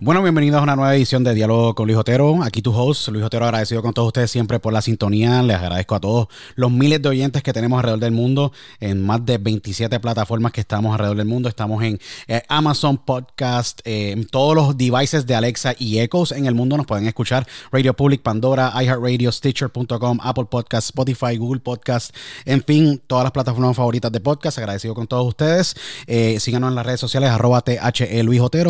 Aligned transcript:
Bueno, 0.00 0.22
bienvenidos 0.22 0.60
a 0.60 0.62
una 0.62 0.76
nueva 0.76 0.94
edición 0.94 1.24
de 1.24 1.34
Diálogo 1.34 1.74
con 1.74 1.88
Luis 1.88 1.98
Otero. 1.98 2.44
Aquí 2.44 2.62
tu 2.62 2.72
host, 2.72 3.08
Luis 3.08 3.24
Otero, 3.24 3.46
agradecido 3.46 3.82
con 3.82 3.92
todos 3.92 4.06
ustedes 4.06 4.30
siempre 4.30 4.60
por 4.60 4.72
la 4.72 4.80
sintonía. 4.80 5.42
Les 5.42 5.56
agradezco 5.56 5.96
a 5.96 6.00
todos 6.00 6.28
los 6.54 6.70
miles 6.70 7.02
de 7.02 7.08
oyentes 7.08 7.42
que 7.42 7.52
tenemos 7.52 7.78
alrededor 7.78 7.98
del 7.98 8.12
mundo 8.12 8.52
en 8.78 9.04
más 9.04 9.26
de 9.26 9.38
27 9.38 9.98
plataformas 9.98 10.52
que 10.52 10.60
estamos 10.60 10.92
alrededor 10.92 11.16
del 11.16 11.26
mundo. 11.26 11.48
Estamos 11.48 11.82
en 11.82 11.98
eh, 12.28 12.42
Amazon 12.48 12.98
Podcast, 12.98 13.80
eh, 13.84 14.12
en 14.12 14.28
todos 14.28 14.54
los 14.54 14.78
devices 14.78 15.26
de 15.26 15.34
Alexa 15.34 15.74
y 15.76 15.98
Echoes 15.98 16.30
en 16.30 16.46
el 16.46 16.54
mundo. 16.54 16.76
Nos 16.76 16.86
pueden 16.86 17.08
escuchar 17.08 17.44
Radio 17.72 17.92
Public, 17.92 18.22
Pandora, 18.22 18.72
iHeartRadio, 18.80 19.32
Stitcher.com, 19.32 20.20
Apple 20.22 20.44
Podcast, 20.44 20.90
Spotify, 20.90 21.36
Google 21.36 21.60
Podcast, 21.60 22.14
en 22.44 22.62
fin, 22.62 23.02
todas 23.04 23.24
las 23.24 23.32
plataformas 23.32 23.74
favoritas 23.74 24.12
de 24.12 24.20
podcast. 24.20 24.58
Agradecido 24.58 24.94
con 24.94 25.08
todos 25.08 25.26
ustedes. 25.26 25.74
Eh, 26.06 26.38
síganos 26.38 26.68
en 26.68 26.76
las 26.76 26.86
redes 26.86 27.00
sociales, 27.00 27.30
arroba 27.30 27.62
THE. 27.62 27.82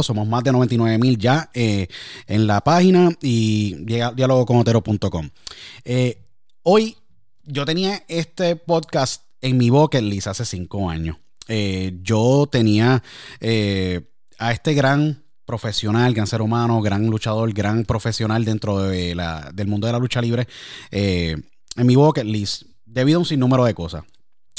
Somos 0.02 0.26
más 0.26 0.42
de 0.42 0.52
99 0.52 0.96
mil 0.96 1.18
ya 1.18 1.27
eh, 1.54 1.88
en 2.26 2.46
la 2.46 2.62
página 2.62 3.10
y 3.20 3.74
dialogoconotero.com. 3.84 5.30
Eh, 5.84 6.22
hoy 6.62 6.96
yo 7.44 7.64
tenía 7.64 8.02
este 8.08 8.56
podcast 8.56 9.24
en 9.40 9.56
mi 9.58 9.70
bucket 9.70 10.02
list 10.02 10.26
hace 10.26 10.44
cinco 10.44 10.88
años. 10.88 11.16
Eh, 11.48 11.98
yo 12.02 12.48
tenía 12.50 13.02
a 14.38 14.52
este 14.52 14.74
gran 14.74 15.24
profesional, 15.44 16.14
gran 16.14 16.26
ser 16.26 16.42
humano, 16.42 16.80
gran 16.80 17.06
luchador, 17.06 17.52
gran 17.52 17.84
profesional 17.84 18.44
dentro 18.44 18.78
de 18.78 19.14
la, 19.14 19.50
del 19.52 19.66
mundo 19.66 19.86
de 19.86 19.92
la 19.92 19.98
lucha 19.98 20.20
libre 20.20 20.46
en 20.90 21.42
mi 21.76 21.96
bucket 21.96 22.26
list 22.26 22.62
debido 22.84 23.18
a 23.18 23.20
un 23.20 23.26
sinnúmero 23.26 23.64
de 23.64 23.74
cosas. 23.74 24.04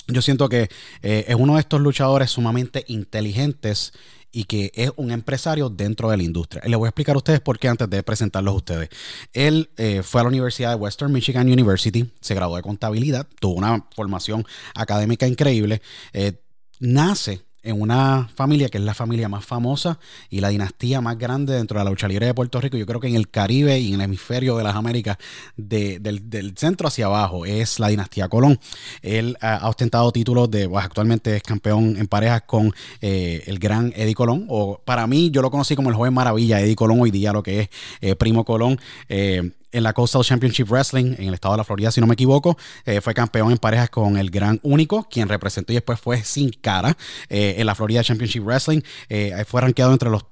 Yo 0.07 0.23
siento 0.23 0.49
que 0.49 0.69
es 1.03 1.35
uno 1.35 1.55
de 1.55 1.61
estos 1.61 1.81
luchadores 1.81 2.31
sumamente 2.31 2.83
inteligentes 2.87 3.93
y 4.31 4.45
que 4.45 4.71
es 4.75 4.91
un 4.95 5.11
empresario 5.11 5.69
dentro 5.69 6.09
de 6.09 6.17
la 6.17 6.23
industria. 6.23 6.61
Le 6.65 6.75
voy 6.75 6.87
a 6.87 6.89
explicar 6.89 7.15
a 7.15 7.17
ustedes 7.17 7.39
por 7.39 7.59
qué 7.59 7.67
antes 7.67 7.89
de 7.89 8.03
presentarlos 8.03 8.53
a 8.53 8.57
ustedes. 8.57 8.89
Él 9.33 9.69
eh, 9.77 10.01
fue 10.03 10.21
a 10.21 10.23
la 10.23 10.29
Universidad 10.29 10.71
de 10.71 10.75
Western 10.75 11.11
Michigan 11.11 11.51
University, 11.51 12.09
se 12.21 12.35
graduó 12.35 12.55
de 12.55 12.61
contabilidad, 12.61 13.27
tuvo 13.39 13.55
una 13.55 13.85
formación 13.95 14.45
académica 14.75 15.27
increíble, 15.27 15.81
eh, 16.13 16.41
nace 16.79 17.41
en 17.63 17.81
una 17.81 18.29
familia 18.33 18.69
que 18.69 18.77
es 18.77 18.83
la 18.83 18.93
familia 18.93 19.29
más 19.29 19.45
famosa 19.45 19.99
y 20.29 20.39
la 20.39 20.49
dinastía 20.49 21.01
más 21.01 21.17
grande 21.17 21.53
dentro 21.53 21.77
de 21.77 21.83
la 21.83 21.89
lucha 21.89 22.07
libre 22.07 22.25
de 22.25 22.33
Puerto 22.33 22.61
Rico. 22.61 22.77
Yo 22.77 22.85
creo 22.85 22.99
que 22.99 23.07
en 23.07 23.15
el 23.15 23.29
Caribe 23.29 23.79
y 23.79 23.89
en 23.89 23.95
el 23.95 24.01
hemisferio 24.01 24.57
de 24.57 24.63
las 24.63 24.75
Américas, 24.75 25.17
del, 25.57 26.53
centro 26.55 26.87
hacia 26.87 27.07
abajo, 27.07 27.45
es 27.45 27.79
la 27.79 27.89
dinastía 27.89 28.29
Colón. 28.29 28.59
Él 29.01 29.37
ha 29.41 29.67
ostentado 29.67 30.11
títulos 30.11 30.49
de, 30.49 30.67
pues, 30.69 30.83
actualmente 30.83 31.35
es 31.35 31.43
campeón 31.43 31.97
en 31.97 32.07
parejas 32.07 32.43
con 32.43 32.73
eh, 33.01 33.43
el 33.45 33.59
gran 33.59 33.93
Eddie 33.95 34.15
Colón, 34.15 34.45
o 34.49 34.79
para 34.83 35.07
mí 35.07 35.31
yo 35.31 35.41
lo 35.41 35.51
conocí 35.51 35.75
como 35.75 35.89
el 35.89 35.95
joven 35.95 36.13
maravilla, 36.13 36.61
Eddie 36.61 36.75
Colón, 36.75 37.01
hoy 37.01 37.11
día 37.11 37.33
lo 37.33 37.43
que 37.43 37.61
es 37.61 37.69
eh, 38.01 38.15
Primo 38.15 38.45
Colón. 38.45 38.79
Eh, 39.07 39.51
en 39.71 39.83
la 39.83 39.93
Coastal 39.93 40.23
Championship 40.23 40.67
Wrestling 40.69 41.15
en 41.17 41.27
el 41.27 41.33
estado 41.33 41.53
de 41.53 41.59
la 41.59 41.63
Florida, 41.63 41.91
si 41.91 42.01
no 42.01 42.07
me 42.07 42.13
equivoco. 42.13 42.57
Eh, 42.85 43.01
fue 43.01 43.13
campeón 43.13 43.51
en 43.51 43.57
parejas 43.57 43.89
con 43.89 44.17
el 44.17 44.29
Gran 44.29 44.59
Único, 44.63 45.07
quien 45.09 45.29
representó 45.29 45.73
y 45.73 45.75
después 45.75 45.99
fue 45.99 46.23
sin 46.23 46.49
cara 46.49 46.97
eh, 47.29 47.55
en 47.57 47.65
la 47.65 47.75
Florida 47.75 48.03
Championship 48.03 48.43
Wrestling. 48.43 48.81
Eh, 49.09 49.43
fue 49.47 49.61
rankeado 49.61 49.91
entre 49.91 50.09
los 50.09 50.25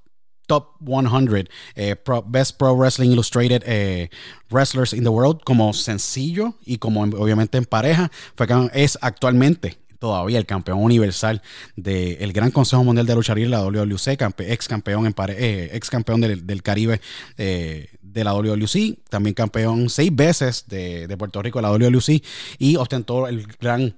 top 0.48 0.78
100 0.80 1.50
Best 2.28 2.58
Pro 2.58 2.76
Wrestling 2.76 3.12
Illustrated 3.12 4.10
Wrestlers 4.50 4.94
in 4.94 5.04
the 5.04 5.10
World 5.10 5.42
como 5.44 5.74
sencillo 5.74 6.56
y 6.66 6.78
como 6.78 7.02
obviamente 7.02 7.58
en 7.58 7.66
pareja. 7.66 8.10
Fue, 8.36 8.48
es 8.74 8.98
actualmente 9.02 9.78
todavía 10.00 10.38
el 10.38 10.46
campeón 10.46 10.80
universal 10.80 11.42
del 11.76 12.32
Gran 12.34 12.52
Consejo 12.52 12.84
Mundial 12.84 13.06
de 13.06 13.16
Lucha 13.16 13.36
Libre, 13.36 13.50
la 13.50 13.64
WWC, 13.64 14.08
ex 14.40 14.68
campeón, 14.68 15.06
en 15.06 15.16
ex 15.18 15.90
campeón 15.90 16.22
del, 16.22 16.64
Caribe 16.64 17.02
de 18.12 18.24
la 18.24 18.34
WWC, 18.34 19.10
también 19.10 19.34
campeón 19.34 19.90
seis 19.90 20.16
veces 20.16 20.66
de, 20.68 21.16
Puerto 21.18 21.42
Rico 21.42 21.60
de 21.60 21.64
la 21.64 21.72
WWC 21.72 22.24
y 22.60 22.76
ostentó 22.76 23.28
el 23.28 23.46
gran 23.60 23.96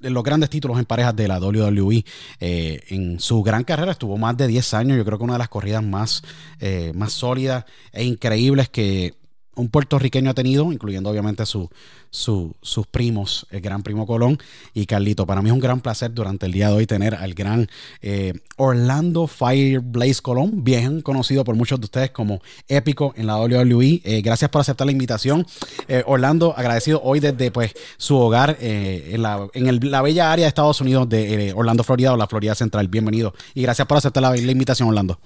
los 0.00 0.24
grandes 0.24 0.48
títulos 0.48 0.78
en 0.78 0.86
parejas 0.86 1.14
de 1.14 1.28
la 1.28 1.38
WWE. 1.38 2.04
Eh, 2.40 2.80
en 2.88 3.20
su 3.20 3.42
gran 3.42 3.64
carrera 3.64 3.92
estuvo 3.92 4.16
más 4.16 4.34
de 4.34 4.46
10 4.46 4.74
años. 4.74 4.96
Yo 4.96 5.04
creo 5.04 5.18
que 5.18 5.24
una 5.24 5.34
de 5.34 5.40
las 5.40 5.50
corridas 5.50 5.84
más, 5.84 6.22
eh, 6.58 6.92
más 6.94 7.12
sólidas 7.12 7.66
e 7.92 8.04
increíbles 8.04 8.70
que 8.70 9.19
un 9.54 9.68
puertorriqueño 9.68 10.30
ha 10.30 10.34
tenido, 10.34 10.72
incluyendo 10.72 11.10
obviamente 11.10 11.44
su, 11.44 11.70
sus 12.10 12.86
primos, 12.90 13.46
el 13.50 13.60
gran 13.60 13.82
primo 13.82 14.06
Colón 14.06 14.38
y 14.74 14.86
Carlito. 14.86 15.26
Para 15.26 15.42
mí 15.42 15.48
es 15.48 15.52
un 15.52 15.60
gran 15.60 15.80
placer 15.80 16.12
durante 16.12 16.46
el 16.46 16.52
día 16.52 16.68
de 16.68 16.74
hoy 16.74 16.86
tener 16.86 17.14
al 17.14 17.34
gran 17.34 17.68
eh, 18.00 18.34
Orlando 18.56 19.26
Fire 19.26 19.80
Blaze 19.80 20.22
Colón, 20.22 20.64
bien 20.64 21.02
conocido 21.02 21.44
por 21.44 21.54
muchos 21.56 21.80
de 21.80 21.84
ustedes 21.84 22.10
como 22.10 22.40
épico 22.68 23.12
en 23.16 23.26
la 23.26 23.38
WWE. 23.38 24.00
Eh, 24.04 24.22
gracias 24.22 24.50
por 24.50 24.60
aceptar 24.60 24.86
la 24.86 24.92
invitación. 24.92 25.46
Eh, 25.88 26.02
Orlando, 26.06 26.54
agradecido 26.56 27.00
hoy 27.02 27.20
desde 27.20 27.50
pues, 27.50 27.74
su 27.96 28.16
hogar 28.16 28.56
en, 28.60 29.22
la, 29.22 29.48
en 29.54 29.90
la 29.90 30.02
bella 30.02 30.32
área 30.32 30.44
de 30.44 30.48
Estados 30.48 30.80
Unidos 30.80 31.08
de 31.08 31.52
Orlando, 31.54 31.84
Florida 31.84 32.12
o 32.12 32.16
la 32.16 32.26
Florida 32.26 32.54
Central. 32.54 32.88
Bienvenido. 32.88 33.34
Y 33.54 33.62
gracias 33.62 33.86
por 33.86 33.98
aceptar 33.98 34.22
la 34.22 34.36
invitación, 34.36 34.88
Orlando. 34.88 35.18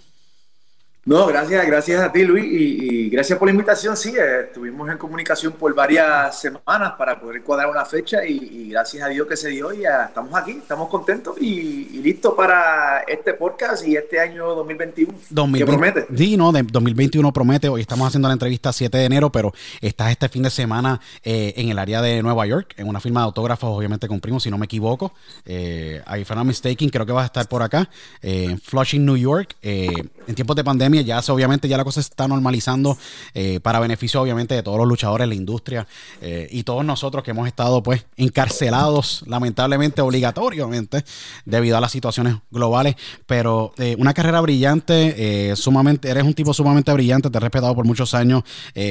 No, 1.07 1.27
gracias, 1.27 1.67
gracias 1.67 2.03
a 2.03 2.11
ti, 2.11 2.25
Luis, 2.25 2.47
y, 2.49 3.11
gracias 3.11 3.39
por 3.39 3.47
la 3.47 3.53
invitación. 3.53 3.95
Sí, 3.95 4.15
eh, 4.17 4.47
estuvimos 4.47 4.89
en 4.89 4.97
comunicación 4.97 5.53
por 5.53 5.75
varias 5.75 6.41
semanas 6.41 6.95
para 6.97 7.21
poder 7.21 7.43
cuadrar 7.43 7.69
una 7.69 7.85
fecha 7.85 8.25
y, 8.25 8.71
gracias 8.71 9.03
a 9.03 9.09
Dios 9.09 9.29
que 9.29 9.37
se 9.37 9.51
dio 9.51 9.73
y 9.75 9.83
ya 9.83 10.07
estamos 10.07 10.35
aquí, 10.35 10.53
estamos 10.53 10.89
contentos 10.89 11.37
y, 11.39 12.01
listos 12.05 12.33
para 12.35 13.01
este 13.07 13.35
podcast 13.35 13.87
y 13.87 13.97
este 13.97 14.19
año 14.19 14.47
2021. 14.55 15.13
2020, 15.29 15.59
¿Qué 15.59 15.67
promete? 15.67 16.17
Sí, 16.17 16.37
no, 16.39 16.53
de 16.53 16.63
2021 16.63 17.33
promete. 17.33 17.69
Hoy 17.69 17.83
estamos 17.83 18.09
haciendo 18.09 18.29
la 18.29 18.35
entrevista 18.35 18.73
7 18.73 18.97
de 18.97 19.05
enero, 19.05 19.31
pero 19.31 19.53
estás 19.83 20.11
este 20.11 20.31
fin 20.31 20.43
de 20.43 20.51
semana 20.51 21.01
eh, 21.23 21.53
en 21.57 21.69
el 21.69 21.79
área 21.79 22.01
de 22.01 22.23
Nueva 22.23 22.47
York, 22.47 22.75
en 22.79 22.89
una 22.89 23.01
firma 23.01 23.21
de 23.21 23.25
autógrafos, 23.27 23.77
obviamente 23.77 24.09
con 24.09 24.21
Primo, 24.21 24.41
si 24.41 24.51
no 24.51 24.57
me 24.57 24.65
equivoco. 24.65 25.13
Eh, 25.45 26.03
if 26.19 26.31
I'm 26.31 26.39
not 26.39 26.47
mistaken, 26.47 26.89
creo 26.89 27.05
que 27.05 27.13
vas 27.13 27.25
a 27.25 27.27
estar 27.27 27.47
por 27.47 27.63
acá, 27.63 27.91
eh, 28.23 28.47
en 28.51 28.59
Flushing, 28.59 29.05
New 29.05 29.19
York, 29.19 29.57
en 30.27 30.35
tiempos 30.35 30.57
de 30.57 30.65
pandemia 30.65 31.03
ya 31.03 31.21
obviamente 31.29 31.69
ya 31.69 31.77
la 31.77 31.85
cosa 31.85 32.03
se 32.03 32.09
está 32.11 32.29
normalizando 32.29 32.97
eh, 33.35 33.61
para 33.61 33.81
beneficio 33.81 34.21
obviamente 34.21 34.55
de 34.55 34.63
todos 34.63 34.79
los 34.79 34.87
luchadores, 34.87 35.27
la 35.29 35.35
industria 35.35 35.87
eh, 36.21 36.49
y 36.51 36.63
todos 36.63 36.85
nosotros 36.85 37.25
que 37.25 37.31
hemos 37.31 37.47
estado 37.47 37.83
pues 37.83 38.07
encarcelados 38.17 39.25
lamentablemente 39.27 40.03
obligatoriamente 40.03 41.05
debido 41.45 41.77
a 41.77 41.81
las 41.81 41.93
situaciones 41.93 42.37
globales, 42.51 42.97
pero 43.27 43.73
eh, 43.79 43.97
una 43.99 44.15
carrera 44.15 44.41
brillante, 44.41 45.55
sumamente, 45.57 46.09
eres 46.09 46.25
un 46.25 46.35
tipo 46.35 46.53
sumamente 46.53 46.93
brillante, 46.93 47.31
te 47.31 47.37
he 47.37 47.41
respetado 47.41 47.75
por 47.75 47.85
muchos 47.85 48.15
años, 48.15 48.43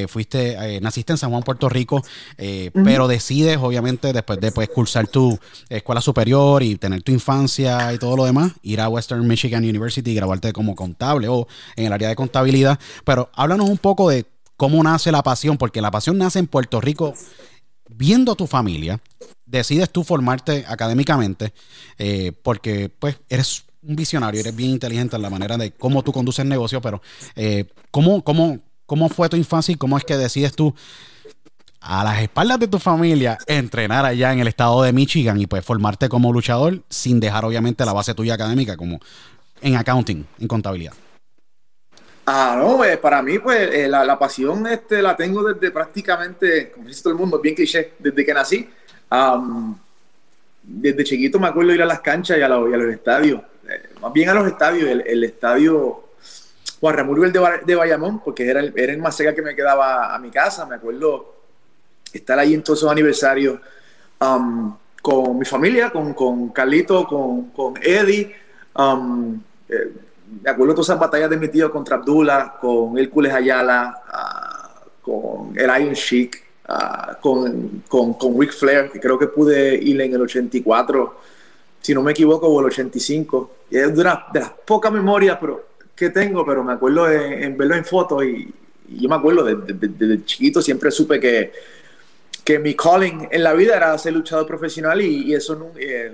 fuiste, 0.08 0.80
naciste 0.82 1.14
en 1.14 1.18
San 1.18 1.32
Juan, 1.32 1.44
Puerto 1.44 1.70
Rico, 1.70 2.04
pero 2.38 3.08
decides 3.08 3.58
obviamente 3.62 4.14
después 4.14 4.40
de 4.40 4.52
pues, 4.52 4.70
cursar 4.70 5.08
tu 5.08 5.38
escuela 5.70 6.02
superior 6.02 6.64
y 6.64 6.76
tener 6.76 7.02
tu 7.04 7.12
infancia 7.12 7.94
y 7.94 7.98
todo 7.98 8.16
lo 8.16 8.26
demás, 8.26 8.54
ir 8.62 8.82
a 8.82 8.90
Western 8.90 9.26
Michigan 9.28 9.64
University 9.64 10.12
y 10.12 10.16
graduarte 10.16 10.54
como 10.54 10.76
contable 10.76 11.23
o 11.28 11.48
en 11.76 11.86
el 11.86 11.94
área 11.94 12.10
de 12.10 12.16
contabilidad. 12.16 12.80
Pero 13.04 13.30
háblanos 13.34 13.70
un 13.70 13.78
poco 13.78 14.10
de 14.10 14.26
cómo 14.58 14.82
nace 14.84 15.12
la 15.12 15.24
pasión, 15.24 15.58
porque 15.58 15.82
la 15.82 15.92
pasión 15.92 16.18
nace 16.18 16.40
en 16.40 16.48
Puerto 16.48 16.80
Rico 16.82 17.14
viendo 17.90 18.36
tu 18.36 18.48
familia. 18.48 19.00
Decides 19.46 19.92
tú 19.92 20.04
formarte 20.04 20.66
académicamente 20.68 21.54
eh, 21.98 22.32
porque 22.42 22.90
pues 22.90 23.18
eres 23.30 23.66
un 23.82 23.96
visionario, 23.96 24.40
eres 24.40 24.56
bien 24.56 24.72
inteligente 24.72 25.16
en 25.16 25.22
la 25.22 25.30
manera 25.30 25.58
de 25.58 25.72
cómo 25.72 26.04
tú 26.04 26.12
conduces 26.12 26.40
el 26.40 26.50
negocio, 26.50 26.82
pero 26.82 27.02
eh, 27.36 27.66
¿cómo, 27.92 28.24
cómo, 28.24 28.60
¿cómo 28.86 29.10
fue 29.10 29.30
tu 29.30 29.38
infancia 29.38 29.74
y 29.74 29.76
cómo 29.76 29.98
es 29.98 30.06
que 30.06 30.18
decides 30.18 30.56
tú 30.56 30.74
a 31.82 32.04
las 32.04 32.22
espaldas 32.22 32.60
de 32.60 32.68
tu 32.68 32.80
familia 32.80 33.38
entrenar 33.46 34.06
allá 34.06 34.32
en 34.32 34.40
el 34.40 34.48
estado 34.48 34.82
de 34.84 34.94
Michigan 34.94 35.40
y 35.40 35.48
pues 35.48 35.66
formarte 35.66 36.08
como 36.08 36.32
luchador 36.32 36.82
sin 36.90 37.20
dejar 37.20 37.44
obviamente 37.44 37.86
la 37.86 37.92
base 37.92 38.14
tuya 38.14 38.36
académica 38.36 38.78
como 38.78 39.00
en 39.62 39.76
accounting, 39.76 40.26
en 40.40 40.48
contabilidad? 40.48 40.94
Ah, 42.26 42.56
no, 42.58 42.78
pues, 42.78 42.98
para 43.00 43.22
mí, 43.22 43.40
pues, 43.40 43.70
eh, 43.74 43.88
la, 43.88 44.18
pasión 44.18 44.66
este, 44.68 45.02
la 45.02 45.16
tengo 45.16 45.44
desde 45.44 45.72
prácticamente, 45.72 46.72
como 46.72 46.88
dice 46.88 47.04
todo 47.04 47.14
el 47.14 47.20
mundo, 47.20 47.40
bien 47.40 47.54
cliché, 47.54 47.94
desde 48.00 48.26
que 48.26 48.34
nací. 48.34 48.70
desde 50.64 51.04
chiquito 51.04 51.40
me 51.40 51.48
acuerdo 51.48 51.74
ir 51.74 51.82
a 51.82 51.86
las 51.86 52.00
canchas 52.00 52.38
y 52.38 52.42
a, 52.42 52.48
los, 52.48 52.94
estadios, 52.94 53.42
eh, 53.70 53.90
más 54.02 54.14
bien 54.14 54.30
a 54.30 54.34
los 54.34 54.48
estadios, 54.48 54.90
el, 54.90 55.24
estadio 55.26 56.04
Juan 56.80 56.96
Ramón 56.96 57.32
de, 57.32 57.42
de 57.66 57.76
Bayamón, 57.76 58.22
porque 58.22 58.48
era 58.50 58.62
el, 58.62 58.74
era 58.76 58.94
el 58.94 59.00
más 59.00 59.16
cerca 59.16 59.36
que 59.36 59.42
me 59.42 59.56
quedaba 59.56 60.16
a 60.16 60.20
mi 60.20 60.30
casa, 60.30 60.66
me 60.66 60.76
acuerdo 60.76 61.36
estar 62.14 62.40
ahí 62.40 62.54
en 62.54 62.64
todos 62.64 62.80
esos 62.80 62.92
aniversarios 62.92 63.60
con 65.02 65.38
mi 65.38 65.44
familia, 65.46 65.90
con, 65.90 66.14
con 66.14 66.50
Carlito, 66.50 67.06
con, 67.06 67.50
con 67.50 67.74
Eddie. 67.82 68.34
Eh, 69.70 69.94
me 70.42 70.50
acuerdo 70.50 70.74
de 70.74 70.76
todas 70.76 70.90
esas 70.90 71.00
batallas 71.00 71.30
de 71.30 71.38
mi 71.38 71.48
tío 71.48 71.70
contra 71.72 71.98
Abdullah, 71.98 72.56
con 72.60 72.98
Hércules 72.98 73.34
Ayala, 73.34 74.02
ah, 74.08 74.82
con 75.02 75.54
el 75.56 75.82
Iron 75.82 75.94
Sheik, 75.94 76.44
ah, 76.68 77.18
con, 77.22 77.84
con, 77.88 78.14
con, 78.14 78.40
Ric 78.40 78.52
Flair, 78.54 78.90
que 78.92 79.00
creo 79.00 79.18
que 79.20 79.28
pude 79.28 79.76
ir 79.76 80.00
en 80.02 80.14
el 80.14 80.22
84, 80.22 81.20
si 81.82 81.94
no 81.94 82.02
me 82.02 82.12
equivoco, 82.12 82.48
o 82.48 82.60
el 82.60 82.68
85. 82.68 83.52
Y 83.72 83.78
es 83.78 83.94
de, 83.94 84.02
una, 84.02 84.26
de 84.34 84.40
las 84.40 84.50
pocas 84.50 84.92
memorias 84.92 85.38
pero, 85.40 85.66
que 85.96 86.10
tengo, 86.10 86.46
pero 86.46 86.64
me 86.64 86.74
acuerdo 86.74 87.10
en, 87.12 87.58
verlo 87.58 87.76
en 87.76 87.86
fotos 87.86 88.24
y, 88.24 88.54
yo 88.90 89.10
me 89.10 89.16
acuerdo 89.16 89.44
desde 89.46 90.26
chiquito 90.26 90.62
siempre 90.62 90.92
supe 90.92 91.20
que, 91.20 91.52
que 92.44 92.60
mi 92.60 92.76
calling 92.76 93.30
en 93.32 93.42
la 93.42 93.54
vida 93.54 93.78
era 93.78 93.98
ser 93.98 94.14
luchador 94.14 94.46
profesional 94.46 95.02
y, 95.02 95.34
eso 95.34 95.56
no, 95.56 95.72
eh, 95.78 96.12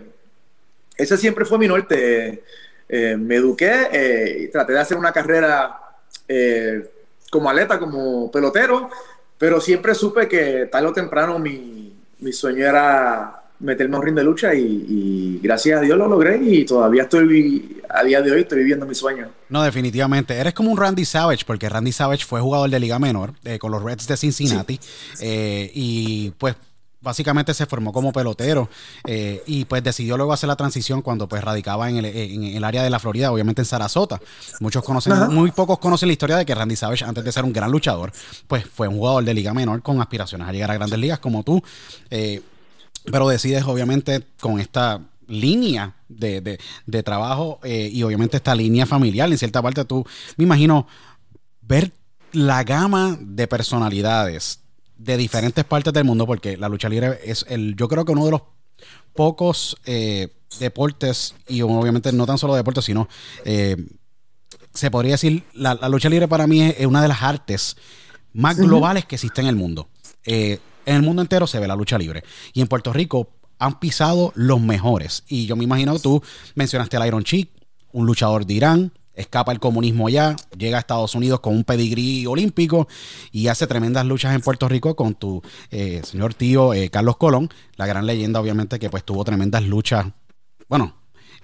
ese 0.95 1.17
siempre 1.17 1.45
fue 1.45 1.57
mi 1.57 1.67
norte. 1.67 2.43
Me 2.89 3.35
eduqué 3.35 3.87
eh, 3.91 4.37
y 4.43 4.47
traté 4.47 4.73
de 4.73 4.79
hacer 4.79 4.97
una 4.97 5.11
carrera 5.11 5.79
eh, 6.27 6.89
como 7.29 7.49
atleta, 7.49 7.77
como 7.77 8.31
pelotero, 8.31 8.89
pero 9.37 9.61
siempre 9.61 9.93
supe 9.93 10.27
que 10.27 10.67
tarde 10.71 10.87
o 10.87 10.93
temprano 10.93 11.37
mi, 11.37 11.93
mi 12.19 12.33
sueño 12.33 12.65
era 12.65 13.43
meterme 13.59 13.95
a 13.95 13.99
un 13.99 14.05
ring 14.05 14.15
de 14.15 14.23
lucha 14.23 14.53
y, 14.55 15.39
gracias 15.43 15.79
a 15.79 15.81
Dios 15.81 15.97
lo 15.97 16.07
logré 16.07 16.37
y 16.41 16.65
todavía 16.65 17.03
estoy, 17.03 17.81
a 17.89 18.03
día 18.03 18.21
de 18.21 18.31
hoy 18.31 18.41
estoy 18.41 18.59
viviendo 18.59 18.85
mi 18.85 18.95
sueño. 18.95 19.29
No, 19.49 19.63
definitivamente. 19.63 20.33
Eres 20.35 20.53
como 20.53 20.71
un 20.71 20.77
Randy 20.77 21.05
Savage, 21.05 21.43
porque 21.45 21.69
Randy 21.69 21.91
Savage 21.91 22.25
fue 22.25 22.41
jugador 22.41 22.69
de 22.69 22.79
Liga 22.79 22.99
Menor 22.99 23.33
con 23.59 23.71
los 23.71 23.83
Reds 23.83 24.07
de 24.07 24.17
Cincinnati 24.17 24.79
y 25.21 26.31
pues 26.37 26.55
básicamente 27.01 27.53
se 27.53 27.65
formó 27.65 27.93
como 27.93 28.11
pelotero 28.11 28.69
eh, 29.05 29.41
y 29.47 29.65
pues 29.65 29.83
decidió 29.83 30.17
luego 30.17 30.33
hacer 30.33 30.47
la 30.47 30.55
transición 30.55 31.01
cuando 31.01 31.27
pues 31.27 31.43
radicaba 31.43 31.89
en 31.89 31.97
el, 31.97 32.05
en 32.05 32.43
el 32.43 32.63
área 32.63 32.83
de 32.83 32.89
la 32.89 32.99
Florida, 32.99 33.31
obviamente 33.31 33.61
en 33.61 33.65
Sarasota. 33.65 34.19
Muchos 34.59 34.83
conocen, 34.83 35.33
muy 35.33 35.51
pocos 35.51 35.79
conocen 35.79 36.07
la 36.07 36.13
historia 36.13 36.37
de 36.37 36.45
que 36.45 36.53
Randy 36.53 36.75
Savage, 36.75 37.05
antes 37.05 37.23
de 37.23 37.31
ser 37.31 37.45
un 37.45 37.53
gran 37.53 37.71
luchador, 37.71 38.11
pues 38.47 38.65
fue 38.65 38.87
un 38.87 38.97
jugador 38.97 39.23
de 39.23 39.33
liga 39.33 39.53
menor 39.53 39.81
con 39.81 40.01
aspiraciones 40.01 40.47
a 40.47 40.51
llegar 40.51 40.71
a 40.71 40.73
grandes 40.75 40.99
ligas 40.99 41.19
como 41.19 41.43
tú. 41.43 41.61
Eh, 42.09 42.41
pero 43.05 43.27
decides 43.29 43.63
obviamente 43.63 44.23
con 44.39 44.59
esta 44.59 45.01
línea 45.27 45.95
de, 46.09 46.59
de, 46.85 47.03
trabajo 47.03 47.59
eh, 47.63 47.89
y 47.91 48.03
obviamente 48.03 48.37
esta 48.37 48.55
línea 48.55 48.85
familiar, 48.85 49.31
en 49.31 49.37
cierta 49.37 49.61
parte 49.61 49.85
tú, 49.85 50.05
me 50.37 50.43
imagino, 50.43 50.87
ver 51.61 51.91
la 52.31 52.63
gama 52.63 53.17
de 53.19 53.47
personalidades 53.47 54.59
de 54.99 55.17
diferentes 55.17 55.63
partes 55.63 55.93
del 55.93 56.03
mundo, 56.03 56.27
porque 56.27 56.57
la 56.57 56.69
lucha 56.69 56.89
libre 56.89 57.19
es 57.23 57.45
el, 57.47 57.75
yo 57.75 57.87
creo 57.87 58.05
que 58.05 58.11
uno 58.11 58.25
de 58.25 58.31
los 58.31 58.41
pocos 59.15 59.77
eh, 59.85 60.27
deportes, 60.59 61.35
y 61.47 61.61
obviamente 61.61 62.11
no 62.11 62.25
tan 62.25 62.37
solo 62.37 62.53
deportes, 62.53 62.85
sino 62.85 63.07
eh, 63.45 63.77
se 64.73 64.91
podría 64.91 65.13
decir, 65.13 65.43
la, 65.53 65.75
la 65.75 65.89
lucha 65.89 66.09
libre 66.09 66.27
para 66.27 66.47
mí 66.47 66.61
es, 66.61 66.85
una 66.85 67.01
de 67.01 67.07
las 67.07 67.23
artes 67.23 67.77
más 68.33 68.57
globales 68.57 69.05
que 69.05 69.15
existe 69.15 69.41
en 69.41 69.47
el 69.47 69.55
mundo. 69.55 69.89
Eh, 70.25 70.59
en 70.85 70.95
el 70.97 71.01
mundo 71.01 71.21
entero 71.21 71.47
se 71.47 71.59
ve 71.59 71.67
la 71.67 71.75
lucha 71.75 71.97
libre. 71.97 72.23
Y 72.53 72.61
en 72.61 72.67
Puerto 72.67 72.91
Rico 72.93 73.29
han 73.57 73.79
pisado 73.79 74.31
los 74.35 74.61
mejores. 74.61 75.23
Y 75.27 75.45
yo 75.45 75.55
me 75.55 75.63
imagino 75.63 75.93
que 75.93 75.99
tú 75.99 76.21
mencionaste 76.55 76.97
al 76.97 77.07
Iron 77.07 77.23
Chick, 77.23 77.49
un 77.91 78.05
luchador 78.05 78.45
de 78.45 78.53
Irán, 78.53 78.93
escapa 79.19 79.51
el 79.51 79.59
comunismo 79.59 80.07
allá, 80.07 80.35
llega 80.57 80.77
a 80.77 80.79
Estados 80.79 81.13
Unidos 81.13 81.41
con 81.41 81.53
un 81.53 81.63
pedigrí 81.63 82.25
olímpico 82.25 82.87
y 83.31 83.47
hace 83.47 83.67
tremendas 83.67 84.05
luchas 84.05 84.33
en 84.33 84.41
Puerto 84.41 84.67
Rico 84.69 84.95
con 84.95 85.15
tu 85.15 85.41
eh, 85.71 86.01
señor 86.03 86.33
tío 86.33 86.73
eh, 86.73 86.89
Carlos 86.89 87.17
Colón, 87.17 87.49
la 87.75 87.85
gran 87.85 88.05
leyenda 88.05 88.39
obviamente 88.39 88.79
que 88.79 88.89
pues 88.89 89.03
tuvo 89.03 89.23
tremendas 89.23 89.63
luchas. 89.63 90.07
Bueno, 90.67 90.95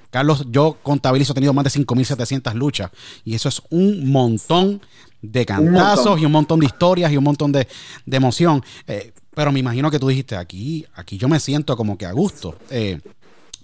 Carlos, 0.10 0.46
yo 0.50 0.78
contabilizo, 0.82 1.34
he 1.34 1.36
tenido 1.36 1.54
más 1.54 1.66
de 1.66 1.72
5.700 1.72 2.54
luchas 2.54 2.92
y 3.26 3.36
eso 3.36 3.50
es 3.50 3.62
un 3.70 4.10
montón 4.10 4.82
de 5.22 5.46
cantazos 5.46 6.06
montón. 6.06 6.20
y 6.20 6.26
un 6.26 6.32
montón 6.32 6.60
de 6.62 6.66
historias 6.68 7.12
y 7.12 7.18
un 7.18 7.24
montón 7.24 7.52
de, 7.52 7.68
de 8.06 8.18
emoción. 8.18 8.64
Eh, 8.88 9.12
pero 9.34 9.52
me 9.52 9.60
imagino 9.60 9.92
que 9.92 10.00
tú 10.00 10.08
dijiste, 10.08 10.38
aquí, 10.38 10.86
aquí 10.96 11.18
yo 11.18 11.28
me 11.28 11.40
siento 11.42 11.76
como 11.76 11.98
que 11.98 12.06
a 12.06 12.14
gusto. 12.14 12.56
Eh, 12.70 13.02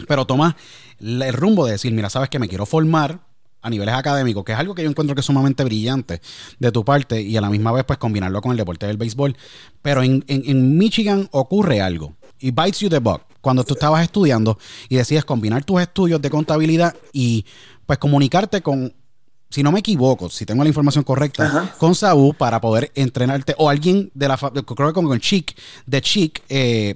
pero 0.06 0.26
toma 0.26 0.56
el 1.00 1.32
rumbo 1.32 1.64
de 1.64 1.72
decir, 1.72 1.92
mira, 1.92 2.10
sabes 2.10 2.28
que 2.28 2.38
me 2.38 2.48
quiero 2.48 2.66
formar 2.66 3.20
a 3.62 3.70
niveles 3.70 3.94
académicos, 3.94 4.44
que 4.44 4.52
es 4.52 4.58
algo 4.58 4.74
que 4.74 4.82
yo 4.82 4.90
encuentro 4.90 5.14
que 5.14 5.20
es 5.20 5.26
sumamente 5.26 5.62
brillante 5.64 6.20
de 6.58 6.72
tu 6.72 6.84
parte 6.84 7.20
y 7.22 7.36
a 7.36 7.40
la 7.40 7.48
misma 7.48 7.72
vez 7.72 7.84
pues 7.84 7.98
combinarlo 7.98 8.40
con 8.42 8.50
el 8.52 8.56
deporte 8.58 8.86
del 8.86 8.96
béisbol. 8.96 9.36
Pero 9.80 10.02
en, 10.02 10.24
en- 10.28 10.42
en 10.46 10.76
Michigan 10.76 11.28
ocurre 11.30 11.80
algo 11.80 12.14
y 12.40 12.50
bites 12.50 12.80
you 12.80 12.88
the 12.88 12.98
butt. 12.98 13.22
Cuando 13.40 13.64
tú 13.64 13.74
estabas 13.74 14.02
estudiando 14.02 14.58
y 14.88 14.96
decides 14.96 15.24
combinar 15.24 15.64
tus 15.64 15.80
estudios 15.80 16.20
de 16.20 16.30
contabilidad 16.30 16.94
y 17.12 17.44
pues 17.86 17.98
comunicarte 17.98 18.62
con, 18.62 18.92
si 19.50 19.62
no 19.62 19.70
me 19.72 19.80
equivoco, 19.80 20.30
si 20.30 20.46
tengo 20.46 20.62
la 20.62 20.68
información 20.68 21.04
correcta, 21.04 21.44
Ajá. 21.46 21.74
con 21.78 21.94
Saúl 21.94 22.34
para 22.34 22.60
poder 22.60 22.90
entrenarte 22.94 23.54
o 23.58 23.68
alguien 23.68 24.10
de 24.14 24.28
la, 24.28 24.36
creo 24.36 24.88
que 24.88 24.92
con 24.92 25.12
el 25.12 25.20
Chic, 25.20 25.56
de 25.86 26.00
Chic, 26.00 26.42
eh, 26.48 26.94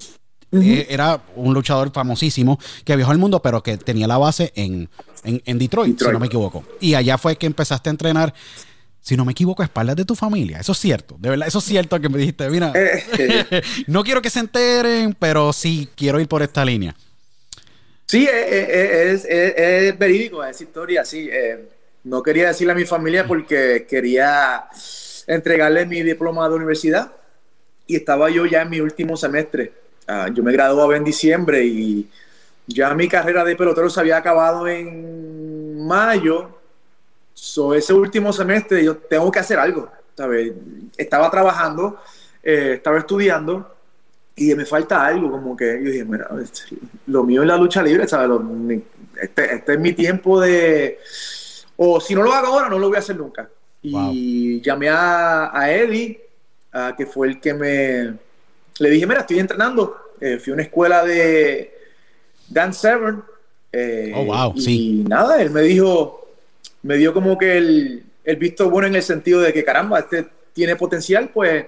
eh, 0.53 0.87
era 0.91 1.21
un 1.35 1.53
luchador 1.55 1.91
famosísimo 1.93 2.59
que 2.85 2.97
viajó 2.97 3.11
al 3.13 3.19
mundo, 3.19 3.41
pero 3.43 3.63
que 3.63 3.77
tenía 3.77 4.07
la 4.07 4.19
base 4.19 4.53
en, 4.55 4.89
en, 5.25 5.43
en 5.45 5.59
Detroit, 5.59 5.99
si 5.99 6.09
no 6.09 6.19
me 6.21 6.27
equivoco. 6.27 6.65
Y 6.81 6.95
allá 6.95 7.19
fue 7.19 7.37
que 7.37 7.47
empezaste 7.47 7.91
a 7.91 7.93
entrenar, 7.93 8.33
si 9.01 9.17
no 9.17 9.25
me 9.25 9.33
equivoco, 9.33 9.63
a 9.63 9.67
espaldas 9.67 9.97
de 9.97 10.05
tu 10.05 10.15
familia. 10.15 10.59
Eso 10.61 10.73
es 10.73 10.79
cierto, 10.79 11.17
de 11.19 11.31
verdad, 11.31 11.49
eso 11.49 11.59
es 11.59 11.65
cierto 11.65 12.01
que 12.01 12.09
me 12.09 12.19
dijiste, 12.19 12.49
mira, 12.51 12.73
Eh, 12.75 13.63
no 13.87 14.03
quiero 14.05 14.23
que 14.23 14.31
se 14.31 14.41
enteren, 14.41 15.15
pero 15.19 15.53
sí 15.53 15.89
quiero 15.97 16.21
ir 16.21 16.29
por 16.29 16.43
esta 16.43 16.65
línea. 16.65 16.95
Sí, 18.07 18.27
eh, 18.31 19.13
es, 19.13 19.25
es- 19.25 19.55
es 19.57 19.99
verídico 19.99 20.45
esa 20.45 20.63
historia, 20.63 21.05
sí. 21.05 21.29
eh, 21.31 21.69
no 22.05 22.23
quería 22.23 22.47
decirle 22.49 22.73
a 22.73 22.77
mi 22.77 22.85
familia 22.85 23.27
porque 23.27 23.85
quería 23.89 24.67
entregarle 25.27 25.87
mi 25.87 26.03
diploma 26.05 26.49
de 26.49 26.55
universidad 26.55 27.11
y 27.85 27.97
estaba 27.97 28.31
yo 28.31 28.47
ya 28.47 28.63
en 28.63 28.71
mi 28.71 28.79
último 28.81 29.17
semestre. 29.17 29.73
Ah, 30.07 30.29
yo 30.33 30.43
me 30.43 30.53
graduaba 30.53 30.97
en 30.97 31.05
diciembre 31.05 31.65
y 31.65 32.09
ya 32.67 32.95
mi 32.95 33.09
carrera 33.09 33.45
de 33.45 33.57
pelotero 33.57 33.91
se 33.91 34.01
había 34.01 34.17
acabado 34.19 34.67
en 34.69 35.87
mayo. 35.87 36.51
So, 37.35 37.75
ese 37.75 37.93
último 37.93 38.33
semestre 38.33 38.85
yo 38.85 38.97
tengo 38.97 39.31
que 39.31 39.39
hacer 39.41 39.59
algo, 39.59 39.91
¿sabes? 40.17 40.53
Estaba 40.97 41.31
trabajando, 41.31 42.01
eh, 42.43 42.75
estaba 42.77 42.99
estudiando 42.99 43.75
y 44.37 44.55
me 44.55 44.65
falta 44.67 45.05
algo, 45.07 45.31
como 45.31 45.57
que 45.57 45.67
yo 45.85 45.91
dije, 45.91 46.05
mira, 46.05 46.29
este, 46.43 46.77
lo 47.07 47.25
mío 47.25 47.43
es 47.43 47.49
la 47.49 47.57
lucha 47.59 47.83
libre, 47.83 48.09
¿sabes? 48.09 48.29
Lo- 48.29 48.43
este, 49.21 49.55
este 49.55 49.73
es 49.75 49.81
mi 49.81 49.93
tiempo 49.93 50.41
de... 50.41 50.99
O 51.77 52.01
si 52.01 52.15
no 52.15 52.23
lo 52.23 52.33
hago 52.33 52.49
ahora, 52.49 52.69
no 52.69 52.79
lo 52.79 52.89
voy 52.89 52.97
a 52.97 53.01
hacer 53.01 53.17
nunca. 53.17 53.49
Y 53.83 54.61
llamé 54.63 54.89
a, 54.89 55.51
a 55.59 55.73
Eddie, 55.73 56.21
ah, 56.73 56.95
que 56.97 57.07
fue 57.07 57.29
el 57.29 57.41
que 57.41 57.55
me... 57.55 58.15
Le 58.79 58.91
dije, 58.91 59.07
mira, 59.07 59.21
estoy 59.21 59.39
entrenando. 59.39 60.13
Eh, 60.21 60.39
fui 60.39 60.53
a 60.53 60.55
una 60.55 60.63
escuela 60.63 61.05
de 61.05 61.73
Dan 62.49 62.73
Severn. 62.75 63.23
eh, 63.73 64.13
Oh, 64.15 64.25
wow, 64.25 64.53
y 64.57 64.61
sí. 64.61 65.05
nada, 65.09 65.41
él 65.43 65.51
me 65.51 65.63
dijo, 65.63 66.29
me 66.83 66.97
dio 66.97 67.13
como 67.13 67.37
que 67.37 67.59
el, 67.59 68.05
el 68.25 68.37
visto 68.37 68.71
bueno 68.71 68.87
en 68.89 68.95
el 68.97 69.03
sentido 69.03 69.41
de 69.41 69.53
que, 69.53 69.65
caramba, 69.65 69.99
este 70.01 70.27
tiene 70.53 70.77
potencial, 70.77 71.31
pues 71.35 71.67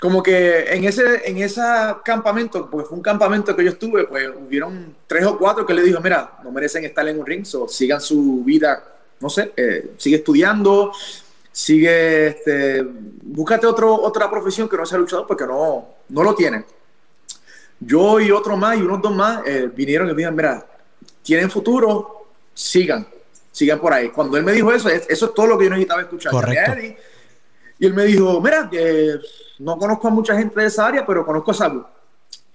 como 0.00 0.22
que 0.22 0.64
en 0.74 0.84
ese 0.84 1.28
en 1.28 1.38
ese 1.38 1.60
campamento, 2.04 2.70
porque 2.70 2.88
fue 2.88 2.96
un 2.96 3.02
campamento 3.02 3.54
que 3.54 3.64
yo 3.64 3.70
estuve, 3.70 4.06
pues 4.06 4.28
hubieron 4.28 4.94
tres 5.06 5.24
o 5.26 5.38
cuatro 5.38 5.64
que 5.66 5.74
le 5.74 5.82
dijo, 5.82 6.00
mira, 6.00 6.38
no 6.42 6.50
merecen 6.50 6.84
estar 6.84 7.06
en 7.08 7.18
un 7.18 7.26
ring, 7.26 7.44
so, 7.44 7.68
sigan 7.68 8.00
su 8.00 8.42
vida, 8.44 8.82
no 9.20 9.28
sé, 9.30 9.52
eh, 9.56 9.92
sigue 9.98 10.16
estudiando, 10.16 10.92
sigue, 11.52 12.26
este, 12.28 12.82
búscate 12.82 13.66
otro, 13.66 13.94
otra 13.94 14.30
profesión 14.30 14.68
que 14.68 14.76
no 14.76 14.86
sea 14.86 14.98
luchador 14.98 15.26
porque 15.26 15.46
no, 15.46 15.88
no 16.08 16.22
lo 16.22 16.34
tienen. 16.34 16.64
Yo 17.78 18.20
y 18.20 18.30
otro 18.30 18.56
más 18.56 18.76
y 18.78 18.82
unos 18.82 19.00
dos 19.00 19.14
más 19.14 19.42
eh, 19.46 19.70
vinieron 19.74 20.06
y 20.08 20.10
me 20.10 20.16
dijeron, 20.16 20.36
mira, 20.36 20.66
tienen 21.22 21.50
futuro, 21.50 22.26
sigan, 22.52 23.06
sigan 23.50 23.78
por 23.80 23.92
ahí. 23.92 24.10
Cuando 24.10 24.36
él 24.36 24.44
me 24.44 24.52
dijo 24.52 24.70
eso, 24.72 24.88
es- 24.88 25.08
eso 25.08 25.26
es 25.26 25.34
todo 25.34 25.46
lo 25.46 25.58
que 25.58 25.64
yo 25.64 25.70
necesitaba 25.70 26.02
escuchar. 26.02 26.32
Correcto. 26.32 26.72
Eddie, 26.72 26.96
y 27.78 27.86
él 27.86 27.94
me 27.94 28.04
dijo, 28.04 28.40
mira, 28.42 28.68
eh, 28.72 29.18
no 29.60 29.78
conozco 29.78 30.08
a 30.08 30.10
mucha 30.10 30.36
gente 30.36 30.60
de 30.60 30.66
esa 30.66 30.86
área, 30.86 31.06
pero 31.06 31.24
conozco 31.24 31.50
a 31.52 31.54
Sabu. 31.54 31.84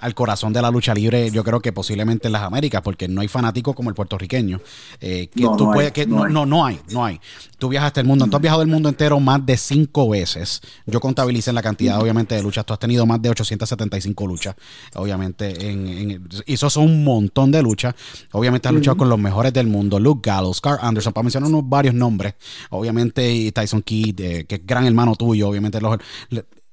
al 0.00 0.14
corazón 0.14 0.52
de 0.52 0.62
la 0.62 0.70
lucha 0.70 0.94
libre, 0.94 1.30
yo 1.30 1.44
creo 1.44 1.60
que 1.60 1.72
posiblemente 1.72 2.28
en 2.28 2.32
las 2.32 2.42
Américas, 2.42 2.82
porque 2.82 3.06
no 3.08 3.20
hay 3.20 3.28
fanático 3.28 3.74
como 3.74 3.90
el 3.90 3.94
puertorriqueño. 3.94 4.60
eh, 5.00 5.28
que 5.34 5.42
No, 5.42 5.56
tú 5.56 5.64
no 5.66 5.78
hay, 5.78 5.90
que 5.90 6.06
no 6.06 6.24
hay. 6.24 6.32
no, 6.32 6.46
no 6.46 6.64
hay, 6.66 6.80
no 6.90 7.04
hay. 7.04 7.20
Tú 7.58 7.68
viajaste 7.68 8.00
el 8.00 8.06
mundo, 8.06 8.26
tú 8.26 8.36
has 8.36 8.42
viajado 8.42 8.62
el 8.62 8.68
mundo 8.68 8.88
entero 8.88 9.20
más 9.20 9.44
de 9.44 9.56
cinco 9.56 10.08
veces. 10.08 10.60
Yo 10.86 10.98
contabilicé 11.00 11.50
en 11.50 11.56
la 11.56 11.62
cantidad, 11.62 12.00
obviamente, 12.00 12.34
de 12.34 12.42
luchas. 12.42 12.64
Tú 12.66 12.72
has 12.72 12.78
tenido 12.78 13.04
más 13.06 13.20
de 13.20 13.30
875 13.30 14.26
luchas, 14.26 14.54
obviamente. 14.94 15.70
En, 15.70 15.86
en- 15.86 16.28
y 16.46 16.54
eso 16.54 16.70
son 16.70 16.84
un 16.84 17.04
montón 17.04 17.50
de 17.50 17.62
luchas. 17.62 17.94
Obviamente 18.32 18.68
has 18.68 18.74
luchado 18.74 18.96
con 18.96 19.08
los 19.08 19.18
mejores 19.18 19.52
del 19.52 19.66
mundo. 19.66 19.98
Luke 20.00 20.28
Gallows, 20.30 20.60
Carl 20.60 20.78
Anderson, 20.80 21.12
para 21.12 21.24
mencionar 21.24 21.48
unos 21.48 21.68
varios 21.68 21.94
nombres. 21.94 22.34
Obviamente, 22.70 23.30
y 23.32 23.52
Tyson 23.52 23.82
Kidd, 23.82 24.20
eh, 24.20 24.44
que 24.46 24.54
es 24.56 24.66
gran 24.66 24.86
hermano 24.86 25.14
tuyo. 25.16 25.48
Obviamente, 25.48 25.80
los, 25.80 25.98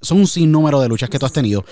son 0.01 0.19
un 0.19 0.27
sinnúmero 0.27 0.79
de 0.79 0.87
luchas 0.87 1.09
que 1.09 1.19
tú 1.19 1.25
has 1.25 1.33
tenido. 1.33 1.65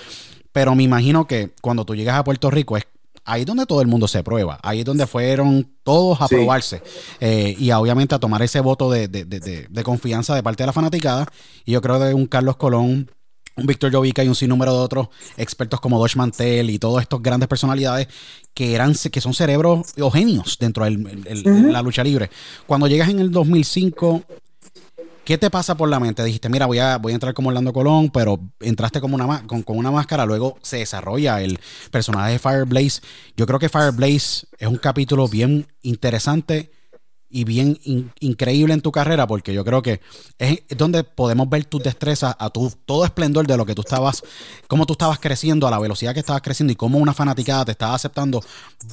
Pero 0.56 0.74
me 0.74 0.84
imagino 0.84 1.26
que 1.26 1.50
cuando 1.60 1.84
tú 1.84 1.94
llegas 1.94 2.16
a 2.16 2.24
Puerto 2.24 2.50
Rico 2.50 2.78
es 2.78 2.84
ahí 3.26 3.44
donde 3.44 3.66
todo 3.66 3.82
el 3.82 3.88
mundo 3.88 4.08
se 4.08 4.22
prueba, 4.22 4.58
ahí 4.62 4.78
es 4.78 4.84
donde 4.86 5.06
fueron 5.06 5.68
todos 5.82 6.18
a 6.22 6.28
Sí. 6.28 6.34
probarse 6.34 6.80
eh, 7.20 7.54
y 7.58 7.70
obviamente 7.72 8.14
a 8.14 8.18
tomar 8.18 8.40
ese 8.40 8.60
voto 8.60 8.90
de, 8.90 9.06
de- 9.06 9.26
de- 9.26 9.82
confianza 9.82 10.34
de 10.34 10.42
parte 10.42 10.62
de 10.62 10.68
la 10.68 10.72
fanaticada. 10.72 11.26
Y 11.66 11.72
yo 11.72 11.82
creo 11.82 11.98
que 12.00 12.14
un 12.14 12.24
Carlos 12.26 12.56
Colón, 12.56 13.10
un 13.54 13.66
Víctor 13.66 13.92
Jovica 13.92 14.24
y 14.24 14.28
un 14.28 14.34
sinnúmero 14.34 14.72
de 14.72 14.78
otros 14.78 15.08
expertos 15.36 15.78
como 15.78 15.98
Dosh 15.98 16.16
Mantel 16.16 16.70
y 16.70 16.78
todas 16.78 17.02
estas 17.02 17.20
grandes 17.20 17.48
personalidades 17.50 18.08
que 18.54 18.74
eran 18.74 18.94
que 18.94 19.20
son 19.20 19.34
cerebros 19.34 19.92
o 20.00 20.10
genios 20.10 20.56
dentro 20.58 20.86
de 20.86 20.92
la 21.70 21.82
lucha 21.82 22.02
libre. 22.02 22.30
Cuando 22.66 22.86
llegas 22.86 23.10
en 23.10 23.18
el 23.18 23.30
2005 23.30 24.22
¿Qué 25.26 25.38
te 25.38 25.50
pasa 25.50 25.76
por 25.76 25.88
la 25.88 25.98
mente? 25.98 26.22
Dijiste, 26.22 26.48
mira, 26.48 26.66
voy 26.66 26.78
a, 26.78 26.98
voy 26.98 27.10
a 27.10 27.16
entrar 27.16 27.34
como 27.34 27.48
Orlando 27.48 27.72
Colón, 27.72 28.10
pero 28.10 28.38
entraste 28.60 29.00
como 29.00 29.16
una, 29.16 29.44
con, 29.48 29.64
con 29.64 29.76
una 29.76 29.90
máscara, 29.90 30.24
luego 30.24 30.56
se 30.62 30.76
desarrolla 30.76 31.42
el 31.42 31.58
personaje 31.90 32.30
de 32.30 32.38
Fireblaze. 32.38 33.00
Yo 33.36 33.44
creo 33.44 33.58
que 33.58 33.68
Fireblaze 33.68 34.46
es 34.56 34.68
un 34.68 34.76
capítulo 34.76 35.26
bien 35.26 35.66
interesante 35.82 36.70
y 37.28 37.42
bien 37.42 37.76
in- 37.82 38.12
increíble 38.20 38.72
en 38.72 38.82
tu 38.82 38.92
carrera, 38.92 39.26
porque 39.26 39.52
yo 39.52 39.64
creo 39.64 39.82
que 39.82 40.00
es 40.38 40.60
donde 40.76 41.02
podemos 41.02 41.50
ver 41.50 41.64
tus 41.64 41.82
destrezas 41.82 42.36
a 42.38 42.48
tu 42.50 42.70
todo 42.86 43.04
esplendor 43.04 43.48
de 43.48 43.56
lo 43.56 43.66
que 43.66 43.74
tú 43.74 43.82
estabas, 43.82 44.22
cómo 44.68 44.86
tú 44.86 44.92
estabas 44.92 45.18
creciendo, 45.18 45.66
a 45.66 45.72
la 45.72 45.80
velocidad 45.80 46.14
que 46.14 46.20
estabas 46.20 46.42
creciendo 46.42 46.72
y 46.72 46.76
cómo 46.76 46.98
una 46.98 47.12
fanaticada 47.14 47.64
te 47.64 47.72
estaba 47.72 47.96
aceptando 47.96 48.40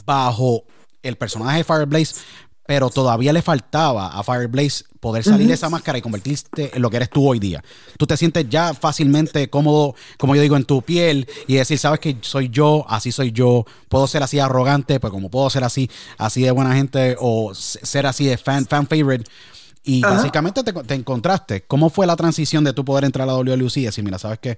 bajo 0.04 0.63
el 1.04 1.16
personaje 1.16 1.60
de 1.60 1.63
Fireblaze, 1.63 2.16
pero 2.65 2.89
todavía 2.89 3.34
le 3.34 3.41
faltaba 3.41 4.08
a 4.08 4.24
Fireblaze 4.24 4.86
poder 5.00 5.24
salir 5.24 5.48
de 5.48 5.53
esa 5.53 5.70
máscara 5.70 5.98
y 5.98 6.01
convertirte 6.01 6.72
en 6.74 6.82
lo 6.82 6.89
que 6.89 6.98
eres 6.98 7.10
tú 7.10 7.27
hoy 7.27 7.39
día. 7.39 7.62
Tú 7.98 8.08
te 8.08 8.15
sientes 8.15 8.48
ya 8.50 8.74
fácilmente 8.74 9.50
cómodo, 9.50 9.96
como 10.17 10.36
yo 10.36 10.41
digo, 10.41 10.55
en 10.55 10.63
tu 10.63 10.82
piel 10.82 11.27
y 11.46 11.55
decir, 11.55 11.77
sabes 11.77 12.00
que 12.00 12.17
soy 12.22 12.50
yo, 12.50 12.86
así 12.88 13.12
soy 13.12 13.34
yo, 13.34 13.65
puedo 13.89 14.08
ser 14.08 14.24
así 14.24 14.39
arrogante, 14.39 15.00
pues 15.00 15.12
como 15.12 15.29
puedo 15.29 15.50
ser 15.50 15.65
así, 15.65 15.89
así 16.17 16.41
de 16.41 16.51
buena 16.51 16.74
gente 16.74 17.17
o 17.20 17.53
ser 17.53 18.05
así 18.05 18.25
de 18.25 18.38
fan, 18.38 18.65
fan 18.65 18.88
favorite. 18.88 19.29
Y 19.84 20.01
básicamente 20.01 20.63
te, 20.63 20.72
te 20.72 20.93
encontraste. 20.93 21.63
¿Cómo 21.63 21.89
fue 21.89 22.08
la 22.08 22.15
transición 22.15 22.63
de 22.63 22.72
tu 22.72 22.86
poder 22.86 23.03
entrar 23.03 23.27
a 23.27 23.34
la 23.34 23.38
WLC 23.38 23.77
y 23.77 23.86
decir, 23.86 24.05
mira, 24.05 24.17
sabes 24.17 24.39
que 24.39 24.58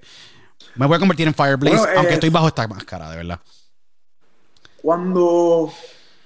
me 0.75 0.85
voy 0.85 0.95
a 0.95 1.00
convertir 1.00 1.27
en 1.27 1.33
Fireblaze, 1.33 1.77
Bueno, 1.77 1.91
eh, 1.91 1.97
aunque 1.97 2.13
estoy 2.13 2.29
bajo 2.29 2.47
esta 2.47 2.67
máscara, 2.67 3.09
de 3.09 3.17
verdad? 3.17 3.39
Cuando 4.81 5.71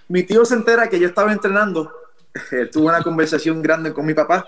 mi 0.09 0.23
tío 0.23 0.43
se 0.45 0.55
entera 0.55 0.89
que 0.89 0.99
yo 0.99 1.07
estaba 1.07 1.31
entrenando, 1.31 1.91
él 2.51 2.69
tuvo 2.69 2.87
una 2.89 3.01
conversación 3.01 3.61
grande 3.61 3.93
con 3.93 4.05
mi 4.05 4.13
papá. 4.13 4.47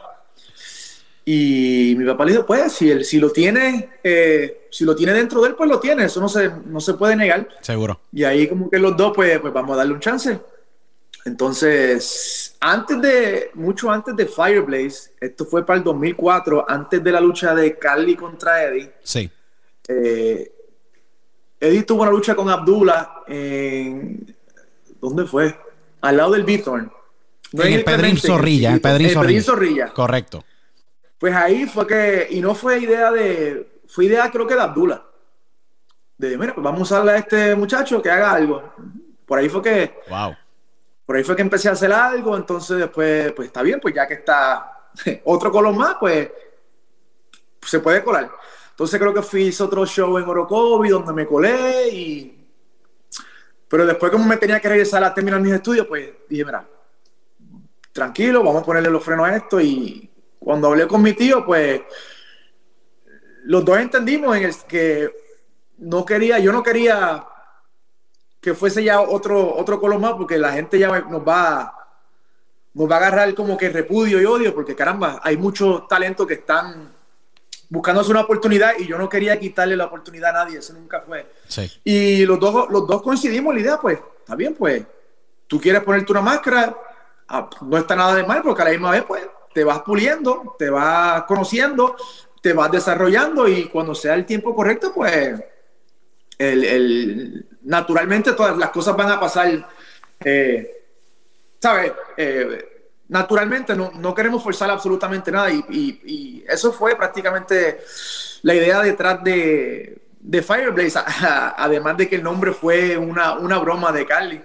Y 1.24 1.94
mi 1.98 2.06
papá 2.06 2.26
le 2.26 2.32
dijo, 2.32 2.46
pues, 2.48 2.72
si, 2.74 2.90
él, 2.90 3.06
si 3.06 3.20
lo 3.20 3.32
tiene, 3.32 3.90
eh, 4.04 4.68
si 4.72 4.84
lo 4.86 4.96
tiene 4.96 5.14
dentro 5.14 5.40
de 5.42 5.50
él, 5.50 5.56
pues 5.56 5.70
lo 5.70 5.80
tiene, 5.80 6.06
eso 6.06 6.20
no 6.20 6.28
se, 6.28 6.50
no 6.66 6.80
se 6.82 6.96
puede 6.96 7.16
negar. 7.16 7.48
Seguro. 7.62 8.00
Y 8.12 8.24
ahí 8.24 8.48
como 8.48 8.70
que 8.70 8.80
los 8.80 8.98
dos, 8.98 9.14
pues, 9.16 9.40
pues 9.40 9.54
vamos 9.54 9.74
a 9.76 9.78
darle 9.78 9.94
un 9.94 10.00
chance. 10.00 10.40
Entonces, 11.24 12.56
antes 12.60 13.00
de, 13.00 13.52
mucho 13.54 13.92
antes 13.92 14.16
de 14.16 14.26
Fireblaze, 14.26 15.12
esto 15.20 15.46
fue 15.46 15.64
para 15.64 15.78
el 15.78 15.84
2004, 15.84 16.66
antes 16.68 17.04
de 17.04 17.12
la 17.12 17.22
lucha 17.22 17.54
de 17.54 17.78
Carly 17.78 18.16
contra 18.16 18.64
Eddie, 18.64 18.92
Sí. 19.04 19.30
eh, 19.88 20.52
Eddie 21.60 21.84
tuvo 21.84 22.02
una 22.02 22.10
lucha 22.12 22.34
con 22.36 22.50
Abdullah 22.50 23.22
en... 23.28 24.36
¿Dónde 25.02 25.26
fue? 25.26 25.58
Al 26.02 26.18
lado 26.18 26.32
del 26.32 26.44
Bithorn. 26.44 26.92
No 27.54 27.64
en 27.64 27.74
el 27.74 27.84
Pedrín 27.84 28.18
Zorrilla, 28.18 28.70
en 28.70 28.76
el 28.76 28.82
Pedrín. 28.82 29.42
Zorrilla. 29.44 29.88
Correcto. 29.94 30.44
Pues 31.18 31.36
ahí 31.36 31.66
fue 31.66 31.86
que, 31.86 32.28
y 32.30 32.40
no 32.40 32.56
fue 32.56 32.80
idea 32.80 33.12
de, 33.12 33.82
fue 33.88 34.06
idea 34.06 34.32
creo 34.32 34.48
que 34.48 34.56
de 34.56 34.62
Abdullah. 34.62 35.04
De, 36.18 36.38
mira, 36.38 36.54
pues 36.54 36.64
vamos 36.64 36.80
a 36.80 36.84
usarle 36.84 37.12
a 37.12 37.18
este 37.18 37.56
muchacho 37.56 38.02
que 38.02 38.10
haga 38.10 38.32
algo. 38.32 38.64
Por 39.26 39.38
ahí 39.38 39.50
fue 39.50 39.62
que, 39.62 40.00
Wow. 40.10 40.36
por 41.06 41.16
ahí 41.16 41.24
fue 41.24 41.36
que 41.36 41.42
empecé 41.42 41.68
a 41.70 41.74
hacer 41.74 41.92
algo, 41.92 42.38
entonces 42.38 42.78
después, 42.78 43.32
pues 43.34 43.48
está 43.48 43.62
bien, 43.62 43.80
pues 43.80 43.94
ya 43.94 44.08
que 44.08 44.16
está 44.16 44.90
otro 45.26 45.52
color 45.52 45.76
más, 45.76 45.98
pues 46.00 46.30
se 47.62 47.80
puede 47.80 48.04
colar. 48.04 48.32
Entonces 48.72 49.00
creo 49.00 49.14
que 49.14 49.22
fui, 49.22 49.44
hice 49.44 49.62
otro 49.64 49.86
show 49.86 50.18
en 50.18 50.28
Orocovi 50.28 50.90
donde 50.90 51.14
me 51.14 51.28
colé 51.28 51.90
y... 51.90 52.41
Pero 53.72 53.86
después 53.86 54.12
como 54.12 54.26
me 54.26 54.36
tenía 54.36 54.60
que 54.60 54.68
regresar 54.68 55.02
a 55.02 55.14
terminar 55.14 55.40
mis 55.40 55.54
estudios, 55.54 55.88
pues 55.88 56.12
dije, 56.28 56.44
mira, 56.44 56.68
tranquilo, 57.94 58.44
vamos 58.44 58.64
a 58.64 58.66
ponerle 58.66 58.90
los 58.90 59.02
frenos 59.02 59.26
a 59.26 59.38
esto 59.38 59.62
y 59.62 60.12
cuando 60.38 60.68
hablé 60.68 60.90
con 60.90 61.02
mi 61.02 61.14
tío, 61.14 61.46
pues 61.46 61.80
los 63.46 63.64
dos 63.64 63.80
entendimos 63.80 64.36
en 64.36 64.44
el 64.44 64.56
que 64.68 65.10
no 65.78 66.04
quería, 66.04 66.38
yo 66.40 66.52
no 66.52 66.62
quería 66.62 67.26
que 68.42 68.54
fuese 68.54 68.84
ya 68.84 69.00
otro, 69.00 69.56
otro 69.56 69.80
color 69.80 70.00
más, 70.00 70.16
porque 70.16 70.38
la 70.38 70.52
gente 70.52 70.78
ya 70.78 71.00
nos 71.04 71.26
va, 71.26 71.74
nos 72.74 72.92
va 72.92 72.96
a 72.96 72.98
agarrar 72.98 73.34
como 73.36 73.56
que 73.56 73.70
repudio 73.70 74.20
y 74.20 74.26
odio, 74.26 74.54
porque 74.54 74.76
caramba, 74.76 75.22
hay 75.24 75.38
muchos 75.38 75.88
talentos 75.88 76.28
que 76.28 76.34
están 76.34 76.92
buscándose 77.72 78.12
una 78.12 78.22
oportunidad 78.22 78.74
y 78.78 78.86
yo 78.86 78.98
no 78.98 79.08
quería 79.08 79.40
quitarle 79.40 79.78
la 79.78 79.86
oportunidad 79.86 80.32
a 80.32 80.44
nadie, 80.44 80.60
eso 80.60 80.74
nunca 80.74 81.00
fue. 81.00 81.26
Sí. 81.48 81.72
Y 81.86 82.26
los 82.26 82.38
dos, 82.38 82.70
los 82.70 82.86
dos 82.86 83.02
coincidimos 83.02 83.54
la 83.56 83.62
idea, 83.62 83.78
pues, 83.80 83.98
está 84.20 84.36
bien, 84.36 84.54
pues, 84.56 84.84
tú 85.48 85.60
quieres 85.60 85.82
ponerte 85.82 86.12
una 86.12 86.22
máscara, 86.22 86.76
ah, 87.30 87.50
no 87.62 87.78
está 87.78 87.96
nada 87.96 88.14
de 88.16 88.26
mal, 88.26 88.42
porque 88.44 88.62
a 88.62 88.66
la 88.66 88.72
misma 88.72 88.92
vez, 88.92 89.06
pues, 89.08 89.26
te 89.54 89.64
vas 89.64 89.82
puliendo, 89.84 90.56
te 90.60 90.70
vas 90.70 91.24
conociendo, 91.24 91.96
te 92.42 92.52
vas 92.52 92.70
desarrollando 92.72 93.48
y 93.48 93.70
cuando 93.70 93.96
sea 93.96 94.16
el 94.16 94.26
tiempo 94.26 94.54
correcto, 94.54 94.92
pues, 94.94 95.42
el, 96.38 96.64
el- 96.66 97.48
naturalmente 97.64 98.34
todas 98.34 98.58
las 98.58 98.72
cosas 98.72 98.98
van 98.98 99.12
a 99.12 99.20
pasar, 99.20 99.70
eh, 100.26 100.84
¿sabes? 101.62 101.94
Eh, 102.18 102.71
naturalmente 103.12 103.76
no, 103.76 103.92
no 103.94 104.16
queremos 104.16 104.42
forzar 104.42 104.70
absolutamente 104.72 105.32
nada 105.32 105.52
y, 105.52 105.64
y- 105.70 106.02
y 106.06 106.44
eso 106.48 106.72
fue 106.72 106.96
prácticamente 106.96 107.80
la 108.42 108.56
idea 108.56 108.82
detrás 108.82 109.24
de, 109.24 110.02
de 110.20 110.42
Fireblaze, 110.42 111.00
además 111.58 111.98
de 111.98 112.08
que 112.10 112.16
el 112.16 112.24
nombre 112.24 112.54
fue 112.54 112.98
una, 112.98 113.34
una 113.34 113.58
broma 113.60 113.92
de 113.92 114.06
Carly. 114.06 114.42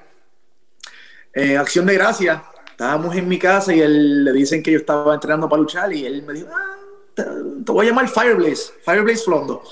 Eh, 1.32 1.56
acción 1.56 1.86
de 1.86 1.94
gracia, 1.94 2.42
estábamos 2.70 3.14
en 3.14 3.28
mi 3.28 3.38
casa 3.38 3.74
y 3.74 3.80
él 3.80 4.24
le 4.24 4.32
dicen 4.32 4.62
que 4.62 4.72
yo 4.72 4.78
estaba 4.78 5.14
entrenando 5.14 5.48
para 5.48 5.60
luchar 5.62 5.92
y 5.92 6.04
él 6.06 6.22
me 6.22 6.32
dijo, 6.32 6.48
"Ah, 6.50 6.76
te, 7.14 7.22
te 7.22 7.72
voy 7.72 7.86
a 7.86 7.90
llamar 7.90 8.08
Fireblaze, 8.08 8.72
Fireblaze 8.84 9.22
Flondo. 9.24 9.62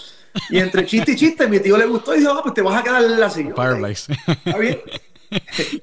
Y 0.51 0.59
entre 0.59 0.85
chiste 0.85 1.13
y 1.13 1.17
chiste, 1.17 1.47
mi 1.47 1.61
tío 1.61 1.77
le 1.77 1.87
gustó 1.87 2.15
y 2.15 2.19
dijo, 2.19 2.33
ah, 2.33 2.43
pues 2.43 2.55
te 2.55 2.61
vas 2.63 2.81
a 2.81 2.83
quedar 2.85 3.23
así. 3.23 3.45
Fireblaze. 3.45 4.13
Está 4.45 4.59
bien. 4.59 4.81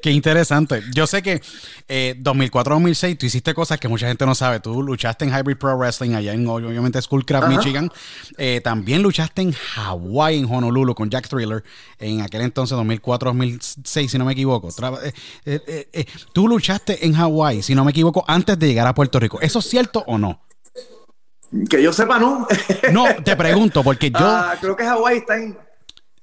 Qué 0.02 0.12
interesante. 0.12 0.82
Yo 0.94 1.08
sé 1.08 1.22
que 1.22 1.42
eh, 1.88 2.16
2004-2006 2.20 3.18
tú 3.18 3.26
hiciste 3.26 3.54
cosas 3.54 3.80
que 3.80 3.88
mucha 3.88 4.08
gente 4.08 4.26
no 4.26 4.36
sabe. 4.36 4.60
Tú 4.60 4.82
luchaste 4.82 5.26
en 5.26 5.32
Hybrid 5.32 5.58
Pro 5.58 5.78
Wrestling 5.78 6.14
allá 6.14 6.34
en 6.34 6.48
obviamente 6.48 7.02
Schoolcraft. 7.02 7.48
Michigan. 7.48 7.92
Eh, 8.38 8.62
también 8.64 9.02
luchaste 9.02 9.42
en 9.42 9.54
Hawaii, 9.76 10.40
en 10.40 10.46
Honolulu, 10.46 10.96
con 10.96 11.10
Jack 11.10 11.28
Thriller 11.28 11.64
en 12.00 12.22
aquel 12.22 12.42
entonces 12.42 12.78
2004-2006, 12.78 14.08
si 14.08 14.18
no 14.18 14.26
me 14.26 14.34
equivoco. 14.34 14.70
Eh, 15.46 15.90
eh, 15.94 16.06
tú 16.34 16.48
luchaste 16.48 17.06
en 17.06 17.16
Hawaii, 17.16 17.62
si 17.62 17.76
no 17.76 17.86
me 17.86 17.92
equivoco, 17.92 18.24
antes 18.28 18.58
de 18.58 18.68
llegar 18.68 18.88
a 18.88 18.94
Puerto 18.94 19.20
Rico. 19.20 19.40
¿Eso 19.42 19.60
es 19.60 19.66
cierto 19.66 20.04
o 20.08 20.18
no? 20.18 20.42
Que 21.70 21.84
yo 21.84 21.92
sepa, 21.92 22.18
¿no? 22.18 22.48
No, 22.92 23.06
te 23.24 23.36
pregunto, 23.36 23.84
porque 23.84 24.10
yo... 24.12 24.20
Ah, 24.22 24.56
creo 24.60 24.76
que 24.76 24.86
Hawái 24.86 25.18
está 25.18 25.36
en, 25.38 25.58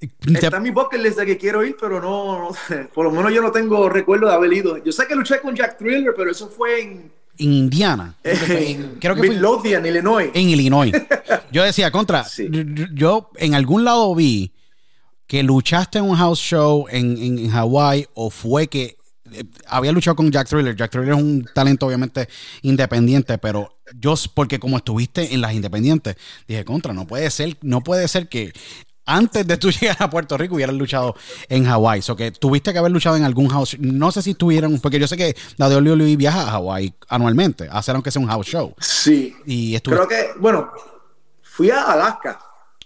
está 0.01 0.57
en 0.59 0.63
mi 0.63 0.71
bucket 0.71 1.01
list 1.01 1.19
de 1.19 1.27
que 1.27 1.37
quiero 1.39 1.65
ir, 1.65 1.77
pero 1.81 2.01
no, 2.01 2.51
por 2.95 3.05
lo 3.05 3.11
menos 3.11 3.33
yo 3.33 3.43
no 3.43 3.51
tengo 3.51 3.89
recuerdo 3.89 4.29
de 4.29 4.35
haber 4.35 4.53
ido. 4.53 4.83
Yo 4.85 4.93
sé 4.93 5.07
que 5.07 5.15
luché 5.17 5.41
con 5.41 5.55
Jack 5.57 5.79
Thriller, 5.79 6.13
pero 6.17 6.31
eso 6.31 6.49
fue 6.49 6.81
en, 6.83 7.13
en 7.39 7.53
Indiana. 7.53 8.15
Creo 8.23 8.35
que 8.39 8.47
fue 8.47 8.71
en 8.71 8.83
creo 9.01 9.15
que 9.15 9.19
fue 9.21 9.27
en- 9.29 9.87
Illinois. 9.87 10.31
en 10.35 10.49
Illinois. 10.51 10.93
Yo 11.53 11.63
decía, 11.65 11.91
contra, 11.91 12.25
Sí. 12.25 12.49
yo 12.95 13.31
en 13.37 13.55
algún 13.55 13.83
lado 13.85 14.15
vi 14.15 14.53
que 15.27 15.43
luchaste 15.43 15.99
en 15.99 16.05
un 16.05 16.17
house 16.17 16.39
show 16.39 16.87
en, 16.91 17.17
en, 17.17 17.39
en 17.39 17.51
Hawái 17.51 18.07
o 18.15 18.29
fue 18.31 18.67
que 18.69 18.97
eh, 19.33 19.45
había 19.67 19.93
luchado 19.93 20.15
con 20.17 20.31
Jack 20.31 20.49
Thriller. 20.49 20.77
Jack 20.77 20.91
Thriller 20.91 21.15
es 21.15 21.21
un 21.23 21.47
talento 21.55 21.87
obviamente 21.87 22.29
independiente, 22.63 23.39
pero 23.39 23.79
yo, 23.99 24.15
porque 24.35 24.59
como 24.59 24.77
estuviste 24.77 25.33
en 25.35 25.41
las 25.41 25.55
independientes, 25.55 26.17
dije, 26.47 26.65
contra, 26.67 26.93
no 26.93 27.07
puede 27.07 27.31
ser, 27.31 27.57
no 27.63 27.83
puede 27.83 28.09
ser 28.09 28.29
que 28.29 28.53
antes 29.09 29.47
de 29.47 29.57
tú 29.57 29.71
llegar 29.81 29.97
a 30.01 30.11
Puerto 30.11 30.37
Rico 30.37 30.55
hubieras 30.55 30.77
luchado 30.77 31.17
en 31.49 31.65
Hawái. 31.65 32.03
O 32.09 32.17
que 32.17 32.31
tuviste 32.31 32.73
que 32.73 32.79
haber 32.79 32.93
luchado 32.93 33.17
en 33.17 33.25
algún 33.25 33.49
house. 33.49 33.77
No 33.81 34.13
sé 34.13 34.23
si 34.23 34.35
tuvieron, 34.35 34.79
porque 34.81 35.01
yo 35.01 35.09
sé 35.09 35.17
que 35.17 35.35
la 35.57 35.69
WWE 35.69 36.17
viaja 36.17 36.43
a 36.43 36.51
Hawái 36.53 36.95
anualmente, 37.09 37.69
a 37.69 37.79
hacer 37.79 37.95
aunque 37.95 38.11
sea 38.11 38.23
un 38.23 38.29
house 38.29 38.47
show. 38.47 38.75
Sí. 38.81 39.35
Y 39.47 39.75
estuve, 39.75 39.97
Creo 39.97 40.09
que, 40.09 40.29
bueno, 40.39 40.71
fui 41.43 41.71
a 41.71 41.83
Alaska 41.85 42.39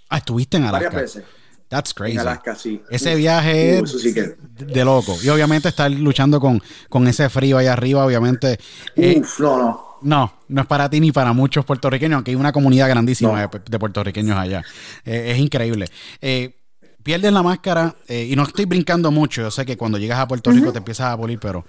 Ah, 0.09 0.19
estuviste 0.19 0.59
en 0.59 0.65
varias 0.71 0.93
Alaska. 0.93 1.01
veces. 1.01 1.25
That's 1.69 1.95
crazy. 1.95 2.13
En 2.13 2.21
Alaska, 2.21 2.55
sí. 2.55 2.83
Ese 2.91 3.15
viaje 3.15 3.81
uh, 3.81 3.85
eso 3.85 3.99
sí 3.99 4.13
que. 4.13 4.37
de 4.43 4.85
loco. 4.85 5.17
Y 5.23 5.29
obviamente 5.31 5.71
estar 5.71 5.91
luchando 5.91 6.39
con, 6.39 6.63
con 6.91 7.09
ese 7.09 7.31
frío 7.31 7.57
ahí 7.57 7.67
arriba, 7.67 8.05
obviamente. 8.05 8.59
eh, 8.95 9.17
Uf, 9.19 9.41
no, 9.41 9.57
no. 9.57 9.92
No, 10.03 10.33
no 10.49 10.61
es 10.63 10.67
para 10.67 10.89
ti 10.91 11.01
ni 11.01 11.13
para 11.13 11.33
muchos 11.33 11.65
puertorriqueños, 11.65 12.17
aunque 12.17 12.31
hay 12.33 12.35
una 12.37 12.53
comunidad 12.53 12.89
grandísima 12.89 13.33
No. 13.33 13.49
de, 13.49 13.61
de 13.69 13.79
puertorriqueños 13.79 14.37
allá. 14.37 14.63
Eh, 15.05 15.33
es 15.35 15.39
increíble. 15.39 15.87
Eh, 16.21 16.57
pierdes 17.03 17.33
la 17.33 17.43
máscara 17.43 17.97
eh, 18.09 18.29
y 18.31 18.37
no 18.37 18.43
estoy 18.45 18.65
brincando 18.65 19.11
mucho. 19.11 19.43
Yo 19.43 19.51
sé 19.51 19.67
que 19.67 19.77
cuando 19.77 19.99
llegas 19.99 20.19
a 20.19 20.29
Puerto 20.29 20.51
Rico 20.51 20.73
te 20.73 20.79
empiezas 20.79 21.07
a 21.13 21.17
polir, 21.17 21.39
pero 21.41 21.65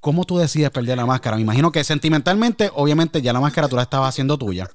¿cómo 0.00 0.24
tú 0.24 0.38
decides 0.38 0.70
perder 0.70 0.96
la 0.96 1.06
máscara? 1.06 1.36
Me 1.36 1.42
imagino 1.42 1.72
que 1.72 1.82
sentimentalmente, 1.84 2.70
obviamente 2.74 3.22
ya 3.22 3.32
la 3.32 3.40
máscara 3.40 3.68
tú 3.68 3.76
la 3.76 3.82
estabas 3.82 4.10
haciendo 4.10 4.36
tuya, 4.38 4.70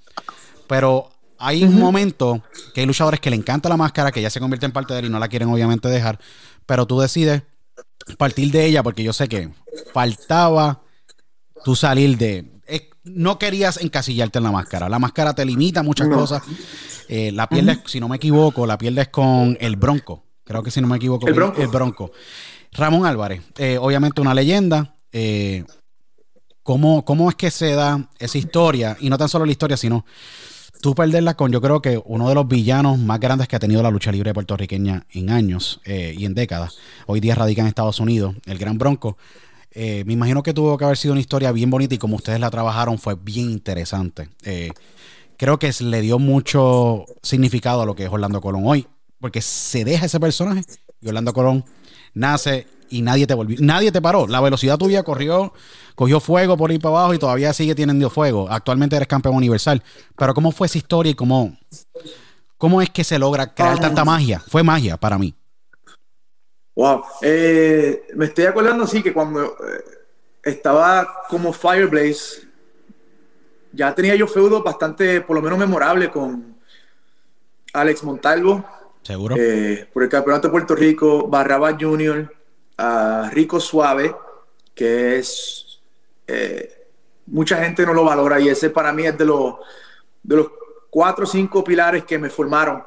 pero 0.68 1.10
hay 1.38 1.64
un 1.64 1.80
momento 1.80 2.44
que 2.74 2.82
hay 2.82 2.88
luchadores 2.88 3.20
que 3.20 3.30
le 3.30 3.36
encanta 3.38 3.70
la 3.70 3.78
máscara, 3.78 4.12
que 4.12 4.22
ya 4.22 4.30
se 4.30 4.40
convierte 4.40 4.66
en 4.66 4.72
parte 4.74 4.94
de 4.94 5.00
él 5.00 5.06
y 5.06 5.10
no 5.10 5.20
la 5.20 5.28
quieren 5.30 5.50
obviamente 5.50 5.88
dejar, 5.88 6.20
pero 6.66 6.86
tú 6.86 7.00
decides 7.00 7.44
partir 8.18 8.52
de 8.52 8.66
ella 8.66 8.82
porque 8.84 9.04
yo 9.04 9.14
sé 9.14 9.30
que 9.30 9.50
faltaba 9.94 10.82
tú 11.64 11.76
salir 11.76 12.18
de... 12.18 12.46
es- 12.68 12.84
no 13.04 13.40
querías 13.40 13.78
encasillarte 13.82 14.38
en 14.40 14.44
la 14.44 14.52
máscara. 14.52 14.88
La 14.90 15.00
máscara 15.00 15.34
te 15.34 15.46
limita 15.46 15.84
muchas 15.84 16.08
No. 16.08 16.18
cosas. 16.18 16.44
Eh, 17.08 17.32
la 17.32 17.48
pierdes, 17.50 17.80
si 17.86 18.00
no 18.00 18.08
me 18.08 18.18
equivoco, 18.18 18.68
la 18.68 18.78
pierdes 18.78 19.08
con 19.10 19.58
el 19.60 19.76
Bronco. 19.78 20.24
Creo 20.44 20.62
que 20.64 20.72
si 20.72 20.80
no 20.82 20.88
me 20.88 20.98
equivoco, 20.98 21.28
El 21.28 21.34
Bronco. 21.34 21.62
el 21.62 21.68
Bronco. 21.68 22.12
Ramón 22.72 23.06
Álvarez, 23.06 23.42
eh, 23.58 23.78
obviamente 23.80 24.22
una 24.22 24.34
leyenda. 24.34 24.96
Eh, 25.12 25.64
¿cómo, 26.64 27.04
¿Cómo 27.06 27.30
es 27.30 27.36
que 27.36 27.50
se 27.52 27.74
da 27.74 28.10
esa 28.20 28.38
historia? 28.38 28.96
Y 29.00 29.10
no 29.10 29.18
tan 29.18 29.30
solo 29.30 29.46
la 29.46 29.52
historia, 29.52 29.78
sino 29.78 30.06
tú 30.82 30.94
perderla 30.96 31.34
con, 31.36 31.52
yo 31.52 31.62
creo 31.62 31.82
que 31.82 32.02
uno 32.06 32.30
de 32.30 32.36
los 32.36 32.48
villanos 32.48 32.98
más 33.00 33.20
grandes 33.20 33.48
que 33.48 33.56
ha 33.56 33.60
tenido 33.60 33.82
la 33.82 33.90
lucha 33.92 34.12
libre 34.12 34.34
puertorriqueña 34.34 35.06
en 35.12 35.30
años 35.32 35.82
eh, 35.86 36.14
y 36.18 36.26
en 36.26 36.34
décadas. 36.36 36.78
Hoy 37.08 37.20
día 37.20 37.36
radica 37.36 37.62
en 37.62 37.68
Estados 37.68 38.00
Unidos, 38.00 38.36
el 38.46 38.58
Gran 38.60 38.78
Bronco. 38.78 39.18
Eh, 39.72 40.04
me 40.06 40.14
imagino 40.14 40.42
que 40.42 40.54
tuvo 40.54 40.78
que 40.78 40.86
haber 40.86 40.98
sido 40.98 41.12
una 41.14 41.22
historia 41.22 41.52
bien 41.52 41.70
bonita 41.70 41.94
y 41.94 41.98
como 41.98 42.16
ustedes 42.16 42.40
la 42.40 42.50
trabajaron 42.50 42.98
fue 42.98 43.16
bien 43.16 43.52
interesante. 43.52 44.30
Eh, 44.44 44.72
creo 45.38 45.60
que 45.60 45.72
le 45.80 46.02
dio 46.02 46.20
mucho 46.20 47.06
significado 47.22 47.82
a 47.82 47.86
lo 47.86 47.96
que 47.96 48.06
es 48.06 48.12
Orlando 48.12 48.42
Colón 48.42 48.64
hoy, 48.66 48.88
porque 49.20 49.42
se 49.42 49.86
deja 49.86 50.06
ese 50.06 50.20
personaje 50.20 50.64
y 51.02 51.08
Orlando 51.08 51.34
Colón 51.34 51.66
nace 52.14 52.68
y 52.90 53.02
nadie 53.02 53.28
te 53.28 53.34
volvió, 53.34 53.58
nadie 53.62 53.92
te 53.92 54.02
paró. 54.02 54.28
La 54.28 54.42
velocidad 54.42 54.78
tuya 54.78 55.04
corrió, 55.04 55.54
cogió 55.96 56.20
fuego 56.20 56.58
por 56.58 56.72
ahí 56.72 56.80
para 56.80 56.98
abajo 56.98 57.14
y 57.14 57.20
todavía 57.20 57.54
sigue 57.54 57.76
teniendo 57.76 58.10
fuego. 58.10 58.48
Actualmente 58.50 58.96
eres 58.96 59.08
campeón 59.08 59.36
universal. 59.36 59.84
Pero 60.18 60.34
¿cómo 60.34 60.52
fue 60.52 60.68
esa 60.68 60.78
historia 60.78 61.12
y 61.12 61.16
cómo, 61.16 61.56
cómo 62.58 62.82
es 62.82 62.90
que 62.90 63.04
se 63.04 63.20
logra 63.20 63.54
crear 63.54 63.80
tanta 63.80 64.04
magia? 64.04 64.40
Fue 64.40 64.64
magia 64.64 64.98
para 64.98 65.18
mí. 65.18 65.36
Wow. 66.80 67.04
Eh, 67.22 68.08
me 68.16 68.28
estoy 68.28 68.46
acordando, 68.46 68.88
sí, 68.88 69.04
que 69.04 69.12
cuando 69.12 69.44
eh, 69.44 69.84
estaba 70.44 71.24
como 71.28 71.52
Fireblaze, 71.52 72.48
ya 73.74 73.94
tenía 73.94 74.16
yo 74.16 74.26
feudo 74.28 74.64
bastante, 74.64 75.20
por 75.20 75.36
lo 75.36 75.42
menos 75.42 75.60
memorable, 75.60 76.10
con 76.10 76.56
Alex 77.74 78.02
Montalvo, 78.04 78.64
¿Seguro? 79.02 79.36
eh, 79.38 79.90
por 79.92 80.04
el 80.04 80.10
Campeonato 80.10 80.48
de 80.48 80.52
Puerto 80.54 80.74
Rico, 80.74 81.28
Barraba 81.28 81.76
Junior, 81.78 82.34
a 82.78 83.30
Rico 83.34 83.60
Suave, 83.60 84.16
que 84.74 85.18
es. 85.18 85.82
eh, 86.28 86.88
mucha 87.26 87.58
gente 87.58 87.86
no 87.86 87.94
lo 87.94 88.06
valora 88.06 88.40
y 88.40 88.48
ese 88.48 88.70
para 88.70 88.94
mí 88.94 89.06
es 89.06 89.18
de 89.18 89.26
los, 89.26 89.56
de 90.24 90.36
los 90.38 90.48
cuatro 90.90 91.26
o 91.26 91.28
cinco 91.28 91.62
pilares 91.62 92.06
que 92.06 92.18
me 92.18 92.30
formaron 92.30 92.82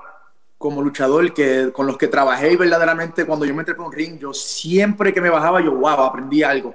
como 0.62 0.80
luchador, 0.80 1.34
que, 1.34 1.72
con 1.72 1.88
los 1.88 1.98
que 1.98 2.06
trabajé 2.06 2.52
y 2.52 2.56
verdaderamente 2.56 3.26
cuando 3.26 3.44
yo 3.44 3.52
me 3.52 3.62
entré 3.62 3.74
por 3.74 3.86
un 3.86 3.92
ring, 3.92 4.16
yo 4.16 4.32
siempre 4.32 5.12
que 5.12 5.20
me 5.20 5.28
bajaba, 5.28 5.60
yo, 5.60 5.74
wow, 5.74 6.02
aprendí 6.02 6.44
algo. 6.44 6.72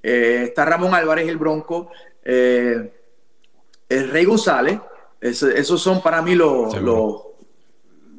Eh, 0.00 0.44
está 0.44 0.64
Ramón 0.64 0.94
Álvarez, 0.94 1.28
el 1.28 1.36
Bronco, 1.36 1.90
eh, 2.24 2.92
el 3.88 4.10
Rey 4.10 4.24
González, 4.24 4.78
esos 5.20 5.82
son 5.82 6.00
para 6.00 6.22
mí 6.22 6.36
los, 6.36 6.80
los, 6.80 7.22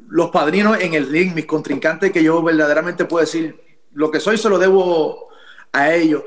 los 0.08 0.30
padrinos 0.30 0.78
en 0.78 0.92
el 0.92 1.08
ring, 1.08 1.34
mis 1.34 1.46
contrincantes 1.46 2.12
que 2.12 2.22
yo 2.22 2.42
verdaderamente 2.42 3.06
puedo 3.06 3.24
decir, 3.24 3.58
lo 3.94 4.10
que 4.10 4.20
soy 4.20 4.36
se 4.36 4.50
lo 4.50 4.58
debo 4.58 5.28
a 5.72 5.94
ellos. 5.94 6.22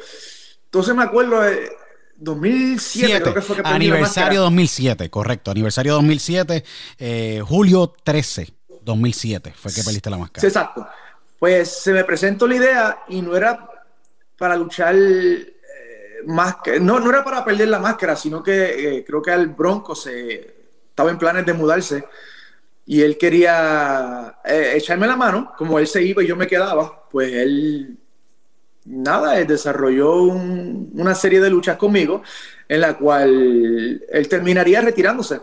Entonces 0.65 0.95
me 0.95 1.03
acuerdo 1.03 1.41
de 1.41 1.69
2007, 2.17 2.79
Siete. 2.79 3.21
creo 3.21 3.33
que 3.35 3.41
fue 3.41 3.55
que 3.57 3.61
Aniversario 3.63 4.01
máscara. 4.01 4.39
2007, 4.39 5.09
correcto. 5.11 5.51
Aniversario 5.51 5.93
2007, 5.93 6.63
eh, 6.97 7.43
julio 7.45 7.93
13, 8.03 8.54
2007 8.85 9.53
fue 9.55 9.73
que 9.73 9.83
perdiste 9.83 10.09
la 10.09 10.17
máscara. 10.17 10.47
exacto. 10.47 10.87
Pues 11.39 11.69
se 11.83 11.91
me 11.91 12.03
presentó 12.05 12.47
la 12.47 12.55
idea 12.55 12.99
y 13.09 13.21
no 13.21 13.35
era 13.35 13.69
para 14.37 14.55
luchar 14.55 14.95
eh, 14.95 16.21
más 16.25 16.55
no, 16.81 16.99
no 16.99 17.09
era 17.09 17.23
para 17.23 17.43
perder 17.43 17.67
la 17.67 17.79
máscara, 17.79 18.15
sino 18.15 18.41
que 18.41 18.97
eh, 18.99 19.03
creo 19.05 19.21
que 19.21 19.31
al 19.31 19.47
Bronco 19.47 19.95
se 19.95 20.55
estaba 20.89 21.11
en 21.11 21.17
planes 21.17 21.45
de 21.45 21.53
mudarse 21.53 22.05
y 22.85 23.01
él 23.01 23.17
quería 23.17 24.37
eh, 24.45 24.73
echarme 24.75 25.07
la 25.07 25.15
mano, 25.17 25.53
como 25.57 25.79
él 25.79 25.87
se 25.87 26.03
iba 26.03 26.23
y 26.23 26.27
yo 26.27 26.35
me 26.35 26.47
quedaba, 26.47 27.07
pues 27.11 27.33
él 27.33 27.97
nada, 28.85 29.33
desarrolló 29.43 30.23
un- 30.23 30.91
una 30.95 31.15
serie 31.15 31.41
de 31.41 31.49
luchas 31.49 31.77
conmigo 31.77 32.21
en 32.67 32.81
la 32.81 32.95
cual 32.97 34.01
él 34.09 34.29
terminaría 34.29 34.81
retirándose. 34.81 35.41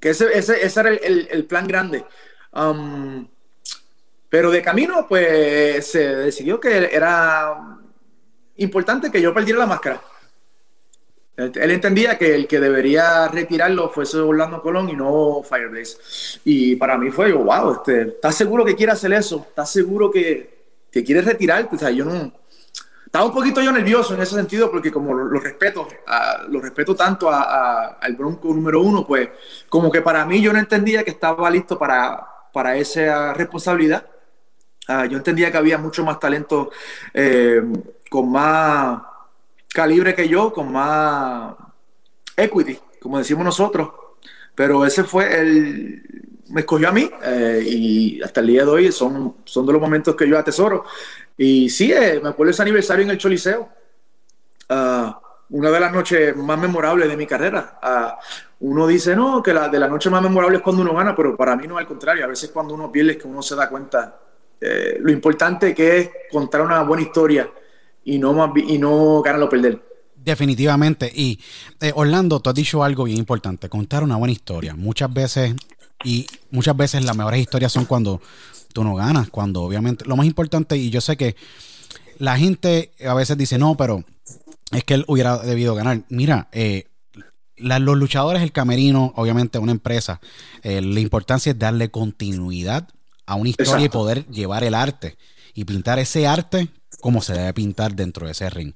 Que 0.00 0.10
ese, 0.10 0.36
ese, 0.36 0.64
ese 0.64 0.80
era 0.80 0.90
el, 0.90 1.28
el- 1.30 1.44
plan 1.44 1.66
grande. 1.66 2.04
Um, 2.52 3.28
pero 4.28 4.50
de 4.50 4.62
camino, 4.62 5.06
pues 5.08 5.86
se 5.86 6.16
decidió 6.16 6.58
que 6.58 6.88
era 6.92 7.78
importante 8.56 9.10
que 9.10 9.20
yo 9.20 9.34
perdiera 9.34 9.58
la 9.58 9.66
máscara. 9.66 10.00
Él, 11.36 11.70
entendía 11.70 12.18
que 12.18 12.34
el 12.34 12.46
que 12.46 12.60
debería 12.60 13.26
retirarlo 13.28 13.88
fuese 13.88 14.18
Orlando 14.18 14.60
Colón 14.60 14.90
y 14.90 14.96
no 14.96 15.42
Fireblaze. 15.42 15.96
Y 16.44 16.76
para 16.76 16.98
mí 16.98 17.10
fue, 17.10 17.30
yo, 17.30 17.38
wow, 17.38 17.72
este, 17.72 18.02
¿estás 18.02 18.34
seguro 18.34 18.64
que 18.64 18.76
quiere 18.76 18.92
hacer 18.92 19.12
eso? 19.14 19.46
¿Estás 19.48 19.70
seguro 19.70 20.10
que, 20.10 20.50
que 20.92 21.02
quieres 21.02 21.24
retirarte? 21.24 21.76
O 21.76 21.78
sea, 21.78 21.90
yo 21.90 22.04
no... 22.04 22.32
Estaba 23.10 23.24
un 23.26 23.32
poquito 23.34 23.60
yo 23.60 23.72
nervioso 23.72 24.14
en 24.14 24.20
ese 24.20 24.36
sentido 24.36 24.70
porque 24.70 24.92
como 24.92 25.12
lo, 25.12 25.24
lo 25.24 25.40
respeto, 25.40 25.88
lo 26.48 26.60
respeto 26.60 26.94
tanto 26.94 27.28
a- 27.28 27.42
a- 27.42 27.86
al 28.00 28.14
Bronco 28.14 28.48
número 28.54 28.80
uno, 28.82 29.04
pues 29.04 29.30
como 29.68 29.90
que 29.90 30.00
para 30.00 30.24
mí 30.24 30.40
yo 30.40 30.52
no 30.52 30.60
entendía 30.60 31.02
que 31.02 31.10
estaba 31.10 31.50
listo 31.50 31.76
para, 31.76 32.24
para 32.52 32.76
esa 32.76 33.34
responsabilidad. 33.34 34.06
Ah, 34.88 35.06
yo 35.06 35.16
entendía 35.18 35.50
que 35.52 35.58
había 35.58 35.78
mucho 35.78 36.04
más 36.04 36.20
talento 36.20 36.70
eh, 37.14 37.62
con 38.10 38.30
más 38.30 39.02
calibre 39.74 40.14
que 40.14 40.28
yo, 40.28 40.52
con 40.52 40.72
más 40.72 41.54
equity, 42.36 42.78
como 43.00 43.18
decimos 43.18 43.44
nosotros. 43.44 43.90
Pero 44.54 44.84
ese 44.86 45.04
fue 45.04 45.40
el... 45.40 46.29
Me 46.50 46.60
escogió 46.60 46.88
a 46.88 46.92
mí 46.92 47.10
eh, 47.22 47.62
y 47.64 48.22
hasta 48.22 48.40
el 48.40 48.48
día 48.48 48.64
de 48.64 48.70
hoy 48.70 48.92
son, 48.92 49.36
son 49.44 49.66
de 49.66 49.72
los 49.72 49.80
momentos 49.80 50.14
que 50.14 50.28
yo 50.28 50.38
atesoro. 50.38 50.84
Y 51.36 51.70
sí, 51.70 51.90
eh, 51.90 52.20
me 52.22 52.28
acuerdo 52.28 52.50
ese 52.50 52.60
aniversario 52.60 53.04
en 53.04 53.10
el 53.10 53.18
Choliseo. 53.18 53.66
Ah, 54.68 55.18
una 55.48 55.70
de 55.70 55.80
las 55.80 55.90
noches 55.90 56.36
más 56.36 56.58
memorables 56.58 57.08
de 57.08 57.16
mi 57.16 57.26
carrera. 57.26 57.78
Ah, 57.82 58.18
uno 58.60 58.86
dice, 58.86 59.16
no, 59.16 59.42
que 59.42 59.54
la 59.54 59.68
de 59.68 59.78
la 59.78 59.88
noche 59.88 60.10
más 60.10 60.22
memorable 60.22 60.58
es 60.58 60.62
cuando 60.62 60.82
uno 60.82 60.94
gana, 60.94 61.16
pero 61.16 61.36
para 61.38 61.56
mí 61.56 61.66
no 61.66 61.76
es 61.76 61.80
al 61.80 61.88
contrario. 61.88 62.24
A 62.24 62.28
veces 62.28 62.50
cuando 62.50 62.74
uno 62.74 62.92
pierde 62.92 63.12
es 63.12 63.16
que 63.16 63.26
uno 63.26 63.40
se 63.40 63.56
da 63.56 63.70
cuenta 63.70 64.18
eh, 64.60 64.98
lo 65.00 65.10
importante 65.10 65.74
que 65.74 65.98
es 65.98 66.10
contar 66.30 66.60
una 66.60 66.82
buena 66.82 67.02
historia 67.02 67.50
y 68.04 68.18
no, 68.18 68.52
y 68.56 68.78
no 68.78 69.22
ganar 69.22 69.42
o 69.42 69.48
perder. 69.48 69.82
Definitivamente. 70.14 71.10
Y 71.12 71.40
Orlando, 71.94 72.40
tú 72.40 72.50
has 72.50 72.54
dicho 72.54 72.84
algo 72.84 73.04
bien 73.04 73.16
importante, 73.16 73.70
contar 73.70 74.04
una 74.04 74.16
buena 74.16 74.32
historia. 74.32 74.74
Muchas 74.74 75.10
veces, 75.10 75.54
y 76.04 76.26
muchas 76.50 76.76
veces 76.76 77.04
las 77.04 77.16
mejores 77.16 77.40
historias 77.40 77.72
son 77.72 77.84
cuando 77.84 78.20
tú 78.72 78.84
no 78.84 78.94
ganas, 78.94 79.30
cuando 79.30 79.62
obviamente, 79.62 80.04
lo 80.06 80.16
más 80.16 80.26
importante, 80.26 80.76
y 80.76 80.90
yo 80.90 81.00
sé 81.00 81.16
que 81.16 81.36
la 82.18 82.36
gente 82.38 82.92
a 83.06 83.14
veces 83.14 83.36
dice, 83.36 83.58
no, 83.58 83.76
pero 83.76 84.04
es 84.72 84.84
que 84.84 84.94
él 84.94 85.04
hubiera 85.08 85.38
debido 85.38 85.74
ganar. 85.74 86.02
Mira, 86.08 86.48
eh, 86.52 86.86
la- 87.56 87.78
los 87.78 87.96
luchadores, 87.96 88.42
el 88.42 88.52
camerino, 88.52 89.12
obviamente 89.16 89.58
una 89.58 89.72
empresa, 89.72 90.20
eh, 90.62 90.80
la 90.80 91.00
importancia 91.00 91.52
es 91.52 91.58
darle 91.58 91.90
continuidad 91.90 92.88
a 93.26 93.34
una 93.34 93.50
historia 93.50 93.72
y 93.84 93.88
poder 93.88 94.26
llevar 94.28 94.64
el 94.64 94.74
arte 94.74 95.16
y 95.54 95.64
pintar 95.64 95.98
ese 95.98 96.26
arte 96.26 96.68
como 97.00 97.22
se 97.22 97.34
debe 97.34 97.52
pintar 97.54 97.94
dentro 97.94 98.26
de 98.26 98.32
ese 98.32 98.50
ring. 98.50 98.72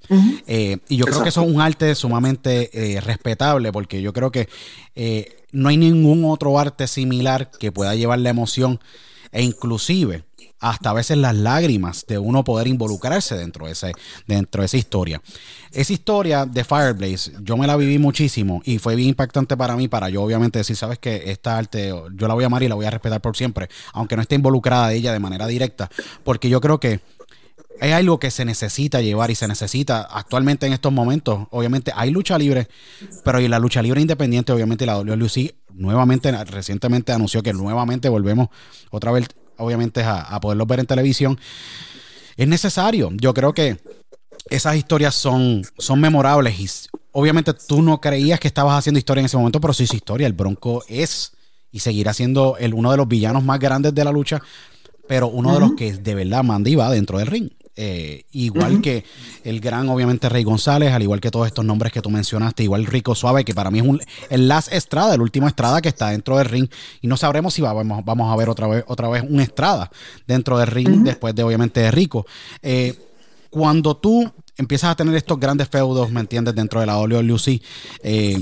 Eh, 0.46 0.78
y 0.88 0.96
yo 0.96 1.04
creo 1.06 1.22
que 1.22 1.28
eso 1.28 1.42
es 1.42 1.48
un 1.48 1.60
arte 1.60 1.94
sumamente 1.94 2.70
eh, 2.72 3.00
respetable 3.00 3.72
porque 3.72 4.02
yo 4.02 4.12
creo 4.12 4.30
que 4.30 4.48
eh, 4.94 5.44
no 5.52 5.68
hay 5.68 5.76
ningún 5.76 6.24
otro 6.24 6.58
arte 6.58 6.86
similar 6.86 7.50
que 7.50 7.72
pueda 7.72 7.94
llevar 7.94 8.18
la 8.18 8.30
emoción 8.30 8.80
e 9.32 9.42
inclusive 9.42 10.24
hasta 10.64 10.90
a 10.90 10.92
veces 10.94 11.18
las 11.18 11.34
lágrimas 11.34 12.06
de 12.08 12.16
uno 12.16 12.42
poder 12.42 12.68
involucrarse 12.68 13.36
dentro 13.36 13.66
de, 13.66 13.72
ese, 13.72 13.92
dentro 14.26 14.62
de 14.62 14.66
esa 14.66 14.78
historia. 14.78 15.20
Esa 15.72 15.92
historia 15.92 16.46
de 16.46 16.64
Fireblaze, 16.64 17.32
yo 17.42 17.58
me 17.58 17.66
la 17.66 17.76
viví 17.76 17.98
muchísimo 17.98 18.62
y 18.64 18.78
fue 18.78 18.96
bien 18.96 19.10
impactante 19.10 19.58
para 19.58 19.76
mí, 19.76 19.88
para 19.88 20.08
yo 20.08 20.22
obviamente 20.22 20.60
decir, 20.60 20.76
sabes 20.76 20.98
que 20.98 21.30
esta 21.30 21.58
arte 21.58 21.92
yo 22.14 22.28
la 22.28 22.34
voy 22.34 22.44
a 22.44 22.46
amar 22.46 22.62
y 22.62 22.68
la 22.68 22.76
voy 22.76 22.86
a 22.86 22.90
respetar 22.90 23.20
por 23.20 23.36
siempre, 23.36 23.68
aunque 23.92 24.16
no 24.16 24.22
esté 24.22 24.36
involucrada 24.36 24.88
de 24.88 24.96
ella 24.96 25.12
de 25.12 25.18
manera 25.18 25.46
directa, 25.46 25.90
porque 26.22 26.48
yo 26.48 26.62
creo 26.62 26.80
que 26.80 27.00
es 27.80 27.92
algo 27.92 28.18
que 28.18 28.30
se 28.30 28.44
necesita 28.44 29.00
llevar 29.00 29.30
y 29.30 29.34
se 29.34 29.48
necesita 29.48 30.02
actualmente 30.02 30.66
en 30.66 30.72
estos 30.72 30.92
momentos. 30.92 31.46
Obviamente 31.50 31.92
hay 31.94 32.10
lucha 32.10 32.38
libre, 32.38 32.68
pero 33.24 33.40
y 33.40 33.48
la 33.48 33.58
lucha 33.58 33.82
libre 33.82 34.00
independiente, 34.00 34.52
obviamente 34.52 34.86
la 34.86 34.96
WLC 34.96 35.54
nuevamente, 35.72 36.32
recientemente 36.44 37.12
anunció 37.12 37.42
que 37.42 37.52
nuevamente 37.52 38.08
volvemos 38.08 38.48
otra 38.90 39.12
vez, 39.12 39.26
obviamente, 39.56 40.02
a, 40.02 40.20
a 40.20 40.40
poderlos 40.40 40.66
ver 40.66 40.80
en 40.80 40.86
televisión. 40.86 41.38
Es 42.36 42.48
necesario. 42.48 43.10
Yo 43.12 43.34
creo 43.34 43.52
que 43.52 43.78
esas 44.50 44.76
historias 44.76 45.14
son, 45.14 45.62
son 45.78 46.00
memorables 46.00 46.58
y 46.58 46.68
obviamente 47.12 47.54
tú 47.54 47.82
no 47.82 48.00
creías 48.00 48.40
que 48.40 48.48
estabas 48.48 48.78
haciendo 48.78 48.98
historia 48.98 49.20
en 49.20 49.26
ese 49.26 49.36
momento, 49.36 49.60
pero 49.60 49.72
sí 49.72 49.84
hizo 49.84 49.96
historia. 49.96 50.26
El 50.26 50.32
Bronco 50.32 50.84
es 50.88 51.32
y 51.70 51.80
seguirá 51.80 52.12
siendo 52.12 52.56
el, 52.58 52.74
uno 52.74 52.90
de 52.90 52.96
los 52.96 53.08
villanos 53.08 53.42
más 53.42 53.58
grandes 53.58 53.94
de 53.94 54.04
la 54.04 54.12
lucha, 54.12 54.40
pero 55.08 55.28
uno 55.28 55.54
de 55.54 55.60
los 55.60 55.72
que 55.74 55.92
de 55.92 56.14
verdad 56.14 56.44
manda 56.44 56.70
y 56.70 56.76
va 56.76 56.90
dentro 56.90 57.18
del 57.18 57.26
ring. 57.26 57.50
Eh, 57.76 58.24
igual 58.32 58.80
que 58.80 59.04
el 59.42 59.60
gran, 59.60 59.88
obviamente, 59.88 60.28
Rey 60.28 60.44
González, 60.44 60.92
al 60.92 61.02
igual 61.02 61.20
que 61.20 61.30
todos 61.30 61.46
estos 61.46 61.64
nombres 61.64 61.92
que 61.92 62.00
tú 62.00 62.10
mencionaste, 62.10 62.62
igual 62.62 62.86
Rico 62.86 63.14
Suave, 63.14 63.44
que 63.44 63.54
para 63.54 63.70
mí 63.70 63.80
es 63.80 63.84
un, 63.84 64.00
el 64.30 64.46
Last 64.46 64.72
Estrada, 64.72 65.14
el 65.14 65.20
último 65.20 65.48
Estrada 65.48 65.82
que 65.82 65.88
está 65.88 66.10
dentro 66.10 66.36
del 66.36 66.46
ring. 66.46 66.68
Y 67.00 67.08
no 67.08 67.16
sabremos 67.16 67.54
si 67.54 67.62
vamos, 67.62 68.04
vamos 68.04 68.32
a 68.32 68.36
ver 68.36 68.48
otra 68.48 68.68
vez, 68.68 68.84
otra 68.86 69.08
vez 69.08 69.24
un 69.28 69.40
Estrada 69.40 69.90
dentro 70.26 70.58
del 70.58 70.68
ring, 70.68 71.02
después 71.02 71.34
de, 71.34 71.42
obviamente, 71.42 71.80
de 71.80 71.90
Rico. 71.90 72.26
Eh, 72.62 72.94
cuando 73.50 73.96
tú 73.96 74.32
empiezas 74.56 74.90
a 74.90 74.96
tener 74.96 75.14
estos 75.14 75.38
grandes 75.38 75.68
feudos, 75.68 76.10
¿me 76.10 76.20
entiendes? 76.20 76.54
Dentro 76.54 76.80
de 76.80 76.86
la 76.86 76.98
WWE, 76.98 77.60
eh, 78.02 78.40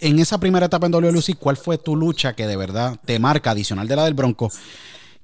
en 0.00 0.18
esa 0.18 0.38
primera 0.38 0.66
etapa 0.66 0.86
en 0.86 0.94
WWE, 0.94 1.34
¿cuál 1.38 1.56
fue 1.56 1.78
tu 1.78 1.96
lucha 1.96 2.34
que 2.34 2.46
de 2.46 2.56
verdad 2.56 2.98
te 3.04 3.18
marca, 3.18 3.50
adicional 3.50 3.86
de 3.86 3.96
la 3.96 4.04
del 4.04 4.14
Bronco, 4.14 4.48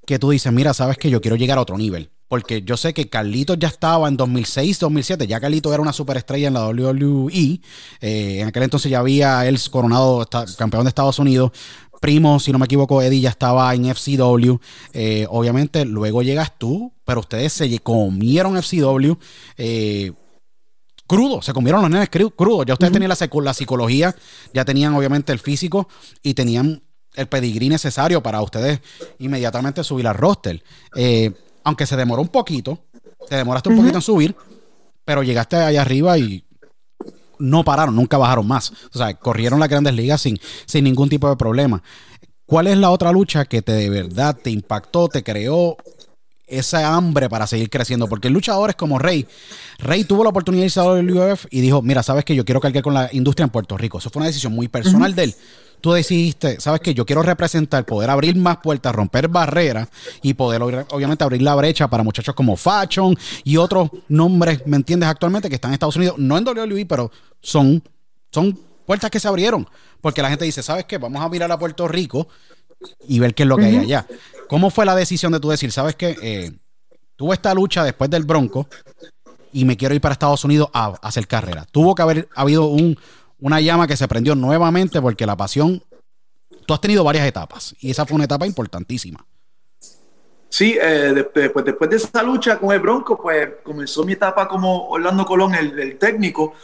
que 0.07 0.19
tú 0.19 0.31
dices, 0.31 0.53
mira, 0.53 0.75
sabes 0.75 0.99
que 0.99 1.11
yo 1.11 1.21
quiero 1.21 1.37
llegar 1.37 1.59
a 1.59 1.63
otro 1.63 1.79
nivel? 1.79 2.11
Porque 2.29 2.63
yo 2.63 2.77
sé 2.77 2.93
que 2.93 3.09
Carlitos 3.09 3.59
ya 3.59 3.69
estaba 3.69 4.09
en 4.09 4.17
2006, 4.17 4.81
2007, 4.81 5.27
ya 5.27 5.39
Carlitos 5.39 5.73
era 5.73 5.81
una 5.81 5.93
superestrella 5.93 6.49
en 6.49 6.55
la 6.55 6.67
WWE. 6.69 7.61
Eh, 8.01 8.41
en 8.41 8.49
aquel 8.49 8.65
entonces 8.65 8.91
ya 8.91 8.99
había 8.99 9.47
él 9.47 9.59
coronado 9.71 10.27
campeón 10.59 10.85
de 10.85 10.89
Estados 10.89 11.19
Unidos. 11.19 11.53
Primo, 12.01 12.41
si 12.41 12.53
no 12.53 12.59
me 12.59 12.67
equivoco, 12.67 13.01
Eddie 13.01 13.21
ya 13.21 13.31
estaba 13.31 13.73
en 13.75 13.87
FCW. 13.87 14.57
Eh, 14.93 15.27
obviamente, 15.31 15.85
luego 15.85 16.23
llegas 16.23 16.53
tú, 16.59 16.93
pero 17.05 17.21
ustedes 17.21 17.53
se 17.53 17.79
comieron 17.79 18.57
FCW. 18.61 19.15
Eh, 19.57 20.13
crudo, 21.07 21.43
se 21.43 21.53
comieron 21.53 21.81
los 21.81 21.91
nenes 21.91 22.11
crudos. 22.11 22.67
Ya 22.67 22.75
ustedes 22.75 22.93
tenían 22.93 23.09
la, 23.09 23.43
la, 23.43 23.55
psicología, 23.55 24.15
ya 24.53 24.65
tenían 24.65 24.95
obviamente 24.95 25.33
el 25.33 25.39
físico 25.39 25.89
y 26.23 26.35
tenían 26.35 26.83
el 27.15 27.29
pedigrí 27.29 27.69
necesario 27.69 28.23
para 28.23 28.43
ustedes 28.43 28.81
inmediatamente 29.19 29.83
subir 29.83 30.07
al 30.07 30.15
roster. 30.15 30.63
Eh, 30.95 31.33
aunque 31.67 31.85
se 31.85 31.97
demoró 31.97 32.23
un 32.23 32.29
poquito, 32.29 32.79
te 33.29 33.35
demoraste 33.35 33.71
un 33.71 33.77
poquito 33.77 33.97
en 33.97 34.03
subir, 34.03 34.37
pero 35.05 35.25
llegaste 35.25 35.57
allá 35.57 35.83
arriba 35.83 36.17
y 36.17 36.45
no 37.41 37.65
pararon, 37.65 37.97
nunca 37.97 38.17
bajaron 38.17 38.47
más. 38.47 38.73
O 38.95 38.99
sea, 38.99 39.13
corrieron 39.15 39.59
las 39.59 39.69
grandes 39.69 39.93
ligas 39.93 40.21
sin, 40.21 40.39
sin 40.65 40.85
ningún 40.85 41.09
tipo 41.09 41.29
de 41.29 41.35
problema. 41.35 41.83
¿Cuál 42.47 42.69
es 42.69 42.79
la 42.79 42.91
otra 42.91 43.11
lucha 43.11 43.47
que 43.47 43.63
te 43.63 43.73
de 43.73 43.91
verdad 43.91 44.39
te 44.41 44.51
impactó, 44.51 45.09
te 45.09 45.25
creó 45.25 45.77
esa 46.47 46.95
hambre 46.95 47.29
para 47.29 47.49
seguir 47.49 47.69
creciendo. 47.69 48.07
Porque 48.07 48.31
luchadores 48.31 48.77
como 48.77 49.01
Rey, 49.01 49.27
Rey 49.79 50.05
tuvo 50.05 50.23
la 50.23 50.31
oportunidad 50.31 50.63
de 50.63 50.67
irse 50.67 50.79
a 50.79 50.85
WF 50.85 51.47
y 51.51 51.61
dijo, 51.63 51.83
mira, 51.83 52.05
sabes 52.05 52.25
que 52.25 52.37
yo 52.37 52.45
quiero 52.45 52.61
cargar 52.61 52.85
con 52.85 52.95
la 52.95 53.09
industria 53.13 53.43
en 53.43 53.51
Puerto 53.51 53.77
Rico. 53.77 53.99
Eso 53.99 54.09
fue 54.11 54.21
una 54.21 54.29
decisión 54.29 54.53
muy 54.53 54.69
personal 54.69 55.17
de 55.17 55.25
él. 55.25 55.35
Tú 55.81 55.93
decidiste, 55.93 56.61
sabes 56.61 56.81
que 56.81 56.95
yo 56.95 57.07
quiero 57.07 57.23
representar, 57.23 57.85
poder 57.85 58.11
abrir 58.11 58.37
más 58.37 58.59
puertas, 58.59 58.95
romper 58.95 59.29
barreras 59.29 59.89
y 60.23 60.35
poder 60.35 60.63
obviamente 60.63 61.23
abrir 61.23 61.43
la 61.43 61.55
brecha 61.55 61.89
para 61.89 62.03
muchachos 62.03 62.35
como 62.35 62.57
Fashion 62.57 63.17
y 63.45 63.57
otros 63.57 63.91
nombres, 64.09 64.67
¿me 64.67 64.77
entiendes? 64.77 65.09
Actualmente 65.09 65.49
que 65.49 65.55
están 65.57 65.71
en 65.71 65.75
Estados 65.75 65.97
Unidos, 65.97 66.17
no 66.19 66.37
en 66.39 66.47
WWE, 66.47 66.87
pero 66.87 67.11
son, 67.41 67.83
son 68.33 68.59
puertas 68.87 69.11
que 69.11 69.21
se 69.21 69.29
abrieron. 69.29 69.69
Porque 70.01 70.23
la 70.23 70.29
gente 70.29 70.45
dice, 70.45 70.63
¿sabes 70.63 70.85
qué? 70.85 70.99
Vamos 70.99 71.23
a 71.23 71.29
mirar 71.29 71.51
a 71.51 71.59
Puerto 71.59 71.89
Rico 71.89 72.29
y 73.09 73.19
ver 73.19 73.35
qué 73.35 73.43
es 73.43 73.49
lo 73.49 73.57
que 73.57 73.65
hay 73.65 73.77
allá. 73.77 74.07
¿Cómo 74.49 74.71
fue 74.71 74.87
la 74.87 74.95
decisión 74.95 75.33
de 75.33 75.41
tú 75.41 75.49
decir, 75.49 75.73
sabes 75.73 75.97
qué? 75.97 76.17
Eh, 76.23 76.53
tuve 77.17 77.35
esta 77.35 77.53
lucha 77.55 77.83
después 77.83 78.09
del 78.11 78.25
Bronco 78.25 78.69
y 79.53 79.65
me 79.65 79.77
quiero 79.77 79.95
ir 79.95 80.01
para 80.01 80.13
Estados 80.13 80.45
Unidos 80.45 80.69
a, 80.73 80.95
hacer 81.03 81.27
carrera. 81.27 81.67
Tuvo 81.71 81.95
que 81.95 82.03
haber 82.03 82.29
habido 82.35 82.67
un, 82.67 82.99
una 83.41 83.61
llama 83.61 83.87
que 83.87 83.97
se 83.97 84.09
prendió 84.09 84.35
nuevamente 84.35 85.01
porque 85.01 85.27
la 85.27 85.37
pasión, 85.37 85.83
tú 86.67 86.75
has 86.75 86.81
tenido 86.81 87.05
varias 87.05 87.27
etapas 87.27 87.75
y 87.81 87.91
esa 87.91 88.07
fue 88.07 88.17
una 88.17 88.25
etapa 88.25 88.47
importantísima. 88.47 89.25
Sí, 90.49 90.79
eh, 90.81 91.13
después, 91.15 91.65
después 91.65 91.91
de 91.91 91.97
esa 91.97 92.23
lucha 92.23 92.59
con 92.59 92.73
el 92.73 92.81
Bronco, 92.81 93.21
pues 93.21 93.49
comenzó 93.63 94.05
mi 94.05 94.13
etapa 94.13 94.49
como 94.49 94.89
Orlando 94.89 95.27
Colón, 95.27 95.55
el, 95.55 95.99
técnico, 95.99 96.55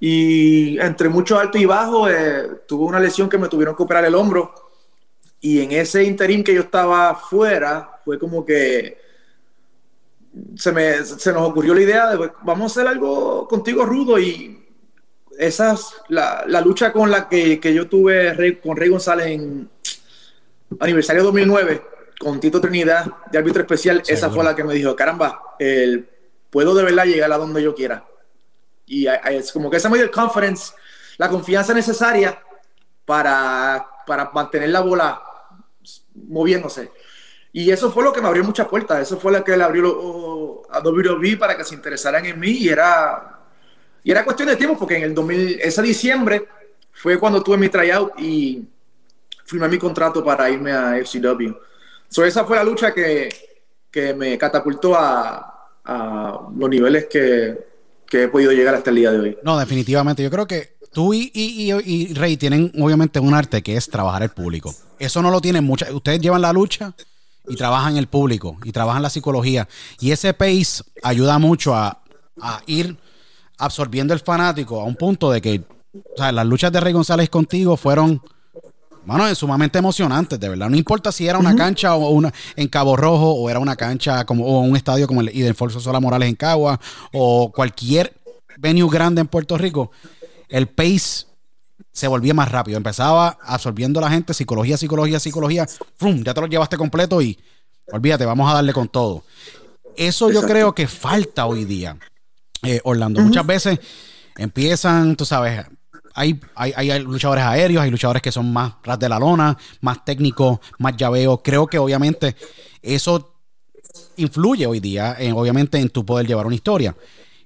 y 0.00 0.78
entre 0.78 1.08
muchos 1.08 1.38
altos 1.38 1.60
y 1.60 1.66
bajos, 1.66 2.10
eh, 2.10 2.48
tuve 2.66 2.84
una 2.84 3.00
lesión 3.00 3.28
que 3.28 3.38
me 3.38 3.48
tuvieron 3.48 3.74
que 3.74 3.82
operar 3.82 4.04
el 4.04 4.14
hombro 4.14 4.54
y 5.40 5.60
en 5.60 5.72
ese 5.72 6.04
interín 6.04 6.42
que 6.42 6.54
yo 6.54 6.62
estaba 6.62 7.14
fuera, 7.14 8.00
fue 8.04 8.18
como 8.18 8.44
que 8.44 8.98
se, 10.56 10.72
me, 10.72 11.04
se 11.04 11.32
nos 11.32 11.42
ocurrió 11.42 11.74
la 11.74 11.82
idea 11.82 12.10
de, 12.10 12.16
pues, 12.16 12.30
vamos 12.42 12.64
a 12.64 12.80
hacer 12.80 12.88
algo 12.90 13.46
contigo 13.48 13.84
rudo 13.84 14.18
y 14.18 14.65
esas, 15.38 15.94
la, 16.08 16.44
la 16.46 16.60
lucha 16.60 16.92
con 16.92 17.10
la 17.10 17.28
que, 17.28 17.60
que 17.60 17.74
yo 17.74 17.88
tuve 17.88 18.58
con 18.60 18.76
Rey 18.76 18.88
González 18.88 19.26
en 19.26 19.68
aniversario 20.80 21.22
2009, 21.24 21.82
con 22.18 22.40
Tito 22.40 22.60
Trinidad 22.60 23.06
de 23.30 23.38
árbitro 23.38 23.62
especial, 23.62 24.02
esa 24.06 24.30
fue 24.30 24.44
la 24.44 24.54
que 24.56 24.64
me 24.64 24.74
dijo, 24.74 24.96
caramba, 24.96 25.54
el, 25.58 26.08
puedo 26.50 26.74
de 26.74 26.84
verdad 26.84 27.04
llegar 27.04 27.32
a 27.32 27.38
donde 27.38 27.62
yo 27.62 27.74
quiera. 27.74 28.04
Y 28.86 29.06
es 29.06 29.52
como 29.52 29.70
que 29.70 29.76
esa 29.76 29.88
medio 29.88 30.10
conference, 30.10 30.72
la 31.18 31.28
confianza 31.28 31.74
necesaria 31.74 32.40
para, 33.04 33.86
para 34.06 34.30
mantener 34.30 34.70
la 34.70 34.80
bola 34.80 35.22
moviéndose. 36.14 36.90
Y 37.52 37.70
eso 37.70 37.90
fue 37.90 38.04
lo 38.04 38.12
que 38.12 38.20
me 38.20 38.28
abrió 38.28 38.44
muchas 38.44 38.68
puertas. 38.68 39.00
Eso 39.00 39.18
fue 39.18 39.32
lo 39.32 39.42
que 39.42 39.56
le 39.56 39.64
abrió 39.64 40.62
a 40.70 40.80
WWE 40.80 41.36
para 41.38 41.56
que 41.56 41.64
se 41.64 41.74
interesaran 41.74 42.24
en 42.26 42.38
mí. 42.38 42.50
Y 42.50 42.68
era, 42.68 43.35
y 44.06 44.12
era 44.12 44.24
cuestión 44.24 44.48
de 44.48 44.54
tiempo, 44.54 44.78
porque 44.78 44.98
en 44.98 45.02
el 45.02 45.14
2000, 45.16 45.58
ese 45.60 45.82
diciembre 45.82 46.46
fue 46.92 47.18
cuando 47.18 47.42
tuve 47.42 47.56
mi 47.56 47.68
tryout 47.68 48.12
y 48.20 48.64
firmé 49.44 49.68
mi 49.68 49.78
contrato 49.78 50.24
para 50.24 50.48
irme 50.48 50.70
a 50.70 50.96
FCW. 51.04 51.52
So, 52.08 52.24
esa 52.24 52.44
fue 52.44 52.56
la 52.56 52.62
lucha 52.62 52.94
que, 52.94 53.28
que 53.90 54.14
me 54.14 54.38
catapultó 54.38 54.94
a, 54.94 55.70
a 55.84 56.40
los 56.56 56.70
niveles 56.70 57.06
que, 57.06 57.66
que, 58.06 58.22
he 58.22 58.28
podido 58.28 58.52
llegar 58.52 58.76
hasta 58.76 58.90
el 58.90 58.96
día 58.96 59.10
de 59.10 59.18
hoy. 59.18 59.38
No, 59.42 59.58
definitivamente. 59.58 60.22
Yo 60.22 60.30
creo 60.30 60.46
que 60.46 60.76
tú 60.92 61.12
y, 61.12 61.32
y, 61.34 61.72
y, 61.72 62.14
Rey 62.14 62.36
tienen 62.36 62.70
obviamente 62.80 63.18
un 63.18 63.34
arte 63.34 63.60
que 63.60 63.76
es 63.76 63.90
trabajar 63.90 64.22
el 64.22 64.30
público. 64.30 64.72
Eso 65.00 65.20
no 65.20 65.32
lo 65.32 65.40
tienen 65.40 65.64
muchas. 65.64 65.90
Ustedes 65.90 66.20
llevan 66.20 66.42
la 66.42 66.52
lucha 66.52 66.94
y 67.48 67.56
trabajan 67.56 67.96
el 67.96 68.06
público 68.06 68.56
y 68.62 68.70
trabajan 68.70 69.02
la 69.02 69.10
psicología. 69.10 69.66
Y 69.98 70.12
ese 70.12 70.32
pace 70.32 70.84
ayuda 71.02 71.40
mucho 71.40 71.74
a, 71.74 72.00
ir 72.66 72.96
absorbiendo 73.58 74.14
el 74.14 74.20
fanático 74.20 74.80
a 74.80 74.84
un 74.84 74.96
punto 74.96 75.30
de 75.30 75.40
que 75.40 75.62
o 75.94 76.16
sea, 76.16 76.32
las 76.32 76.46
luchas 76.46 76.70
de 76.72 76.80
Rey 76.80 76.92
González 76.92 77.30
contigo 77.30 77.76
fueron, 77.76 78.20
bueno, 79.04 79.34
sumamente 79.34 79.78
emocionantes, 79.78 80.38
de 80.38 80.48
verdad. 80.48 80.68
No 80.68 80.76
importa 80.76 81.10
si 81.10 81.26
era 81.26 81.38
una 81.38 81.56
cancha 81.56 81.94
o 81.94 82.10
una 82.10 82.32
en 82.54 82.68
Cabo 82.68 82.96
Rojo 82.96 83.32
o 83.32 83.48
era 83.48 83.58
una 83.58 83.76
cancha 83.76 84.24
como 84.24 84.44
o 84.44 84.60
un 84.60 84.76
estadio 84.76 85.06
como 85.06 85.22
el 85.22 85.34
Idelfonso 85.34 85.80
Sola 85.80 86.00
Morales 86.00 86.28
en 86.28 86.34
Cagua 86.34 86.78
o 87.12 87.50
cualquier 87.50 88.12
venue 88.58 88.90
grande 88.90 89.20
en 89.20 89.26
Puerto 89.26 89.56
Rico 89.56 89.90
el 90.48 90.68
pace 90.68 91.26
se 91.92 92.08
volvía 92.08 92.34
más 92.34 92.50
rápido. 92.50 92.76
Empezaba 92.76 93.38
absorbiendo 93.42 94.00
la 94.00 94.10
gente, 94.10 94.34
psicología, 94.34 94.76
psicología, 94.76 95.18
psicología. 95.18 95.66
¡Fum! 95.96 96.22
Ya 96.22 96.34
te 96.34 96.40
lo 96.40 96.46
llevaste 96.46 96.76
completo 96.76 97.22
y 97.22 97.38
olvídate, 97.90 98.24
vamos 98.26 98.50
a 98.50 98.54
darle 98.54 98.72
con 98.72 98.88
todo. 98.88 99.24
Eso 99.96 100.30
yo 100.30 100.42
creo 100.42 100.74
que 100.74 100.86
falta 100.88 101.46
hoy 101.46 101.64
día, 101.64 101.96
eh, 102.66 102.80
Orlando. 102.84 103.20
Muchas 103.20 103.46
veces 103.46 103.78
empiezan, 104.36 105.16
tú 105.16 105.24
sabes, 105.24 105.64
hay, 106.14 106.40
hay, 106.54 106.98
luchadores 107.00 107.44
aéreos, 107.44 107.82
hay 107.82 107.90
luchadores 107.90 108.22
que 108.22 108.32
son 108.32 108.52
más 108.52 108.74
ras 108.82 108.98
de 108.98 109.08
la 109.08 109.18
lona, 109.18 109.56
más 109.80 110.04
técnicos, 110.04 110.58
más 110.78 110.96
llaveo. 110.96 111.42
Creo 111.42 111.66
que 111.66 111.78
obviamente 111.78 112.36
eso 112.82 113.34
influye 114.16 114.66
hoy 114.66 114.80
día, 114.80 115.16
obviamente, 115.34 115.78
en 115.78 115.90
tu 115.90 116.04
poder 116.04 116.26
llevar 116.26 116.46
una 116.46 116.54
historia. 116.54 116.96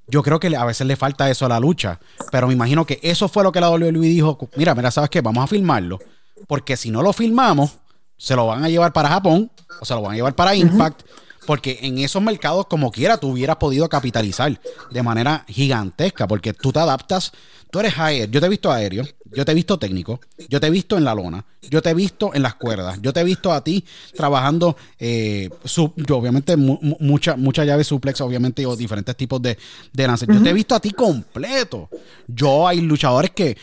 Yo 0.06 0.22
creo 0.22 0.40
que 0.40 0.54
a 0.56 0.64
veces 0.64 0.86
le 0.86 0.96
falta 0.96 1.30
eso 1.30 1.46
a 1.46 1.48
la 1.48 1.60
lucha. 1.60 2.00
Pero 2.30 2.48
me 2.48 2.52
imagino 2.52 2.84
que 2.84 2.98
eso 3.02 3.28
fue 3.28 3.44
lo 3.44 3.52
que 3.52 3.60
la 3.60 3.70
WWE 3.70 4.08
dijo. 4.08 4.38
Mira, 4.56 4.74
mira, 4.74 4.90
¿sabes 4.90 5.10
qué? 5.10 5.20
Vamos 5.20 5.44
a 5.44 5.46
filmarlo. 5.46 5.98
Porque 6.48 6.76
si 6.76 6.90
no 6.90 7.02
lo 7.02 7.12
filmamos, 7.12 7.78
se 8.16 8.34
lo 8.34 8.46
van 8.46 8.64
a 8.64 8.68
llevar 8.68 8.92
para 8.92 9.08
Japón 9.08 9.50
o 9.80 9.84
se 9.84 9.94
lo 9.94 10.02
van 10.02 10.12
a 10.12 10.14
llevar 10.16 10.34
para 10.34 10.54
Impact. 10.54 11.02
Porque 11.50 11.80
en 11.82 11.98
esos 11.98 12.22
mercados, 12.22 12.66
como 12.68 12.92
quiera, 12.92 13.16
tú 13.16 13.30
hubieras 13.32 13.56
podido 13.56 13.88
capitalizar 13.88 14.60
de 14.88 15.02
manera 15.02 15.44
gigantesca. 15.48 16.28
Porque 16.28 16.52
tú 16.52 16.70
te 16.70 16.78
adaptas 16.78 17.32
Tú 17.70 17.78
eres 17.78 17.96
aéreo, 17.98 18.26
yo 18.32 18.40
te 18.40 18.46
he 18.46 18.48
visto 18.48 18.72
aéreo, 18.72 19.04
yo 19.26 19.44
te 19.44 19.52
he 19.52 19.54
visto 19.54 19.78
técnico, 19.78 20.20
yo 20.48 20.58
te 20.58 20.66
he 20.66 20.70
visto 20.70 20.98
en 20.98 21.04
la 21.04 21.14
lona, 21.14 21.44
yo 21.62 21.80
te 21.80 21.90
he 21.90 21.94
visto 21.94 22.32
en 22.34 22.42
las 22.42 22.56
cuerdas, 22.56 22.98
yo 23.00 23.12
te 23.12 23.20
he 23.20 23.24
visto 23.24 23.52
a 23.52 23.62
ti 23.62 23.84
trabajando, 24.16 24.76
eh, 24.98 25.48
obviamente 26.10 26.56
mucha, 26.56 27.36
mucha 27.36 27.64
llave 27.64 27.84
suplex, 27.84 28.20
obviamente, 28.22 28.66
o 28.66 28.74
diferentes 28.74 29.16
tipos 29.16 29.40
de, 29.40 29.56
de 29.92 30.06
lances. 30.06 30.28
Yo 30.28 30.42
te 30.42 30.50
he 30.50 30.52
visto 30.52 30.74
a 30.74 30.80
ti 30.80 30.90
completo. 30.90 31.88
Yo 32.26 32.66
hay 32.66 32.80
luchadores 32.80 33.30
que 33.30 33.56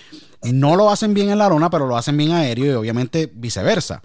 no 0.44 0.78
lo 0.78 0.90
hacen 0.90 1.14
bien 1.14 1.30
en 1.30 1.38
la 1.38 1.50
lona, 1.50 1.70
pero 1.70 1.86
lo 1.86 1.98
hacen 1.98 2.16
bien 2.16 2.32
aéreo 2.32 2.66
y 2.66 2.76
obviamente 2.76 3.30
viceversa. 3.34 4.02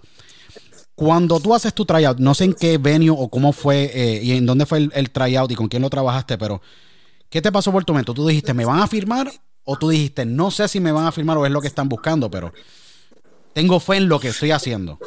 Cuando 0.95 1.39
tú 1.39 1.55
haces 1.55 1.73
tu 1.73 1.85
tryout, 1.85 2.19
no 2.19 2.33
sé 2.33 2.45
en 2.45 2.53
qué 2.53 2.77
venue 2.77 3.09
o 3.09 3.27
cómo 3.29 3.51
fue 3.51 3.91
eh, 3.93 4.21
y 4.23 4.33
en 4.33 4.45
dónde 4.45 4.65
fue 4.65 4.77
el, 4.77 4.91
el 4.93 5.09
tryout 5.09 5.51
y 5.51 5.55
con 5.55 5.67
quién 5.67 5.81
lo 5.81 5.89
trabajaste, 5.89 6.37
pero 6.37 6.61
¿qué 7.29 7.41
te 7.41 7.51
pasó 7.51 7.71
por 7.71 7.83
tu 7.83 7.93
mente? 7.93 8.13
Tú 8.13 8.27
dijiste, 8.27 8.53
¿me 8.53 8.65
van 8.65 8.79
a 8.79 8.87
firmar 8.87 9.31
o 9.63 9.77
tú 9.77 9.89
dijiste, 9.89 10.25
no 10.25 10.51
sé 10.51 10.67
si 10.67 10.79
me 10.79 10.91
van 10.91 11.05
a 11.05 11.11
firmar 11.11 11.37
o 11.37 11.45
es 11.45 11.51
lo 11.51 11.61
que 11.61 11.67
están 11.67 11.89
buscando, 11.89 12.29
pero 12.29 12.51
tengo 13.53 13.79
fe 13.79 13.97
en 13.97 14.09
lo 14.09 14.19
que 14.19 14.29
estoy 14.29 14.51
haciendo. 14.51 14.99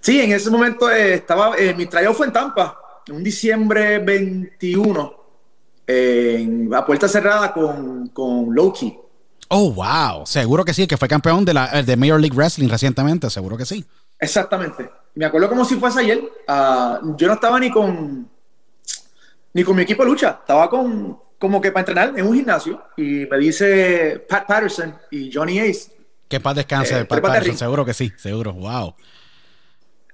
Sí, 0.00 0.20
en 0.20 0.32
ese 0.32 0.50
momento 0.50 0.90
eh, 0.90 1.14
estaba, 1.14 1.56
eh, 1.56 1.74
mi 1.74 1.86
tryout 1.86 2.16
fue 2.16 2.26
en 2.26 2.32
Tampa. 2.32 2.78
un 3.10 3.22
diciembre 3.22 3.98
21 3.98 5.16
en 5.88 6.70
la 6.70 6.84
puerta 6.86 7.08
cerrada 7.08 7.52
con, 7.52 8.08
con 8.08 8.54
Loki. 8.54 8.96
Oh, 9.48 9.72
wow. 9.72 10.26
Seguro 10.26 10.64
que 10.64 10.74
sí, 10.74 10.86
que 10.86 10.96
fue 10.96 11.08
campeón 11.08 11.44
de 11.44 11.54
la 11.54 11.82
de 11.82 11.96
Major 11.96 12.20
League 12.20 12.36
Wrestling 12.36 12.68
recientemente, 12.68 13.30
seguro 13.30 13.56
que 13.56 13.64
sí. 13.64 13.84
Exactamente. 14.18 14.90
Me 15.14 15.24
acuerdo 15.26 15.48
como 15.48 15.64
si 15.64 15.76
fuese 15.76 16.00
ayer. 16.00 16.20
Ah, 16.46 17.00
yo 17.16 17.26
no 17.28 17.34
estaba 17.34 17.58
ni 17.58 17.70
con 17.70 18.28
ni 19.54 19.64
con 19.64 19.74
mi 19.76 19.82
equipo 19.82 20.02
de 20.04 20.10
lucha, 20.10 20.38
estaba 20.40 20.68
con 20.68 21.18
como 21.38 21.60
que 21.60 21.70
para 21.70 21.80
entrenar 21.80 22.12
en 22.18 22.26
un 22.26 22.34
gimnasio 22.34 22.82
y 22.96 23.26
me 23.26 23.38
dice 23.38 24.24
Pat 24.28 24.46
Patterson 24.46 24.94
y 25.10 25.30
Johnny 25.32 25.58
Ace. 25.60 25.92
Que 26.28 26.40
paz 26.40 26.56
descanse, 26.56 27.00
Eh, 27.00 27.04
Pat 27.04 27.20
Patterson, 27.22 27.56
seguro 27.56 27.84
que 27.84 27.94
sí, 27.94 28.12
seguro. 28.16 28.52
Wow. 28.52 28.94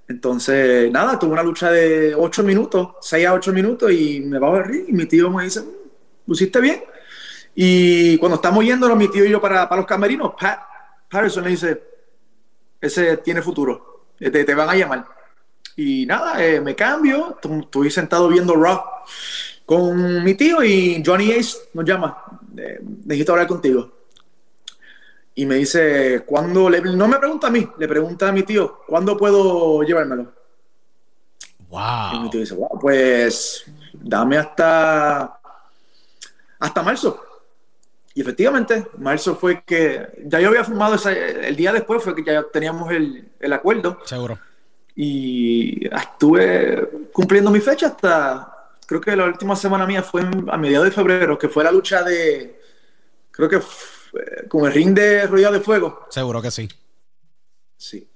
Entonces, 0.09 0.91
nada, 0.91 1.19
tuve 1.19 1.33
una 1.33 1.43
lucha 1.43 1.71
de 1.71 2.15
8 2.15 2.43
minutos, 2.43 2.89
6 3.01 3.27
a 3.27 3.33
8 3.35 3.53
minutos 3.53 3.91
y 3.93 4.21
me 4.21 4.39
bajo 4.39 4.55
del 4.57 4.65
ring 4.65 4.85
y 4.89 4.93
mi 4.93 5.07
tío 5.07 5.31
me 5.31 5.45
dice, 5.45 5.61
"Mm, 5.61 5.71
¿luciste 6.27 6.61
bien? 6.61 6.83
Y 7.55 8.19
cuando 8.19 8.37
estamos 8.37 8.65
yéndonos, 8.65 8.97
mi 8.97 9.09
tío 9.09 9.25
y 9.25 9.31
yo 9.31 9.41
para, 9.41 9.69
para 9.69 9.81
los 9.81 9.87
camerinos, 9.87 10.33
Pat 10.39 10.61
Patterson 11.09 11.45
le 11.45 11.51
dice, 11.51 11.83
ese 12.81 13.19
tiene 13.19 13.43
futuro, 13.43 13.92
te, 14.19 14.31
te 14.45 14.55
van 14.55 14.69
a 14.71 14.75
llamar. 14.75 15.05
Y 15.77 16.07
nada, 16.07 16.45
eh, 16.45 16.61
me 16.61 16.75
cambio, 16.77 17.39
tu- 17.41 17.61
estoy 17.61 17.91
sentado 17.91 18.29
viendo 18.29 18.55
Raw 18.55 18.83
con 19.65 20.23
mi 20.25 20.35
tío 20.35 20.63
y 20.63 21.03
Johnny 21.05 21.33
Ace 21.33 21.57
nos 21.75 21.85
llama, 21.85 22.25
eh, 22.57 22.81
necesito 22.83 23.33
hablar 23.33 23.47
contigo. 23.47 23.91
Y 25.35 25.47
me 25.47 25.55
dice, 25.57 26.25
¿cuándo? 26.27 26.69
le- 26.69 26.83
no 26.83 27.09
me 27.09 27.17
pregunta 27.19 27.47
a 27.47 27.51
mí, 27.51 27.67
le 27.79 27.89
pregunta 27.89 28.29
a 28.29 28.33
mi 28.33 28.43
tío, 28.43 28.81
¿cuándo 28.87 29.17
puedo 29.17 29.83
llevármelo? 29.83 30.33
Y 32.11 32.19
mi 32.19 32.29
Wow. 32.29 32.31
tío 32.31 32.41
dice, 32.41 32.55
wow, 32.55 32.79
pues 32.79 33.65
dame 33.95 34.37
hasta, 34.37 35.41
hasta 36.59 36.83
marzo. 36.83 37.32
Y 38.15 38.21
efectivamente, 38.21 38.87
marzo 38.99 39.37
fue 39.37 39.63
que 39.65 40.07
ya 40.27 40.39
yo 40.41 40.49
había 40.49 40.65
firmado, 40.65 40.97
esa- 40.97 41.13
el 41.13 41.57
día 41.57 41.73
después 41.73 42.03
fue 42.03 42.15
que 42.15 42.23
ya 42.25 42.43
teníamos 42.53 42.91
el, 42.93 43.31
el 43.41 43.53
acuerdo 43.53 43.99
Seguro. 44.05 44.39
y 44.95 45.87
estuve 45.87 46.89
cumpliendo 47.13 47.51
mi 47.51 47.61
fecha 47.61 47.87
hasta, 47.87 48.69
creo 48.87 49.01
que 49.01 49.17
la 49.17 49.25
última 49.25 49.57
semana 49.57 49.87
mía 49.87 50.03
fue 50.03 50.21
en- 50.21 50.49
a 50.51 50.57
mediados 50.59 50.87
de 50.89 50.93
febrero, 50.93 51.39
que 51.39 51.49
fue 51.49 51.65
la 51.65 51.73
lucha 51.73 52.03
de, 52.03 52.61
creo 53.31 53.49
que 53.49 53.61
fue 53.61 54.45
con 54.49 54.67
el 54.67 54.73
ring 54.75 54.95
de 54.95 55.27
Rodeado 55.27 55.55
de 55.55 55.61
Fuego, 55.61 56.07
Seguro 56.11 56.43
que 56.43 56.51
sí. 56.51 56.69
sí, 57.79 58.07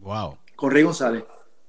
Wow. 0.00 0.36
con 0.54 0.70
Rey 0.70 0.82
González. 0.82 1.24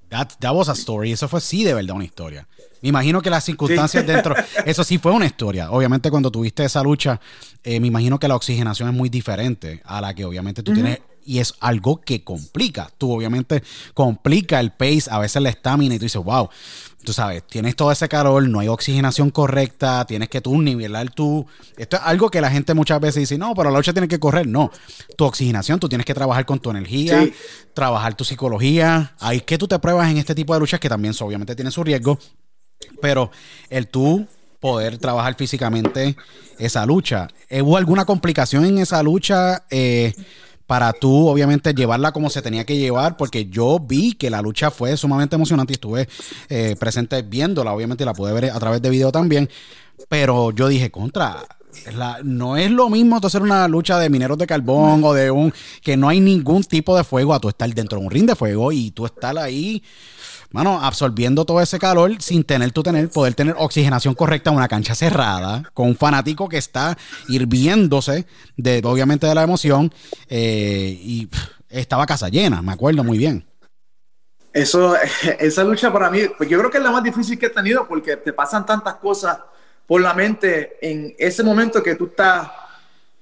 That, 0.10 0.30
that 0.40 0.54
was 0.54 0.70
a 0.70 0.74
story. 0.74 1.12
Eso 1.12 1.28
fue 1.28 1.42
sí 1.42 1.64
de 1.64 1.74
verdad 1.74 1.96
una 1.96 2.06
historia. 2.06 2.48
Me 2.82 2.90
imagino 2.90 3.22
que 3.22 3.30
las 3.30 3.44
circunstancias 3.44 4.04
Sí. 4.06 4.08
dentro. 4.12 4.36
Eso 4.66 4.84
sí 4.84 4.98
fue 4.98 5.12
una 5.12 5.26
historia. 5.26 5.72
Obviamente, 5.72 6.10
cuando 6.10 6.32
tuviste 6.32 6.64
esa 6.64 6.82
lucha, 6.84 7.20
eh, 7.64 7.80
me 7.80 7.88
imagino 7.88 8.20
que 8.20 8.28
la 8.28 8.36
oxigenación 8.36 8.90
es 8.90 8.96
muy 8.96 9.10
diferente 9.10 9.82
a 9.84 10.00
la 10.00 10.14
que 10.14 10.24
obviamente 10.26 10.64
tú 10.64 10.74
tienes. 10.74 11.00
Y 11.28 11.40
es 11.40 11.54
algo 11.60 12.00
que 12.02 12.24
complica. 12.24 12.90
Tú, 12.98 13.12
obviamente, 13.12 13.62
complica 13.94 14.60
el 14.62 14.72
pace, 14.72 15.04
a 15.12 15.20
veces 15.20 15.42
la 15.42 15.50
estamina, 15.50 15.94
y 15.96 16.00
tú 16.00 16.06
dices, 16.06 16.24
wow. 16.24 16.50
Tú 17.04 17.14
sabes, 17.14 17.44
tienes 17.48 17.76
todo 17.76 17.90
ese 17.92 18.10
calor, 18.10 18.50
no 18.50 18.60
hay 18.60 18.68
oxigenación 18.68 19.30
correcta, 19.30 20.04
tienes 20.06 20.28
que 20.28 20.42
tú 20.42 20.62
nivelar 20.62 21.10
tu. 21.12 21.46
Esto 21.78 21.96
es 21.96 22.02
algo 22.04 22.30
que 22.30 22.42
la 22.42 22.50
gente 22.50 22.74
muchas 22.74 23.00
veces 23.00 23.22
dice, 23.22 23.38
no, 23.38 23.54
pero 23.56 23.70
la 23.72 23.78
lucha 23.78 23.94
tiene 23.94 24.08
que 24.10 24.20
correr. 24.20 24.46
No. 24.48 24.72
Tu 25.16 25.24
oxigenación, 25.24 25.80
tú 25.80 25.88
tienes 25.88 26.06
que 26.06 26.14
trabajar 26.14 26.46
con 26.46 26.60
tu 26.60 26.70
energía, 26.70 27.22
Sí. 27.24 27.34
trabajar 27.74 28.16
tu 28.16 28.26
psicología. 28.26 29.16
Ahí 29.20 29.38
es 29.38 29.44
que 29.44 29.58
tú 29.58 29.68
te 29.70 29.80
pruebas 29.80 30.10
en 30.10 30.18
este 30.18 30.36
tipo 30.36 30.54
de 30.54 30.60
luchas 30.60 30.80
que 30.82 30.90
también 30.90 31.14
obviamente 31.22 31.56
tienen 31.56 31.72
su 31.72 31.84
riesgo. 31.84 32.20
Pero 33.02 33.32
el 33.70 33.88
tú 33.88 34.28
poder 34.60 34.98
trabajar 34.98 35.36
físicamente 35.36 36.16
esa 36.60 36.86
lucha. 36.86 37.30
¿eh, 37.48 37.62
¿Hubo 37.62 37.78
alguna 37.78 38.04
complicación 38.06 38.66
en 38.66 38.80
esa 38.80 39.02
lucha 39.04 39.64
eh, 39.70 40.14
para 40.68 40.94
tú, 40.94 41.28
obviamente, 41.30 41.74
llevarla 41.74 42.12
como 42.12 42.30
se 42.30 42.42
tenía 42.42 42.66
que 42.66 42.78
llevar? 42.78 43.18
Porque 43.18 43.46
yo 43.48 43.80
vi 43.80 44.14
que 44.14 44.30
la 44.30 44.42
lucha 44.42 44.70
fue 44.70 44.96
sumamente 44.98 45.36
emocionante 45.36 45.74
y 45.74 45.76
estuve 45.76 46.08
eh, 46.50 46.76
presente 46.78 47.22
viéndola, 47.22 47.74
obviamente 47.74 48.04
la 48.06 48.14
pude 48.14 48.34
ver 48.34 48.52
a 48.52 48.60
través 48.60 48.82
de 48.82 48.90
video 48.90 49.12
también. 49.12 49.50
Pero 50.10 50.52
yo 50.52 50.68
dije, 50.68 50.92
contra, 50.92 51.44
la- 51.96 52.20
no 52.24 52.58
es 52.58 52.70
lo 52.70 52.90
mismo 52.90 53.20
tú 53.22 53.28
hacer 53.28 53.42
una 53.42 53.68
lucha 53.68 53.98
de 53.98 54.10
mineros 54.10 54.38
de 54.38 54.46
carbón 54.48 55.04
o 55.04 55.14
de 55.14 55.32
un 55.32 55.54
que 55.82 55.96
no 55.98 56.10
hay 56.10 56.20
ningún 56.20 56.64
tipo 56.64 56.96
de 56.98 57.04
fuego 57.04 57.34
a 57.34 57.40
tú 57.40 57.50
estar 57.50 57.74
dentro 57.74 58.00
de 58.00 58.06
un 58.06 58.12
ring 58.12 58.26
de 58.28 58.36
fuego 58.36 58.72
y 58.72 58.92
tú 58.92 59.06
estar 59.06 59.38
ahí 59.38 59.82
mano, 60.52 60.82
absorbiendo 60.82 61.46
todo 61.46 61.62
ese 61.62 61.80
calor 61.80 62.12
sin 62.20 62.44
tener 62.44 62.72
tú 62.72 62.84
tener, 62.84 63.10
poder 63.10 63.34
tener 63.34 63.56
oxigenación 63.58 64.14
correcta 64.14 64.50
en 64.50 64.58
una 64.58 64.68
cancha 64.68 64.96
cerrada, 64.96 65.64
con 65.74 65.88
un 65.88 65.96
fanático 65.96 66.48
que 66.50 66.58
está 66.58 66.98
hirviéndose 67.28 68.26
de, 68.56 68.82
obviamente, 68.84 69.28
de 69.28 69.36
la 69.36 69.44
emoción, 69.44 69.94
eh, 70.30 70.98
y 71.02 71.28
pff, 71.28 71.40
estaba 71.70 72.06
casa 72.06 72.30
llena, 72.30 72.62
me 72.62 72.72
acuerdo 72.72 73.04
muy 73.04 73.18
bien. 73.18 73.46
Eso, 74.54 74.96
esa 75.40 75.64
lucha 75.64 75.92
para 75.92 76.10
mí, 76.10 76.22
pues 76.38 76.50
yo 76.50 76.58
creo 76.58 76.72
que 76.72 76.78
es 76.78 76.84
la 76.84 76.92
más 76.92 77.04
difícil 77.04 77.38
que 77.38 77.48
he 77.48 77.52
tenido 77.52 77.88
porque 77.88 78.18
te 78.18 78.34
pasan 78.34 78.66
tantas 78.66 78.96
cosas 78.96 79.38
por 79.86 80.02
la 80.02 80.14
mente 80.14 80.78
en 80.82 81.16
ese 81.18 81.44
momento 81.44 81.82
que 81.82 81.96
tú 81.96 82.08
estás, 82.08 82.50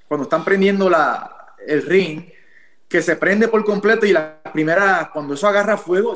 cuando 0.07 0.23
están 0.23 0.43
prendiendo 0.43 0.89
la, 0.89 1.53
el 1.67 1.83
ring, 1.83 2.23
que 2.87 3.01
se 3.01 3.15
prende 3.15 3.47
por 3.47 3.63
completo 3.65 4.05
y 4.05 4.13
la 4.13 4.41
primera, 4.53 5.09
cuando 5.11 5.33
eso 5.33 5.47
agarra 5.47 5.77
fuego, 5.77 6.15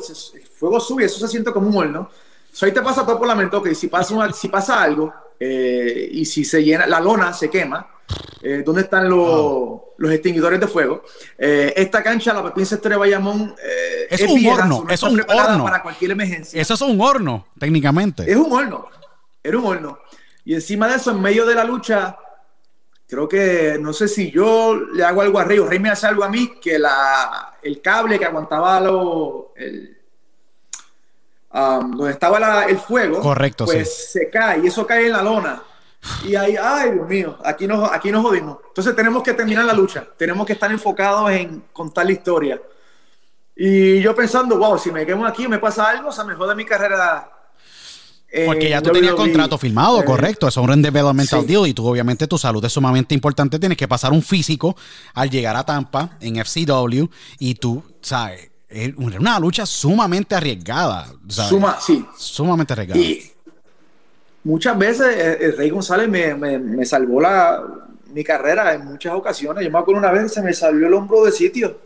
fuego 0.60 0.80
sube, 0.80 1.06
eso 1.06 1.20
se 1.20 1.28
siente 1.28 1.52
como 1.52 1.70
un 1.70 1.78
horno. 1.78 2.10
Eso 2.52 2.66
ahí 2.66 2.72
te 2.72 2.82
pasa 2.82 3.06
todo 3.06 3.18
por 3.18 3.28
la 3.28 3.36
mente, 3.36 3.56
ok, 3.56 3.70
si 3.74 3.88
pasa, 3.88 4.14
una- 4.14 4.34
si 4.34 4.50
pasa 4.50 4.82
algo 4.82 5.14
eh, 5.40 6.10
y 6.12 6.26
si 6.26 6.44
se 6.44 6.64
llena, 6.64 6.86
la 6.88 7.00
lona 7.00 7.32
se 7.34 7.50
quema, 7.50 7.88
eh, 8.42 8.64
¿dónde 8.66 8.82
están 8.82 9.08
los, 9.10 9.80
los 9.98 10.12
extinguidores 10.12 10.60
de 10.60 10.68
fuego? 10.68 11.04
Eh, 11.38 11.74
esta 11.78 12.02
cancha, 12.04 12.34
la 12.34 12.44
Pepín 12.44 12.66
Cestre 12.66 12.90
de 12.92 12.98
Bayamón, 12.98 13.56
eh, 13.64 14.08
Es 14.10 14.22
un 14.24 14.46
horno, 14.48 14.78
so 14.78 14.84
no 14.84 14.90
es 14.94 15.04
un 15.04 15.22
horno. 15.30 15.64
para 15.64 15.82
cualquier 15.84 16.12
emergencia. 16.12 16.60
Eso 16.62 16.74
es 16.74 16.82
un 16.82 17.00
horno, 17.00 17.46
técnicamente. 17.60 18.30
Es 18.30 18.36
un 18.36 18.52
horno. 18.52 18.88
Era 19.44 19.58
un 19.60 19.66
horno. 19.66 20.00
Y 20.44 20.56
encima 20.56 20.88
de 20.88 20.96
eso, 20.96 21.12
en 21.12 21.22
medio 21.22 21.46
de 21.46 21.54
la 21.56 21.64
lucha, 21.64 22.18
creo 23.08 23.28
que 23.30 23.78
no 23.80 23.94
sé 23.94 24.08
si 24.08 24.32
yo 24.32 24.76
le 24.76 25.04
hago 25.04 25.22
algo 25.22 25.40
a 25.40 25.44
Rey 25.44 25.60
o 25.60 25.68
Rey 25.68 25.80
me 25.80 25.90
hace 25.92 26.08
algo 26.08 26.24
a 26.24 26.30
mí, 26.30 26.54
que 26.60 26.80
la, 26.80 27.58
el 27.62 27.80
cable 27.82 28.18
que 28.20 28.26
aguantaba 28.26 28.80
lo, 28.82 29.54
el, 29.56 29.99
um, 31.54 31.92
donde 31.98 32.12
estaba 32.12 32.40
la- 32.40 32.66
el 32.66 32.78
fuego, 32.78 33.20
Correcto, 33.22 33.66
pues 33.66 34.12
se 34.12 34.30
cae 34.30 34.62
y 34.64 34.68
eso 34.68 34.86
cae 34.86 35.08
en 35.08 35.14
la 35.14 35.24
lona. 35.24 35.62
Y 36.26 36.36
ahí, 36.36 36.56
ay 36.62 36.92
Dios 36.92 37.08
mío, 37.10 37.38
aquí 37.44 37.68
nos, 37.68 37.92
aquí 37.92 38.10
nos 38.12 38.22
jodimos. 38.24 38.58
Entonces 38.70 38.96
tenemos 38.96 39.22
que 39.22 39.34
terminar 39.34 39.66
la 39.66 39.74
lucha, 39.74 40.08
tenemos 40.18 40.46
que 40.48 40.54
estar 40.54 40.72
enfocados 40.72 41.30
en 41.32 41.64
contar 41.74 42.06
la 42.06 42.12
historia. 42.14 42.62
Y 43.56 44.00
yo 44.00 44.16
pensando, 44.16 44.58
wow, 44.58 44.78
si 44.80 44.92
me 44.92 45.06
quemo 45.06 45.26
aquí, 45.26 45.48
me 45.48 45.60
pasa 45.60 45.90
algo, 45.90 46.10
o 46.10 46.12
sea, 46.14 46.24
me 46.24 46.34
jode 46.36 46.56
mi 46.56 46.64
carrera. 46.64 47.30
en 48.32 48.46
Porque 48.46 48.70
ya 48.70 48.82
tú 48.82 48.92
tenías 48.92 49.16
contrato 49.16 49.58
firmado, 49.58 50.00
Eh, 50.00 50.06
correcto. 50.06 50.48
Es 50.48 50.56
un 50.56 50.82
developmental 50.82 51.42
sí. 51.42 51.48
deal. 51.48 51.68
Y 51.68 51.74
tú, 51.74 51.86
obviamente, 51.86 52.26
tu 52.28 52.38
salud 52.38 52.64
es 52.64 52.72
sumamente 52.72 53.14
importante. 53.14 53.60
Tienes 53.60 53.78
que 53.78 53.88
pasar 53.88 54.14
un 54.14 54.22
físico 54.22 54.78
al 55.14 55.30
llegar 55.30 55.58
a 55.58 55.66
Tampa 55.66 56.12
en 56.22 56.38
FCW. 56.38 57.10
Y 57.40 57.56
tú, 57.56 57.84
¿sabes? 58.02 58.50
Es 58.70 58.94
una 58.98 59.40
lucha 59.40 59.66
sumamente 59.66 60.36
arriesgada. 60.36 61.08
¿sabes? 61.28 61.50
Suma, 61.50 61.78
sí. 61.82 62.06
Sumamente 62.18 62.74
arriesgada. 62.74 63.00
Y 63.02 63.32
muchas 64.44 64.78
veces 64.78 65.08
eh, 65.16 65.38
el 65.42 65.58
Rey 65.58 65.70
González 65.70 66.08
me, 66.08 66.34
me- 66.36 66.60
me 66.60 66.86
salvó 66.86 67.20
la, 67.20 67.64
mi 68.14 68.24
carrera 68.24 68.74
en 68.76 68.86
muchas 68.86 69.14
ocasiones. 69.16 69.64
Yo 69.66 69.72
me 69.72 69.80
acuerdo 69.80 70.00
una 70.00 70.12
vez 70.12 70.24
que 70.24 70.30
se 70.30 70.42
me 70.42 70.54
salió 70.54 70.88
el 70.88 70.94
hombro 70.94 71.24
de 71.26 71.32
sitio. 71.32 71.78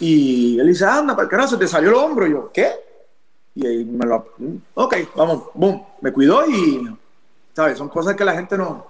Y 0.00 0.58
él 0.58 0.66
dice, 0.66 0.84
anda, 0.86 1.14
para 1.14 1.24
el 1.24 1.30
carajo, 1.30 1.50
se 1.50 1.56
te 1.58 1.68
salió 1.68 1.90
el 1.90 1.94
hombro. 1.96 2.26
Y 2.26 2.30
yo, 2.32 2.50
¿qué? 2.52 2.70
Y 3.54 3.66
ahí 3.66 3.84
me 3.84 4.06
lo... 4.06 4.34
Ok, 4.74 4.96
vamos, 5.14 5.44
boom. 5.54 5.82
Me 6.00 6.10
cuidó 6.12 6.48
y, 6.48 6.88
¿sabes? 7.54 7.76
Son 7.78 7.88
cosas 7.90 8.16
que 8.16 8.24
la 8.24 8.32
gente 8.34 8.56
no, 8.56 8.86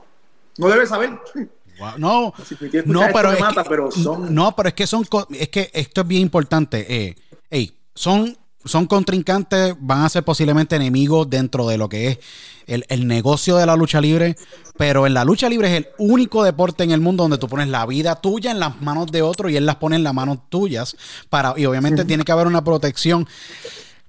no 0.58 0.68
debe 0.68 0.86
saber. 0.86 1.18
Wow, 1.82 1.98
No, 1.98 2.34
Si 2.48 2.56
no, 2.86 3.02
pero 3.12 3.32
es 3.32 3.40
mata, 3.40 3.62
que, 3.62 3.68
pero 3.68 3.90
son- 3.90 4.34
no, 4.34 4.54
pero 4.56 4.68
es 4.68 4.74
que 4.74 4.86
son, 4.86 5.04
es 5.38 5.48
que 5.48 5.70
esto 5.74 6.00
es 6.02 6.06
bien 6.06 6.22
importante. 6.22 6.86
Eh, 7.50 7.70
son, 7.94 8.36
son 8.64 8.86
contrincantes, 8.86 9.74
van 9.80 10.02
a 10.04 10.08
ser 10.08 10.22
posiblemente 10.24 10.76
enemigos 10.76 11.28
dentro 11.28 11.66
de 11.68 11.76
lo 11.76 11.88
que 11.88 12.08
es 12.08 12.18
el, 12.66 12.84
el 12.88 13.06
negocio 13.06 13.56
de 13.56 13.66
la 13.66 13.76
lucha 13.76 14.00
libre, 14.00 14.36
pero 14.78 15.06
en 15.06 15.12
la 15.14 15.24
lucha 15.24 15.48
libre 15.48 15.68
es 15.68 15.74
el 15.78 15.88
único 15.98 16.42
deporte 16.44 16.84
en 16.84 16.92
el 16.92 17.00
mundo 17.00 17.24
donde 17.24 17.36
tú 17.38 17.48
pones 17.48 17.68
la 17.68 17.84
vida 17.86 18.14
tuya 18.16 18.50
en 18.52 18.60
las 18.60 18.80
manos 18.80 19.08
de 19.12 19.20
otro 19.20 19.50
y 19.50 19.56
él 19.56 19.66
las 19.66 19.76
pone 19.76 19.96
en 19.96 20.04
las 20.04 20.14
manos 20.14 20.38
tuyas 20.48 20.96
para, 21.28 21.54
y 21.56 21.66
obviamente 21.66 22.04
tiene 22.04 22.24
que 22.24 22.32
haber 22.32 22.46
una 22.46 22.62
protección 22.64 23.28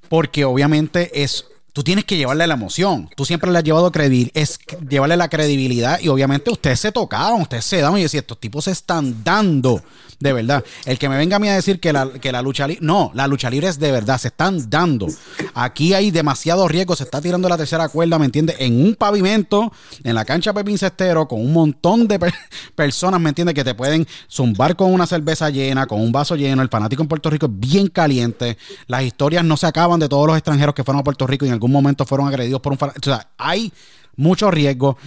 porque 0.07 0.45
obviamente 0.45 1.23
es 1.23 1.45
tú 1.73 1.83
tienes 1.83 2.05
que 2.05 2.15
llevarle 2.15 2.47
la 2.47 2.53
emoción. 2.53 3.09
Tú 3.15 3.25
siempre 3.25 3.51
le 3.51 3.57
has 3.57 3.63
llevado 3.63 3.91
credibilidad, 3.91 4.31
es 4.35 4.59
llevarle 4.87 5.17
la 5.17 5.27
credibilidad 5.27 5.99
y 5.99 6.07
obviamente 6.07 6.51
ustedes 6.51 6.79
se 6.79 6.91
tocaban, 6.91 7.41
ustedes 7.41 7.65
se 7.65 7.81
daban 7.81 7.99
y 7.99 8.03
decían, 8.03 8.21
estos 8.21 8.39
tipos 8.39 8.65
se 8.65 8.71
están 8.71 9.23
dando 9.23 9.81
de 10.19 10.33
verdad. 10.33 10.63
El 10.85 10.97
que 10.97 11.09
me 11.09 11.17
venga 11.17 11.37
a 11.37 11.39
mí 11.39 11.49
a 11.49 11.55
decir 11.55 11.79
que 11.79 11.93
la, 11.93 12.09
que 12.09 12.31
la 12.31 12.41
lucha 12.41 12.67
libre, 12.67 12.85
no, 12.85 13.11
la 13.13 13.27
lucha 13.27 13.49
libre 13.49 13.67
es 13.67 13.79
de 13.79 13.91
verdad, 13.91 14.17
se 14.17 14.29
están 14.29 14.69
dando. 14.69 15.07
Aquí 15.53 15.93
hay 15.93 16.11
demasiado 16.11 16.67
riesgo, 16.67 16.95
se 16.95 17.03
está 17.03 17.21
tirando 17.21 17.49
la 17.49 17.57
tercera 17.57 17.89
cuerda, 17.89 18.19
¿me 18.19 18.25
entiendes? 18.25 18.55
En 18.59 18.83
un 18.83 18.95
pavimento, 18.95 19.71
en 20.03 20.15
la 20.15 20.25
cancha 20.25 20.53
Pepín 20.53 20.77
Cestero, 20.77 21.27
con 21.27 21.41
un 21.41 21.53
montón 21.53 22.07
de 22.07 22.19
personas, 22.75 23.19
¿me 23.19 23.29
entiendes? 23.29 23.55
Que 23.55 23.63
te 23.63 23.75
pueden 23.75 24.07
zumbar 24.29 24.75
con 24.75 24.93
una 24.93 25.05
cerveza 25.05 25.49
llena, 25.49 25.85
con 25.85 26.01
un 26.01 26.11
vaso 26.11 26.35
lleno. 26.35 26.61
El 26.61 26.69
fanático 26.69 27.01
en 27.01 27.07
Puerto 27.07 27.29
Rico 27.29 27.47
es 27.47 27.51
bien 27.55 27.87
caliente. 27.87 28.57
Las 28.87 29.03
historias 29.03 29.43
no 29.43 29.57
se 29.57 29.67
acaban 29.67 29.99
de 29.99 30.09
todos 30.09 30.27
los 30.27 30.37
extranjeros 30.37 30.75
que 30.75 30.83
fueron 30.83 31.01
a 31.01 31.03
Puerto 31.03 31.27
Rico 31.27 31.45
y 31.45 31.49
en 31.49 31.53
algún 31.53 31.71
momento 31.71 32.05
fueron 32.05 32.27
agredidos 32.27 32.61
por 32.61 32.71
un 32.71 32.77
fanático. 32.77 33.09
O 33.11 33.15
sea, 33.15 33.27
hay 33.37 33.71
mucho 34.15 34.51
riesgo 34.51 34.97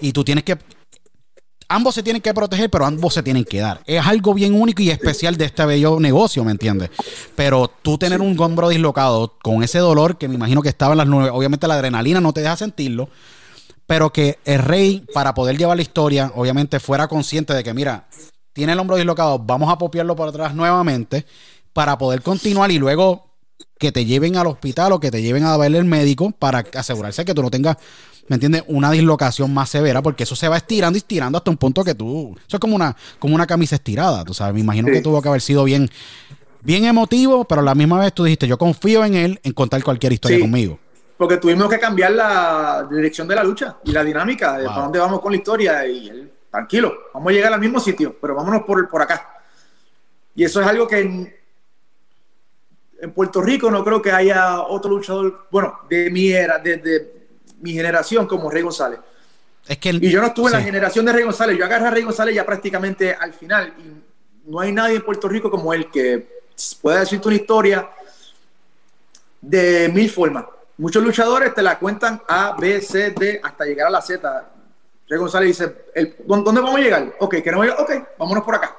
y 0.00 0.12
tú 0.12 0.24
tienes 0.24 0.44
que 0.44 0.58
ambos 1.70 1.94
se 1.94 2.02
tienen 2.02 2.20
que 2.20 2.34
proteger, 2.34 2.68
pero 2.68 2.84
ambos 2.84 3.14
se 3.14 3.22
tienen 3.22 3.44
que 3.44 3.60
dar. 3.60 3.80
Es 3.86 4.04
algo 4.04 4.34
bien 4.34 4.60
único 4.60 4.82
y 4.82 4.90
especial 4.90 5.36
de 5.36 5.46
este 5.46 5.64
bello 5.64 6.00
negocio, 6.00 6.44
¿me 6.44 6.50
entiendes? 6.50 6.90
Pero 7.36 7.70
tú 7.82 7.96
tener 7.96 8.20
un 8.20 8.38
hombro 8.38 8.68
dislocado 8.68 9.38
con 9.40 9.62
ese 9.62 9.78
dolor 9.78 10.18
que 10.18 10.28
me 10.28 10.34
imagino 10.34 10.62
que 10.62 10.68
estaba 10.68 10.92
en 10.92 10.98
las 10.98 11.06
nubes, 11.06 11.30
obviamente 11.32 11.68
la 11.68 11.74
adrenalina 11.74 12.20
no 12.20 12.32
te 12.32 12.40
deja 12.40 12.56
sentirlo, 12.56 13.08
pero 13.86 14.12
que 14.12 14.38
el 14.44 14.58
rey, 14.58 15.04
para 15.14 15.32
poder 15.32 15.56
llevar 15.56 15.76
la 15.76 15.82
historia, 15.82 16.32
obviamente 16.34 16.80
fuera 16.80 17.06
consciente 17.06 17.54
de 17.54 17.62
que, 17.62 17.72
mira, 17.72 18.08
tiene 18.52 18.72
el 18.72 18.78
hombro 18.80 18.96
dislocado, 18.96 19.38
vamos 19.38 19.72
a 19.72 19.78
popiarlo 19.78 20.16
por 20.16 20.28
atrás 20.28 20.54
nuevamente 20.54 21.24
para 21.72 21.96
poder 21.96 22.20
continuar 22.22 22.72
y 22.72 22.78
luego 22.78 23.30
que 23.78 23.92
te 23.92 24.04
lleven 24.04 24.36
al 24.36 24.48
hospital 24.48 24.92
o 24.92 25.00
que 25.00 25.12
te 25.12 25.22
lleven 25.22 25.44
a 25.44 25.56
verle 25.56 25.78
el 25.78 25.84
médico 25.84 26.32
para 26.32 26.64
asegurarse 26.74 27.24
que 27.24 27.32
tú 27.32 27.42
no 27.42 27.50
tengas 27.50 27.76
¿me 28.30 28.36
entiendes? 28.36 28.62
Una 28.68 28.92
dislocación 28.92 29.52
más 29.52 29.68
severa, 29.68 30.02
porque 30.02 30.22
eso 30.22 30.36
se 30.36 30.46
va 30.46 30.56
estirando 30.56 30.96
y 30.96 31.00
estirando 31.00 31.36
hasta 31.36 31.50
un 31.50 31.56
punto 31.56 31.82
que 31.82 31.96
tú. 31.96 32.32
Eso 32.46 32.58
es 32.58 32.60
como 32.60 32.76
una, 32.76 32.96
como 33.18 33.34
una 33.34 33.44
camisa 33.44 33.74
estirada, 33.74 34.24
tú 34.24 34.32
sabes. 34.32 34.54
Me 34.54 34.60
imagino 34.60 34.86
que 34.86 35.00
tuvo 35.00 35.20
que 35.20 35.28
haber 35.28 35.40
sido 35.40 35.64
bien, 35.64 35.90
bien 36.62 36.84
emotivo, 36.84 37.44
pero 37.44 37.60
a 37.60 37.64
la 37.64 37.74
misma 37.74 37.98
vez 37.98 38.12
tú 38.12 38.22
dijiste, 38.22 38.46
yo 38.46 38.56
confío 38.56 39.04
en 39.04 39.16
él 39.16 39.40
en 39.42 39.52
contar 39.52 39.82
cualquier 39.82 40.12
historia 40.12 40.38
conmigo. 40.38 40.78
Porque 41.18 41.38
tuvimos 41.38 41.68
que 41.68 41.80
cambiar 41.80 42.12
la 42.12 42.86
dirección 42.88 43.26
de 43.26 43.34
la 43.34 43.42
lucha 43.42 43.78
y 43.84 43.90
la 43.90 44.04
dinámica 44.04 44.58
de 44.58 44.66
para 44.66 44.82
dónde 44.82 45.00
vamos 45.00 45.20
con 45.20 45.32
la 45.32 45.38
historia. 45.38 45.84
Y 45.88 46.08
él, 46.08 46.32
tranquilo, 46.52 46.94
vamos 47.12 47.30
a 47.30 47.32
llegar 47.32 47.52
al 47.52 47.60
mismo 47.60 47.80
sitio, 47.80 48.14
pero 48.20 48.36
vámonos 48.36 48.62
por, 48.62 48.88
por 48.88 49.02
acá. 49.02 49.28
Y 50.36 50.44
eso 50.44 50.60
es 50.60 50.68
algo 50.68 50.86
que 50.86 51.00
en, 51.00 51.34
en 53.00 53.12
Puerto 53.12 53.42
Rico 53.42 53.72
no 53.72 53.82
creo 53.82 54.00
que 54.00 54.12
haya 54.12 54.60
otro 54.60 54.88
luchador, 54.88 55.48
bueno, 55.50 55.80
de 55.88 56.10
mi 56.10 56.30
era, 56.30 56.60
de 56.60 57.19
mi 57.60 57.72
generación 57.72 58.26
como 58.26 58.50
Rey 58.50 58.62
González. 58.62 59.00
Es 59.66 59.78
que 59.78 59.90
y 59.90 60.10
yo 60.10 60.20
no 60.20 60.28
estuve 60.28 60.46
en 60.48 60.52
la 60.52 60.62
generación 60.62 61.04
de 61.06 61.12
Rey 61.12 61.24
González, 61.24 61.56
yo 61.56 61.64
agarré 61.64 61.86
a 61.86 61.90
Rey 61.90 62.02
González 62.02 62.34
ya 62.34 62.44
prácticamente 62.44 63.14
al 63.14 63.32
final. 63.32 63.74
Y 63.78 64.50
no 64.50 64.60
hay 64.60 64.72
nadie 64.72 64.96
en 64.96 65.02
Puerto 65.02 65.28
Rico 65.28 65.50
como 65.50 65.72
él 65.72 65.90
que 65.90 66.42
pueda 66.80 67.00
decirte 67.00 67.28
una 67.28 67.36
historia 67.36 67.88
de 69.40 69.88
mil 69.92 70.10
formas. 70.10 70.44
Muchos 70.78 71.02
luchadores 71.02 71.54
te 71.54 71.62
la 71.62 71.78
cuentan 71.78 72.22
A, 72.26 72.56
B, 72.58 72.80
C, 72.80 73.10
D, 73.10 73.40
hasta 73.42 73.64
llegar 73.64 73.88
a 73.88 73.90
la 73.90 74.02
Z. 74.02 74.50
Rey 75.08 75.18
González 75.18 75.48
dice, 75.48 76.16
¿dónde 76.24 76.60
vamos 76.60 76.76
a 76.76 76.82
llegar? 76.82 77.14
Ok, 77.18 77.36
queremos 77.42 77.66
llegar, 77.66 77.80
ok, 77.80 77.90
vámonos 78.18 78.44
por 78.44 78.54
acá. 78.54 78.76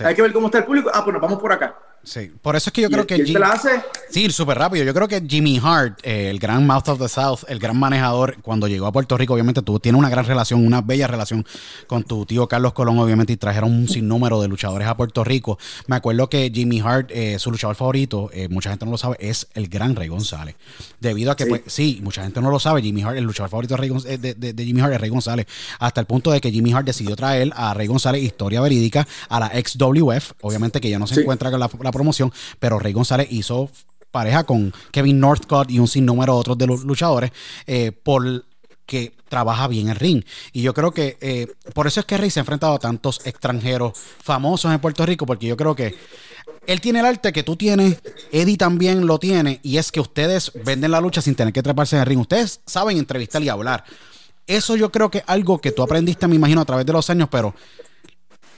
Hay 0.00 0.14
que 0.14 0.22
ver 0.22 0.32
cómo 0.32 0.46
está 0.46 0.58
el 0.58 0.64
público. 0.64 0.90
Ah, 0.92 1.02
pues 1.04 1.12
nos 1.12 1.22
vamos 1.22 1.40
por 1.40 1.52
acá. 1.52 1.76
Sí, 2.02 2.30
por 2.40 2.56
eso 2.56 2.70
es 2.70 2.72
que 2.72 2.82
yo 2.82 2.90
creo 2.90 3.06
que... 3.06 3.18
La 3.38 3.52
hace? 3.52 3.82
Sí, 4.10 4.30
súper 4.30 4.56
rápido. 4.56 4.84
Yo 4.84 4.94
creo 4.94 5.08
que 5.08 5.22
Jimmy 5.26 5.60
Hart, 5.62 6.00
eh, 6.02 6.30
el 6.30 6.38
gran 6.38 6.66
Mouth 6.66 6.88
of 6.88 6.98
the 6.98 7.08
South, 7.08 7.40
el 7.48 7.58
gran 7.58 7.78
manejador, 7.78 8.40
cuando 8.40 8.66
llegó 8.66 8.86
a 8.86 8.92
Puerto 8.92 9.16
Rico, 9.18 9.34
obviamente 9.34 9.60
tú 9.60 9.78
tienes 9.78 9.98
una 9.98 10.08
gran 10.08 10.24
relación, 10.24 10.64
una 10.64 10.80
bella 10.80 11.06
relación 11.06 11.44
con 11.86 12.04
tu 12.04 12.24
tío 12.24 12.48
Carlos 12.48 12.72
Colón, 12.72 12.98
obviamente, 12.98 13.34
y 13.34 13.36
trajeron 13.36 13.72
un 13.72 13.88
sinnúmero 13.88 14.40
de 14.40 14.48
luchadores 14.48 14.88
a 14.88 14.96
Puerto 14.96 15.24
Rico. 15.24 15.58
Me 15.86 15.96
acuerdo 15.96 16.30
que 16.30 16.50
Jimmy 16.54 16.80
Hart, 16.80 17.10
eh, 17.12 17.38
su 17.38 17.50
luchador 17.50 17.76
favorito, 17.76 18.30
eh, 18.32 18.48
mucha 18.48 18.70
gente 18.70 18.86
no 18.86 18.92
lo 18.92 18.98
sabe, 18.98 19.16
es 19.20 19.46
el 19.54 19.68
gran 19.68 19.94
Rey 19.94 20.08
González. 20.08 20.56
Debido 21.00 21.30
a 21.30 21.36
que, 21.36 21.44
sí. 21.44 21.50
Pues, 21.50 21.62
sí, 21.66 22.00
mucha 22.02 22.22
gente 22.22 22.40
no 22.40 22.50
lo 22.50 22.58
sabe, 22.58 22.80
Jimmy 22.80 23.02
Hart, 23.02 23.18
el 23.18 23.24
luchador 23.24 23.50
favorito 23.50 23.76
de, 23.76 24.34
de, 24.34 24.64
Jimmy 24.64 24.80
Hart 24.80 24.94
es 24.94 25.00
Rey 25.00 25.10
González, 25.10 25.46
hasta 25.78 26.00
el 26.00 26.06
punto 26.06 26.30
de 26.30 26.40
que 26.40 26.50
Jimmy 26.50 26.72
Hart 26.72 26.86
decidió 26.86 27.14
traer 27.16 27.52
a 27.54 27.74
Rey 27.74 27.86
González, 27.86 28.22
historia 28.22 28.62
verídica, 28.62 29.06
a 29.28 29.40
la 29.40 29.48
XWF, 29.48 30.32
obviamente 30.40 30.80
que 30.80 30.88
ya 30.88 30.98
no 30.98 31.06
se 31.06 31.20
encuentra 31.20 31.50
con 31.50 31.60
la, 31.60 31.70
la 31.82 31.87
promoción, 31.92 32.32
pero 32.58 32.78
Rey 32.78 32.92
González 32.92 33.28
hizo 33.30 33.70
pareja 34.10 34.44
con 34.44 34.72
Kevin 34.90 35.20
Northcott 35.20 35.70
y 35.70 35.78
un 35.78 35.88
sinnúmero 35.88 36.34
de 36.34 36.40
otros 36.40 36.58
de 36.58 36.66
los 36.66 36.84
luchadores 36.84 37.30
eh, 37.66 37.92
por 37.92 38.44
que 38.88 39.12
trabaja 39.28 39.68
bien 39.68 39.90
el 39.90 39.96
ring. 39.96 40.24
Y 40.52 40.62
yo 40.62 40.72
creo 40.72 40.92
que 40.92 41.18
eh, 41.20 41.46
por 41.74 41.86
eso 41.86 42.00
es 42.00 42.06
que 42.06 42.16
Rey 42.16 42.30
se 42.30 42.40
ha 42.40 42.42
enfrentado 42.42 42.74
a 42.74 42.78
tantos 42.78 43.20
extranjeros 43.26 43.92
famosos 44.22 44.72
en 44.72 44.80
Puerto 44.80 45.04
Rico, 45.04 45.26
porque 45.26 45.46
yo 45.46 45.58
creo 45.58 45.76
que 45.76 45.94
él 46.66 46.80
tiene 46.80 47.00
el 47.00 47.04
arte 47.04 47.32
que 47.32 47.42
tú 47.42 47.54
tienes, 47.54 47.98
Eddie 48.32 48.56
también 48.56 49.06
lo 49.06 49.18
tiene, 49.18 49.60
y 49.62 49.76
es 49.76 49.92
que 49.92 50.00
ustedes 50.00 50.52
venden 50.64 50.90
la 50.90 51.02
lucha 51.02 51.20
sin 51.20 51.34
tener 51.34 51.52
que 51.52 51.62
treparse 51.62 51.96
en 51.96 52.00
el 52.00 52.06
ring. 52.06 52.20
Ustedes 52.20 52.60
saben 52.66 52.96
entrevistar 52.96 53.42
y 53.42 53.50
hablar. 53.50 53.84
Eso 54.46 54.74
yo 54.74 54.90
creo 54.90 55.10
que 55.10 55.18
es 55.18 55.24
algo 55.26 55.60
que 55.60 55.72
tú 55.72 55.82
aprendiste, 55.82 56.26
me 56.26 56.36
imagino, 56.36 56.62
a 56.62 56.64
través 56.64 56.86
de 56.86 56.92
los 56.94 57.10
años, 57.10 57.28
pero 57.30 57.54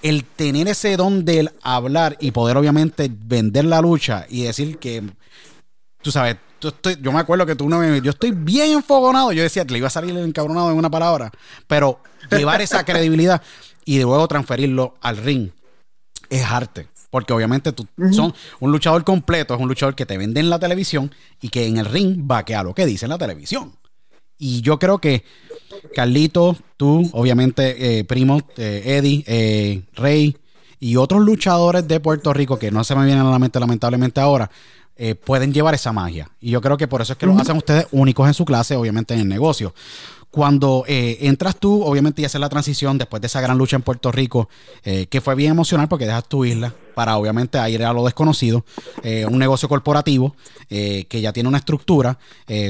el 0.03 0.25
tener 0.25 0.69
ese 0.69 0.97
don 0.97 1.25
del 1.25 1.51
hablar 1.63 2.17
y 2.21 2.31
poder 2.31 2.57
obviamente 2.57 3.11
vender 3.11 3.65
la 3.65 3.81
lucha 3.81 4.27
y 4.29 4.43
decir 4.43 4.79
que, 4.79 5.03
tú 6.03 6.11
sabes, 6.11 6.37
estoy, 6.69 6.99
yo 7.01 7.13
me 7.13 7.21
acuerdo 7.21 7.47
que 7.47 7.57
tú 7.57 7.69
no 7.69 7.79
me, 7.79 8.01
yo 8.01 8.11
estoy 8.11 8.33
bien 8.33 8.73
enfogonado, 8.73 9.33
yo 9.33 9.43
decía, 9.43 9.65
le 9.65 9.79
iba 9.79 9.87
a 9.87 9.91
salir 9.91 10.17
encabronado 10.17 10.71
en 10.71 10.79
una 10.79 10.91
palabra, 10.91 11.31
pero 11.67 12.01
llevar 12.31 12.61
esa 12.61 12.85
credibilidad 12.85 13.43
y 13.85 14.01
luego 14.01 14.27
transferirlo 14.29 14.95
al 15.01 15.17
ring 15.17 15.51
es 16.29 16.45
arte. 16.45 16.89
Porque 17.11 17.33
obviamente 17.33 17.73
tú 17.73 17.89
son 18.13 18.33
un 18.61 18.71
luchador 18.71 19.03
completo, 19.03 19.53
es 19.53 19.61
un 19.61 19.67
luchador 19.67 19.97
que 19.97 20.07
te 20.07 20.17
vende 20.17 20.39
en 20.39 20.49
la 20.49 20.61
televisión 20.61 21.13
y 21.41 21.49
que 21.49 21.67
en 21.67 21.79
el 21.79 21.87
ring 21.87 22.31
va 22.31 22.39
a 22.39 22.63
lo 22.63 22.73
que 22.73 22.87
dice 22.87 23.07
en 23.07 23.11
la 23.11 23.19
televisión. 23.19 23.73
Y 24.41 24.63
yo 24.63 24.79
creo 24.79 24.99
que 24.99 25.23
Carlito, 25.95 26.57
tú, 26.79 27.09
obviamente, 27.13 27.99
eh, 27.99 28.05
Primo, 28.05 28.41
eh, 28.57 28.83
Eddie, 28.87 29.23
eh, 29.27 29.83
Rey 29.95 30.37
y 30.81 30.97
otros 30.97 31.23
luchadores 31.23 31.87
de 31.87 32.01
Puerto 32.01 32.33
Rico 32.33 32.59
que 32.59 32.71
no 32.71 32.83
se 32.83 32.97
me 32.97 33.05
vienen 33.05 33.27
a 33.27 33.31
la 33.31 33.39
mente 33.39 33.61
lamentablemente 33.61 34.21
ahora, 34.21 34.51
pueden 35.25 35.55
llevar 35.55 35.73
esa 35.73 35.95
magia. 35.95 36.31
Y 36.43 36.51
yo 36.51 36.61
creo 36.61 36.77
que 36.77 36.87
por 36.87 37.01
eso 37.01 37.15
es 37.15 37.19
que 37.19 37.25
los 37.25 37.41
hacen 37.41 37.57
ustedes 37.57 37.87
únicos 37.91 38.27
en 38.27 38.35
su 38.35 38.45
clase, 38.45 38.77
obviamente 38.77 39.15
en 39.15 39.21
el 39.21 39.29
negocio. 39.29 39.73
Cuando 40.31 40.85
entras 40.87 41.57
tú, 41.57 41.83
obviamente, 41.83 42.23
y 42.23 42.25
haces 42.25 42.41
la 42.41 42.49
transición 42.49 42.99
después 42.99 43.21
de 43.21 43.27
esa 43.27 43.41
gran 43.41 43.59
lucha 43.59 43.77
en 43.77 43.83
Puerto 43.83 44.13
Rico, 44.13 44.49
que 44.83 45.21
fue 45.21 45.35
bien 45.35 45.51
emocional 45.51 45.89
porque 45.89 46.07
dejas 46.07 46.29
tu 46.29 46.45
isla 46.45 46.73
para, 46.95 47.17
obviamente, 47.17 47.59
ir 47.69 47.85
a 47.85 47.93
lo 47.93 48.05
desconocido, 48.05 48.65
un 49.29 49.39
negocio 49.39 49.69
corporativo 49.69 50.37
que 50.69 51.21
ya 51.21 51.33
tiene 51.33 51.49
una 51.49 51.59
estructura 51.59 52.17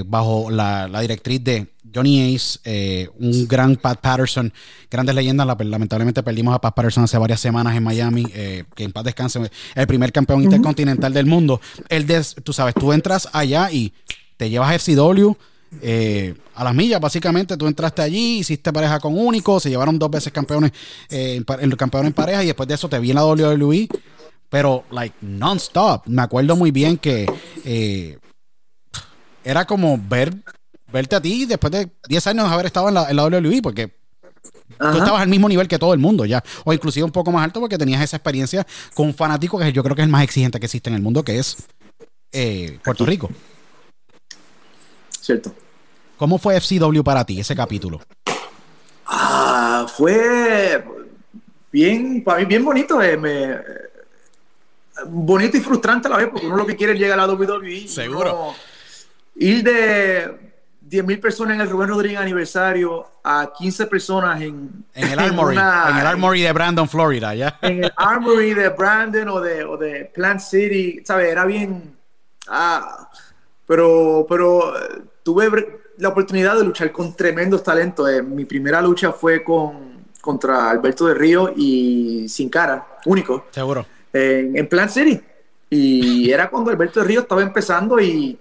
bajo 0.06 0.50
la 0.50 1.00
directriz 1.02 1.44
de 1.44 1.68
Johnny 1.92 2.34
Ace, 2.34 2.58
eh, 2.64 3.08
un 3.18 3.46
gran 3.48 3.76
Pat 3.76 4.00
Patterson, 4.00 4.52
grandes 4.90 5.14
leyendas. 5.14 5.46
lamentablemente 5.46 6.22
perdimos 6.22 6.54
a 6.54 6.60
Pat 6.60 6.74
Patterson 6.74 7.04
hace 7.04 7.18
varias 7.18 7.40
semanas 7.40 7.76
en 7.76 7.82
Miami, 7.82 8.26
eh, 8.34 8.64
que 8.74 8.84
en 8.84 8.92
paz 8.92 9.04
descanse, 9.04 9.50
el 9.74 9.86
primer 9.86 10.12
campeón 10.12 10.42
intercontinental 10.42 11.12
del 11.12 11.26
mundo. 11.26 11.60
El 11.88 12.06
de, 12.06 12.24
tú 12.42 12.52
sabes, 12.52 12.74
tú 12.74 12.92
entras 12.92 13.28
allá 13.32 13.70
y 13.70 13.92
te 14.36 14.50
llevas 14.50 14.74
FCW 14.74 15.32
eh, 15.82 16.34
a 16.54 16.64
las 16.64 16.74
millas, 16.74 17.00
básicamente. 17.00 17.56
Tú 17.56 17.66
entraste 17.66 18.02
allí, 18.02 18.38
hiciste 18.38 18.72
pareja 18.72 19.00
con 19.00 19.16
Único, 19.16 19.60
se 19.60 19.70
llevaron 19.70 19.98
dos 19.98 20.10
veces 20.10 20.32
campeones, 20.32 20.72
en, 21.08 21.44
campeón 21.76 22.06
en 22.06 22.12
pareja 22.12 22.42
y 22.42 22.46
después 22.46 22.68
de 22.68 22.74
eso 22.74 22.88
te 22.88 22.98
vi 22.98 23.10
en 23.10 23.16
la 23.16 23.26
WWE, 23.26 23.88
pero 24.48 24.84
like 24.90 25.16
non-stop. 25.20 26.06
Me 26.06 26.22
acuerdo 26.22 26.56
muy 26.56 26.70
bien 26.70 26.96
que 26.96 27.26
era 29.44 29.64
como 29.64 29.98
ver 30.08 30.34
verte 30.92 31.16
a 31.16 31.20
ti 31.20 31.46
después 31.46 31.70
de 31.70 31.90
10 32.08 32.26
años 32.28 32.48
de 32.48 32.54
haber 32.54 32.66
estado 32.66 32.88
en 32.88 32.94
la, 32.94 33.10
en 33.10 33.16
la 33.16 33.24
WWE, 33.24 33.62
porque 33.62 33.88
tú 34.78 34.98
estabas 34.98 35.22
al 35.22 35.28
mismo 35.28 35.48
nivel 35.48 35.68
que 35.68 35.78
todo 35.78 35.92
el 35.92 36.00
mundo 36.00 36.24
ya, 36.24 36.42
o 36.64 36.72
inclusive 36.72 37.04
un 37.04 37.12
poco 37.12 37.30
más 37.32 37.44
alto 37.44 37.60
porque 37.60 37.78
tenías 37.78 38.02
esa 38.02 38.16
experiencia 38.16 38.66
con 38.94 39.06
un 39.06 39.14
fanático 39.14 39.58
que 39.58 39.72
yo 39.72 39.82
creo 39.82 39.94
que 39.94 40.02
es 40.02 40.06
el 40.06 40.12
más 40.12 40.24
exigente 40.24 40.58
que 40.58 40.66
existe 40.66 40.90
en 40.90 40.96
el 40.96 41.02
mundo, 41.02 41.22
que 41.22 41.38
es 41.38 41.56
eh, 42.32 42.78
Puerto 42.84 43.04
Rico. 43.04 43.30
Cierto. 45.20 45.52
¿Cómo 46.16 46.38
fue 46.38 46.60
FCW 46.60 47.02
para 47.02 47.24
ti, 47.24 47.40
ese 47.40 47.56
capítulo? 47.56 48.00
Ah, 49.06 49.86
fue 49.96 50.84
bien, 51.72 52.22
para 52.22 52.40
mí 52.40 52.44
bien 52.44 52.64
bonito, 52.64 53.00
eh, 53.02 53.16
me, 53.16 53.56
bonito 55.06 55.56
y 55.56 55.60
frustrante 55.60 56.08
a 56.08 56.10
la 56.10 56.16
vez, 56.18 56.28
porque 56.28 56.46
uno 56.46 56.56
lo 56.56 56.66
que 56.66 56.76
quiere 56.76 56.92
es 56.94 56.98
llegar 56.98 57.18
a 57.18 57.26
la 57.26 57.32
WWE. 57.32 57.88
Seguro. 57.88 58.54
ir 59.36 59.62
de 59.62 60.50
10.000 60.88 61.20
personas 61.20 61.54
en 61.54 61.60
el 61.60 61.70
Rubén 61.70 61.88
Rodríguez 61.88 62.18
aniversario 62.18 63.06
a 63.22 63.52
15 63.56 63.86
personas 63.86 64.40
en, 64.40 64.84
en 64.94 65.08
el 65.12 65.18
Armory, 65.18 65.56
en, 65.56 65.62
el 65.62 66.06
Armory 66.06 66.42
de 66.42 66.52
Brandon, 66.52 66.88
Florida, 66.88 67.34
¿ya? 67.34 67.58
En 67.62 67.84
el 67.84 67.92
Armory 67.96 68.54
de 68.54 68.68
Brandon 68.70 69.28
o 69.28 69.40
de, 69.40 69.64
o 69.64 69.76
de 69.76 70.10
Plant 70.12 70.40
City, 70.40 71.02
¿sabes? 71.04 71.28
Era 71.28 71.44
bien... 71.44 71.96
Ah, 72.48 73.08
pero, 73.70 74.26
pero 74.28 74.74
tuve 75.22 75.78
la 75.98 76.08
oportunidad 76.08 76.56
de 76.56 76.64
luchar 76.64 76.90
con 76.90 77.14
tremendos 77.14 77.62
talentos. 77.62 78.10
Eh, 78.10 78.20
mi 78.20 78.44
primera 78.44 78.82
lucha 78.82 79.12
fue 79.12 79.44
con, 79.44 80.06
contra 80.20 80.70
Alberto 80.70 81.06
de 81.06 81.14
Río 81.14 81.52
y 81.56 82.28
Sin 82.28 82.48
Cara, 82.48 82.98
único. 83.04 83.46
Seguro. 83.52 83.86
En, 84.12 84.58
en 84.58 84.68
Plant 84.68 84.90
City. 84.90 85.20
Y 85.70 86.32
era 86.32 86.50
cuando 86.50 86.72
Alberto 86.72 86.98
de 86.98 87.06
Río 87.06 87.20
estaba 87.20 87.42
empezando 87.42 88.00
y 88.00 88.36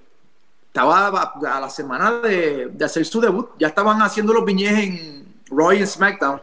estaba 0.65 1.09
a 1.09 1.59
la 1.59 1.69
semana 1.69 2.21
de, 2.21 2.71
de 2.73 2.85
hacer 2.85 3.05
su 3.05 3.21
debut. 3.21 3.49
Ya 3.59 3.67
estaban 3.67 4.01
haciendo 4.01 4.33
los 4.33 4.43
viñes 4.43 4.79
en 4.79 5.25
Raw 5.51 5.73
y 5.73 5.85
SmackDown. 5.85 6.41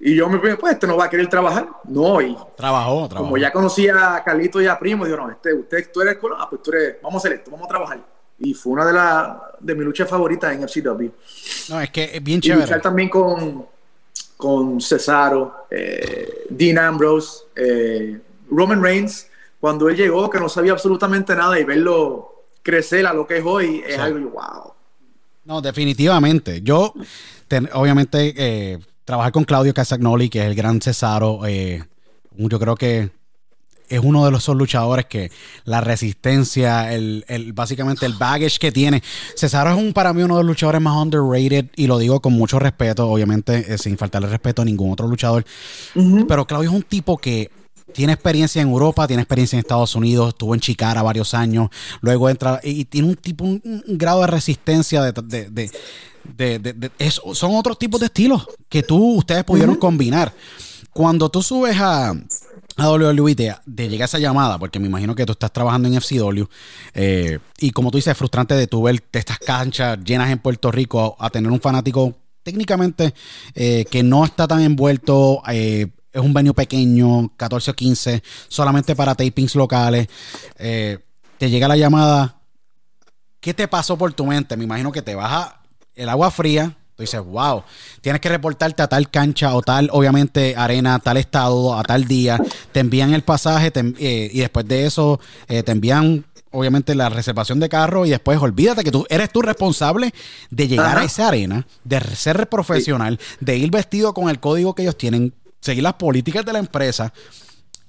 Y 0.00 0.16
yo 0.16 0.28
me 0.28 0.38
dije, 0.38 0.56
pues, 0.56 0.74
este 0.74 0.86
no 0.86 0.96
va 0.96 1.04
a 1.04 1.10
querer 1.10 1.28
trabajar. 1.28 1.68
No, 1.84 2.20
y 2.20 2.36
Trabajó, 2.56 3.08
trabajó. 3.08 3.16
como 3.24 3.38
ya 3.38 3.50
conocía 3.52 4.16
a 4.16 4.24
Carlito 4.24 4.60
y 4.60 4.66
a 4.66 4.78
Primo, 4.78 5.04
digo, 5.04 5.16
no, 5.16 5.30
este, 5.30 5.54
usted, 5.54 5.90
tú 5.92 6.02
eres 6.02 6.16
colón, 6.18 6.38
ah, 6.40 6.48
pues 6.50 6.62
tú 6.62 6.72
eres, 6.72 6.96
vamos 7.02 7.14
a 7.24 7.26
hacer 7.28 7.38
esto, 7.38 7.50
vamos 7.50 7.66
a 7.66 7.68
trabajar. 7.68 8.00
Y 8.38 8.52
fue 8.52 8.72
una 8.72 8.84
de, 8.84 8.92
las 8.92 9.36
de 9.60 9.74
mis 9.74 9.84
luchas 9.84 10.08
favoritas 10.10 10.52
en 10.54 10.62
FCW. 10.68 11.08
No, 11.70 11.80
es 11.80 11.90
que 11.90 12.10
es 12.16 12.22
bien 12.22 12.38
Y 12.38 12.42
chévere. 12.42 12.62
luchar 12.62 12.80
también 12.82 13.08
con, 13.08 13.64
con 14.36 14.80
Cesaro, 14.80 15.66
eh, 15.70 16.44
Dean 16.50 16.78
Ambrose, 16.78 17.44
eh, 17.56 18.20
Roman 18.50 18.82
Reigns, 18.82 19.28
cuando 19.60 19.88
él 19.88 19.96
llegó, 19.96 20.28
que 20.28 20.40
no 20.40 20.48
sabía 20.48 20.72
absolutamente 20.72 21.34
nada 21.34 21.58
y 21.58 21.64
verlo 21.64 22.42
crecer 22.62 23.06
a 23.06 23.14
lo 23.14 23.26
que 23.26 23.38
es 23.38 23.44
hoy, 23.46 23.82
es 23.86 23.94
Sí. 23.94 24.00
algo, 24.00 24.30
wow. 24.30 24.72
No, 25.44 25.60
definitivamente. 25.62 26.60
Yo, 26.62 26.92
ten- 27.48 27.70
obviamente, 27.72 28.34
eh, 28.36 28.78
trabajar 29.04 29.32
con 29.32 29.44
Claudio 29.44 29.74
Casagnoli, 29.74 30.28
que 30.28 30.40
es 30.40 30.46
el 30.46 30.54
gran 30.54 30.80
Cesaro, 30.80 31.46
eh, 31.46 31.84
yo 32.36 32.58
creo 32.58 32.74
que 32.74 33.10
es 33.88 34.00
uno 34.02 34.24
de 34.24 34.30
los 34.30 34.42
esos 34.42 34.56
luchadores 34.56 35.04
que 35.04 35.30
la 35.64 35.82
resistencia, 35.82 36.92
el, 36.94 37.24
el- 37.28 37.52
básicamente 37.52 38.06
el 38.06 38.14
baggage 38.14 38.58
que 38.58 38.72
tiene. 38.72 39.02
Cesaro 39.36 39.70
es 39.70 39.76
un, 39.76 39.92
para 39.92 40.12
mí 40.14 40.22
uno 40.22 40.36
de 40.38 40.42
los 40.42 40.48
luchadores 40.48 40.80
más 40.80 40.96
underrated 40.96 41.66
y 41.76 41.86
lo 41.86 41.98
digo 41.98 42.20
con 42.20 42.32
mucho 42.32 42.58
respeto, 42.58 43.08
obviamente, 43.08 43.74
eh, 43.74 43.78
sin 43.78 43.98
faltarle 43.98 44.28
respeto 44.28 44.62
a 44.62 44.64
ningún 44.64 44.90
otro 44.92 45.06
luchador. 45.06 45.44
Pero 46.26 46.46
Claudio 46.46 46.70
es 46.70 46.76
un 46.76 46.82
tipo 46.82 47.18
que 47.18 47.50
tiene 47.94 48.12
experiencia 48.12 48.60
en 48.60 48.68
Europa, 48.68 49.06
tiene 49.06 49.22
experiencia 49.22 49.56
en 49.56 49.60
Estados 49.60 49.94
Unidos, 49.94 50.28
estuvo 50.30 50.54
en 50.54 50.60
Chicara 50.60 51.02
varios 51.02 51.32
años, 51.34 51.68
luego 52.02 52.28
entra 52.28 52.60
y, 52.62 52.84
tiene 52.84 53.08
un 53.08 53.16
tipo, 53.16 53.44
un, 53.44 53.62
un 53.64 53.98
grado 53.98 54.20
de 54.22 54.26
resistencia 54.26 55.00
de, 55.02 55.12
de- 55.12 55.50
de- 55.50 55.70
de- 56.58 56.90
es- 56.98 57.20
son 57.32 57.54
otros 57.54 57.78
tipos 57.78 58.00
de 58.00 58.06
estilos 58.06 58.46
que 58.68 58.82
tú, 58.82 59.16
ustedes 59.16 59.44
pudieron 59.44 59.76
combinar. 59.76 60.32
Cuando 60.92 61.28
tú 61.28 61.42
subes 61.42 61.76
a, 61.78 62.10
a 62.76 62.90
WWE, 62.90 63.34
te, 63.34 63.54
te 63.74 63.88
llega 63.88 64.04
esa 64.06 64.18
llamada, 64.18 64.58
porque 64.58 64.78
me 64.78 64.86
imagino 64.86 65.14
que 65.14 65.26
tú 65.26 65.32
estás 65.32 65.52
trabajando 65.52 65.88
en 65.88 65.94
FCW, 66.00 66.44
eh, 66.94 67.38
y 67.58 67.70
como 67.72 67.90
tú 67.90 67.98
dices, 67.98 68.12
es 68.12 68.16
frustrante 68.18 68.54
de 68.54 68.66
tú 68.66 68.82
ver 68.82 69.02
estas 69.12 69.38
canchas 69.38 69.98
llenas 70.04 70.30
en 70.30 70.38
Puerto 70.38 70.70
Rico 70.70 71.16
a, 71.18 71.26
a 71.26 71.30
tener 71.30 71.50
un 71.50 71.60
fanático 71.60 72.14
técnicamente 72.42 73.12
eh, 73.54 73.84
que 73.90 74.02
no 74.02 74.24
está 74.24 74.46
tan 74.46 74.60
envuelto. 74.62 75.42
eh, 75.48 75.88
es 76.14 76.20
un 76.22 76.32
venue 76.32 76.54
pequeño, 76.54 77.32
14 77.36 77.72
o 77.72 77.74
15, 77.74 78.22
solamente 78.48 78.94
para 78.94 79.14
tapings 79.14 79.54
locales. 79.56 80.06
eh, 80.58 80.98
te 81.36 81.50
llega 81.50 81.66
la 81.66 81.76
llamada. 81.76 82.36
¿Qué 83.40 83.52
te 83.52 83.66
pasó 83.66 83.98
por 83.98 84.12
tu 84.12 84.24
mente? 84.24 84.56
Me 84.56 84.64
imagino 84.64 84.92
que 84.92 85.02
te 85.02 85.16
baja 85.16 85.60
el 85.94 86.08
agua 86.08 86.30
fría. 86.30 86.76
Tú 86.94 87.02
dices, 87.02 87.20
wow, 87.20 87.64
tienes 88.00 88.20
que 88.20 88.28
reportarte 88.28 88.80
a 88.80 88.86
tal 88.86 89.10
cancha 89.10 89.52
o 89.56 89.62
tal, 89.62 89.90
obviamente, 89.92 90.54
arena, 90.56 91.00
tal 91.00 91.16
estado, 91.16 91.76
a 91.76 91.82
tal 91.82 92.04
día. 92.04 92.38
Te 92.70 92.78
envían 92.78 93.12
el 93.12 93.22
pasaje 93.22 93.72
te 93.72 93.80
eh, 93.98 94.30
y 94.32 94.38
después 94.38 94.66
de 94.68 94.86
eso 94.86 95.18
eh, 95.48 95.64
te 95.64 95.72
envían, 95.72 96.24
obviamente, 96.52 96.94
la 96.94 97.08
reservación 97.08 97.58
de 97.58 97.68
carro 97.68 98.06
y 98.06 98.10
después 98.10 98.38
olvídate 98.38 98.84
que 98.84 98.92
tú 98.92 99.04
eres 99.10 99.30
tú 99.32 99.42
responsable 99.42 100.14
de 100.50 100.68
llegar 100.68 100.92
Ajá. 100.92 101.00
a 101.00 101.04
esa 101.04 101.26
arena, 101.26 101.66
de 101.82 102.00
ser 102.14 102.48
profesional, 102.48 103.18
de 103.40 103.56
ir 103.56 103.72
vestido 103.72 104.14
con 104.14 104.28
el 104.30 104.38
código 104.38 104.76
que 104.76 104.82
ellos 104.82 104.96
tienen, 104.96 105.34
seguir 105.64 105.82
las 105.82 105.94
políticas 105.94 106.44
de 106.44 106.52
la 106.52 106.58
empresa 106.58 107.12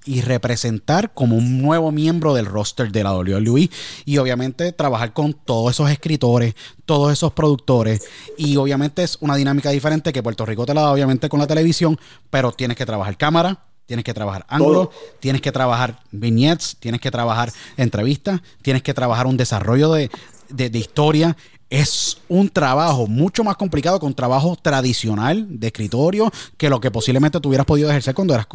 y 0.05 0.21
representar 0.21 1.13
como 1.13 1.35
un 1.35 1.61
nuevo 1.61 1.91
miembro 1.91 2.33
del 2.35 2.45
roster 2.45 2.91
de 2.91 3.03
la 3.03 3.13
WWE 3.17 3.69
y 4.05 4.17
obviamente 4.19 4.71
trabajar 4.71 5.13
con 5.13 5.33
todos 5.33 5.71
esos 5.73 5.89
escritores, 5.89 6.53
todos 6.85 7.11
esos 7.11 7.33
productores 7.33 8.03
y 8.37 8.55
obviamente 8.57 9.03
es 9.03 9.17
una 9.19 9.35
dinámica 9.35 9.71
diferente 9.71 10.13
que 10.13 10.21
Puerto 10.23 10.45
Rico 10.45 10.65
te 10.65 10.73
la 10.73 10.81
da 10.81 10.91
obviamente 10.91 11.27
con 11.27 11.39
la 11.39 11.47
televisión, 11.47 11.99
pero 12.29 12.51
tienes 12.51 12.77
que 12.77 12.85
trabajar 12.85 13.17
cámara, 13.17 13.59
tienes 13.87 14.05
que 14.05 14.13
trabajar 14.13 14.45
ángulo, 14.47 14.91
tienes 15.19 15.41
que 15.41 15.51
trabajar 15.51 15.99
vignettes, 16.11 16.77
tienes 16.79 17.01
que 17.01 17.09
trabajar 17.11 17.51
entrevistas, 17.75 18.41
tienes 18.61 18.83
que 18.83 18.93
trabajar 18.93 19.25
un 19.27 19.37
desarrollo 19.37 19.91
de, 19.91 20.09
de- 20.49 20.69
de 20.69 20.79
historia. 20.79 21.35
Es 21.69 22.21
un 22.29 22.49
trabajo 22.49 23.07
mucho 23.07 23.43
más 23.43 23.57
complicado 23.57 23.99
que 23.99 24.05
un 24.05 24.13
trabajo 24.13 24.55
tradicional 24.61 25.45
de 25.49 25.67
escritorio 25.67 26.31
que 26.57 26.69
lo 26.69 26.79
que 26.79 26.91
posiblemente 26.91 27.39
tú 27.39 27.49
hubieras 27.49 27.65
podido 27.65 27.89
ejercer 27.89 28.13
cuando 28.13 28.33
eras, 28.35 28.47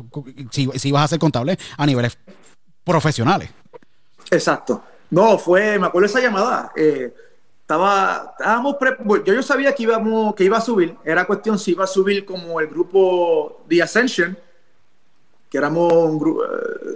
si, 0.51 0.69
si 0.77 0.89
ibas 0.89 1.05
a 1.05 1.09
ser 1.09 1.19
contable 1.19 1.59
a 1.77 1.87
niveles 1.87 2.17
profesionales. 2.85 3.51
Exacto. 4.31 4.83
No, 5.11 5.39
fue, 5.39 5.79
me 5.79 5.87
acuerdo 5.89 6.07
esa 6.07 6.21
llamada. 6.21 6.71
eh, 6.77 7.13
estaba, 7.63 8.35
estábamos, 8.39 8.77
pre- 8.77 8.97
yo, 9.25 9.35
yo 9.35 9.43
sabía 9.43 9.73
que 9.75 9.83
íbamos, 9.85 10.35
que 10.35 10.45
iba 10.45 10.59
a 10.59 10.61
subir. 10.61 10.97
Era 11.05 11.25
cuestión 11.27 11.59
si 11.59 11.73
iba 11.73 11.85
a 11.85 11.89
subir 11.89 12.25
como 12.25 12.61
el 12.61 12.69
grupo 12.69 13.63
The 13.69 13.83
Ascension, 13.83 14.37
que 15.49 15.59
éramos 15.59 15.93
un 15.93 16.19
grupo, 16.19 16.43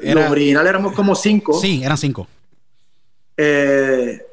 Era- 0.00 0.22
los 0.22 0.30
originales 0.30 0.70
éramos 0.70 0.92
como 0.92 1.14
cinco. 1.16 1.54
Sí, 1.60 1.82
eran 1.84 1.96
cinco. 1.98 2.26
Eh, 3.36 4.24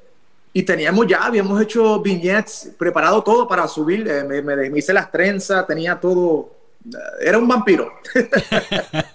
y 0.53 0.63
teníamos 0.63 1.07
ya, 1.07 1.23
habíamos 1.25 1.61
hecho 1.61 1.99
vignettes, 2.01 2.71
preparado 2.77 3.23
todo 3.23 3.47
para 3.47 3.67
subir. 3.67 4.07
eh, 4.07 4.23
me, 4.23 4.41
me- 4.41 4.69
me 4.69 4.79
hice 4.79 4.93
las 4.93 5.11
trenzas, 5.11 5.65
tenía 5.67 5.99
todo. 5.99 6.51
eh, 6.93 6.97
Era 7.21 7.37
un 7.37 7.47
vampiro. 7.47 7.91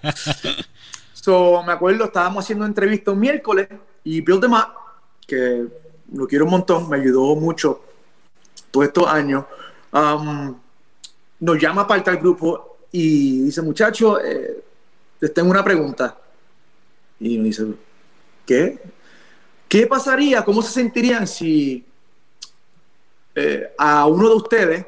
so, 1.13 1.63
me 1.63 1.73
acuerdo, 1.73 2.05
estábamos 2.05 2.43
haciendo 2.43 2.65
entrevista 2.65 3.11
un 3.11 3.19
miércoles 3.19 3.67
y 4.03 4.21
Bill 4.21 4.39
DeMott, 4.39 4.67
que 5.25 5.67
lo 6.13 6.27
quiero 6.27 6.45
un 6.45 6.51
montón, 6.51 6.89
me 6.89 6.97
ayudó 6.97 7.35
mucho 7.35 7.81
todos 8.71 8.87
estos 8.87 9.07
años, 9.07 9.45
um, 9.91 10.55
nos 11.39 11.59
llama 11.59 11.83
aparte 11.83 12.09
al 12.09 12.17
grupo 12.17 12.77
y 12.91 13.43
dice, 13.43 13.61
muchachos, 13.61 14.19
eh, 14.23 14.63
les 15.19 15.33
tengo 15.33 15.49
una 15.51 15.63
pregunta. 15.63 16.17
Y 17.19 17.37
me 17.37 17.45
dice, 17.45 17.65
¿qué? 18.45 18.79
¿Qué 19.67 19.85
pasaría? 19.85 20.45
¿Cómo 20.45 20.61
se 20.61 20.71
sentirían 20.71 21.27
si 21.27 21.85
eh, 23.35 23.73
a 23.77 24.05
uno 24.07 24.29
de 24.29 24.35
ustedes 24.35 24.85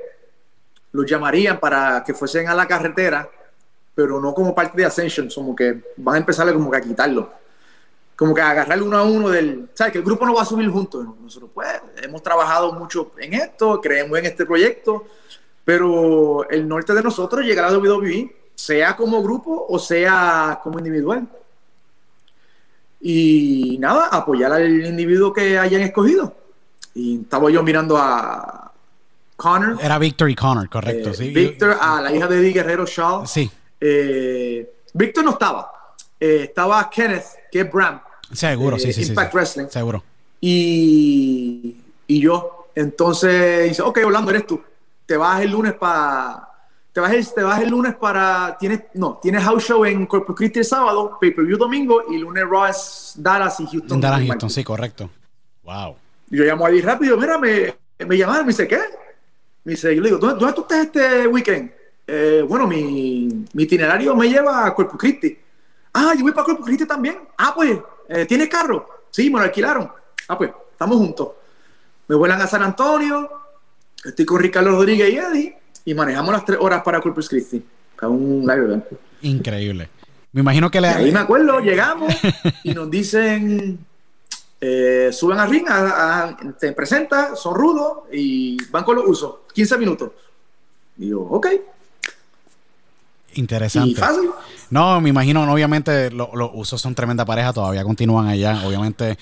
los 0.92 1.06
llamarían 1.06 1.60
para 1.60 2.04
que 2.04 2.14
fuesen 2.14 2.48
a 2.48 2.56
la 2.56 2.68
carretera, 2.68 3.30
pero 3.94 4.22
no 4.22 4.34
como 4.34 4.56
parte 4.56 4.78
de 4.78 4.86
Ascension, 4.86 5.30
como 5.34 5.54
que 5.56 5.82
van 5.98 6.16
a 6.16 6.18
empezar 6.20 6.52
como 6.54 6.72
que 6.72 6.78
a 6.78 6.82
quitarlo? 6.82 7.32
Como 8.16 8.34
que 8.34 8.42
a 8.42 8.52
agarrarle 8.52 8.84
uno 8.84 8.98
a 8.98 9.04
uno 9.04 9.30
del... 9.30 9.70
¿Sabes? 9.74 9.94
Que 9.94 10.00
el 10.00 10.06
grupo 10.06 10.26
no 10.26 10.34
va 10.34 10.44
a 10.44 10.46
subir 10.46 10.70
juntos. 10.70 11.06
Nosotros, 11.22 11.52
pues, 11.54 11.68
hemos 12.02 12.24
trabajado 12.24 12.72
mucho 12.74 13.12
en 13.18 13.34
esto, 13.34 13.82
creemos 13.82 14.18
en 14.20 14.26
este 14.26 14.46
proyecto, 14.46 15.06
pero 15.66 16.50
el 16.50 16.68
norte 16.68 16.94
de 16.94 17.04
nosotros 17.04 17.46
llegar 17.46 17.66
a 17.66 17.78
WWE, 17.78 18.36
sea 18.56 18.96
como 18.96 19.24
grupo 19.24 19.66
o 19.70 19.80
sea 19.80 20.60
como 20.64 20.80
individual. 20.80 21.28
Y 23.02 23.78
nada, 23.80 24.08
apoyar 24.12 24.52
al 24.52 24.86
individuo 24.86 25.32
que 25.34 25.58
hayan 25.58 25.82
escogido. 25.82 26.36
Y 26.95 27.22
estaba 27.22 27.50
yo 27.50 27.64
mirando 27.64 27.97
a 27.97 28.72
Connor, 29.38 29.78
Era 29.82 29.97
Victor 30.00 30.30
y 30.30 30.36
Connor, 30.36 30.70
correcto. 30.70 31.12
eh, 31.12 31.14
sí. 31.14 31.30
Victor, 31.30 31.78
a 31.80 32.02
la 32.02 32.14
hija 32.14 32.28
de 32.28 32.39
Eddie 32.39 32.52
Guerrero 32.54 32.86
Shaw. 32.86 33.26
Sí, 33.26 33.50
Eh, 33.80 34.70
Victor 34.93 35.24
no 35.24 35.32
estaba. 35.32 35.72
Eh, 36.20 36.41
estaba 36.50 36.89
Kenneth, 36.89 37.24
que 37.50 37.62
es 37.62 37.72
Bram. 37.72 38.02
seguro, 38.34 38.78
sí, 38.78 38.91
sí, 38.91 39.04
sí, 39.06 39.10
Impact 39.12 39.32
sí. 39.32 39.38
Wrestling. 39.38 39.68
Seguro. 39.70 40.04
Y, 40.41 41.78
y 42.08 42.20
yo. 42.20 42.68
Entonces 42.76 43.70
dice, 43.70 43.82
ok, 43.82 44.00
Orlando, 44.06 44.32
eres 44.32 44.45
tú. 44.45 44.62
Te 45.06 45.16
vas 45.18 45.41
el 45.41 45.52
lunes 45.52 45.74
para... 45.74 46.49
Te 46.92 47.00
vas, 47.00 47.14
el, 47.14 47.34
te 47.34 47.44
vas 47.44 47.62
el 47.62 47.70
lunes 47.70 47.96
para... 47.96 48.58
Tienes, 48.60 48.82
no, 48.96 49.20
tienes 49.22 49.44
house 49.44 49.64
show 49.64 49.86
en 49.86 50.06
Corpus 50.08 50.36
Christi 50.36 50.60
el 50.60 50.66
sábado, 50.66 51.18
pay-per-view 51.22 51.58
domingo 51.58 52.04
y 52.10 52.18
lunes 52.18 52.44
Raw 52.50 52.66
es 52.66 53.14
Dallas 53.16 53.60
y 53.60 53.68
Houston. 53.68 53.98
En 53.98 54.02
Dallas, 54.02 54.22
el 54.22 54.28
Houston, 54.28 54.50
sí, 54.50 54.64
correcto. 54.64 55.10
Wow. 55.64 55.96
Y 56.32 56.38
yo 56.38 56.44
llamo 56.46 56.66
a 56.66 56.70
Eddie 56.70 56.82
rápido, 56.82 57.16
mira, 57.16 57.38
me, 57.38 57.76
me 58.00 58.18
llamaron, 58.18 58.46
me 58.46 58.52
dice, 58.52 58.68
¿qué? 58.68 58.80
Me 59.64 59.74
dice, 59.74 59.96
yo 59.96 60.02
le 60.02 60.10
digo, 60.10 60.20
¿dónde, 60.20 60.40
dónde 60.40 60.54
tú 60.56 60.62
estás 60.62 60.86
este 60.86 61.28
weekend? 61.28 61.72
"Eh, 62.08 62.44
bueno, 62.48 62.66
mi, 62.66 63.46
mi 63.54 63.64
itinerario 63.64 64.16
me 64.16 64.28
lleva 64.28 64.66
a 64.66 64.74
Corpus 64.74 64.98
Christi. 65.00 65.38
Ah, 65.94 66.14
yo 66.18 66.24
voy 66.24 66.32
para 66.32 66.46
Corpus 66.46 66.66
Christi 66.66 66.86
también. 66.88 67.20
Ah, 67.38 67.52
pues, 67.56 67.78
eh, 68.08 68.26
¿tienes 68.26 68.50
carro? 68.50 68.88
Sí, 69.12 69.30
me 69.30 69.38
lo 69.38 69.46
alquilaron. 69.46 69.92
Ah, 70.28 70.38
pues, 70.38 70.52
estamos 70.72 70.98
juntos. 70.98 71.30
Me 72.08 72.16
vuelan 72.16 72.42
a 72.42 72.48
San 72.48 72.64
Antonio, 72.64 73.30
estoy 74.04 74.26
con 74.26 74.40
Ricardo 74.40 74.72
Rodríguez 74.72 75.14
y 75.14 75.18
Eddie, 75.18 75.59
y 75.90 75.94
manejamos 75.96 76.32
las 76.34 76.46
tres 76.46 76.60
horas 76.62 76.82
para 76.84 77.02
Corpus 77.02 77.28
Christi. 77.28 77.64
Para 77.96 78.10
un 78.10 78.42
live 78.42 78.64
event. 78.66 78.86
Increíble. 79.22 79.90
Me 80.32 80.42
imagino 80.42 80.70
que 80.70 80.80
Y 80.80 80.86
ahí 80.86 81.06
me 81.06 81.12
le. 81.14 81.20
acuerdo, 81.20 81.60
llegamos 81.60 82.14
y 82.64 82.74
nos 82.74 82.90
dicen, 82.92 83.80
eh, 84.62 85.10
suben 85.12 85.40
al 85.40 85.50
ring, 85.50 85.66
a- 85.68 86.24
a- 86.30 86.38
te 86.60 86.72
presentan, 86.74 87.36
son 87.36 87.56
rudos 87.56 88.04
y 88.12 88.58
van 88.70 88.84
con 88.84 88.96
los 88.98 89.06
usos. 89.08 89.36
15 89.54 89.78
minutos. 89.78 90.12
Yo, 90.98 91.22
ok. 91.22 91.48
Interesante. 93.36 93.90
Y 93.92 93.96
fácil. 93.96 94.30
No, 94.70 95.00
me 95.02 95.10
imagino, 95.10 95.46
no, 95.46 95.54
obviamente 95.54 96.12
lo- 96.12 96.32
los 96.34 96.52
usos 96.54 96.82
son 96.82 96.96
tremenda 96.96 97.26
pareja, 97.26 97.54
todavía 97.54 97.84
continúan 97.84 98.28
allá. 98.28 98.62
Obviamente 98.66 99.18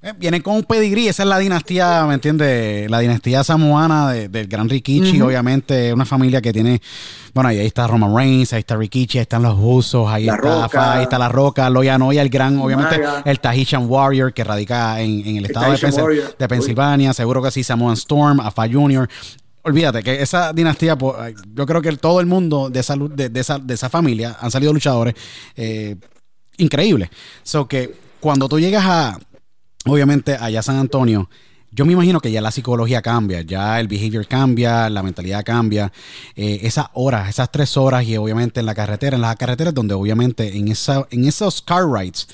eh, 0.00 0.12
vienen 0.16 0.42
con 0.42 0.54
un 0.54 0.62
pedigrí, 0.62 1.08
esa 1.08 1.24
es 1.24 1.28
la 1.28 1.38
dinastía, 1.38 2.04
¿me 2.06 2.14
entiendes? 2.14 2.88
La 2.90 3.00
dinastía 3.00 3.42
samoana 3.42 4.12
de- 4.12 4.28
del 4.28 4.46
gran 4.46 4.68
Rikichi, 4.68 5.20
obviamente, 5.20 5.92
una 5.92 6.04
familia 6.04 6.40
que 6.40 6.52
tiene, 6.52 6.80
bueno, 7.34 7.48
ahí 7.50 7.58
está 7.58 7.86
Roman 7.88 8.14
Reigns, 8.14 8.52
ahí 8.52 8.60
está 8.60 8.76
Rikichi, 8.76 9.18
ahí 9.18 9.22
están 9.22 9.42
los 9.42 9.56
usos, 9.60 10.08
ahí 10.08 10.26
La 10.26 10.34
está 10.36 10.48
Roca. 10.48 10.68
Fa, 10.68 10.92
ahí 10.94 11.02
está 11.02 11.18
La 11.18 11.28
Roca, 11.28 11.68
Loya 11.68 11.98
Noya, 11.98 12.22
el 12.22 12.28
gran, 12.28 12.58
obviamente, 12.58 12.96
Maga. 12.98 13.22
el 13.24 13.40
Tahitian 13.40 13.86
Warrior 13.90 14.32
que 14.32 14.44
radica 14.44 15.00
en, 15.00 15.26
en 15.26 15.36
el 15.38 15.46
estado 15.46 15.72
de, 15.72 15.86
Warrior. 16.02 16.36
de 16.38 16.48
Pensilvania, 16.48 17.12
seguro 17.12 17.42
que 17.42 17.50
sí, 17.50 17.64
Samoan 17.64 17.94
Storm, 17.94 18.40
Afa 18.40 18.68
Jr., 18.70 19.08
Olvídate 19.64 20.02
que 20.02 20.22
esa 20.22 20.52
dinastía, 20.54 20.96
pues, 20.96 21.34
yo 21.52 21.66
creo 21.66 21.82
que 21.82 21.94
todo 21.96 22.20
el 22.20 22.26
mundo 22.26 22.70
de 22.70 22.80
esa, 22.80 22.94
de 22.96 23.30
esa, 23.40 23.58
de 23.58 23.74
esa 23.74 23.90
familia 23.90 24.36
han 24.40 24.50
salido 24.50 24.72
luchadores 24.72 25.14
eh, 25.56 25.96
increíbles. 26.56 27.10
So 27.42 27.66
que 27.68 27.92
cuando 28.20 28.48
tú 28.48 28.58
llegas 28.58 28.84
a, 28.86 29.18
obviamente, 29.92 30.36
allá 30.38 30.62
San 30.62 30.76
Antonio, 30.76 31.28
yo 31.70 31.84
me 31.84 31.92
imagino 31.92 32.20
que 32.20 32.30
ya 32.32 32.40
la 32.40 32.50
psicología 32.50 33.02
cambia, 33.02 33.42
ya 33.42 33.78
el 33.78 33.88
behavior 33.88 34.26
cambia, 34.26 34.88
la 34.88 35.02
mentalidad 35.02 35.44
cambia. 35.44 35.92
Eh, 36.34 36.60
esas 36.62 36.86
horas, 36.94 37.28
esas 37.28 37.52
tres 37.52 37.76
horas 37.76 38.04
y 38.06 38.16
obviamente 38.16 38.60
en 38.60 38.66
la 38.66 38.74
carretera, 38.74 39.16
en 39.16 39.20
las 39.22 39.36
carreteras 39.36 39.74
donde 39.74 39.92
obviamente 39.94 40.56
en, 40.56 40.68
esa, 40.68 41.06
en 41.10 41.26
esos 41.26 41.60
car 41.60 41.84
rides, 41.86 42.26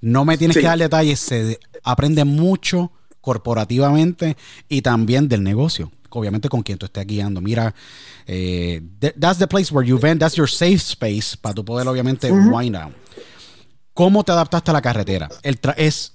no 0.00 0.24
me 0.24 0.38
tienes 0.38 0.54
Sí. 0.54 0.60
que 0.62 0.66
dar 0.66 0.78
detalles, 0.78 1.20
se 1.20 1.58
aprende 1.82 2.24
mucho 2.24 2.90
corporativamente 3.20 4.36
y 4.68 4.82
también 4.82 5.28
del 5.28 5.42
negocio. 5.42 5.90
Obviamente 6.10 6.48
con 6.48 6.62
quien 6.62 6.78
tú 6.78 6.86
estés 6.86 7.06
guiando. 7.06 7.42
Mira, 7.42 7.74
eh, 8.26 8.80
th- 8.98 9.14
that's 9.20 9.38
the 9.38 9.46
place 9.46 9.72
where 9.74 9.86
you 9.86 9.98
vend, 9.98 10.18
that's 10.20 10.36
your 10.36 10.48
safe 10.48 10.76
space 10.78 11.36
para 11.38 11.54
tu 11.54 11.62
poder 11.64 11.86
obviamente 11.86 12.32
wind 12.32 12.74
down. 12.74 12.94
¿Cómo 13.92 14.24
te 14.24 14.32
adaptaste 14.32 14.70
a 14.70 14.74
la 14.74 14.80
carretera? 14.80 15.28
El 15.42 15.58
es, 15.76 16.14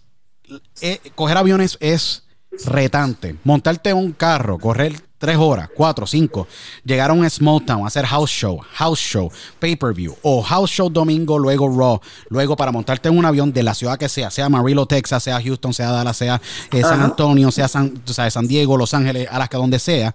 eh, 0.82 1.00
coger 1.16 1.38
aviones 1.38 1.78
es 1.80 2.24
retante. 2.66 3.36
Montarte 3.44 3.90
en 3.90 3.98
un 3.98 4.12
carro, 4.12 4.58
correr 4.60 5.02
tres 5.24 5.38
horas, 5.38 5.70
cuatro, 5.74 6.06
cinco, 6.06 6.50
llegar 6.84 7.10
a 7.10 7.14
un 7.14 7.30
small 7.30 7.64
town, 7.64 7.88
hacer 7.88 8.06
house 8.06 8.30
show, 8.30 8.60
house 8.74 9.00
show, 9.00 9.32
pay-per-view, 9.58 10.14
o 10.22 10.42
house 10.44 10.70
show 10.70 10.90
domingo, 10.90 11.40
luego 11.40 11.70
Raw, 11.70 12.02
luego 12.28 12.58
para 12.58 12.74
montarte 12.74 13.08
en 13.08 13.18
un 13.18 13.24
avión 13.24 13.54
de 13.54 13.64
la 13.64 13.74
ciudad 13.74 13.98
que 13.98 14.10
sea, 14.10 14.30
sea 14.30 14.48
Amarillo, 14.48 14.86
Texas, 14.86 15.24
sea 15.24 15.42
Houston, 15.42 15.74
sea 15.74 15.92
Dallas, 15.92 16.18
sea 16.18 16.42
eh, 16.72 16.82
San. 16.82 17.02
Antonio, 17.02 17.52
sea 17.52 17.70
San, 17.70 17.92
tú 18.00 18.14
sabes, 18.14 18.34
San 18.34 18.48
Diego, 18.48 18.76
Los 18.76 18.94
Ángeles, 18.94 19.30
Alaska, 19.32 19.58
donde 19.58 19.80
sea, 19.80 20.14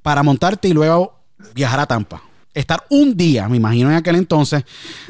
para 0.00 0.22
montarte 0.22 0.68
y 0.68 0.72
luego 0.72 1.14
viajar 1.54 1.80
a 1.80 1.86
Tampa. 1.86 2.22
Estar 2.54 2.84
un 2.90 3.16
día, 3.16 3.48
me 3.48 3.56
imagino 3.56 3.88
en 3.88 3.96
aquel 3.96 4.16
entonces, 4.16 4.62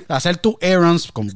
hacer 0.06 0.36
tus 0.36 0.54
errands, 0.60 1.10
con, 1.10 1.28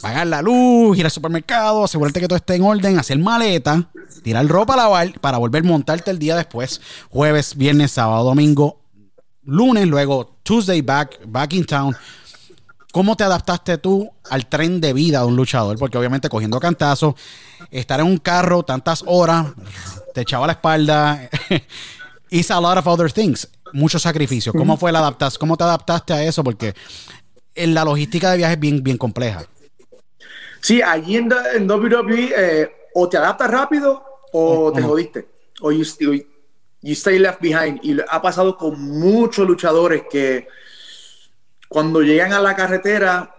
pagar 0.00 0.26
la 0.26 0.42
luz, 0.42 0.98
ir 0.98 1.06
al 1.06 1.10
supermercado, 1.10 1.84
asegurarte 1.84 2.20
que 2.20 2.28
todo 2.28 2.36
esté 2.36 2.56
en 2.56 2.62
orden, 2.62 2.98
hacer 2.98 3.18
maleta, 3.18 3.88
tirar 4.22 4.46
ropa 4.46 4.74
a 4.74 4.76
lavar 4.76 5.18
para 5.20 5.38
volver 5.38 5.64
a 5.64 5.68
montarte 5.68 6.10
el 6.10 6.18
día 6.18 6.36
después, 6.36 6.82
jueves, 7.08 7.56
viernes, 7.56 7.92
sábado, 7.92 8.24
domingo, 8.24 8.80
lunes, 9.44 9.86
luego 9.86 10.36
Tuesday 10.42 10.82
back, 10.82 11.20
back 11.26 11.54
in 11.54 11.64
town. 11.64 11.96
¿Cómo 12.92 13.16
te 13.16 13.24
adaptaste 13.24 13.78
tú 13.78 14.10
al 14.30 14.46
tren 14.46 14.80
de 14.80 14.92
vida 14.92 15.20
de 15.20 15.26
un 15.26 15.36
luchador? 15.36 15.78
Porque 15.78 15.96
obviamente 15.96 16.28
cogiendo 16.28 16.58
cantazos, 16.58 17.14
estar 17.70 18.00
en 18.00 18.06
un 18.06 18.18
carro 18.18 18.64
tantas 18.64 19.04
horas, 19.06 19.46
te 20.12 20.22
echaba 20.22 20.46
la 20.46 20.54
espalda, 20.54 21.30
hice 22.30 22.52
a 22.52 22.60
lot 22.60 22.76
of 22.76 22.86
other 22.86 23.10
things, 23.12 23.48
muchos 23.72 24.02
sacrificios. 24.02 24.54
¿Cómo 24.56 24.76
fue 24.76 24.92
la 24.92 24.98
adaptación? 25.00 25.38
¿Cómo 25.40 25.56
te 25.56 25.64
adaptaste 25.64 26.12
a 26.12 26.24
eso? 26.24 26.42
Porque 26.44 26.74
en 27.54 27.74
la 27.74 27.84
logística 27.84 28.30
de 28.30 28.36
viaje 28.38 28.54
es 28.54 28.60
bien, 28.60 28.82
bien 28.82 28.96
compleja. 28.96 29.44
Sí, 30.60 30.82
allí 30.82 31.16
en, 31.16 31.30
en 31.54 31.70
WWE 31.70 32.32
eh, 32.36 32.70
o 32.94 33.08
te 33.08 33.16
adaptas 33.16 33.50
rápido 33.50 34.04
o 34.32 34.72
te 34.72 34.82
jodiste. 34.82 35.28
O 35.60 35.72
you, 35.72 35.84
you- 36.00 36.24
you 36.82 36.92
stay 36.92 37.18
left 37.18 37.40
behind. 37.40 37.80
Y 37.82 37.96
ha 38.08 38.22
pasado 38.22 38.56
con 38.56 38.80
muchos 38.80 39.46
luchadores 39.46 40.02
que 40.10 40.46
cuando 41.68 42.02
llegan 42.02 42.32
a 42.32 42.40
la 42.40 42.54
carretera 42.56 43.34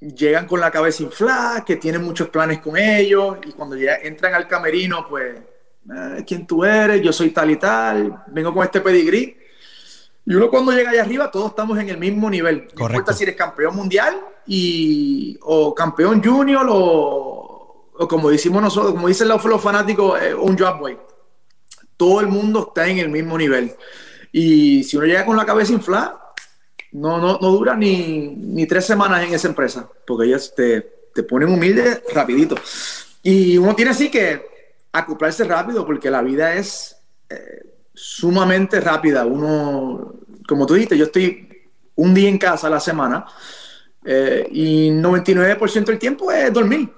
llegan 0.00 0.46
con 0.46 0.60
la 0.60 0.70
cabeza 0.70 1.02
inflada, 1.02 1.64
que 1.64 1.74
tienen 1.76 2.04
muchos 2.04 2.28
planes 2.28 2.60
con 2.60 2.76
ellos 2.76 3.38
y 3.46 3.50
cuando 3.50 3.74
llega- 3.76 3.98
entran 4.00 4.32
al 4.34 4.46
camerino, 4.46 5.04
pues, 5.08 5.34
"Eh, 5.36 6.24
¿quién 6.26 6.46
tú 6.46 6.64
eres? 6.64 7.02
Yo 7.02 7.12
soy 7.12 7.30
tal 7.30 7.50
y 7.50 7.56
tal, 7.56 8.22
vengo 8.28 8.54
con 8.54 8.62
este 8.64 8.80
pedigrí. 8.80 9.36
Y 10.28 10.34
uno 10.34 10.50
cuando 10.50 10.72
llega 10.72 10.90
allá 10.90 11.00
arriba, 11.00 11.30
todos 11.30 11.48
estamos 11.48 11.78
en 11.78 11.88
el 11.88 11.96
mismo 11.96 12.28
nivel. 12.28 12.56
No 12.56 12.74
Correcto. 12.74 12.84
importa 12.84 13.12
si 13.14 13.22
eres 13.22 13.34
campeón 13.34 13.74
mundial 13.74 14.20
y, 14.46 15.38
o 15.40 15.74
campeón 15.74 16.22
junior 16.22 16.66
o, 16.68 17.92
o 17.94 18.08
como 18.08 18.28
decimos 18.28 18.60
nosotros, 18.60 18.92
como 18.92 19.08
dicen 19.08 19.26
los, 19.26 19.42
los 19.42 19.62
fanáticos, 19.62 20.20
eh, 20.20 20.34
un 20.34 20.58
job 20.58 20.80
boy. 20.80 20.98
Todo 21.96 22.20
el 22.20 22.26
mundo 22.26 22.66
está 22.68 22.86
en 22.86 22.98
el 22.98 23.08
mismo 23.08 23.38
nivel. 23.38 23.74
Y 24.30 24.84
si 24.84 24.98
uno 24.98 25.06
llega 25.06 25.24
con 25.24 25.34
la 25.34 25.46
cabeza 25.46 25.72
inflada, 25.72 26.34
no, 26.92 27.16
no, 27.16 27.38
no 27.40 27.50
dura 27.50 27.74
ni, 27.74 28.28
ni 28.36 28.66
tres 28.66 28.84
semanas 28.84 29.26
en 29.26 29.32
esa 29.32 29.48
empresa, 29.48 29.88
porque 30.06 30.26
ellos 30.26 30.54
te, 30.54 31.08
te 31.14 31.22
ponen 31.22 31.48
humilde 31.48 32.02
rapidito. 32.12 32.54
Y 33.22 33.56
uno 33.56 33.74
tiene 33.74 33.92
así 33.92 34.10
que 34.10 34.74
acoplarse 34.92 35.44
rápido, 35.44 35.86
porque 35.86 36.10
la 36.10 36.20
vida 36.20 36.52
es 36.52 36.98
eh, 37.30 37.67
sumamente 37.98 38.80
rápida. 38.80 39.26
Uno, 39.26 40.14
como 40.46 40.66
tú 40.66 40.74
dijiste, 40.74 40.96
yo 40.96 41.06
estoy 41.06 41.48
un 41.96 42.14
día 42.14 42.28
en 42.28 42.38
casa 42.38 42.68
a 42.68 42.70
la 42.70 42.80
semana 42.80 43.26
eh, 44.04 44.46
y 44.52 44.90
99% 44.90 45.84
del 45.84 45.98
tiempo 45.98 46.30
es 46.30 46.52
dormir, 46.52 46.92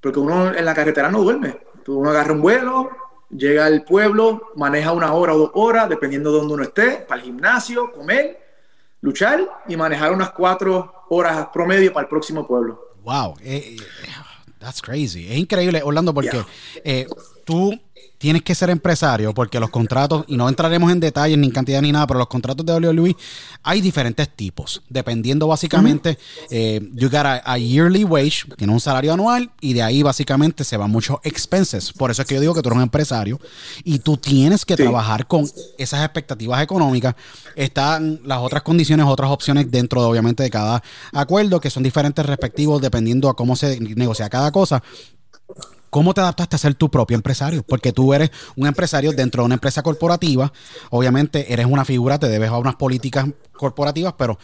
porque 0.00 0.18
uno 0.18 0.54
en 0.54 0.64
la 0.64 0.74
carretera 0.74 1.10
no 1.10 1.22
duerme. 1.22 1.58
Uno 1.86 2.10
agarra 2.10 2.32
un 2.32 2.42
vuelo, 2.42 2.90
llega 3.30 3.64
al 3.66 3.84
pueblo, 3.84 4.50
maneja 4.56 4.92
una 4.92 5.12
hora 5.14 5.34
o 5.34 5.38
dos 5.38 5.50
horas, 5.54 5.88
dependiendo 5.88 6.30
de 6.32 6.38
donde 6.38 6.54
uno 6.54 6.62
esté, 6.62 7.04
para 7.08 7.20
el 7.20 7.26
gimnasio, 7.26 7.90
comer, 7.90 8.38
luchar 9.00 9.40
y 9.66 9.76
manejar 9.76 10.12
unas 10.12 10.30
cuatro 10.30 11.06
horas 11.08 11.48
promedio 11.52 11.92
para 11.92 12.04
el 12.04 12.08
próximo 12.08 12.46
pueblo. 12.46 12.92
Wow, 13.02 13.34
eh, 13.40 13.76
eh, 13.80 13.82
that's 14.58 14.80
crazy. 14.80 15.26
Es 15.28 15.38
increíble, 15.38 15.80
Orlando, 15.82 16.14
porque 16.14 16.30
Yeah. 16.30 16.46
eh, 16.84 17.06
tú 17.44 17.78
tienes 18.18 18.42
que 18.42 18.54
ser 18.54 18.70
empresario, 18.70 19.34
porque 19.34 19.58
los 19.58 19.70
contratos, 19.70 20.24
y 20.28 20.36
no 20.36 20.48
entraremos 20.48 20.92
en 20.92 21.00
detalles 21.00 21.36
ni 21.38 21.48
en 21.48 21.52
cantidad 21.52 21.82
ni 21.82 21.90
nada, 21.90 22.06
pero 22.06 22.18
los 22.20 22.28
contratos 22.28 22.64
de 22.64 22.72
WWE 22.72 23.16
hay 23.64 23.80
diferentes 23.80 24.28
tipos, 24.28 24.82
dependiendo 24.88 25.48
básicamente, 25.48 26.18
eh, 26.50 26.80
you 26.94 27.08
got 27.10 27.26
a, 27.26 27.42
a 27.44 27.58
yearly 27.58 28.04
wage, 28.04 28.44
tiene 28.56 28.72
un 28.72 28.78
salario 28.80 29.12
anual, 29.12 29.50
y 29.60 29.72
de 29.72 29.82
ahí 29.82 30.02
básicamente 30.04 30.62
se 30.62 30.76
van 30.76 30.90
muchos 30.90 31.16
expenses. 31.24 31.92
Por 31.92 32.10
eso 32.12 32.22
es 32.22 32.28
que 32.28 32.36
yo 32.36 32.40
digo 32.40 32.54
que 32.54 32.62
tú 32.62 32.68
eres 32.68 32.76
un 32.76 32.82
empresario 32.84 33.40
y 33.82 33.98
tú 33.98 34.16
tienes 34.16 34.64
que 34.64 34.76
Sí. 34.76 34.82
trabajar 34.84 35.26
con 35.26 35.44
esas 35.76 36.04
expectativas 36.04 36.62
económicas. 36.62 37.14
Están 37.56 38.20
las 38.24 38.38
otras 38.38 38.62
condiciones, 38.62 39.04
otras 39.06 39.30
opciones 39.30 39.70
dentro 39.70 40.00
de 40.00 40.06
obviamente 40.08 40.42
de 40.44 40.50
cada 40.50 40.82
acuerdo, 41.12 41.60
que 41.60 41.70
son 41.70 41.82
diferentes 41.82 42.24
respectivos 42.24 42.80
dependiendo 42.80 43.28
a 43.28 43.34
cómo 43.34 43.56
se 43.56 43.78
negocia 43.80 44.28
cada 44.30 44.50
cosa. 44.52 44.82
¿Cómo 45.90 46.14
te 46.14 46.22
adaptaste 46.22 46.56
a 46.56 46.58
ser 46.58 46.74
tu 46.74 46.90
propio 46.90 47.14
empresario? 47.16 47.62
Porque 47.62 47.92
tú 47.92 48.14
eres 48.14 48.30
un 48.56 48.66
empresario 48.66 49.12
dentro 49.12 49.42
de 49.42 49.46
una 49.46 49.56
empresa 49.56 49.82
corporativa. 49.82 50.50
Obviamente 50.88 51.52
eres 51.52 51.66
una 51.66 51.84
figura, 51.84 52.18
te 52.18 52.28
debes 52.28 52.48
a 52.48 52.56
unas 52.56 52.76
políticas 52.76 53.26
corporativas, 53.52 54.14
pero 54.16 54.38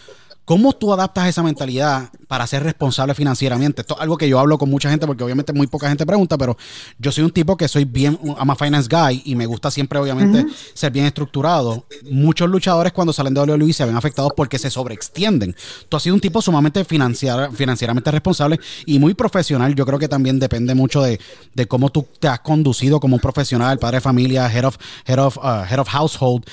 ¿cómo 0.49 0.73
tú 0.73 0.95
adaptas 0.95 1.29
esa 1.29 1.43
mentalidad 1.43 2.09
para 2.27 2.47
ser 2.47 2.63
responsable 2.63 3.15
financieramente? 3.15 3.83
Esto 3.83 3.97
es 3.97 4.01
algo 4.01 4.17
que 4.17 4.27
yo 4.27 4.39
hablo 4.39 4.57
con 4.57 4.71
mucha 4.71 4.89
gente 4.89 5.07
porque 5.07 5.23
obviamente 5.23 5.53
muy 5.53 5.67
poca 5.67 5.91
gente 5.91 6.07
pregunta, 6.07 6.39
pero 6.39 6.57
yo 6.99 7.13
soy 7.13 7.25
un 7.25 7.31
tipo 7.31 7.55
que 7.59 7.69
soy 7.69 7.85
bien, 7.85 8.19
I'm 8.25 8.49
a 8.49 8.57
finance 8.57 8.89
guy 8.91 9.21
y 9.27 9.35
me 9.35 9.45
gusta 9.45 9.71
siempre 9.71 9.99
obviamente 9.99 10.47
ser 10.73 10.91
bien 10.91 11.05
estructurado. 11.05 11.87
Muchos 12.11 12.49
luchadores 12.49 12.95
cuando 12.95 13.13
salen 13.13 13.35
de 13.35 13.43
WWE 13.43 13.75
se 13.75 13.85
ven 13.85 13.95
afectados 13.95 14.33
porque 14.35 14.59
se 14.59 14.71
sobreextienden. 14.71 15.55
Tú 15.91 15.99
has 15.99 16.03
sido 16.03 16.15
un 16.15 16.21
tipo 16.23 16.41
sumamente 16.41 16.83
financiar- 16.83 17.53
financieramente 17.53 18.11
responsable 18.11 18.59
y 18.87 18.99
muy 18.99 19.13
profesional. 19.13 19.75
Yo 19.75 19.85
creo 19.85 19.99
que 19.99 20.09
también 20.09 20.39
depende 20.39 20.75
mucho 20.75 21.03
de, 21.03 21.21
de 21.53 21.69
cómo 21.69 21.91
tú 21.91 22.09
te 22.19 22.27
has 22.27 22.41
conducido 22.41 23.01
como 23.01 23.17
un 23.17 23.21
profesional, 23.21 23.79
padre 23.79 23.99
de 23.99 24.01
familia, 24.01 24.51
head 24.51 24.65
of, 24.65 24.79
head 25.05 25.19
of, 25.19 25.37
uh, 25.37 25.65
head 25.71 25.79
of 25.79 25.89
household. 25.89 26.45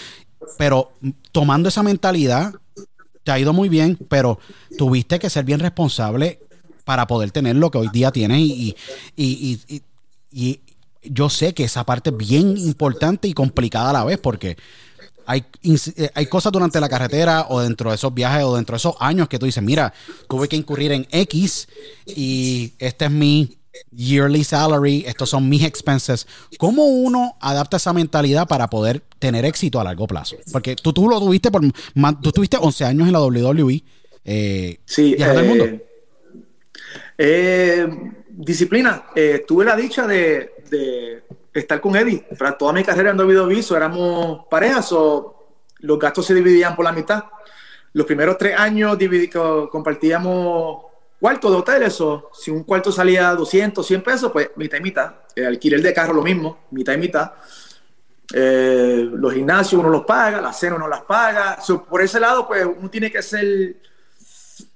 Pero 0.58 0.92
mm, 1.00 1.12
tomando 1.32 1.70
esa 1.70 1.82
mentalidad, 1.82 2.56
te 3.26 3.32
ha 3.32 3.40
ido 3.40 3.52
muy 3.52 3.68
bien, 3.68 3.98
pero 4.08 4.40
tuviste 4.78 5.20
que 5.20 5.30
ser 5.30 5.44
bien 5.44 5.60
responsable 5.60 6.40
para 6.86 7.08
poder 7.08 7.32
tener 7.32 7.56
lo 7.58 7.72
que 7.72 7.80
hoy 7.80 7.90
día 7.92 8.12
tienes 8.12 8.40
y, 8.40 8.76
y, 9.18 9.60
y- 9.68 9.82
y- 10.32 10.60
yo 11.08 11.30
sé 11.30 11.54
que 11.54 11.64
esa 11.66 11.84
parte 11.86 12.10
es 12.12 12.18
bien 12.18 12.58
importante 12.58 13.28
y 13.28 13.34
complicada 13.34 13.90
a 13.92 13.94
la 13.94 14.04
vez 14.04 14.18
porque 14.18 14.58
hay, 15.28 15.44
eh, 15.64 16.10
hay 16.16 16.26
cosas 16.28 16.52
durante 16.52 16.80
la 16.80 16.90
carretera 16.90 17.46
o 17.50 17.60
dentro 17.62 17.90
de 17.92 17.96
esos 17.96 18.12
viajes 18.14 18.44
o 18.44 18.56
dentro 18.56 18.74
de 18.74 18.78
esos 18.78 18.96
años 19.00 19.28
que 19.28 19.38
tú 19.40 19.46
dices, 19.46 19.64
mira, 19.64 19.94
tuve 20.30 20.48
que 20.48 20.56
incurrir 20.56 20.92
en 20.92 21.08
X 21.12 21.68
y 22.08 22.74
este 22.80 23.06
es 23.06 23.12
mi 23.12 23.58
yearly 23.92 24.44
salary, 24.44 25.04
estos 25.08 25.30
son 25.30 25.50
mis 25.50 25.64
expenses. 25.64 26.28
¿Cómo 26.58 26.86
uno 26.86 27.38
adapta 27.40 27.78
esa 27.78 27.94
mentalidad 27.94 28.48
para 28.48 28.70
poder 28.70 29.02
tener 29.20 29.46
éxito 29.46 29.80
a 29.80 29.84
largo 29.84 30.08
plazo? 30.08 30.36
Porque 30.52 30.76
tú, 30.76 30.94
tú 30.94 31.10
lo 31.10 31.20
tuviste 31.20 31.52
por 31.52 31.62
tú 32.22 32.32
tuviste 32.32 32.58
11 32.58 32.86
años 32.86 33.08
en 33.08 33.14
la 33.14 33.22
WWE. 33.22 33.84
Eh, 34.24 34.80
sí, 34.86 35.16
viajando 35.16 35.42
el 35.42 35.48
mundo. 35.48 35.66
Eh, 35.66 35.82
eh, 37.18 37.88
disciplina. 38.30 39.06
tuve 39.48 39.66
la 39.66 39.76
dicha 39.76 40.08
de, 40.08 41.24
estar 41.54 41.80
con 41.80 41.96
Eddie. 41.96 42.26
Para 42.38 42.58
toda 42.58 42.74
mi 42.74 42.84
carrera 42.84 43.12
en 43.12 43.20
WWE 43.20 43.64
éramos 43.76 44.46
parejas 44.50 44.92
o 44.92 45.32
los 45.80 46.00
gastos 46.00 46.26
se 46.26 46.34
dividían 46.34 46.76
por 46.76 46.86
la 46.86 46.92
mitad. 46.92 47.24
Los 47.94 48.06
primeros 48.06 48.38
tres 48.38 48.58
años 48.58 48.98
compartíamos 49.72 50.86
cuarto 51.26 51.50
de 51.50 51.58
hoteles 51.58 52.00
o 52.02 52.30
si 52.36 52.52
un 52.52 52.64
cuarto 52.64 52.92
salía 52.92 53.32
200, 53.32 53.84
100 53.84 54.04
pesos, 54.04 54.32
pues 54.32 54.52
mitad 54.58 54.78
y 54.78 54.82
mitad. 54.82 55.12
El 55.36 55.48
alquiler 55.48 55.82
de 55.82 55.92
carro 55.92 56.14
lo 56.14 56.22
mismo, 56.22 56.68
mitad 56.70 56.94
y 56.94 56.98
mitad. 56.98 57.32
Eh, 58.32 59.10
los 59.12 59.34
gimnasios 59.34 59.82
uno 59.82 59.90
los 59.90 60.06
paga, 60.06 60.40
la 60.40 60.54
cena 60.54 60.76
uno 60.76 60.88
las 60.88 61.02
paga. 61.02 61.58
por 61.90 62.04
ese 62.04 62.20
lado, 62.20 62.48
pues 62.48 62.64
uno 62.64 62.92
tiene 62.92 63.12
que 63.12 63.24
ser 63.24 63.76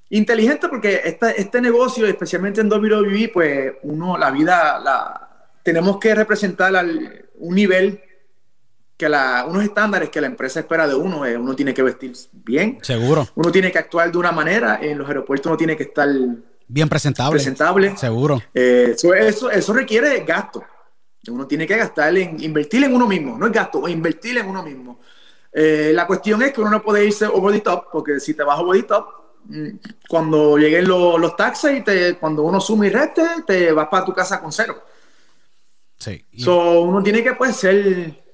inteligente 0.09 0.67
porque 0.69 1.01
este, 1.05 1.39
este 1.39 1.61
negocio, 1.61 2.07
especialmente 2.07 2.61
en 2.61 2.73
WWE, 2.73 3.29
pues 3.31 3.73
uno, 3.83 4.17
la 4.17 4.31
vida, 4.31 4.79
la, 4.79 5.29
tenemos 5.61 5.99
que 5.99 6.15
representar 6.15 6.75
al, 6.75 7.27
un 7.37 7.53
nivel 7.53 8.01
que 8.99 9.07
la, 9.07 9.45
unos 9.47 9.63
estándares 9.63 10.09
que 10.09 10.19
la 10.19 10.27
empresa 10.27 10.59
espera 10.59 10.85
de 10.85 10.93
uno. 10.93 11.25
Eh, 11.25 11.37
uno 11.37 11.55
tiene 11.55 11.73
que 11.73 11.81
vestir 11.81 12.11
bien. 12.33 12.79
Seguro. 12.81 13.29
Uno 13.33 13.49
tiene 13.49 13.71
que 13.71 13.79
actuar 13.79 14.11
de 14.11 14.17
una 14.17 14.33
manera. 14.33 14.79
En 14.81 14.97
los 14.97 15.07
aeropuertos 15.07 15.47
uno 15.47 15.55
tiene 15.55 15.77
que 15.77 15.83
estar 15.83 16.09
bien 16.67 16.89
presentable. 16.89 17.37
Presentable. 17.37 17.95
Seguro. 17.95 18.41
Eh, 18.53 18.93
eso, 18.93 19.49
eso, 19.49 19.73
requiere 19.73 20.25
gasto. 20.25 20.61
Uno 21.29 21.47
tiene 21.47 21.65
que 21.65 21.77
gastar 21.77 22.17
en 22.17 22.43
invertir 22.43 22.83
en 22.83 22.93
uno 22.93 23.07
mismo. 23.07 23.37
No 23.37 23.47
es 23.47 23.53
gasto, 23.53 23.87
invertir 23.87 24.37
en 24.37 24.47
uno 24.47 24.63
mismo. 24.63 24.99
Eh, 25.53 25.91
la 25.93 26.05
cuestión 26.05 26.41
es 26.41 26.51
que 26.51 26.59
uno 26.59 26.69
no 26.69 26.83
puede 26.83 27.05
irse 27.05 27.25
over 27.25 27.53
the 27.53 27.61
top, 27.61 27.85
porque 27.93 28.19
si 28.19 28.33
te 28.33 28.43
vas 28.43 28.59
over 28.59 28.81
the 28.81 28.85
top, 28.85 29.07
mm, 29.45 29.69
cuando 30.09 30.57
lleguen 30.57 30.85
los, 30.85 31.17
los 31.17 31.37
taxes 31.37 31.77
y 31.77 31.81
te, 31.85 32.15
cuando 32.17 32.43
uno 32.43 32.59
suma 32.59 32.85
y 32.85 32.89
reste, 32.89 33.23
te 33.47 33.71
vas 33.71 33.87
para 33.87 34.03
tu 34.03 34.13
casa 34.13 34.41
con 34.41 34.51
cero. 34.51 34.83
Sí. 35.97 36.25
So, 36.37 36.81
uno 36.81 37.01
tiene 37.01 37.23
que 37.23 37.33
pues 37.35 37.55
ser 37.55 38.28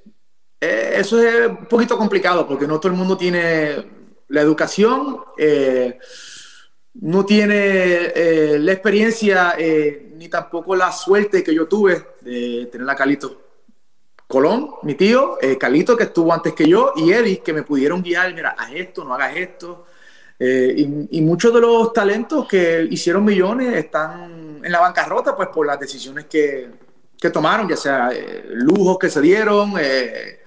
eh, 0.59 0.95
eso 0.97 1.21
es 1.21 1.47
un 1.47 1.65
poquito 1.65 1.97
complicado 1.97 2.47
porque 2.47 2.67
no 2.67 2.79
todo 2.79 2.91
el 2.91 2.97
mundo 2.97 3.17
tiene 3.17 3.85
la 4.29 4.41
educación, 4.41 5.19
eh, 5.37 5.99
no 6.95 7.25
tiene 7.25 8.11
eh, 8.15 8.57
la 8.59 8.71
experiencia 8.71 9.55
ni 10.15 10.29
tampoco 10.29 10.75
la 10.75 10.91
suerte 10.91 11.43
que 11.43 11.53
yo 11.53 11.67
tuve 11.67 12.05
de 12.21 12.67
tener 12.71 12.89
a 12.89 12.95
Calito 12.95 13.41
Colón, 14.27 14.71
mi 14.83 14.95
tío, 14.95 15.37
Calito 15.59 15.95
que 15.95 16.05
estuvo 16.05 16.33
antes 16.33 16.53
que 16.53 16.67
yo 16.67 16.93
y 16.95 17.11
Eddie 17.11 17.41
que 17.43 17.53
me 17.53 17.63
pudieron 17.63 18.01
guiar, 18.01 18.33
mira, 18.33 18.55
haz 18.57 18.71
esto, 18.73 19.03
no 19.03 19.13
hagas 19.13 19.35
esto. 19.35 19.85
Y, 20.39 21.21
muchos 21.21 21.53
de 21.53 21.61
los 21.61 21.93
talentos 21.93 22.47
que 22.47 22.87
hicieron 22.89 23.23
millones 23.23 23.75
están 23.75 24.61
en 24.63 24.71
la 24.71 24.79
bancarrota 24.79 25.35
pues 25.35 25.49
por 25.49 25.67
las 25.67 25.79
decisiones 25.79 26.25
que, 26.25 26.69
que 27.19 27.29
tomaron, 27.29 27.67
ya 27.67 27.77
sea 27.77 28.09
lujos 28.49 28.97
que 28.97 29.09
se 29.09 29.21
dieron, 29.21 29.73
eh, 29.79 30.39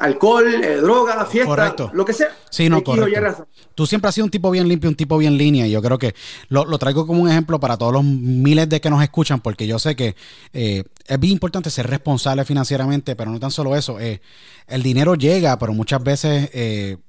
alcohol, 0.00 0.46
eh, 0.46 0.76
droga, 0.76 1.24
fiesta, 1.26 1.90
lo 1.92 2.04
que 2.04 2.12
sea. 2.12 2.28
Sí, 2.50 2.68
no, 2.68 2.82
correcto. 2.82 3.46
Tú 3.74 3.86
siempre 3.86 4.08
has 4.08 4.14
sido 4.14 4.24
un 4.24 4.30
tipo 4.30 4.50
bien 4.50 4.68
limpio, 4.68 4.90
un 4.90 4.96
tipo 4.96 5.18
bien 5.18 5.36
línea, 5.36 5.66
y 5.66 5.70
yo 5.70 5.82
creo 5.82 5.98
que 5.98 6.14
lo, 6.48 6.78
traigo 6.78 7.06
como 7.06 7.22
un 7.22 7.30
ejemplo 7.30 7.60
para 7.60 7.76
todos 7.76 7.92
los 7.92 8.04
miles 8.04 8.68
de 8.68 8.80
que 8.80 8.90
nos 8.90 9.02
escuchan, 9.02 9.40
porque 9.40 9.66
yo 9.66 9.78
sé 9.78 9.94
que 9.94 10.16
eh, 10.52 10.84
es 11.06 11.20
bien 11.20 11.32
importante 11.32 11.70
ser 11.70 11.86
responsable 11.88 12.44
financieramente, 12.44 13.14
pero 13.16 13.30
no 13.30 13.38
tan 13.38 13.50
solo 13.50 13.76
eso. 13.76 13.98
el 14.00 14.82
dinero 14.82 15.14
llega, 15.14 15.58
pero 15.58 15.72
muchas 15.72 16.02
veces, 16.02 16.50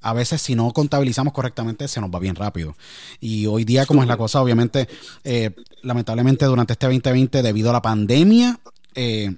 a 0.01 0.13
veces 0.13 0.41
si 0.41 0.55
no 0.55 0.71
contabilizamos 0.71 1.33
correctamente, 1.33 1.87
se 1.87 1.99
nos 2.01 2.09
va 2.09 2.19
bien 2.19 2.35
rápido. 2.35 2.75
Y 3.19 3.45
hoy 3.47 3.65
día, 3.65 3.85
como 3.85 4.01
es 4.01 4.07
la 4.07 4.17
cosa, 4.17 4.41
obviamente, 4.41 4.87
lamentablemente 5.81 6.45
durante 6.45 6.73
este 6.73 6.85
2020, 6.85 7.41
debido 7.41 7.69
a 7.69 7.73
la 7.73 7.81
pandemia, 7.81 8.59
eh, 8.95 9.35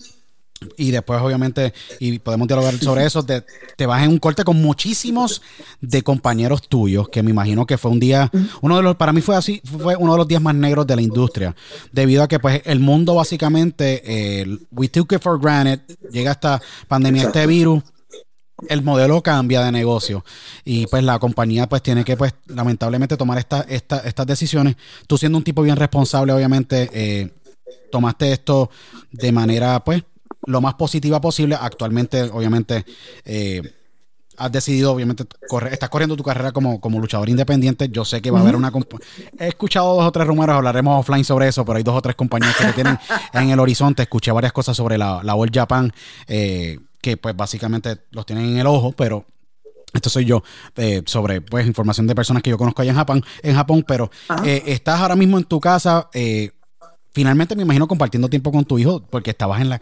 y 0.77 0.91
después, 0.91 1.19
obviamente, 1.21 1.73
y 1.99 2.19
podemos 2.19 2.47
dialogar 2.47 2.77
sobre 2.77 3.05
eso, 3.05 3.23
te, 3.23 3.43
te, 3.75 3.85
vas 3.85 4.03
en 4.03 4.09
un 4.09 4.19
corte 4.19 4.43
con 4.43 4.61
muchísimos 4.61 5.41
de 5.79 6.03
compañeros 6.03 6.67
tuyos, 6.67 7.09
que 7.09 7.23
me 7.23 7.31
imagino 7.31 7.65
que 7.65 7.77
fue 7.77 7.91
un 7.91 7.99
día, 7.99 8.29
uno 8.61 8.77
de 8.77 8.83
los, 8.83 8.95
para 8.95 9.13
mí 9.13 9.21
fue 9.21 9.35
así, 9.35 9.61
fue 9.63 9.95
uno 9.95 10.13
de 10.13 10.17
los 10.19 10.27
días 10.27 10.41
más 10.41 10.55
negros 10.55 10.85
de 10.85 10.95
la 10.95 11.01
industria, 11.01 11.55
debido 11.91 12.23
a 12.23 12.27
que 12.27 12.39
pues 12.39 12.61
el 12.65 12.79
mundo 12.79 13.15
básicamente, 13.15 14.01
eh, 14.05 14.57
we 14.71 14.87
took 14.87 15.11
it 15.13 15.21
for 15.21 15.39
granted, 15.39 15.79
llega 16.11 16.31
esta 16.31 16.61
pandemia, 16.87 17.23
este 17.23 17.47
virus, 17.47 17.83
el 18.69 18.83
modelo 18.83 19.23
cambia 19.23 19.63
de 19.63 19.71
negocio 19.71 20.23
y 20.63 20.85
pues 20.85 21.03
la 21.03 21.17
compañía 21.17 21.67
pues 21.67 21.81
tiene 21.81 22.03
que 22.03 22.15
pues 22.15 22.35
lamentablemente 22.45 23.17
tomar 23.17 23.39
esta, 23.39 23.61
esta, 23.61 23.99
estas 23.99 24.27
decisiones. 24.27 24.75
Tú 25.07 25.17
siendo 25.17 25.39
un 25.39 25.43
tipo 25.43 25.63
bien 25.63 25.75
responsable, 25.75 26.31
obviamente, 26.31 26.87
eh, 26.93 27.33
tomaste 27.91 28.31
esto 28.31 28.69
de 29.11 29.31
manera 29.31 29.83
pues 29.83 30.03
lo 30.45 30.61
más 30.61 30.75
positiva 30.75 31.21
posible. 31.21 31.57
Actualmente, 31.59 32.23
obviamente, 32.23 32.85
eh, 33.25 33.61
has 34.37 34.51
decidido, 34.51 34.93
obviamente, 34.93 35.25
correr, 35.47 35.73
estás 35.73 35.89
corriendo 35.89 36.15
tu 36.15 36.23
carrera 36.23 36.51
como, 36.51 36.81
como 36.81 36.99
luchador 36.99 37.29
independiente. 37.29 37.89
Yo 37.89 38.05
sé 38.05 38.21
que 38.21 38.31
va 38.31 38.39
a 38.39 38.41
haber 38.41 38.55
una. 38.55 38.71
He 39.39 39.47
escuchado 39.47 39.95
dos 39.95 40.05
o 40.05 40.11
tres 40.11 40.27
rumores, 40.27 40.55
hablaremos 40.55 40.99
offline 40.99 41.23
sobre 41.23 41.47
eso, 41.47 41.63
pero 41.65 41.77
hay 41.77 41.83
dos 41.83 41.95
o 41.95 42.01
tres 42.01 42.15
compañías 42.15 42.55
que 42.55 42.73
tienen 42.73 42.97
en 43.33 43.49
el 43.49 43.59
horizonte. 43.59 44.03
Escuché 44.03 44.31
varias 44.31 44.53
cosas 44.53 44.75
sobre 44.75 44.97
la, 44.97 45.21
la 45.23 45.35
World 45.35 45.53
Japan, 45.53 45.93
eh, 46.27 46.79
que 47.01 47.17
pues 47.17 47.35
básicamente 47.35 48.05
los 48.11 48.25
tienen 48.25 48.45
en 48.45 48.57
el 48.57 48.67
ojo, 48.67 48.93
pero 48.93 49.25
esto 49.93 50.09
soy 50.09 50.23
yo, 50.25 50.41
eh, 50.77 51.03
sobre 51.05 51.41
pues 51.41 51.67
información 51.67 52.07
de 52.07 52.15
personas 52.15 52.41
que 52.41 52.49
yo 52.49 52.57
conozco 52.57 52.81
allá 52.81 52.91
en 52.91 52.97
Japón, 52.97 53.25
en 53.43 53.55
Japón 53.55 53.83
pero 53.85 54.09
estás 54.45 55.01
ahora 55.01 55.17
mismo 55.17 55.37
en 55.37 55.43
tu 55.43 55.59
casa, 55.59 56.07
finalmente 57.11 57.57
me 57.57 57.63
imagino 57.63 57.89
compartiendo 57.89 58.29
tiempo 58.29 58.53
con 58.53 58.63
tu 58.63 58.79
hijo, 58.79 59.05
porque 59.09 59.31
estabas 59.31 59.59
en 59.59 59.67
la, 59.67 59.81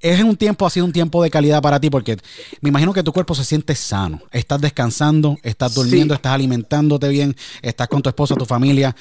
es 0.00 0.22
un 0.22 0.36
tiempo, 0.36 0.66
ha 0.66 0.70
sido 0.70 0.86
un 0.86 0.92
tiempo 0.92 1.22
de 1.22 1.30
calidad 1.30 1.60
para 1.60 1.80
ti 1.80 1.90
porque 1.90 2.16
me 2.60 2.68
imagino 2.68 2.92
que 2.92 3.02
tu 3.02 3.12
cuerpo 3.12 3.34
se 3.34 3.44
siente 3.44 3.74
sano. 3.74 4.20
Estás 4.30 4.60
descansando, 4.60 5.38
estás 5.42 5.74
durmiendo, 5.74 6.14
estás 6.14 6.32
alimentándote 6.32 7.08
bien, 7.08 7.36
estás 7.62 7.88
con 7.88 8.02
tu 8.02 8.08
esposa, 8.08 8.34
tu 8.34 8.44
familia. 8.44 8.94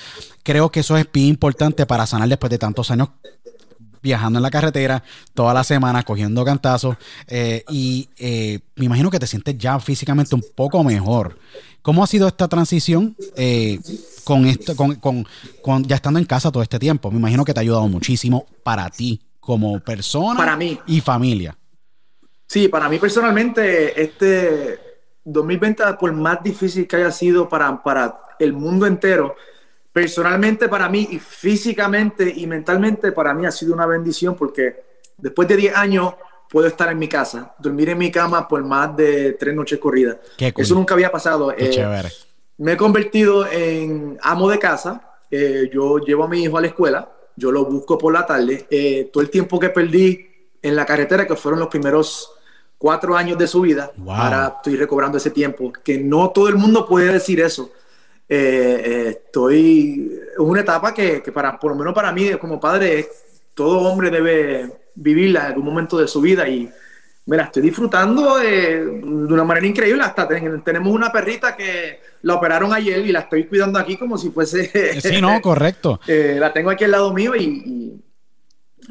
Creo 0.44 0.72
que 0.72 0.80
eso 0.80 0.98
es 0.98 1.08
bien 1.12 1.28
importante 1.28 1.86
para 1.86 2.06
sanar 2.08 2.28
después 2.28 2.50
de 2.50 2.58
tantos 2.58 2.90
años 2.90 3.10
viajando 4.02 4.40
en 4.40 4.44
la 4.44 4.52
carretera 4.52 5.04
toda 5.34 5.54
la 5.54 5.64
semana, 5.64 6.04
cogiendo 6.04 6.44
cantazos. 6.44 6.98
Eh, 7.28 7.64
y 7.70 8.10
eh, 8.18 8.60
me 8.76 8.86
imagino 8.86 9.12
que 9.12 9.20
te 9.20 9.28
sientes 9.28 9.58
ya 9.58 9.80
físicamente 9.80 10.34
un 10.34 10.44
poco 10.56 10.84
mejor. 10.84 11.38
¿Cómo 11.82 12.04
ha 12.04 12.08
sido 12.08 12.28
esta 12.28 12.48
transición 12.48 13.16
eh, 13.36 13.80
con 14.24 14.46
esto, 14.46 14.76
con, 14.76 14.96
con, 14.96 15.84
ya 15.86 15.96
estando 15.96 16.20
en 16.20 16.26
casa 16.26 16.52
todo 16.52 16.64
este 16.64 16.80
tiempo? 16.80 17.12
Me 17.12 17.18
imagino 17.18 17.46
que 17.46 17.54
te 17.54 17.60
ha 17.60 17.62
ayudado 17.62 17.88
muchísimo 17.88 18.46
para 18.64 18.90
ti 18.90 19.22
como 19.48 19.80
persona 19.80 20.36
para 20.36 20.58
mí. 20.58 20.78
y 20.88 21.00
familia. 21.00 21.58
Sí, 22.46 22.68
para 22.68 22.90
mí 22.90 23.00
personalmente, 23.00 24.02
este 24.02 24.78
2020, 25.24 25.86
por 25.98 26.12
más 26.12 26.44
difícil 26.44 26.86
que 26.86 26.98
haya 26.98 27.12
sido 27.14 27.48
para, 27.48 27.82
para 27.82 28.20
el 28.40 28.52
mundo 28.52 28.86
entero, 28.86 29.38
personalmente 29.94 30.68
para 30.68 30.90
mí 30.90 31.08
y 31.12 31.20
físicamente 31.20 32.30
y 32.36 32.46
mentalmente 32.46 33.14
para 33.14 33.34
mí 33.34 33.46
ha 33.46 33.52
sido 33.52 33.74
una 33.74 33.86
bendición 33.86 34.36
porque 34.36 34.84
después 35.18 35.48
de 35.48 35.56
10 35.56 35.78
años 35.78 36.16
puedo 36.50 36.68
estar 36.68 36.92
en 36.92 37.00
mi 37.00 37.08
casa, 37.08 37.56
dormir 37.58 37.88
en 37.88 38.00
mi 38.00 38.12
cama 38.12 38.50
por 38.50 38.62
más 38.66 38.98
de 38.98 39.32
tres 39.40 39.56
noches 39.56 39.80
corridas. 39.80 40.18
Eso 40.38 40.76
nunca 40.76 40.94
había 40.94 41.10
pasado. 41.10 41.54
Eh, 41.58 42.04
me 42.58 42.74
he 42.74 42.78
convertido 42.78 43.48
en 43.50 44.18
amo 44.22 44.50
de 44.50 44.60
casa. 44.60 45.20
Eh, 45.32 45.70
yo 45.74 46.00
llevo 46.00 46.26
a 46.26 46.28
mi 46.28 46.44
hijo 46.44 46.58
a 46.58 46.62
la 46.62 46.68
escuela 46.68 47.14
yo 47.38 47.52
lo 47.52 47.66
busco 47.66 47.98
por 47.98 48.12
la 48.12 48.26
tarde. 48.26 48.68
Eh, 48.70 49.10
todo 49.14 49.24
el 49.24 49.30
tiempo 49.30 49.60
que 49.60 49.70
perdí 49.70 50.28
en 50.62 50.76
la 50.76 50.86
carretera, 50.86 51.26
que 51.26 51.36
fueron 51.36 51.60
los 51.60 51.70
primeros 51.70 52.32
cuatro 52.78 53.16
años 53.16 53.38
de 53.38 53.48
su 53.48 53.62
vida, 53.62 53.92
ahora 54.08 54.56
estoy 54.58 54.76
recobrando 54.76 55.18
ese 55.18 55.32
tiempo, 55.32 55.72
que 55.84 55.98
no 56.00 56.32
todo 56.32 56.50
el 56.50 56.56
mundo 56.56 56.86
puede 56.86 57.14
decir 57.14 57.40
eso. 57.40 57.72
Eh, 58.28 58.82
eh, 58.86 59.22
estoy, 59.26 60.20
es 60.34 60.40
una 60.40 60.62
etapa 60.62 60.94
que, 60.94 61.22
que, 61.22 61.32
para, 61.32 61.58
por 61.58 61.72
lo 61.72 61.78
menos 61.78 61.94
para 61.94 62.12
mí 62.12 62.30
como 62.34 62.60
padre, 62.60 63.08
todo 63.54 63.80
hombre 63.80 64.10
debe 64.10 64.70
vivirla 64.96 65.42
en 65.42 65.46
algún 65.48 65.66
momento 65.66 65.98
de 65.98 66.08
su 66.08 66.20
vida 66.20 66.48
y 66.48 66.70
me 67.28 67.36
la 67.36 67.44
estoy 67.44 67.62
disfrutando 67.62 68.38
de 68.38 68.86
una 69.04 69.44
manera 69.44 69.68
increíble. 69.68 70.02
Hasta 70.02 70.28
tenemos 70.28 70.94
una 70.94 71.12
perrita 71.12 71.56
que 71.56 72.00
la 72.22 72.36
operaron 72.36 72.74
ayer 72.74 73.06
y 73.06 73.12
la 73.12 73.20
estoy 73.20 73.46
cuidando 73.46 73.78
aquí 73.78 73.98
como 73.98 74.18
si 74.18 74.32
fuese. 74.32 75.00
Sí, 75.02 75.22
no, 75.22 75.40
correcto. 75.42 76.00
Eh, 76.08 76.38
la 76.40 76.54
tengo 76.54 76.70
aquí 76.70 76.86
al 76.86 76.92
lado 76.92 77.14
mío 77.14 77.36
y, 77.36 78.02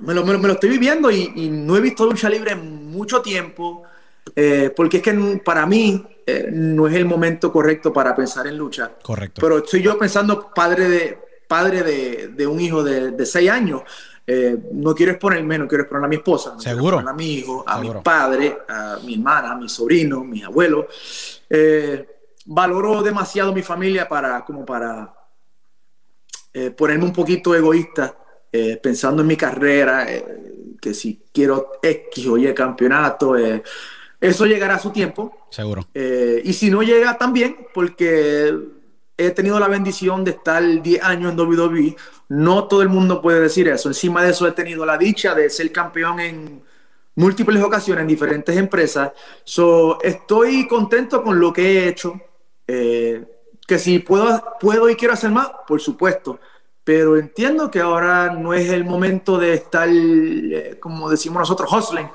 me, 0.03 0.15
lo, 0.15 0.25
me, 0.25 0.37
lo, 0.37 0.53
estoy 0.53 0.71
viviendo 0.71 1.11
y, 1.11 1.49
no 1.51 1.77
he 1.77 1.81
visto 1.81 2.05
lucha 2.05 2.29
libre 2.29 2.53
en 2.53 2.91
mucho 2.91 3.23
tiempo. 3.23 3.85
Eh, 4.35 4.71
porque 4.77 4.99
es 4.99 5.03
que 5.03 5.41
para 5.45 5.67
mí 5.67 6.05
eh, 6.27 6.51
no 6.53 6.89
es 6.89 6.95
el 6.95 7.07
momento 7.07 7.51
correcto 7.51 7.93
para 7.93 8.15
pensar 8.15 8.47
en 8.47 8.59
lucha. 8.59 8.93
Correcto. 9.03 9.41
Pero 9.41 9.59
estoy 9.59 9.83
yo 9.83 9.99
pensando 9.99 10.53
padre 10.55 10.89
de 10.89 11.19
padre 11.47 11.83
de, 12.29 12.47
un 12.47 12.61
hijo 12.61 12.83
de, 12.83 13.27
seis 13.27 13.51
años, 13.51 13.83
eh, 14.29 14.59
no 14.73 14.93
quiero 14.93 15.13
exponerme, 15.13 15.57
no 15.57 15.69
quiero 15.69 15.83
exponer 15.85 16.05
a 16.05 16.09
mi 16.09 16.17
esposa, 16.17 16.55
no 16.55 16.61
Seguro. 16.61 16.99
a 16.99 17.13
mi 17.13 17.35
hijo, 17.35 17.63
a 17.65 17.79
mi 17.79 17.91
padre, 18.03 18.59
a 18.69 18.99
mi 19.05 19.15
hermana, 19.15 19.53
a 19.53 19.57
mi 19.57 19.69
sobrino, 19.69 20.25
mis 20.25 20.43
abuelos. 20.43 20.87
Eh, 21.49 22.05
valoro 22.47 23.03
demasiado 23.05 23.53
mi 23.53 23.63
familia 23.63 24.09
para, 24.09 24.45
como 24.45 24.67
para 24.67 25.15
eh, 26.53 26.71
ponerme 26.73 27.05
un 27.05 27.13
poquito 27.13 27.55
egoísta, 27.55 28.17
pensando 28.83 29.21
en 29.21 29.29
mi 29.29 29.37
carrera, 29.37 30.07
que 30.81 30.95
si 30.95 31.25
quiero 31.31 31.73
X 31.83 32.27
o 32.27 32.39
Y 32.39 32.55
campeonato, 32.55 33.37
eso 34.19 34.47
llegará 34.47 34.77
a 34.77 34.79
su 34.79 34.91
tiempo. 34.91 35.47
Seguro. 35.51 35.87
y 35.93 36.53
si 36.55 36.71
no 36.71 36.83
llega 36.83 37.19
también, 37.19 37.67
porque 37.75 38.76
he 39.17 39.31
tenido 39.31 39.59
la 39.59 39.69
bendición 39.69 40.25
de 40.25 40.33
estar 40.33 40.63
10 40.83 41.03
años 41.03 41.33
en 41.33 41.41
WWE. 41.41 41.97
No 42.29 42.65
todo 42.69 42.83
el 42.83 42.89
mundo 42.89 43.23
puede 43.23 43.41
decir 43.41 43.69
eso. 43.69 43.89
Encima 43.89 44.23
de 44.23 44.31
eso 44.31 44.47
he 44.47 44.53
tenido 44.53 44.85
la 44.85 44.99
dicha 44.99 45.35
de 45.35 45.49
ser 45.49 45.73
campeón 45.73 46.21
en 46.21 46.63
múltiples 47.15 47.63
ocasiones 47.63 48.03
en 48.03 48.09
diferentes 48.09 48.57
empresas. 48.57 49.13
So, 49.45 50.01
estoy 50.03 50.69
contento 50.69 51.23
con 51.23 51.41
lo 51.41 51.53
que 51.53 51.63
he 51.63 51.89
hecho. 51.89 52.21
Eh, 52.67 53.25
que 53.67 53.79
si 53.79 53.99
puedo, 53.99 54.43
puedo 54.61 54.89
y 54.89 54.97
quiero 54.97 55.15
hacer 55.15 55.31
más, 55.31 55.51
por 55.67 55.81
supuesto. 55.81 56.39
Pero 56.85 57.17
entiendo 57.17 57.71
que 57.71 57.81
ahora 57.81 58.33
no 58.33 58.55
es 58.55 58.71
el 58.71 58.85
momento 58.85 59.39
de 59.39 59.55
estar, 59.55 59.89
eh, 59.91 60.79
como 60.81 61.11
decimos 61.11 61.41
nosotros, 61.41 61.73
hustling, 61.73 62.09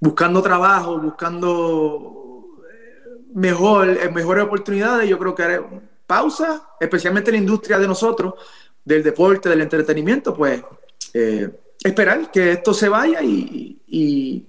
buscando 0.00 0.40
trabajo, 0.40 0.98
buscando 0.98 2.46
eh, 2.72 3.24
mejor, 3.34 4.12
mejores 4.12 4.44
oportunidades. 4.44 5.08
Yo 5.08 5.18
creo 5.18 5.34
que 5.34 5.60
pausa, 6.10 6.70
especialmente 6.80 7.30
en 7.30 7.36
la 7.36 7.42
industria 7.42 7.78
de 7.78 7.86
nosotros, 7.86 8.34
del 8.84 9.00
deporte, 9.00 9.48
del 9.48 9.60
entretenimiento, 9.60 10.34
pues 10.34 10.60
eh, 11.14 11.48
esperar 11.84 12.32
que 12.32 12.50
esto 12.50 12.74
se 12.74 12.88
vaya 12.88 13.22
y, 13.22 13.78
y 13.86 14.44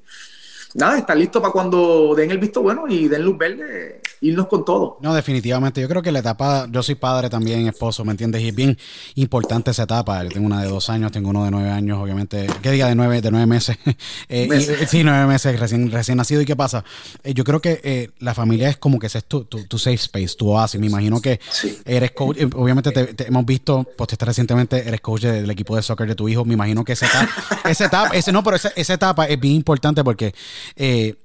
nada, 0.73 0.97
estar 0.97 1.15
listo 1.15 1.39
para 1.39 1.51
cuando 1.51 2.15
den 2.15 2.31
el 2.31 2.39
visto 2.39 2.63
bueno 2.63 2.85
y 2.87 3.07
den 3.07 3.23
luz 3.23 3.37
verde 3.37 4.01
irnos 4.21 4.47
con 4.47 4.63
todo. 4.63 4.97
No, 5.01 5.13
definitivamente. 5.13 5.81
Yo 5.81 5.89
creo 5.89 6.01
que 6.01 6.11
la 6.11 6.19
etapa, 6.19 6.67
yo 6.69 6.83
soy 6.83 6.95
padre 6.95 7.29
también, 7.29 7.67
esposo, 7.67 8.05
¿me 8.05 8.11
entiendes? 8.11 8.41
Y 8.43 8.49
es 8.49 8.55
bien 8.55 8.77
importante 9.15 9.71
esa 9.71 9.83
etapa. 9.83 10.23
Yo 10.23 10.29
tengo 10.29 10.45
una 10.45 10.61
de 10.61 10.67
dos 10.67 10.89
años, 10.89 11.11
tengo 11.11 11.31
uno 11.31 11.43
de 11.43 11.51
nueve 11.51 11.71
años, 11.71 11.97
obviamente. 11.97 12.47
¿Qué 12.61 12.71
diga 12.71 12.87
de 12.87 12.95
nueve, 12.95 13.21
de 13.21 13.31
nueve 13.31 13.47
meses? 13.47 13.77
Eh, 14.29 14.85
sí, 14.87 15.03
nueve 15.03 15.25
meses, 15.25 15.59
recién, 15.59 15.91
recién 15.91 16.17
nacido. 16.17 16.41
¿Y 16.41 16.45
qué 16.45 16.55
pasa? 16.55 16.83
Eh, 17.23 17.33
yo 17.33 17.43
creo 17.43 17.59
que 17.59 17.81
eh, 17.83 18.11
la 18.19 18.33
familia 18.33 18.69
es 18.69 18.77
como 18.77 18.99
que 18.99 19.07
ese 19.07 19.17
es 19.19 19.25
tu, 19.25 19.43
tu, 19.45 19.77
safe 19.77 19.95
space, 19.95 20.35
tu 20.37 20.49
oasis. 20.49 20.79
Me 20.79 20.87
imagino 20.87 21.19
que 21.21 21.39
eres 21.85 22.11
coach, 22.11 22.37
obviamente 22.55 22.91
te, 22.91 23.27
hemos 23.27 23.45
visto, 23.45 23.85
pues 23.97 24.09
te 24.09 24.23
recientemente, 24.23 24.87
eres 24.87 25.01
coach 25.01 25.23
del 25.23 25.49
equipo 25.49 25.75
de 25.75 25.81
soccer 25.81 26.07
de 26.07 26.15
tu 26.15 26.29
hijo. 26.29 26.45
Me 26.45 26.53
imagino 26.53 26.83
que 26.83 26.93
esa 26.93 27.07
etapa, 27.07 27.29
esa 27.69 27.85
etapa, 27.85 28.15
ese 28.15 28.31
no, 28.31 28.43
pero 28.43 28.55
esa, 28.55 28.69
esa 28.75 28.93
etapa 28.93 29.25
es 29.25 29.39
bien 29.39 29.55
importante 29.55 30.03
porque 30.03 30.33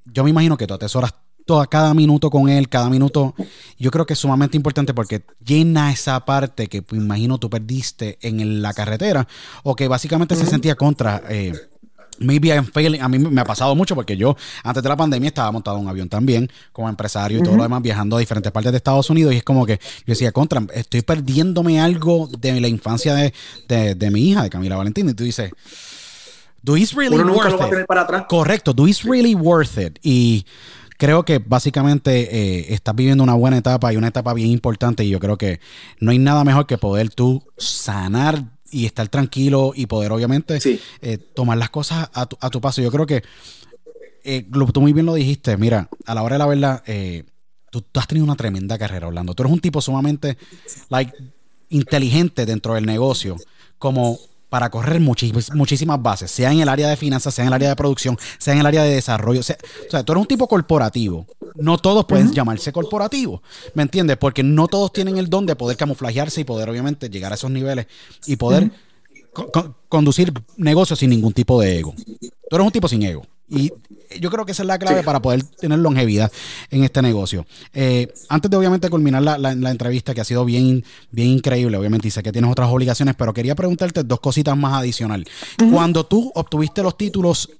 yo 0.04 0.24
me 0.24 0.30
imagino 0.30 0.56
que 0.56 0.66
tú 0.66 0.74
atesoras 0.74 1.14
a 1.54 1.66
cada 1.66 1.94
minuto 1.94 2.30
con 2.30 2.48
él, 2.48 2.68
cada 2.68 2.90
minuto. 2.90 3.34
Yo 3.78 3.90
creo 3.90 4.04
que 4.04 4.14
es 4.14 4.18
sumamente 4.18 4.56
importante 4.56 4.92
porque 4.92 5.22
llena 5.44 5.92
esa 5.92 6.24
parte 6.24 6.66
que 6.66 6.82
pues, 6.82 7.00
imagino 7.00 7.38
tú 7.38 7.48
perdiste 7.48 8.18
en 8.20 8.62
la 8.62 8.72
carretera 8.74 9.26
o 9.62 9.76
que 9.76 9.88
básicamente 9.88 10.34
se 10.34 10.46
sentía 10.46 10.74
contra. 10.74 11.22
Eh, 11.28 11.52
maybe 12.18 12.48
I'm 12.48 12.66
failing. 12.66 13.00
A 13.00 13.08
mí 13.08 13.18
me 13.18 13.40
ha 13.40 13.44
pasado 13.44 13.74
mucho 13.74 13.94
porque 13.94 14.16
yo, 14.16 14.36
antes 14.62 14.82
de 14.82 14.88
la 14.88 14.96
pandemia, 14.96 15.28
estaba 15.28 15.50
montado 15.52 15.76
en 15.76 15.84
un 15.84 15.88
avión 15.88 16.08
también, 16.08 16.50
como 16.72 16.88
empresario 16.88 17.38
y 17.38 17.42
todo 17.42 17.56
lo 17.56 17.62
demás, 17.62 17.82
viajando 17.82 18.16
a 18.16 18.20
diferentes 18.20 18.50
partes 18.52 18.72
de 18.72 18.78
Estados 18.78 19.08
Unidos. 19.10 19.32
Y 19.34 19.38
es 19.38 19.44
como 19.44 19.64
que 19.66 19.78
yo 19.78 20.04
decía, 20.06 20.32
contra, 20.32 20.62
estoy 20.74 21.02
perdiéndome 21.02 21.80
algo 21.80 22.28
de 22.38 22.60
la 22.60 22.68
infancia 22.68 23.14
de, 23.14 24.10
mi 24.10 24.30
hija, 24.30 24.42
de 24.42 24.50
Camila 24.50 24.76
Valentín. 24.76 25.08
Y 25.08 25.14
tú 25.14 25.24
dices, 25.24 25.52
do 26.62 26.76
is 26.76 26.92
really 26.92 27.16
worth 27.16 27.54
it? 27.72 27.86
para 27.86 28.02
atrás. 28.02 28.24
Correcto, 28.28 28.72
do 28.72 28.88
is 28.88 29.04
really 29.04 29.34
worth 29.34 29.78
it? 29.78 29.98
Y 30.02 30.44
creo 30.96 31.24
que 31.24 31.38
básicamente 31.38 32.36
eh, 32.36 32.74
estás 32.74 32.94
viviendo 32.94 33.24
una 33.24 33.34
buena 33.34 33.58
etapa 33.58 33.92
y 33.92 33.96
una 33.96 34.08
etapa 34.08 34.34
bien 34.34 34.50
importante 34.50 35.04
y 35.04 35.10
yo 35.10 35.20
creo 35.20 35.36
que 35.36 35.60
no 36.00 36.10
hay 36.10 36.18
nada 36.18 36.44
mejor 36.44 36.66
que 36.66 36.78
poder 36.78 37.10
tú 37.10 37.42
sanar 37.56 38.44
y 38.70 38.86
estar 38.86 39.08
tranquilo 39.08 39.72
y 39.74 39.86
poder 39.86 40.12
obviamente 40.12 40.58
eh, 41.02 41.18
tomar 41.18 41.58
las 41.58 41.70
cosas 41.70 42.10
a 42.12 42.26
tu, 42.26 42.36
a 42.40 42.50
tu, 42.50 42.60
paso. 42.60 42.82
Yo 42.82 42.90
creo 42.90 43.06
que 43.06 43.22
eh, 44.24 44.46
tú 44.72 44.80
muy 44.80 44.92
bien 44.92 45.06
lo 45.06 45.14
dijiste, 45.14 45.56
mira, 45.56 45.88
a 46.04 46.14
la 46.14 46.22
hora 46.22 46.34
de 46.34 46.38
la 46.38 46.46
verdad, 46.46 46.82
tú, 47.70 47.82
tú, 47.82 48.00
has 48.00 48.08
tenido 48.08 48.24
una 48.24 48.34
tremenda 48.34 48.76
carrera, 48.76 49.06
Orlando. 49.06 49.34
Tú 49.34 49.44
eres 49.44 49.52
un 49.52 49.60
tipo 49.60 49.80
sumamente 49.80 50.36
like, 50.88 51.12
inteligente 51.68 52.46
dentro 52.46 52.74
del 52.74 52.86
negocio, 52.86 53.36
como 53.78 54.18
para 54.56 54.70
correr 54.70 55.02
muchísimas 55.02 56.02
bases, 56.02 56.30
sea 56.30 56.50
en 56.50 56.60
el 56.60 56.70
área 56.70 56.88
de 56.88 56.96
finanzas, 56.96 57.34
sea 57.34 57.44
en 57.44 57.48
el 57.48 57.52
área 57.52 57.68
de 57.68 57.76
producción, 57.76 58.16
sea 58.38 58.54
en 58.54 58.60
el 58.60 58.64
área 58.64 58.84
de 58.84 58.94
desarrollo. 58.94 59.40
o 59.40 59.42
sea, 59.42 59.58
tú 60.02 60.12
eres 60.12 60.22
un 60.22 60.26
tipo 60.26 60.48
corporativo. 60.48 61.26
No 61.56 61.76
todos 61.76 62.06
pueden 62.06 62.32
llamarse 62.32 62.72
corporativos, 62.72 63.42
¿me 63.74 63.82
entiendes? 63.82 64.16
Porque 64.16 64.42
no 64.42 64.66
todos 64.66 64.94
tienen 64.94 65.18
el 65.18 65.28
don 65.28 65.44
de 65.44 65.56
poder 65.56 65.76
camuflajearse 65.76 66.40
y 66.40 66.44
poder 66.44 66.70
obviamente 66.70 67.10
llegar 67.10 67.32
a 67.32 67.34
esos 67.34 67.50
niveles 67.50 67.86
y 68.24 68.36
poder 68.36 68.70
conducir 69.90 70.32
negocios 70.56 71.00
sin 71.00 71.10
ningún 71.10 71.34
tipo 71.34 71.60
de 71.60 71.78
ego. 71.78 71.94
Tú 72.48 72.56
eres 72.56 72.64
un 72.64 72.72
tipo 72.72 72.88
sin 72.88 73.02
ego. 73.02 73.26
Y 73.48 73.72
yo 74.20 74.30
creo 74.30 74.44
que 74.44 74.52
esa 74.52 74.62
es 74.62 74.66
la 74.66 74.78
clave 74.78 75.02
para 75.02 75.22
poder 75.22 75.42
tener 75.44 75.78
longevidad 75.78 76.32
en 76.70 76.82
este 76.82 77.00
negocio. 77.00 77.46
Eh, 77.72 78.12
antes 78.28 78.50
de 78.50 78.56
obviamente 78.56 78.90
culminar 78.90 79.22
la, 79.22 79.70
entrevista, 79.70 80.14
que 80.14 80.20
ha 80.20 80.24
sido 80.24 80.44
bien, 80.44 80.84
bien 81.10 81.28
increíble, 81.28 81.76
obviamente, 81.76 82.08
y 82.08 82.10
sé 82.10 82.22
que 82.22 82.32
tienes 82.32 82.50
otras 82.50 82.68
obligaciones, 82.70 83.14
pero 83.16 83.32
quería 83.32 83.54
preguntarte 83.54 84.02
dos 84.02 84.20
cositas 84.20 84.56
más 84.56 84.74
adicionales. 84.74 85.28
Cuando 85.70 86.06
tú 86.06 86.32
obtuviste 86.34 86.82
los 86.82 86.96
títulos, 86.96 87.50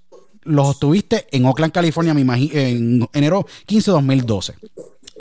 los 0.42 0.68
obtuviste 0.68 1.26
en 1.30 1.44
Oakland, 1.44 1.72
California, 1.72 2.14
me 2.14 2.20
imagino, 2.20 2.52
en 2.54 3.08
enero 3.12 3.46
15 3.66 3.90
de 3.90 3.94
2012. 3.94 4.54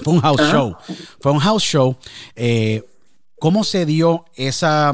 Fue 0.03 0.13
un 0.13 0.22
house 0.22 0.41
show. 0.51 0.76
Fue 1.20 1.32
un 1.32 1.39
house 1.39 1.63
show. 1.63 1.95
Eh, 2.36 2.84
¿Cómo 3.45 3.63
se 3.63 3.85
dio 3.85 4.25
esa, 4.33 4.91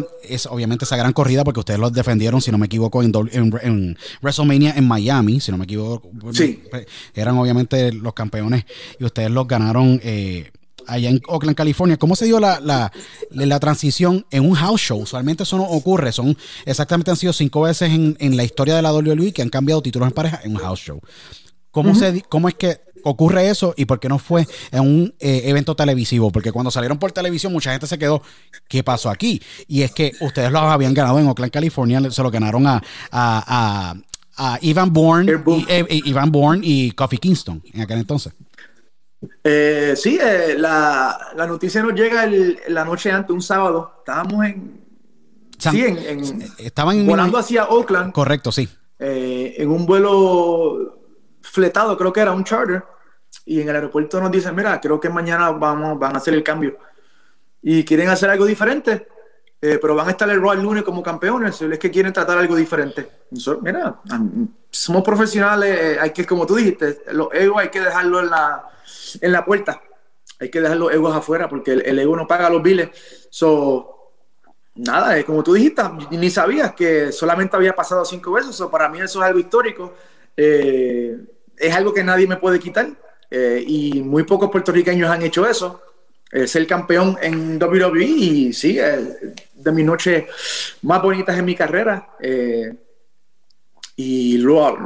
obviamente 0.49 0.83
esa 0.83 0.97
gran 0.97 1.13
corrida? 1.13 1.45
Porque 1.45 1.61
ustedes 1.61 1.79
los 1.79 1.93
defendieron, 1.93 2.41
si 2.41 2.51
no 2.51 2.57
me 2.57 2.65
equivoco, 2.65 3.01
en, 3.01 3.13
en, 3.31 3.97
WrestleMania 4.21 4.73
en 4.75 4.85
Miami, 4.85 5.39
si 5.39 5.53
no 5.53 5.57
me 5.57 5.63
equivoco. 5.63 6.11
Sí. 6.33 6.61
Eran 7.15 7.37
obviamente 7.37 7.93
los 7.93 8.13
campeones 8.13 8.65
y 8.99 9.05
ustedes 9.05 9.31
los 9.31 9.47
ganaron 9.47 10.01
eh, 10.03 10.51
allá 10.85 11.11
en 11.11 11.21
Oakland, 11.29 11.55
California. 11.55 11.95
¿Cómo 11.95 12.13
se 12.17 12.25
dio 12.25 12.41
la, 12.41 12.59
la, 12.59 13.59
transición 13.61 14.25
en 14.31 14.43
un 14.43 14.55
house 14.55 14.81
show? 14.81 14.99
Usualmente 14.99 15.43
eso 15.43 15.55
no 15.55 15.63
ocurre. 15.63 16.11
Son 16.11 16.37
exactamente 16.65 17.09
han 17.09 17.15
sido 17.15 17.31
cinco 17.31 17.61
veces 17.61 17.89
en, 17.93 18.35
la 18.35 18.43
historia 18.43 18.75
de 18.75 18.81
la 18.81 18.93
WWE 18.93 19.31
que 19.31 19.43
han 19.43 19.49
cambiado 19.49 19.81
títulos 19.81 20.09
en 20.09 20.13
pareja 20.13 20.41
en 20.43 20.51
un 20.51 20.57
house 20.57 20.81
show. 20.81 20.99
¿Cómo, 21.71 21.95
se, 21.95 22.21
¿Cómo 22.23 22.49
es 22.49 22.55
que 22.55 22.81
ocurre 23.03 23.49
eso 23.49 23.73
y 23.77 23.85
por 23.85 23.99
qué 23.99 24.09
no 24.09 24.19
fue 24.19 24.47
en 24.71 24.81
un 24.81 25.13
eh, 25.19 25.43
evento 25.45 25.75
televisivo. 25.75 26.31
Porque 26.31 26.51
cuando 26.51 26.71
salieron 26.71 26.97
por 26.97 27.11
televisión, 27.11 27.53
mucha 27.53 27.71
gente 27.71 27.87
se 27.87 27.97
quedó, 27.97 28.21
¿qué 28.67 28.83
pasó 28.83 29.09
aquí? 29.09 29.41
Y 29.67 29.83
es 29.83 29.91
que 29.91 30.13
ustedes 30.21 30.51
lo 30.51 30.59
habían 30.59 30.93
ganado 30.93 31.19
en 31.19 31.27
Oakland, 31.27 31.51
California, 31.51 32.01
se 32.11 32.23
lo 32.23 32.31
ganaron 32.31 32.67
a, 32.67 32.81
a, 33.11 33.95
a, 34.37 34.59
Ivan 34.61 34.91
Bourne 34.93 35.31
y, 35.31 35.65
eh, 35.69 35.85
Ivan 36.05 36.31
Bourne 36.31 36.61
y 36.63 36.91
Coffee 36.91 37.19
Kingston 37.19 37.61
en 37.73 37.81
aquel 37.81 37.99
entonces. 37.99 38.33
Eh, 39.43 39.93
sí, 39.95 40.19
la, 40.57 41.31
la, 41.35 41.47
noticia 41.47 41.83
nos 41.83 41.93
llega 41.93 42.27
la 42.69 42.83
noche 42.83 43.11
antes, 43.11 43.31
un 43.31 43.41
sábado. 43.41 43.93
Estábamos 43.99 44.45
en. 44.45 44.81
sí, 45.59 45.83
en, 45.85 46.43
estaban 46.57 47.05
volando 47.05 47.37
hacia 47.37 47.65
Oakland. 47.65 48.13
Correcto, 48.13 48.51
sí. 48.51 48.67
en 48.99 49.69
un 49.69 49.85
vuelo 49.85 51.00
fletado, 51.51 51.97
creo 51.97 52.13
que 52.13 52.21
era 52.21 52.31
un 52.31 52.43
charter, 52.43 52.83
y 53.45 53.61
en 53.61 53.69
el 53.69 53.75
aeropuerto 53.75 54.21
nos 54.21 54.31
dicen, 54.31 54.55
mira, 54.55 54.79
creo 54.79 54.99
que 54.99 55.09
mañana 55.09 55.51
vamos, 55.51 55.99
van 55.99 56.15
a 56.15 56.17
hacer 56.17 56.33
el 56.33 56.43
cambio. 56.43 56.77
Y 57.61 57.83
quieren 57.83 58.09
hacer 58.09 58.29
algo 58.29 58.45
diferente, 58.45 59.07
eh, 59.61 59.77
pero 59.81 59.93
van 59.95 60.07
a 60.07 60.11
estar 60.11 60.29
el 60.29 60.41
Royal 60.41 60.63
lunes 60.63 60.83
como 60.83 61.03
campeones, 61.03 61.61
es 61.61 61.79
que 61.79 61.91
quieren 61.91 62.13
tratar 62.13 62.37
algo 62.37 62.55
diferente. 62.55 63.09
mira, 63.61 63.99
somos 64.69 65.03
profesionales, 65.03 65.79
eh, 65.79 65.97
hay 65.99 66.11
que, 66.11 66.25
como 66.25 66.45
tú 66.45 66.55
dijiste, 66.55 67.03
los 67.11 67.27
egos 67.33 67.61
hay 67.61 67.69
que 67.69 67.81
dejarlo 67.81 68.21
en 68.21 68.29
la, 68.29 68.63
en 69.19 69.31
la 69.31 69.45
puerta. 69.45 69.81
Hay 70.39 70.49
que 70.49 70.61
dejar 70.61 70.77
los 70.77 70.91
egos 70.91 71.15
afuera 71.15 71.47
porque 71.47 71.73
el, 71.73 71.99
ego 71.99 72.15
no 72.15 72.25
paga 72.25 72.49
los 72.49 72.63
biles. 72.63 72.89
So, 73.29 74.13
nada, 74.73 75.15
es 75.17 75.25
como 75.25 75.43
tú 75.43 75.53
dijiste, 75.53 75.83
ni 76.11 76.31
sabías 76.31 76.73
que 76.73 77.11
solamente 77.11 77.55
había 77.55 77.75
pasado 77.75 78.03
cinco 78.05 78.31
veces. 78.31 78.55
So, 78.55 78.71
para 78.71 78.89
mí 78.89 78.99
eso 78.99 79.19
es 79.19 79.25
algo 79.27 79.37
histórico. 79.37 79.93
Eh, 80.35 81.15
es 81.61 81.75
algo 81.75 81.93
que 81.93 82.03
nadie 82.03 82.27
me 82.27 82.37
puede 82.37 82.59
quitar 82.59 82.89
eh, 83.29 83.63
y 83.65 84.01
muy 84.01 84.23
pocos 84.23 84.49
puertorriqueños 84.49 85.09
han 85.09 85.21
hecho 85.21 85.47
eso. 85.47 85.81
Eh, 86.31 86.47
ser 86.47 86.65
campeón 86.65 87.17
en 87.21 87.61
WWE 87.61 88.03
y 88.03 88.53
sí, 88.53 88.79
eh, 88.79 89.35
de 89.53 89.71
mis 89.71 89.85
noches 89.85 90.25
más 90.81 91.01
bonitas 91.01 91.37
en 91.37 91.43
mi 91.43 91.55
carrera 91.55 92.07
y 93.97 94.37
lo, 94.37 94.77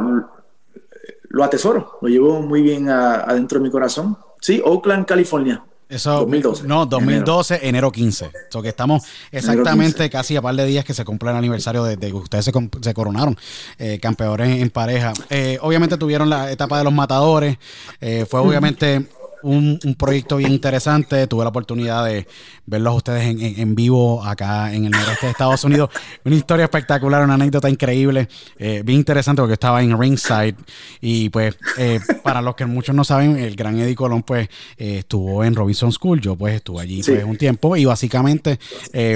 lo 1.22 1.44
atesoro, 1.44 2.00
lo 2.02 2.08
llevo 2.08 2.42
muy 2.42 2.62
bien 2.62 2.90
adentro 2.90 3.60
de 3.60 3.64
mi 3.64 3.72
corazón. 3.72 4.18
Sí, 4.42 4.62
Oakland, 4.64 5.06
California. 5.06 5.64
Eso, 5.96 6.20
2012. 6.20 6.68
No, 6.68 6.86
2012, 6.86 7.68
enero, 7.68 7.92
15. 7.92 8.32
So 8.50 8.62
que 8.62 8.70
estamos 8.70 9.04
exactamente 9.32 9.98
15. 9.98 10.10
casi 10.10 10.36
a 10.36 10.42
par 10.42 10.56
de 10.56 10.66
días 10.66 10.84
que 10.84 10.94
se 10.94 11.06
cumple 11.06 11.32
el 11.32 11.38
aniversario 11.38 11.84
de, 11.84 11.96
de 11.96 12.08
que 12.08 12.14
ustedes 12.14 12.46
se 12.46 12.94
coronaron 12.94 13.38
eh, 13.80 14.00
campeones 14.02 14.62
en 14.62 14.70
pareja. 14.70 15.14
Eh, 15.30 15.58
obviamente 15.62 15.98
tuvieron 15.98 16.30
la 16.30 16.52
etapa 16.52 16.78
de 16.78 16.84
los 16.84 16.94
matadores. 16.94 17.58
Eh, 18.02 18.26
fue 18.30 18.42
obviamente 18.42 19.06
un, 19.46 19.80
un 19.84 19.96
proyecto 19.96 20.38
bien 20.38 20.52
interesante. 20.52 21.28
Tuve 21.28 21.44
la 21.44 21.50
oportunidad 21.50 22.06
de 22.06 22.28
verlos 22.66 22.94
a 22.94 22.96
ustedes 22.98 23.24
en, 23.26 23.42
en- 23.42 23.60
en 23.60 23.76
vivo 23.76 24.24
acá 24.24 24.74
en 24.74 24.86
el 24.86 24.92
noreste 24.92 25.28
de 25.28 25.32
Estados 25.32 25.64
Unidos. 25.64 25.90
Una 26.26 26.36
historia 26.36 26.66
espectacular, 26.66 27.24
una 27.24 27.36
anécdota 27.36 27.70
increíble. 27.70 28.28
eh, 28.58 28.82
bien 28.84 29.00
interesante 29.00 29.42
porque 29.42 29.52
yo 29.52 29.54
estaba 29.56 29.82
en 29.84 29.98
ringside. 30.00 30.56
Y 31.02 31.30
pues, 31.30 31.56
eh, 31.78 32.00
para 32.24 32.42
los 32.42 32.56
que 32.56 32.66
muchos 32.66 32.96
no 32.96 33.04
saben, 33.04 33.38
el 33.38 33.56
gran 33.56 33.78
Eddie 33.80 33.96
Colón, 33.96 34.24
pues, 34.24 34.50
eh, 34.78 35.00
estuvo 35.00 35.44
en 35.44 35.54
Robinson 35.56 35.92
School. 35.92 36.20
Yo, 36.22 36.36
pues, 36.36 36.56
estuve 36.56 36.82
allí 36.82 37.04
Sí. 37.04 37.12
pues, 37.12 37.24
un 37.24 37.38
tiempo 37.38 37.76
y 37.78 37.86
básicamente 37.86 38.60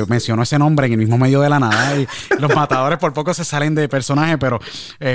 mencionó 0.07 0.43
ese 0.43 0.59
nombre 0.59 0.85
en 0.87 0.93
el 0.93 0.99
mismo 0.99 1.17
medio 1.17 1.41
de 1.41 1.49
la 1.49 1.59
nada. 1.59 1.99
Y 1.99 2.07
los 2.39 2.53
matadores 2.55 2.99
por 2.99 3.13
poco 3.13 3.33
se 3.33 3.43
salen 3.43 3.73
de 3.75 3.87
personaje, 3.89 4.37
pero 4.37 4.59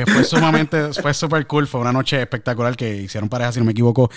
fue 0.06 0.24
sumamente, 0.24 0.92
fue 0.94 1.14
súper 1.14 1.46
cool. 1.46 1.66
Fue 1.68 1.80
una 1.80 1.92
noche 1.92 2.20
espectacular 2.20 2.76
que 2.76 3.02
hicieron 3.02 3.28
pareja, 3.28 3.52
si 3.52 3.58
no 3.60 3.64
me 3.66 3.72
equivoco. 3.72 4.10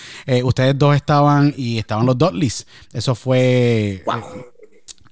Ustedes 0.44 0.78
dos 0.78 0.87
estaban 0.96 1.54
y 1.58 1.78
estaban 1.78 2.06
los 2.06 2.18
Dudleys. 2.18 2.66
Eso 2.94 3.16
fue. 3.16 4.04
eh, 4.06 4.46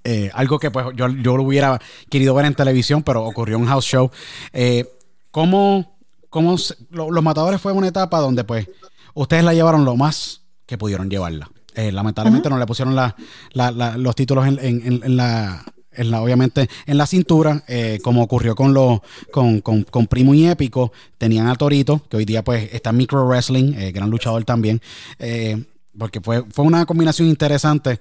eh, 0.03 0.31
algo 0.33 0.59
que 0.59 0.69
pues 0.71 0.85
yo, 0.95 1.07
yo 1.09 1.35
lo 1.37 1.43
hubiera 1.43 1.79
querido 2.09 2.33
ver 2.35 2.45
en 2.45 2.53
televisión, 2.53 3.01
pero 3.03 3.23
ocurrió 3.25 3.55
en 3.57 3.63
un 3.63 3.67
house 3.67 3.85
show. 3.85 4.11
Eh, 4.53 4.85
¿Cómo, 5.31 5.97
cómo 6.29 6.57
se- 6.57 6.75
lo- 6.91 7.11
los 7.11 7.23
matadores 7.23 7.59
fue 7.59 7.71
una 7.73 7.87
etapa 7.87 8.19
donde 8.19 8.43
pues 8.43 8.67
ustedes 9.15 9.43
la 9.43 9.53
llevaron 9.53 9.83
lo 9.83 9.95
más 9.95 10.41
que 10.65 10.77
pudieron 10.77 11.09
llevarla? 11.09 11.49
Eh, 11.73 11.91
lamentablemente 11.91 12.49
no 12.49 12.57
le 12.57 12.65
pusieron 12.65 12.95
la- 12.95 13.15
la- 13.51 13.71
la- 13.71 13.97
los 13.97 14.15
títulos 14.15 14.45
en- 14.47 14.59
en 14.59 15.17
la 15.17 15.65
en 15.97 16.11
la, 16.11 16.21
obviamente 16.21 16.69
en 16.85 16.97
la 16.97 17.05
cintura, 17.05 17.63
eh, 17.67 17.99
como 18.03 18.23
ocurrió 18.23 18.55
con 18.55 18.73
los 18.73 18.99
con, 19.31 19.61
con, 19.61 19.83
con 19.83 20.07
Primo 20.07 20.33
y 20.33 20.47
Épico, 20.47 20.91
tenían 21.17 21.47
a 21.47 21.55
Torito, 21.55 22.01
que 22.09 22.17
hoy 22.17 22.25
día 22.25 22.43
pues 22.43 22.73
está 22.73 22.91
en 22.91 22.97
Micro 22.97 23.25
Wrestling, 23.25 23.73
eh, 23.73 23.91
gran 23.91 24.09
luchador 24.09 24.43
también, 24.43 24.81
eh, 25.19 25.63
porque 25.97 26.21
fue, 26.21 26.43
fue 26.51 26.65
una 26.65 26.85
combinación 26.85 27.27
interesante. 27.27 27.99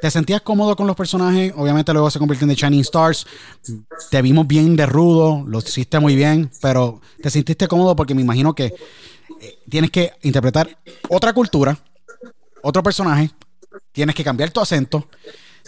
¿Te 0.00 0.10
sentías 0.10 0.40
cómodo 0.40 0.74
con 0.74 0.88
los 0.88 0.96
personajes? 0.96 1.52
Obviamente 1.56 1.92
luego 1.92 2.10
se 2.10 2.18
convirtió 2.18 2.44
en 2.44 2.54
The 2.54 2.60
Shining 2.60 2.80
Stars. 2.80 3.24
Te 4.10 4.20
vimos 4.20 4.48
bien 4.48 4.74
de 4.74 4.84
rudo, 4.84 5.44
lo 5.46 5.60
hiciste 5.60 6.00
muy 6.00 6.16
bien, 6.16 6.50
pero 6.60 7.00
¿te 7.22 7.30
sentiste 7.30 7.68
cómodo? 7.68 7.94
Porque 7.94 8.12
me 8.12 8.22
imagino 8.22 8.52
que 8.52 8.74
tienes 9.68 9.90
que 9.90 10.12
interpretar 10.22 10.76
otra 11.08 11.32
cultura, 11.32 11.78
otro 12.62 12.82
personaje, 12.82 13.30
tienes 13.92 14.14
que 14.14 14.24
cambiar 14.24 14.50
tu 14.50 14.60
acento, 14.60 15.08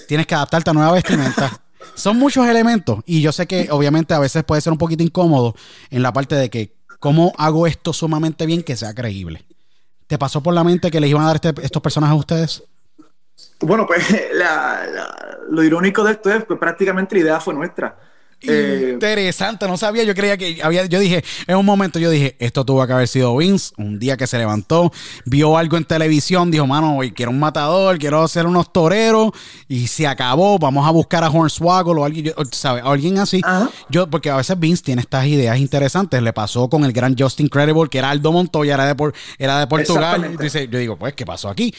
tienes 0.08 0.26
que 0.26 0.34
adaptarte 0.34 0.70
a 0.70 0.72
nueva 0.72 0.92
vestimenta. 0.92 1.60
Son 1.94 2.18
muchos 2.18 2.46
elementos 2.46 3.00
y 3.06 3.20
yo 3.20 3.30
sé 3.32 3.46
que 3.46 3.68
obviamente 3.70 4.14
a 4.14 4.18
veces 4.18 4.42
puede 4.44 4.60
ser 4.60 4.72
un 4.72 4.78
poquito 4.78 5.02
incómodo 5.02 5.54
en 5.90 6.02
la 6.02 6.12
parte 6.12 6.34
de 6.34 6.48
que 6.50 6.74
cómo 6.98 7.32
hago 7.36 7.66
esto 7.66 7.92
sumamente 7.92 8.46
bien 8.46 8.62
que 8.62 8.76
sea 8.76 8.94
creíble. 8.94 9.44
¿Te 10.06 10.18
pasó 10.18 10.42
por 10.42 10.54
la 10.54 10.64
mente 10.64 10.90
que 10.90 11.00
les 11.00 11.10
iban 11.10 11.22
a 11.24 11.26
dar 11.26 11.36
este- 11.36 11.54
estos 11.62 11.82
personajes 11.82 12.12
a 12.14 12.18
ustedes? 12.18 12.62
Bueno, 13.60 13.86
pues 13.86 14.04
lo 15.50 15.62
irónico 15.62 16.04
de 16.04 16.12
esto 16.12 16.30
es 16.32 16.44
que 16.44 16.56
prácticamente 16.56 17.14
la 17.16 17.20
idea 17.22 17.40
fue 17.40 17.54
nuestra. 17.54 17.96
Eh, 18.42 18.90
Interesante, 18.94 19.66
no 19.66 19.76
sabía, 19.76 20.04
yo 20.04 20.14
creía 20.14 20.36
que 20.36 20.60
había, 20.62 20.86
yo 20.86 20.98
dije, 21.00 21.24
en 21.46 21.56
un 21.56 21.64
momento 21.66 21.98
yo 21.98 22.10
dije, 22.10 22.36
esto 22.38 22.64
tuvo 22.64 22.86
que 22.86 22.92
haber 22.92 23.08
sido 23.08 23.36
Vince, 23.36 23.72
un 23.78 23.98
día 23.98 24.16
que 24.16 24.26
se 24.26 24.38
levantó, 24.38 24.92
vio 25.24 25.56
algo 25.58 25.76
en 25.76 25.84
televisión, 25.84 26.50
dijo, 26.50 26.66
mano, 26.66 26.96
hoy 26.98 27.12
quiero 27.12 27.30
un 27.30 27.38
matador, 27.38 27.98
quiero 27.98 28.22
hacer 28.22 28.46
unos 28.46 28.72
toreros, 28.72 29.30
y 29.68 29.86
se 29.86 30.06
acabó, 30.06 30.58
vamos 30.58 30.86
a 30.86 30.90
buscar 30.90 31.24
a 31.24 31.30
Hornswoggle 31.30 32.00
o 32.00 32.04
alguien, 32.04 32.26
yo- 32.26 32.34
¿sabe? 32.52 32.80
Alguien 32.84 33.18
así. 33.18 33.40
Ajá. 33.44 33.70
Yo, 33.88 34.08
porque 34.08 34.30
a 34.30 34.36
veces 34.36 34.58
Vince 34.58 34.82
tiene 34.82 35.02
estas 35.02 35.26
ideas 35.26 35.58
interesantes, 35.58 36.22
le 36.22 36.32
pasó 36.32 36.68
con 36.68 36.84
el 36.84 36.92
gran 36.92 37.16
Justin 37.18 37.48
Credible, 37.48 37.88
que 37.90 37.98
era 37.98 38.10
Aldo 38.10 38.32
Montoya, 38.32 38.74
era 38.74 38.86
de, 38.86 38.94
por- 38.94 39.14
era 39.38 39.58
de 39.60 39.66
Portugal. 39.66 40.36
Dice, 40.38 40.68
yo 40.68 40.78
digo, 40.78 40.96
pues, 40.98 41.14
¿qué 41.14 41.24
pasó 41.24 41.48
aquí? 41.48 41.74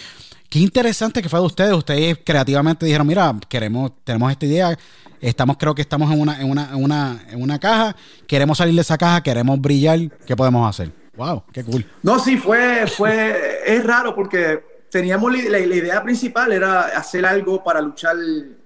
Qué 0.55 0.61
interesante 0.61 1.21
que 1.21 1.27
fue 1.27 1.37
de 1.41 1.45
ustedes. 1.47 1.73
Ustedes 1.73 2.17
creativamente 2.25 2.85
dijeron, 2.85 3.05
mira, 3.05 3.35
queremos, 3.49 3.91
tenemos 4.05 4.31
esta 4.31 4.45
idea. 4.45 4.79
Estamos, 5.19 5.57
creo 5.57 5.75
que 5.75 5.81
estamos 5.81 6.09
en 6.13 6.21
una, 6.21 6.39
en 6.39 6.49
una, 6.49 6.69
en 6.69 6.81
una, 6.81 7.25
en 7.29 7.41
una 7.41 7.59
caja. 7.59 7.93
Queremos 8.25 8.57
salir 8.57 8.73
de 8.73 8.79
esa 8.79 8.97
caja, 8.97 9.21
queremos 9.21 9.59
brillar. 9.59 9.99
¿Qué 10.25 10.33
podemos 10.33 10.69
hacer? 10.69 10.93
Wow, 11.17 11.43
qué 11.51 11.61
cool. 11.61 11.85
No, 12.03 12.19
sí, 12.19 12.37
fue, 12.37 12.87
fue, 12.87 13.63
es 13.65 13.83
raro 13.83 14.15
porque 14.15 14.63
teníamos 14.89 15.33
la, 15.33 15.59
la- 15.59 15.75
idea 15.75 16.01
principal 16.01 16.53
era 16.53 16.83
hacer 16.83 17.25
algo 17.25 17.61
para 17.61 17.81
luchar 17.81 18.15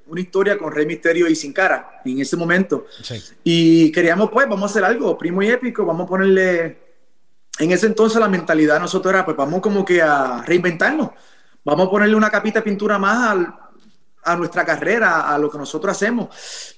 una 0.05 0.21
historia 0.21 0.59
con 0.59 0.71
Rey 0.71 0.85
Misterio 0.85 1.27
y 1.27 1.35
Sin 1.35 1.51
Cara 1.53 2.01
en 2.05 2.19
ese 2.19 2.37
momento. 2.37 2.85
Sí. 3.01 3.15
Y 3.43 3.91
queríamos, 3.91 4.29
pues, 4.29 4.47
vamos 4.47 4.69
a 4.69 4.71
hacer 4.71 4.83
algo 4.83 5.17
primo 5.17 5.41
y 5.41 5.47
épico, 5.47 5.83
vamos 5.87 6.05
a 6.05 6.07
ponerle, 6.07 6.77
en 7.57 7.71
ese 7.71 7.87
entonces 7.87 8.19
la 8.19 8.29
mentalidad 8.29 8.75
de 8.75 8.81
nosotros 8.81 9.11
era, 9.11 9.25
pues 9.25 9.35
vamos 9.35 9.59
como 9.59 9.83
que 9.83 10.03
a 10.03 10.43
reinventarnos, 10.45 11.09
vamos 11.63 11.87
a 11.87 11.91
ponerle 11.91 12.15
una 12.15 12.29
capita 12.29 12.59
de 12.59 12.63
pintura 12.63 12.97
más 12.97 13.47
a 14.23 14.35
nuestra 14.35 14.65
carrera, 14.65 15.33
a 15.33 15.37
lo 15.37 15.49
que 15.49 15.57
nosotros 15.57 15.91
hacemos. 15.91 16.77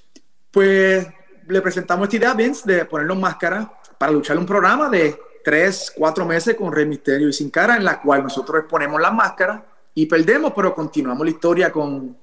Pues 0.50 1.06
le 1.48 1.60
presentamos 1.60 2.04
esta 2.04 2.16
idea 2.16 2.30
a 2.30 2.34
Vince 2.34 2.62
de 2.70 2.84
ponernos 2.84 3.18
máscaras 3.18 3.66
para 3.98 4.12
luchar 4.12 4.38
un 4.38 4.46
programa 4.46 4.88
de 4.88 5.18
tres, 5.42 5.92
cuatro 5.96 6.24
meses 6.24 6.54
con 6.54 6.72
Rey 6.72 6.86
Misterio 6.86 7.28
y 7.28 7.32
Sin 7.32 7.50
Cara, 7.50 7.76
en 7.76 7.84
la 7.84 8.00
cual 8.00 8.22
nosotros 8.22 8.60
exponemos 8.60 9.00
las 9.00 9.12
máscaras 9.12 9.62
y 9.94 10.06
perdemos, 10.06 10.52
pero 10.54 10.74
continuamos 10.74 11.24
la 11.24 11.30
historia 11.30 11.72
con, 11.72 12.16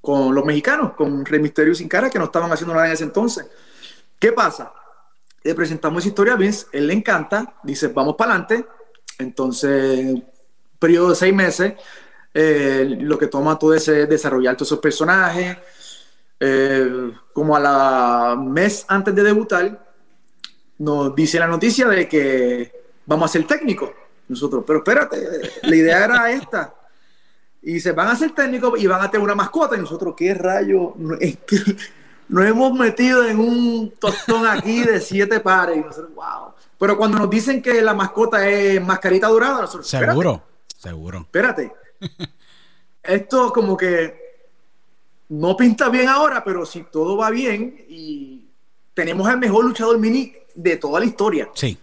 con 0.00 0.34
los 0.34 0.44
mexicanos, 0.44 0.92
con 0.92 1.24
Rey 1.24 1.40
Misterio 1.40 1.72
y 1.72 1.76
Sin 1.76 1.88
Cara, 1.88 2.10
que 2.10 2.18
no 2.18 2.26
estaban 2.26 2.52
haciendo 2.52 2.74
nada 2.74 2.86
en 2.86 2.92
ese 2.92 3.04
entonces. 3.04 3.46
¿Qué 4.18 4.32
pasa? 4.32 4.72
Le 5.42 5.54
presentamos 5.54 6.02
esa 6.02 6.08
historia 6.08 6.34
a 6.34 6.36
Vince, 6.36 6.66
él 6.72 6.86
le 6.86 6.94
encanta, 6.94 7.54
dice, 7.62 7.88
vamos 7.88 8.16
para 8.16 8.32
adelante. 8.32 8.66
Entonces, 9.18 10.22
periodo 10.78 11.10
de 11.10 11.16
seis 11.16 11.34
meses, 11.34 11.74
eh, 12.32 12.96
lo 13.00 13.18
que 13.18 13.26
toma 13.26 13.58
todo 13.58 13.74
ese 13.74 14.06
desarrollar 14.06 14.56
todos 14.56 14.68
esos 14.68 14.80
personajes. 14.80 15.56
Eh, 16.38 17.12
como 17.32 17.56
a 17.56 17.60
la 17.60 18.36
mes 18.38 18.84
antes 18.88 19.14
de 19.14 19.22
debutar, 19.22 19.86
nos 20.78 21.14
dice 21.14 21.38
la 21.38 21.46
noticia 21.46 21.88
de 21.88 22.06
que 22.06 22.72
vamos 23.06 23.30
a 23.30 23.32
ser 23.32 23.46
técnicos. 23.46 23.90
Nosotros, 24.28 24.64
pero 24.66 24.80
espérate, 24.80 25.16
la 25.62 25.76
idea 25.76 26.04
era 26.04 26.30
esta. 26.30 26.74
Y 27.62 27.80
se 27.80 27.92
van 27.92 28.08
a 28.08 28.16
ser 28.16 28.32
técnicos 28.32 28.80
y 28.80 28.86
van 28.86 29.02
a 29.02 29.10
tener 29.10 29.24
una 29.24 29.34
mascota. 29.34 29.76
Y 29.76 29.80
nosotros, 29.80 30.14
¿qué 30.16 30.34
rayo? 30.34 30.94
Es 31.20 31.38
que 31.38 31.56
Nos 32.28 32.44
hemos 32.44 32.72
metido 32.72 33.24
en 33.24 33.38
un 33.38 33.92
tostón 34.00 34.46
aquí 34.46 34.82
de 34.82 35.00
siete 35.00 35.40
pares. 35.40 35.76
Y 35.76 35.80
nosotros, 35.80 36.14
wow. 36.14 36.52
Pero 36.78 36.98
cuando 36.98 37.18
nos 37.18 37.30
dicen 37.30 37.62
que 37.62 37.80
la 37.80 37.94
mascota 37.94 38.48
es 38.48 38.84
mascarita 38.84 39.28
dorada, 39.28 39.62
nosotros, 39.62 39.92
espérate, 39.92 40.40
Seguro, 40.86 41.20
espérate. 41.20 41.72
Esto 43.02 43.52
como 43.52 43.76
que 43.76 44.44
no 45.30 45.56
pinta 45.56 45.88
bien 45.88 46.08
ahora, 46.08 46.44
pero 46.44 46.64
si 46.64 46.84
todo 46.84 47.16
va 47.16 47.30
bien 47.30 47.84
y 47.88 48.44
tenemos 48.94 49.26
al 49.26 49.38
mejor 49.38 49.64
luchador 49.64 49.98
mini 49.98 50.32
de 50.54 50.76
toda 50.76 51.00
la 51.00 51.06
historia. 51.06 51.48
Sí. 51.54 51.76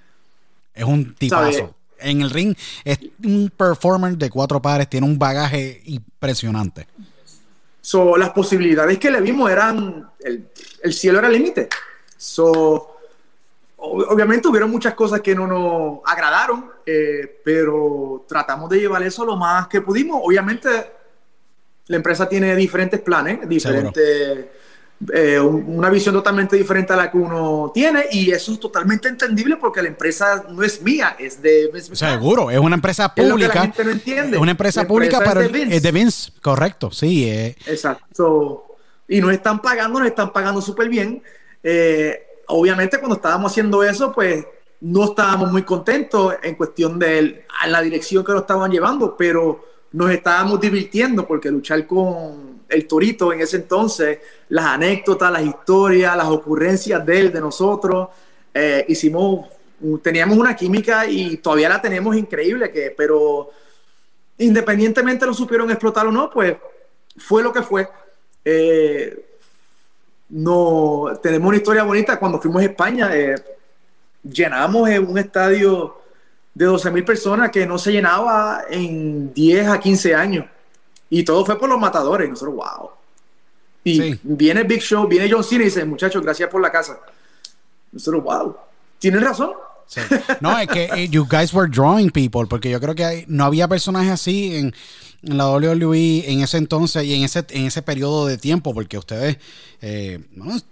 Es 0.73 0.85
un 0.85 1.13
tipazo. 1.15 1.75
En 1.99 2.21
el 2.21 2.29
ring 2.29 2.55
es 2.85 2.99
un 3.23 3.51
performer 3.55 4.17
de 4.17 4.29
cuatro 4.29 4.61
pares, 4.61 4.89
tiene 4.89 5.05
un 5.05 5.19
bagaje 5.19 5.81
impresionante. 5.85 6.87
So, 7.81 8.15
las 8.15 8.29
posibilidades 8.29 8.97
que 8.99 9.11
le 9.11 9.19
vimos 9.19 9.51
eran, 9.51 10.09
el, 10.21 10.47
el 10.81 10.93
cielo 10.93 11.19
era 11.19 11.27
el 11.27 11.33
límite. 11.33 11.67
So, 12.15 12.92
obviamente 13.85 14.47
hubieron 14.47 14.71
muchas 14.71 14.93
cosas 14.93 15.21
que 15.21 15.35
no 15.35 15.45
nos 15.45 15.99
agradaron, 16.05 16.71
eh, 16.85 17.41
pero 17.43 18.25
tratamos 18.27 18.69
de 18.69 18.79
llevar 18.79 19.03
eso 19.03 19.25
lo 19.25 19.35
más 19.35 19.67
que 19.67 19.81
pudimos. 19.81 20.21
Obviamente 20.23 20.69
la 21.87 21.97
empresa 21.97 22.29
tiene 22.29 22.55
diferentes 22.55 23.01
planes, 23.01 23.47
diferentes, 23.47 24.45
eh, 25.13 25.37
un- 25.39 25.65
una 25.77 25.89
visión 25.89 26.15
totalmente 26.15 26.55
diferente 26.55 26.93
a 26.93 26.95
la 26.95 27.11
que 27.11 27.17
uno 27.17 27.71
tiene 27.73 28.05
y 28.11 28.31
eso 28.31 28.53
es 28.53 28.59
totalmente 28.61 29.09
entendible 29.09 29.57
porque 29.57 29.81
la 29.81 29.89
empresa 29.89 30.45
no 30.49 30.63
es 30.63 30.81
mía, 30.81 31.17
es 31.19 31.41
de 31.41 31.69
Vince. 31.73 31.93
Seguro, 31.95 32.49
es 32.49 32.59
una 32.59 32.75
empresa 32.75 33.11
Es 33.13 33.23
la 33.25 33.31
pública. 33.31 33.61
gente 33.63 33.83
no 33.83 33.91
entiende. 33.91 34.37
Es 34.37 34.41
una 34.41 34.51
empresa 34.51 34.87
pública, 34.87 35.19
pero 35.25 35.41
es 35.41 35.51
de 35.51 35.59
Vince. 35.59 35.75
es 35.75 35.83
de 35.83 35.91
Vince, 35.91 36.31
correcto, 36.41 36.89
sí. 36.91 37.29
eh, 37.29 37.55
Exacto. 37.65 38.65
Y 39.09 39.19
nos 39.19 39.33
están 39.33 39.61
pagando, 39.61 39.99
nos 39.99 40.07
están 40.07 40.31
pagando 40.31 40.61
súper 40.61 40.87
bien. 40.87 41.21
Eh, 41.61 42.25
obviamente 42.47 42.97
cuando 42.99 43.15
estábamos 43.15 43.51
haciendo 43.51 43.83
eso, 43.83 44.11
pues 44.11 44.45
no 44.81 45.05
estábamos 45.05 45.51
muy 45.51 45.63
contentos 45.63 46.35
en 46.43 46.55
cuestión 46.55 46.99
de 46.99 47.45
la 47.67 47.81
dirección 47.81 48.23
que 48.23 48.33
nos 48.33 48.41
estaban 48.41 48.69
llevando, 48.69 49.15
pero 49.15 49.65
nos 49.93 50.11
estábamos 50.11 50.59
divirtiendo 50.59 51.25
porque 51.25 51.49
luchar 51.49 51.87
con 51.87 52.63
el 52.67 52.87
Torito 52.87 53.31
en 53.31 53.41
ese 53.41 53.57
entonces, 53.57 54.19
las 54.49 54.65
anécdotas, 54.65 55.31
las 55.31 55.43
historias, 55.43 56.17
las 56.17 56.27
ocurrencias 56.27 57.05
de 57.05 57.19
él, 57.19 57.31
de 57.31 57.39
nosotros, 57.39 58.09
eh, 58.53 58.85
hicimos, 58.87 59.47
teníamos 60.01 60.37
una 60.37 60.55
química 60.55 61.05
y 61.07 61.37
todavía 61.37 61.69
la 61.69 61.81
tenemos 61.81 62.15
increíble, 62.15 62.71
que, 62.71 62.93
pero 62.95 63.51
independientemente 64.37 65.25
lo 65.25 65.33
supieron 65.33 65.69
explotar 65.69 66.07
o 66.07 66.11
no, 66.11 66.29
pues 66.29 66.55
fue 67.17 67.43
lo 67.43 67.53
que 67.53 67.61
fue. 67.61 67.87
Eh, 68.43 69.32
no, 70.33 71.13
tenemos 71.21 71.47
una 71.47 71.57
historia 71.57 71.83
bonita. 71.83 72.17
Cuando 72.17 72.39
fuimos 72.41 72.61
a 72.61 72.65
España, 72.65 73.09
eh, 73.15 73.35
llenamos 74.23 74.89
un 74.99 75.17
estadio 75.19 76.01
de 76.53 76.65
12 76.65 76.89
mil 76.89 77.05
personas 77.05 77.51
que 77.51 77.67
no 77.67 77.77
se 77.77 77.91
llenaba 77.91 78.63
en 78.69 79.31
10 79.31 79.67
a 79.67 79.79
15 79.79 80.15
años. 80.15 80.45
Y 81.09 81.23
todo 81.23 81.45
fue 81.45 81.59
por 81.59 81.69
los 81.69 81.79
matadores. 81.79 82.27
Nosotros, 82.27 82.55
wow. 82.55 82.89
Y 83.83 84.01
Sí. 84.01 84.19
viene 84.23 84.63
Big 84.63 84.81
Show, 84.81 85.07
viene 85.07 85.29
John 85.31 85.43
Cena 85.43 85.61
y 85.61 85.65
dice, 85.65 85.85
muchachos, 85.85 86.23
gracias 86.23 86.49
por 86.49 86.61
la 86.61 86.71
casa. 86.71 86.97
Nosotros, 87.91 88.23
wow. 88.23 88.57
Tienen 88.97 89.21
razón. 89.21 89.51
Sí. 89.85 90.01
No, 90.39 90.57
es 90.57 90.67
que 90.67 90.85
eh, 90.85 91.09
you 91.09 91.27
guys 91.29 91.53
were 91.53 91.69
drawing 91.69 92.09
people, 92.09 92.47
porque 92.49 92.71
yo 92.71 92.79
creo 92.79 92.95
que 92.95 93.25
no 93.27 93.43
había 93.45 93.67
personajes 93.67 94.11
así 94.11 94.55
en, 94.55 94.73
en 95.23 95.37
la 95.37 95.49
WWE 95.49 96.29
en 96.31 96.41
ese 96.41 96.57
entonces 96.57 97.03
y 97.05 97.13
en 97.13 97.23
ese, 97.23 97.45
en 97.49 97.65
ese 97.65 97.81
periodo 97.81 98.25
de 98.27 98.37
tiempo, 98.37 98.73
porque 98.73 98.97
ustedes 98.97 99.37
eh, 99.81 100.19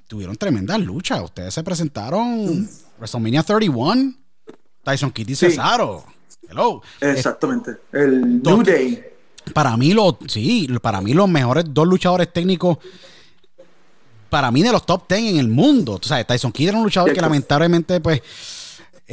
tuvieron 0.08 0.36
tremendas 0.36 0.80
luchas. 0.80 1.22
Ustedes 1.24 1.54
se 1.54 1.64
presentaron 1.64 2.70
WrestleMania 2.98 3.44
31, 3.44 4.14
Tyson 4.84 5.12
Kidd 5.12 5.30
y 5.30 5.36
Sí. 5.36 5.48
Cesaro. 5.48 6.04
Hello. 6.50 6.82
Exactamente. 7.00 7.78
El 7.94 8.42
New 8.44 8.64
Day. 8.64 9.04
Para 9.54 9.76
mí, 9.78 9.94
los, 9.94 10.16
sí, 10.28 10.68
para 10.82 11.02
mí 11.02 11.14
los 11.14 11.28
mejores 11.30 11.66
dos 11.70 11.88
luchadores 11.88 12.32
técnicos, 12.32 12.78
para 14.30 14.52
mí 14.52 14.62
de 14.62 14.72
los 14.72 14.86
top 14.86 15.04
10 15.10 15.22
en 15.34 15.38
el 15.38 15.48
mundo. 15.48 15.98
Tú 15.98 16.08
sabes, 16.10 16.28
Tyson 16.28 16.52
Kidd 16.52 16.70
era 16.70 16.78
un 16.78 16.84
luchador 16.84 17.14
que 17.14 17.22
lamentablemente, 17.22 18.00
pues, 18.00 18.22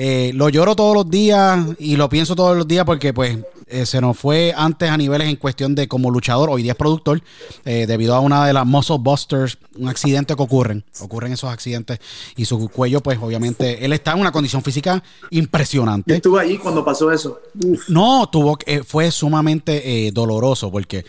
eh, 0.01 0.31
lo 0.33 0.49
lloro 0.49 0.77
todos 0.77 0.95
los 0.95 1.11
días 1.11 1.59
y 1.81 1.97
lo 1.97 2.09
pienso 2.09 2.37
todos 2.37 2.57
los 2.57 2.69
días 2.69 2.85
porque, 2.85 3.13
pues, 3.13 3.37
eh, 3.67 3.85
se 3.85 4.01
nos 4.01 4.17
fue 4.17 4.55
antes 4.57 4.89
a 4.89 4.97
niveles 4.97 5.29
en 5.29 5.35
cuestión 5.35 5.75
de 5.75 5.89
como 5.89 6.09
luchador, 6.13 6.51
hoy 6.51 6.63
día 6.63 6.73
es 6.73 6.79
productor, 6.79 7.21
eh, 7.65 7.85
debido 7.89 8.15
a 8.15 8.21
una 8.21 8.47
de 8.47 8.53
las 8.53 8.65
muscle 8.65 8.99
busters, 9.01 9.59
un 9.77 9.89
accidente 9.89 10.37
que 10.37 10.43
ocurren, 10.43 10.85
ocurren 11.01 11.33
esos 11.33 11.51
accidentes 11.51 11.99
y 12.37 12.45
su 12.45 12.69
cuello, 12.69 13.01
pues, 13.03 13.19
obviamente, 13.21 13.85
él 13.85 13.93
está 13.93 14.13
en 14.13 14.21
una 14.21 14.31
condición 14.31 14.63
física 14.63 15.03
Yo 15.23 15.29
impresionante. 15.33 16.15
estuve 16.15 16.41
allí 16.43 16.59
cuando 16.59 16.85
pasó 16.85 17.11
eso. 17.11 17.41
Uf. 17.65 17.89
No, 17.89 18.29
tuvo 18.31 18.57
que- 18.57 18.77
eh, 18.77 18.83
fue 18.85 19.11
sumamente 19.11 20.11
doloroso 20.15 20.71
porque 20.71 21.05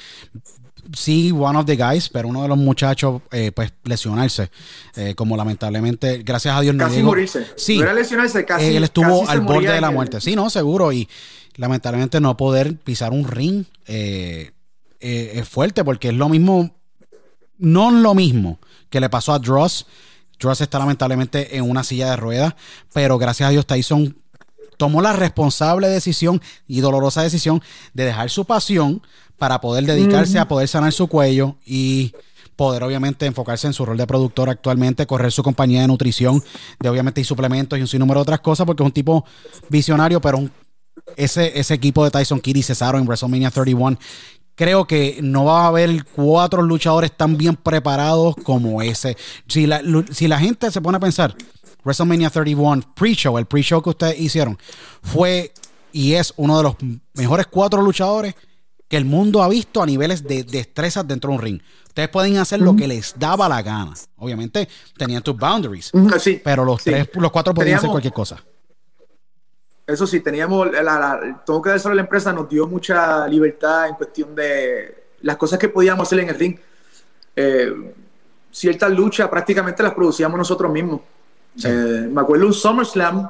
sí, 0.93 1.31
one 1.31 1.57
of 1.57 1.65
the 1.65 1.75
guys, 1.75 2.09
pero 2.09 2.27
uno 2.27 2.41
de 2.41 2.47
los 2.47 2.57
muchachos, 2.57 3.21
eh, 3.31 3.51
pues 3.51 3.71
lesionarse, 3.83 4.49
eh, 4.95 5.13
como 5.15 5.35
lamentablemente, 5.37 6.23
gracias 6.23 6.55
a 6.55 6.61
Dios 6.61 6.75
no 6.75 6.85
Casi 6.85 7.03
morirse. 7.03 7.45
Sí, 7.55 7.77
No 7.77 7.83
era 7.83 7.93
lesionarse, 7.93 8.45
casi. 8.45 8.65
él 8.75 8.83
estuvo 8.83 9.21
casi 9.21 9.31
al 9.31 9.41
borde 9.41 9.71
de 9.71 9.81
la 9.81 9.87
el- 9.89 9.93
muerte. 9.93 10.21
Sí, 10.21 10.35
no, 10.35 10.49
seguro. 10.49 10.91
Y 10.91 11.07
lamentablemente 11.55 12.19
no 12.19 12.35
poder 12.37 12.75
pisar 12.77 13.11
un 13.11 13.27
ring 13.27 13.65
eh, 13.87 14.51
es 14.99 15.47
fuerte 15.47 15.83
porque 15.83 16.09
es 16.09 16.13
lo 16.13 16.27
mismo, 16.29 16.75
no 17.57 17.91
lo 17.91 18.13
mismo 18.15 18.59
que 18.89 18.99
le 18.99 19.09
pasó 19.09 19.33
a 19.33 19.39
Dross. 19.39 19.85
Dross 20.39 20.61
está 20.61 20.79
lamentablemente 20.79 21.57
en 21.57 21.69
una 21.69 21.83
silla 21.83 22.09
de 22.11 22.15
ruedas, 22.17 22.53
pero 22.93 23.17
gracias 23.17 23.47
a 23.47 23.51
Dios 23.51 23.65
Tyson 23.65 24.15
tomó 24.79 25.01
la 25.01 25.11
responsable 25.11 25.89
decisión 25.89 26.41
y 26.67 26.79
dolorosa 26.79 27.21
decisión 27.21 27.61
de 27.93 28.05
dejar 28.05 28.29
su 28.29 28.45
pasión 28.45 29.01
para 29.37 29.59
poder 29.59 29.85
dedicarse 29.85 30.39
a 30.39 30.47
poder 30.47 30.69
sanar 30.69 30.93
su 30.93 31.07
cuello 31.07 31.57
y 31.65 32.13
poder 32.55 32.83
obviamente 32.83 33.25
enfocarse 33.25 33.67
en 33.67 33.73
su 33.73 33.85
rol 33.85 33.97
de 33.97 34.07
productor 34.07 34.49
actualmente, 34.49 35.05
correr 35.05 35.31
su 35.33 35.43
compañía 35.43 35.81
de 35.81 35.87
nutrición, 35.87 36.41
de 36.79 36.89
obviamente 36.89 37.19
y 37.21 37.23
suplementos 37.25 37.77
y 37.77 37.81
un 37.81 37.87
sinnúmero 37.89 38.19
de 38.19 38.23
otras 38.23 38.39
cosas, 38.39 38.65
porque 38.65 38.81
es 38.83 38.85
un 38.87 38.91
tipo 38.93 39.25
visionario, 39.69 40.21
pero 40.21 40.37
un- 40.37 40.51
ese, 41.17 41.57
ese 41.59 41.73
equipo 41.73 42.03
de 42.05 42.11
Tyson 42.11 42.39
Kidd 42.39 42.55
y 42.57 42.63
Cesaro 42.63 42.97
en 42.97 43.05
WrestleMania 43.05 43.51
31 43.51 43.97
creo 44.55 44.85
que 44.85 45.19
no 45.21 45.45
va 45.45 45.63
a 45.63 45.67
haber 45.67 46.03
cuatro 46.05 46.61
luchadores 46.61 47.15
tan 47.15 47.37
bien 47.37 47.55
preparados 47.55 48.35
como 48.43 48.81
ese. 48.81 49.15
Si 49.47 49.65
la, 49.65 49.81
si 50.11 50.27
la 50.27 50.37
gente 50.37 50.69
se 50.69 50.81
pone 50.81 50.97
a 50.97 50.99
pensar, 50.99 51.33
WrestleMania 51.83 52.29
31 52.29 52.83
pre-show, 52.95 53.37
el 53.37 53.45
pre-show 53.45 53.81
que 53.81 53.89
ustedes 53.89 54.19
hicieron, 54.19 54.57
fue 55.01 55.51
y 55.91 56.13
es 56.13 56.33
uno 56.37 56.57
de 56.57 56.63
los 56.63 56.75
mejores 57.15 57.47
cuatro 57.47 57.81
luchadores 57.81 58.35
que 58.87 58.97
el 58.97 59.05
mundo 59.05 59.41
ha 59.43 59.49
visto 59.49 59.81
a 59.81 59.85
niveles 59.85 60.23
de 60.23 60.43
destrezas 60.43 61.07
dentro 61.07 61.29
de 61.29 61.35
un 61.37 61.41
ring. 61.41 61.61
Ustedes 61.87 62.09
pueden 62.09 62.37
hacer 62.37 62.59
lo 62.61 62.75
que 62.75 62.87
les 62.87 63.13
daba 63.17 63.47
la 63.49 63.61
gana. 63.61 63.93
Obviamente 64.17 64.67
tenían 64.97 65.21
tus 65.23 65.35
boundaries, 65.37 65.91
Ujú, 65.93 66.19
Sí. 66.19 66.41
pero 66.43 66.63
los 66.65 66.81
Sí. 66.81 66.91
tres, 66.91 67.09
los 67.13 67.31
cuatro 67.31 67.53
podían 67.53 67.75
hacer 67.77 67.89
Teníamos- 67.89 67.93
cualquier 67.93 68.13
cosa. 68.13 68.43
Eso 69.87 70.05
sí, 70.05 70.19
teníamos, 70.19 70.71
la, 70.71 70.83
la, 70.83 71.43
tengo 71.45 71.61
que 71.61 71.71
decirlo, 71.71 71.95
la 71.95 72.01
empresa 72.01 72.31
nos 72.31 72.47
dio 72.47 72.67
mucha 72.67 73.27
libertad 73.27 73.87
en 73.89 73.95
cuestión 73.95 74.35
de 74.35 75.03
las 75.21 75.35
cosas 75.37 75.57
que 75.57 75.67
podíamos 75.69 76.07
hacer 76.07 76.19
en 76.19 76.29
el 76.29 76.35
ring. 76.37 76.57
Eh, 77.35 77.93
ciertas 78.51 78.91
luchas 78.91 79.27
prácticamente 79.29 79.81
las 79.81 79.93
producíamos 79.93 80.37
nosotros 80.37 80.71
mismos. 80.71 81.01
Eh, 81.63 82.07
me 82.09 82.21
acuerdo 82.21 82.47
un 82.47 82.53
SummerSlam, 82.53 83.29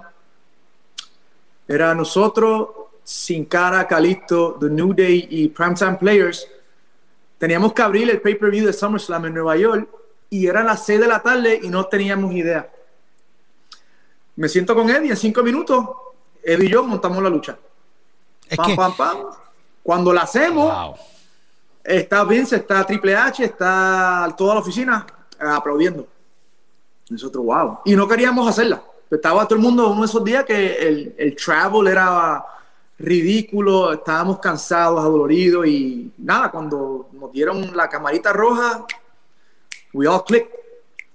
era 1.67 1.93
nosotros, 1.93 2.69
Sin 3.03 3.45
Cara, 3.45 3.88
Calixto, 3.88 4.57
The 4.59 4.69
New 4.69 4.93
Day 4.93 5.27
y 5.30 5.47
Primetime 5.49 5.95
Players. 5.95 6.47
Teníamos 7.38 7.73
que 7.73 7.82
abrir 7.82 8.09
el 8.09 8.21
pay-per-view 8.21 8.65
de 8.65 8.73
SummerSlam 8.73 9.25
en 9.27 9.34
Nueva 9.34 9.55
York 9.57 9.89
y 10.30 10.45
era 10.45 10.63
las 10.63 10.86
6 10.86 10.99
de 10.99 11.07
la 11.07 11.21
tarde 11.21 11.59
y 11.61 11.69
no 11.69 11.86
teníamos 11.86 12.34
idea. 12.34 12.69
Me 14.36 14.47
siento 14.47 14.73
con 14.73 14.89
Eddie 14.89 15.11
en 15.11 15.17
cinco 15.17 15.43
minutos. 15.43 15.86
Eddie 16.41 16.67
y 16.67 16.69
yo 16.69 16.84
montamos 16.84 17.21
la 17.21 17.30
lucha. 17.30 17.57
Es 18.47 18.57
pam, 18.57 18.67
que, 18.67 18.75
pam, 18.75 18.95
pam. 18.95 19.17
Cuando 19.84 20.13
la 20.13 20.21
hacemos, 20.21 20.73
wow. 20.73 20.95
está 21.84 22.23
Vince, 22.23 22.57
está 22.57 22.86
Triple 22.86 23.15
H, 23.15 23.43
está 23.43 24.34
toda 24.38 24.55
la 24.55 24.61
oficina 24.61 25.05
eh, 25.39 25.43
aplaudiendo. 25.45 26.07
Nosotros, 27.10 27.45
wow. 27.45 27.80
Y 27.86 27.95
no 27.95 28.07
queríamos 28.07 28.47
hacerla. 28.47 28.82
Estaba 29.10 29.47
todo 29.47 29.55
el 29.55 29.62
mundo 29.62 29.89
uno 29.89 30.01
de 30.01 30.05
esos 30.05 30.24
días 30.24 30.45
que 30.45 30.76
el, 30.76 31.16
el 31.18 31.36
travel 31.36 31.88
era 31.88 32.45
ridículo, 32.99 33.93
estábamos 33.93 34.39
cansados, 34.39 34.99
adoloridos 34.99 35.66
y 35.66 36.12
nada, 36.18 36.51
cuando 36.51 37.10
nos 37.14 37.32
dieron 37.32 37.76
la 37.76 37.88
camarita 37.88 38.34
roja, 38.34 38.86
we 39.93 40.05
all 40.07 40.24
clicked. 40.24 40.59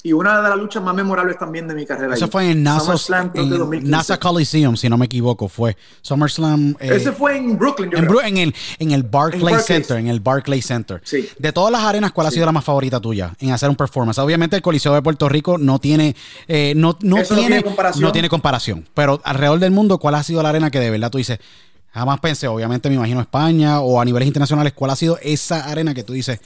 Y 0.07 0.13
una 0.13 0.43
de 0.43 0.51
las 0.51 0.59
luchas 0.59 0.83
más 0.83 0.95
memorables 0.95 1.39
también 1.39 1.67
de 1.67 1.75
mi 1.75 1.87
carrera. 1.87 2.13
Eso 2.15 2.27
allí. 2.27 2.31
fue 2.33 2.51
en 2.51 2.63
NASA, 2.63 2.81
SummerSlam, 2.81 3.31
creo 3.31 3.49
que 3.49 3.55
en 3.55 3.59
2015. 3.59 3.91
NASA 3.91 4.21
Coliseum, 4.21 4.77
si 4.77 4.91
no 4.91 4.99
me 4.99 5.07
equivoco, 5.07 5.49
fue 5.49 5.79
SummerSlam. 6.03 6.77
eh, 6.79 6.91
Ese 6.97 7.11
fue 7.11 7.39
en 7.39 7.57
Brooklyn, 7.59 7.91
yo 7.91 7.97
en, 7.97 8.05
creo. 8.05 8.21
Bru- 8.21 8.27
en 8.29 8.37
el, 8.37 8.55
en 8.79 8.91
el 8.93 9.03
Barclays. 9.03 9.65
Center, 9.65 9.97
en 9.97 10.09
el 10.09 10.21
Barclays 10.21 10.67
Center. 10.67 11.01
Sí. 11.05 11.27
De 11.39 11.53
todas 11.53 11.73
las 11.73 11.81
arenas, 11.85 12.13
¿cuál 12.13 12.27
ha 12.27 12.31
sido 12.31 12.45
la 12.45 12.53
más 12.53 12.63
favorita 12.65 13.01
tuya 13.01 13.35
en 13.41 13.53
hacer 13.53 13.71
un 13.71 13.77
performance? 13.77 14.19
Obviamente 14.19 14.57
el 14.57 14.61
Coliseo 14.63 14.93
de 14.93 15.01
Puerto 15.01 15.27
Rico 15.27 15.57
no 15.57 15.79
tiene, 15.79 16.15
eh, 16.49 16.75
no, 16.77 16.93
tiene 16.97 17.63
comparación. 17.63 18.03
no 18.03 18.13
tiene 18.13 18.29
comparación. 18.29 18.87
Pero 18.93 19.23
alrededor 19.25 19.59
del 19.59 19.71
mundo, 19.71 19.99
¿cuál 19.99 20.17
ha 20.17 20.23
sido 20.23 20.43
la 20.43 20.51
arena 20.51 20.71
que 20.71 20.81
de 20.81 20.91
verdad 20.91 21.11
tú 21.11 21.17
dices? 21.17 21.39
Jamás 21.95 22.21
pensé, 22.21 22.47
obviamente 22.47 22.91
me 22.91 22.97
imagino 22.97 23.23
España 23.23 23.81
o 23.81 23.99
a 24.01 24.05
niveles 24.05 24.27
internacionales, 24.27 24.75
¿cuál 24.75 24.91
ha 24.91 24.97
sido 24.97 25.17
esa 25.23 25.65
arena 25.65 25.95
que 25.95 26.03
tú 26.03 26.13
dices 26.13 26.41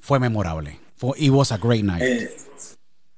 fue 0.00 0.18
memorable? 0.18 0.80
Fue, 1.00 1.12
it 1.16 1.30
was 1.30 1.50
a 1.50 1.56
great 1.56 1.82
night. 1.82 2.02
Eh, 2.02 2.30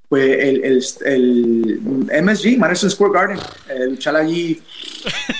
pues 0.09 0.39
el, 0.39 0.63
el, 0.63 0.85
el 1.05 2.23
MSG, 2.23 2.57
Madison 2.57 2.91
Square 2.91 3.13
Garden, 3.13 3.39
eh, 3.69 3.87
luchar 3.89 4.15
allí, 4.15 4.63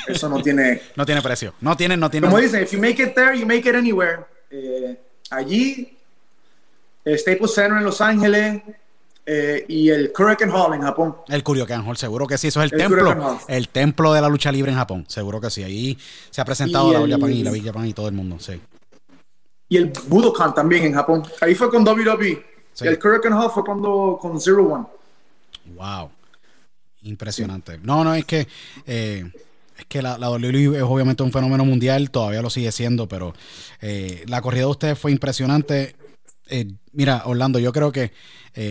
eso 0.09 0.29
no 0.29 0.43
tiene. 0.43 0.83
no 0.97 1.07
tiene 1.07 1.23
precio. 1.23 1.55
No 1.61 1.77
tiene, 1.77 1.97
no 1.97 2.11
tiene. 2.11 2.27
Como 2.27 2.41
dicen, 2.41 2.65
if 2.65 2.73
you 2.73 2.81
make 2.81 3.01
it 3.01 3.15
there, 3.15 3.39
you 3.39 3.47
make 3.47 3.69
it 3.69 3.77
anywhere. 3.77 4.25
Eh, 4.51 4.99
allí, 5.31 5.97
el 7.05 7.17
Staples 7.17 7.55
Center 7.55 7.79
en 7.79 7.85
Los 7.85 8.01
Ángeles 8.01 8.61
eh, 9.25 9.65
y 9.69 9.91
el 9.91 10.11
Korakuen 10.11 10.51
Hall 10.51 10.75
en 10.75 10.83
Japón. 10.83 11.17
El 11.29 11.45
Kuryokan 11.45 11.87
Hall, 11.87 11.97
seguro 11.97 12.27
que 12.27 12.39
sí, 12.39 12.49
eso 12.49 12.61
es 12.61 12.73
el, 12.73 12.81
El 12.81 12.89
templo, 12.89 13.41
el 13.47 13.69
templo 13.69 14.13
de 14.13 14.21
la 14.21 14.29
lucha 14.29 14.51
libre 14.51 14.73
en 14.73 14.79
Japón, 14.79 15.05
seguro 15.07 15.41
que 15.41 15.51
sí. 15.51 15.63
Ahí 15.63 15.97
se 16.31 16.41
ha 16.41 16.45
presentado 16.45 16.91
Y 16.91 16.93
la 16.95 17.01
All 17.03 17.11
Japan 17.11 17.33
y 17.33 17.45
la 17.45 17.53
Big 17.53 17.65
Japan 17.65 17.87
y 17.87 17.93
todo 17.93 18.09
el 18.09 18.15
mundo, 18.15 18.41
sí. 18.41 18.61
Y 19.73 19.79
el 19.79 19.91
Budokan 20.07 20.53
también 20.53 20.85
en 20.85 20.93
Japón. 20.93 21.23
Ahí 21.41 21.55
fue 21.55 21.71
con 21.71 21.83
WWE. 21.83 22.45
Sí. 22.75 22.85
Y 22.85 22.89
el 22.89 22.99
Korakuen 22.99 23.33
Hall 23.33 23.51
fue 23.51 23.65
cuando 23.65 24.19
con 24.21 24.39
Zero 24.39 24.67
One. 24.67 24.85
Wow. 25.75 26.11
Impresionante. 27.05 27.79
No, 27.83 28.05
no, 28.05 28.15
es 28.15 28.27
que 28.27 28.47
eh, 28.87 29.33
es 29.79 29.85
que 29.87 30.03
la, 30.03 30.19
la 30.19 30.29
WWE 30.31 30.77
es 30.77 30.83
obviamente 30.83 31.23
un 31.23 31.33
fenómeno 31.33 31.65
mundial, 31.65 32.11
todavía 32.11 32.43
lo 32.43 32.51
sigue 32.51 32.71
siendo, 32.71 33.09
pero 33.09 33.33
eh, 33.81 34.25
la 34.27 34.43
corrida 34.43 34.65
de 34.65 34.71
ustedes 34.73 34.99
fue 34.99 35.11
impresionante. 35.11 35.97
Eh, 36.51 36.71
mira, 36.93 37.23
Orlando, 37.25 37.59
yo 37.59 37.73
creo 37.73 37.91
que 37.93 38.13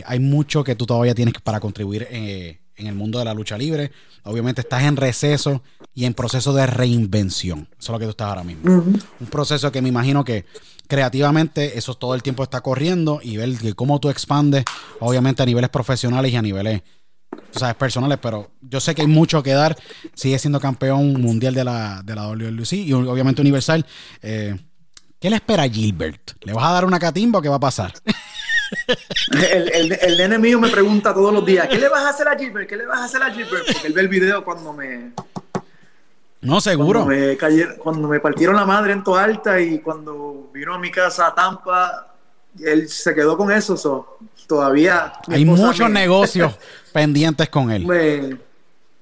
hay 0.05 0.19
mucho 0.19 0.63
que 0.63 0.75
tú 0.75 0.85
todavía 0.85 1.15
tienes 1.15 1.33
para 1.41 1.59
contribuir 1.59 2.07
en 2.11 2.87
el 2.87 2.93
mundo 2.93 3.17
de 3.17 3.25
la 3.25 3.33
lucha 3.33 3.57
libre. 3.57 3.91
Obviamente 4.23 4.61
estás 4.61 4.83
en 4.83 4.97
receso 4.97 5.63
y 5.95 6.05
en 6.05 6.13
proceso 6.13 6.53
de 6.53 6.67
reinvención. 6.67 7.67
Eso 7.71 7.77
es 7.79 7.89
lo 7.89 7.97
que 7.97 8.05
tú 8.05 8.11
estás 8.11 8.27
ahora 8.27 8.43
mismo. 8.43 8.69
Un 8.71 9.27
proceso 9.31 9.71
que 9.71 9.81
me 9.81 9.89
imagino 9.89 10.23
que 10.23 10.45
creativamente 10.91 11.77
eso 11.77 11.95
todo 11.95 12.15
el 12.15 12.21
tiempo 12.21 12.43
está 12.43 12.59
corriendo 12.59 13.21
y 13.23 13.37
ver 13.37 13.49
cómo 13.75 14.01
tú 14.01 14.09
expandes, 14.09 14.65
obviamente 14.99 15.41
a 15.41 15.45
niveles 15.45 15.69
profesionales 15.69 16.33
y 16.33 16.35
a 16.35 16.41
niveles 16.41 16.81
tú 17.29 17.59
sabes, 17.59 17.75
personales, 17.75 18.19
pero 18.21 18.51
yo 18.59 18.81
sé 18.81 18.93
que 18.93 19.01
hay 19.01 19.07
mucho 19.07 19.41
que 19.41 19.53
dar. 19.53 19.77
Sigue 20.13 20.37
siendo 20.37 20.59
campeón 20.59 21.13
mundial 21.21 21.53
de 21.53 21.63
la, 21.63 22.01
de 22.03 22.13
la 22.13 22.27
WLC 22.27 22.73
y 22.73 22.91
obviamente 22.91 23.39
universal. 23.39 23.85
Eh, 24.21 24.57
¿Qué 25.17 25.29
le 25.29 25.37
espera 25.37 25.63
a 25.63 25.69
Gilbert? 25.69 26.31
¿Le 26.41 26.51
vas 26.51 26.65
a 26.65 26.73
dar 26.73 26.83
una 26.83 26.99
catimba 26.99 27.39
o 27.39 27.41
qué 27.41 27.47
va 27.47 27.55
a 27.55 27.61
pasar? 27.61 27.93
El, 29.33 29.69
el, 29.73 29.91
el 30.01 30.17
nene 30.17 30.39
mío 30.39 30.57
me 30.57 30.69
pregunta 30.69 31.13
todos 31.13 31.33
los 31.33 31.45
días, 31.45 31.67
¿qué 31.67 31.77
le 31.77 31.89
vas 31.89 32.03
a 32.03 32.09
hacer 32.09 32.27
a 32.29 32.37
Gilbert? 32.37 32.69
¿Qué 32.69 32.77
le 32.77 32.85
vas 32.85 32.99
a 32.99 33.03
hacer 33.03 33.21
a 33.21 33.29
Gilbert? 33.29 33.65
Porque 33.65 33.87
él 33.87 33.91
ve 33.93 34.01
el 34.01 34.07
video 34.07 34.45
cuando 34.45 34.71
me, 34.71 35.11
No, 36.41 36.59
seguro. 36.59 37.03
Cuando 37.05 37.15
me, 37.21 37.37
cayeron- 37.37 37.77
cuando 37.77 38.07
me 38.07 38.19
partieron 38.19 38.55
la 38.55 38.65
madre 38.65 38.93
en 38.93 39.03
Toalta 39.03 39.59
y 39.59 39.79
cuando 39.79 40.49
vino 40.53 40.73
a 40.73 40.79
mi 40.79 40.89
casa 40.91 41.27
a 41.27 41.35
Tampa, 41.35 42.07
él 42.59 42.89
se 42.89 43.13
quedó 43.13 43.37
con 43.37 43.51
eso. 43.51 43.77
so, 43.77 44.17
todavía. 44.47 45.13
Hay 45.27 45.45
muchos 45.45 45.79
me- 45.87 45.99
negocios 45.99 46.53
pendientes 46.93 47.47
con 47.49 47.71
él. 47.71 47.85
me- 47.85 48.37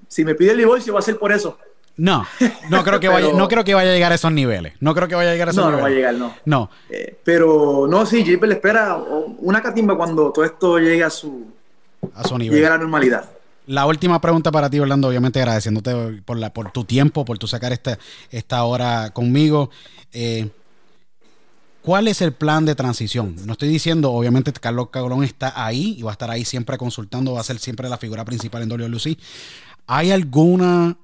si 0.07 0.25
me 0.25 0.35
pide 0.35 0.51
el 0.51 0.57
divorcio, 0.57 0.93
va 0.93 0.99
a 0.99 1.03
ser 1.03 1.17
por 1.17 1.31
eso. 1.31 1.57
No, 1.95 2.25
no 2.69 2.83
creo 2.83 2.99
que 2.99 3.07
Pero- 3.09 3.27
vaya, 3.27 3.37
no 3.37 3.47
creo 3.49 3.63
que 3.63 3.73
vaya 3.73 3.91
a 3.91 3.93
llegar 3.93 4.11
a 4.11 4.15
esos 4.15 4.31
niveles. 4.31 4.73
No 4.79 4.93
creo 4.95 5.07
que 5.07 5.15
vaya 5.15 5.29
a 5.29 5.33
llegar 5.33 5.49
a 5.49 5.51
esos 5.51 5.63
No, 5.63 5.71
no 5.71 5.77
niveles. 5.77 5.83
va 6.05 6.09
a 6.09 6.11
llegar, 6.11 6.13
no. 6.15 6.35
No. 6.45 6.69
Eh, 6.89 7.17
pero 7.23 7.87
no, 7.89 8.05
sí, 8.05 8.23
Gilbert 8.23 8.49
le 8.49 8.55
espera 8.55 8.97
una 9.39 9.61
catimba 9.61 9.95
cuando 9.97 10.31
todo 10.31 10.43
esto 10.45 10.77
llegue 10.79 11.03
a 11.03 11.09
su. 11.09 11.45
a 12.15 12.23
su 12.27 12.37
nivel. 12.37 12.55
llegue 12.55 12.67
a 12.67 12.71
la 12.71 12.77
normalidad. 12.77 13.29
La 13.69 13.85
última 13.85 14.19
pregunta 14.19 14.51
para 14.51 14.67
ti, 14.67 14.79
Orlando, 14.79 15.09
obviamente 15.09 15.37
agradeciéndote 15.37 16.23
por, 16.25 16.37
la, 16.37 16.51
por 16.51 16.71
tu 16.71 16.85
tiempo, 16.85 17.23
por 17.23 17.37
tu 17.37 17.45
sacar 17.45 17.71
esta, 17.71 17.99
esta 18.31 18.63
hora 18.63 19.11
conmigo. 19.11 19.69
Eh, 20.11 20.49
¿Cuál 21.83 22.07
es 22.07 22.23
el 22.23 22.33
plan 22.33 22.65
de 22.65 22.73
transición? 22.73 23.35
No 23.45 23.51
estoy 23.51 23.69
diciendo, 23.69 24.11
obviamente 24.11 24.51
Carlos 24.53 24.89
Cabrón 24.89 25.23
está 25.23 25.53
ahí 25.55 25.93
y 25.99 26.01
va 26.01 26.09
a 26.09 26.13
estar 26.13 26.31
ahí 26.31 26.45
siempre 26.45 26.79
consultando, 26.79 27.33
va 27.33 27.41
a 27.41 27.43
ser 27.43 27.59
siempre 27.59 27.87
la 27.89 27.99
figura 27.99 28.25
principal 28.25 28.63
en 28.63 28.69
WLC. 28.69 29.19
¿Hay 29.85 30.09
alguna, 30.09 30.97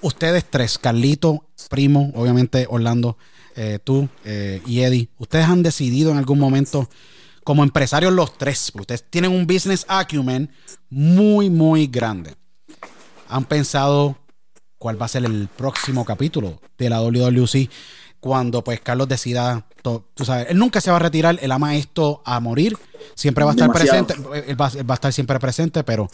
ustedes 0.00 0.44
tres, 0.48 0.78
Carlito, 0.78 1.48
Primo, 1.68 2.12
obviamente 2.14 2.68
Orlando, 2.70 3.18
eh, 3.56 3.80
tú 3.82 4.08
eh, 4.24 4.62
y 4.64 4.82
Eddie, 4.82 5.08
ustedes 5.18 5.46
han 5.46 5.64
decidido 5.64 6.12
en 6.12 6.18
algún 6.18 6.38
momento 6.38 6.88
como 7.48 7.62
empresarios 7.62 8.12
los 8.12 8.36
tres, 8.36 8.70
ustedes 8.74 9.04
tienen 9.08 9.32
un 9.32 9.46
business 9.46 9.86
acumen 9.88 10.50
muy, 10.90 11.48
muy 11.48 11.86
grande. 11.86 12.34
Han 13.26 13.46
pensado 13.46 14.18
cuál 14.76 15.00
va 15.00 15.06
a 15.06 15.08
ser 15.08 15.24
el 15.24 15.48
próximo 15.56 16.04
capítulo 16.04 16.60
de 16.76 16.90
la 16.90 17.00
WWC 17.00 17.70
cuando 18.20 18.62
pues 18.62 18.80
Carlos 18.80 19.08
decida, 19.08 19.64
tú 19.80 20.04
sabes, 20.26 20.48
él 20.50 20.58
nunca 20.58 20.82
se 20.82 20.90
va 20.90 20.96
a 20.96 21.00
retirar, 21.00 21.38
él 21.40 21.50
ama 21.50 21.74
esto 21.74 22.20
a 22.26 22.38
morir, 22.38 22.76
siempre 23.14 23.44
va 23.44 23.52
a 23.52 23.54
estar 23.54 23.68
Demasiado. 23.68 24.06
presente, 24.06 24.50
él 24.50 24.60
va, 24.60 24.68
él 24.68 24.90
va 24.90 24.92
a 24.92 24.96
estar 24.96 25.12
siempre 25.14 25.38
presente, 25.38 25.82
pero 25.84 26.10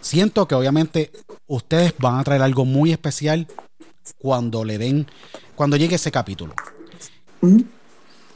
siento 0.00 0.48
que 0.48 0.54
obviamente 0.54 1.12
ustedes 1.48 1.92
van 1.98 2.18
a 2.18 2.24
traer 2.24 2.40
algo 2.40 2.64
muy 2.64 2.92
especial 2.92 3.46
cuando 4.16 4.64
le 4.64 4.78
den, 4.78 5.06
cuando 5.54 5.76
llegue 5.76 5.96
ese 5.96 6.10
capítulo. 6.10 6.54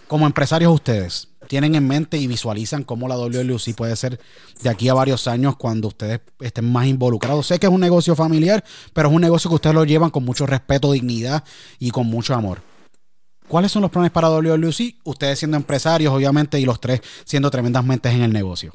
Como 0.07 0.27
empresarios 0.27 0.71
ustedes, 0.71 1.29
¿tienen 1.45 1.75
en 1.75 1.87
mente 1.87 2.17
y 2.17 2.27
visualizan 2.27 2.85
cómo 2.85 3.09
la 3.09 3.17
WLUC 3.17 3.75
puede 3.75 3.95
ser 3.97 4.19
de 4.63 4.69
aquí 4.71 4.89
a 4.89 4.95
varios 4.95 5.29
años 5.29 5.57
cuando 5.57 5.89
ustedes 5.89 6.21
estén 6.41 6.71
más 6.71 6.87
involucrados? 6.87 7.47
Sé 7.47 7.59
que 7.59 7.67
es 7.67 7.73
un 7.73 7.81
negocio 7.81 8.17
familiar, 8.17 8.65
pero 8.93 9.09
es 9.09 9.15
un 9.15 9.21
negocio 9.23 9.49
que 9.51 9.57
ustedes 9.57 9.75
lo 9.75 9.85
llevan 9.85 10.11
con 10.11 10.25
mucho 10.25 10.47
respeto, 10.47 10.93
dignidad 10.93 11.45
y 11.79 11.91
con 11.91 12.07
mucho 12.07 12.35
amor. 12.35 12.61
¿Cuáles 13.49 13.71
son 13.71 13.83
los 13.83 13.91
planes 13.91 14.11
para 14.11 14.31
WLUC? 14.31 14.97
Ustedes 15.05 15.39
siendo 15.39 15.57
empresarios, 15.57 16.13
obviamente, 16.13 16.59
y 16.59 16.65
los 16.65 16.81
tres 16.81 17.01
siendo 17.25 17.51
tremendas 17.51 17.85
mentes 17.85 18.13
en 18.13 18.23
el 18.23 18.33
negocio. 18.33 18.73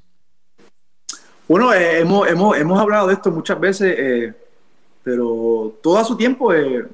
Bueno, 1.47 1.73
eh, 1.73 2.01
hemos, 2.01 2.27
hemos, 2.27 2.55
hemos 2.57 2.79
hablado 2.79 3.07
de 3.07 3.15
esto 3.15 3.31
muchas 3.31 3.59
veces, 3.59 3.95
eh, 3.97 4.33
pero 5.03 5.73
todo 5.81 5.97
a 5.97 6.05
su 6.05 6.15
tiempo, 6.15 6.53
eh, 6.53 6.85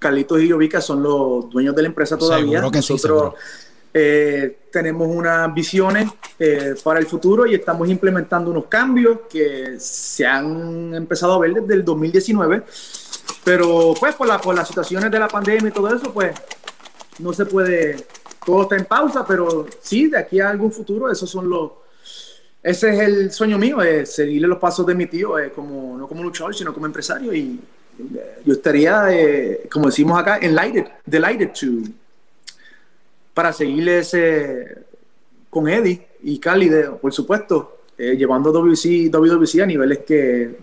Carlitos 0.00 0.40
y 0.40 0.48
Yovica 0.48 0.80
son 0.80 1.02
los 1.02 1.48
dueños 1.48 1.76
de 1.76 1.82
la 1.82 1.88
empresa 1.88 2.18
todavía. 2.18 2.58
Seguro 2.58 2.70
que 2.72 2.82
sí, 2.82 2.94
Nosotros 2.94 3.34
eh, 3.92 4.58
tenemos 4.70 5.08
unas 5.08 5.52
visiones 5.52 6.08
eh, 6.38 6.74
para 6.82 7.00
el 7.00 7.06
futuro 7.06 7.46
y 7.46 7.54
estamos 7.54 7.88
implementando 7.88 8.50
unos 8.50 8.66
cambios 8.66 9.20
que 9.28 9.76
se 9.78 10.26
han 10.26 10.94
empezado 10.94 11.34
a 11.34 11.38
ver 11.38 11.54
desde 11.54 11.74
el 11.74 11.84
2019, 11.84 12.62
pero 13.44 13.94
pues 13.98 14.14
por, 14.14 14.26
la, 14.26 14.40
por 14.40 14.54
las 14.54 14.68
situaciones 14.68 15.10
de 15.10 15.18
la 15.18 15.28
pandemia 15.28 15.68
y 15.68 15.72
todo 15.72 15.94
eso, 15.94 16.12
pues 16.12 16.34
no 17.18 17.32
se 17.32 17.46
puede, 17.46 18.06
todo 18.44 18.62
está 18.62 18.76
en 18.76 18.84
pausa, 18.84 19.24
pero 19.26 19.66
sí, 19.80 20.06
de 20.06 20.18
aquí 20.18 20.40
a 20.40 20.50
algún 20.50 20.72
futuro, 20.72 21.10
esos 21.10 21.28
son 21.28 21.48
los 21.48 21.70
ese 22.62 22.90
es 22.90 23.00
el 23.00 23.32
sueño 23.32 23.58
mío, 23.58 23.80
es 23.80 24.14
seguirle 24.14 24.46
los 24.46 24.58
pasos 24.58 24.86
de 24.86 24.94
mi 24.94 25.06
tío, 25.06 25.38
eh, 25.38 25.50
como, 25.50 25.96
no 25.96 26.06
como 26.06 26.22
luchador, 26.22 26.54
sino 26.54 26.74
como 26.74 26.86
empresario. 26.86 27.32
Y 27.32 27.58
eh, 27.98 28.38
yo 28.44 28.52
estaría, 28.52 29.06
eh, 29.10 29.66
como 29.72 29.86
decimos 29.86 30.18
acá, 30.20 30.38
enlightened, 30.42 30.88
delighted 31.06 31.52
to, 31.52 31.90
para 33.40 33.54
seguirle 33.54 34.00
ese, 34.00 34.84
con 35.48 35.66
Eddie 35.66 36.08
y 36.24 36.38
Cali, 36.38 36.70
por 37.00 37.10
supuesto, 37.10 37.78
eh, 37.96 38.14
llevando 38.14 38.52
WC, 38.52 39.08
WWC 39.08 39.62
a 39.62 39.66
niveles 39.66 40.00
que, 40.00 40.58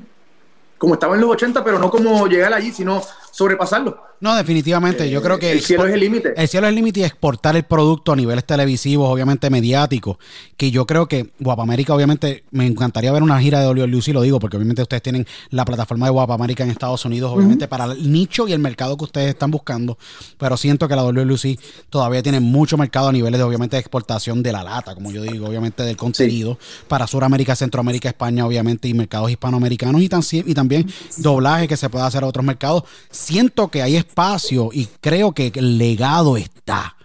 como 0.77 0.93
estaba 0.93 1.15
en 1.15 1.21
los 1.21 1.31
80, 1.31 1.63
pero 1.63 1.79
no 1.79 1.89
como 1.89 2.27
llegar 2.27 2.53
allí, 2.53 2.71
sino 2.71 3.01
sobrepasarlo. 3.31 3.99
No, 4.19 4.35
definitivamente. 4.35 5.09
Yo 5.11 5.21
creo 5.21 5.37
que 5.37 5.51
el 5.51 5.61
cielo 5.61 5.85
es 5.85 5.93
el 5.93 5.99
límite. 5.99 6.33
El 6.35 6.47
cielo 6.47 6.65
es 6.65 6.69
el 6.69 6.75
límite 6.75 7.01
y 7.01 7.03
exportar 7.03 7.55
el 7.55 7.63
producto 7.63 8.13
a 8.13 8.15
niveles 8.15 8.45
televisivos, 8.45 9.07
obviamente 9.11 9.49
mediáticos. 9.51 10.17
Que 10.57 10.71
yo 10.71 10.87
creo 10.87 11.07
que 11.07 11.29
Guapamérica, 11.39 11.93
obviamente, 11.93 12.43
me 12.49 12.65
encantaría 12.65 13.11
ver 13.11 13.21
una 13.21 13.39
gira 13.39 13.59
de 13.61 13.67
WLUC, 13.67 14.07
lo 14.07 14.21
digo, 14.23 14.39
porque 14.39 14.57
obviamente 14.57 14.81
ustedes 14.81 15.03
tienen 15.03 15.27
la 15.51 15.65
plataforma 15.65 16.07
de 16.07 16.11
Guapamérica 16.13 16.63
en 16.63 16.71
Estados 16.71 17.05
Unidos, 17.05 17.31
obviamente, 17.31 17.67
para 17.67 17.85
el 17.85 18.11
nicho 18.11 18.47
y 18.47 18.53
el 18.53 18.59
mercado 18.59 18.97
que 18.97 19.03
ustedes 19.03 19.29
están 19.29 19.51
buscando. 19.51 19.99
Pero 20.39 20.57
siento 20.57 20.87
que 20.87 20.95
la 20.95 21.03
WLUC 21.03 21.59
todavía 21.91 22.23
tiene 22.23 22.39
mucho 22.39 22.75
mercado 22.75 23.09
a 23.09 23.11
niveles 23.11 23.37
de, 23.37 23.43
obviamente, 23.43 23.75
de 23.75 23.81
exportación 23.81 24.41
de 24.41 24.51
la 24.51 24.63
lata, 24.63 24.95
como 24.95 25.11
yo 25.11 25.21
digo, 25.21 25.45
obviamente, 25.47 25.83
del 25.83 25.95
contenido 25.95 26.57
para 26.87 27.05
Sudamérica, 27.05 27.55
Centroamérica, 27.55 28.09
España, 28.09 28.47
obviamente, 28.47 28.87
y 28.87 28.95
mercados 28.95 29.29
hispanoamericanos 29.29 30.01
y, 30.01 30.09
tan- 30.09 30.23
y 30.31 30.53
también 30.55 30.91
doblaje 31.17 31.67
que 31.67 31.77
se 31.77 31.87
pueda 31.89 32.07
hacer 32.07 32.23
a 32.23 32.27
otros 32.27 32.43
mercados. 32.43 32.83
Siento 33.11 33.67
que 33.69 33.83
hay 33.83 34.03
espacio 34.07 34.69
y 34.73 34.87
creo 35.01 35.33
que 35.33 35.51
el 35.55 35.77
legado 35.77 36.37
está. 36.37 36.95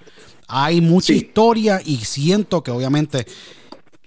Hay 0.49 0.81
mucha 0.81 1.09
Sí. 1.09 1.15
historia 1.15 1.81
y 1.85 1.97
siento 1.99 2.63
que 2.63 2.71
obviamente 2.71 3.27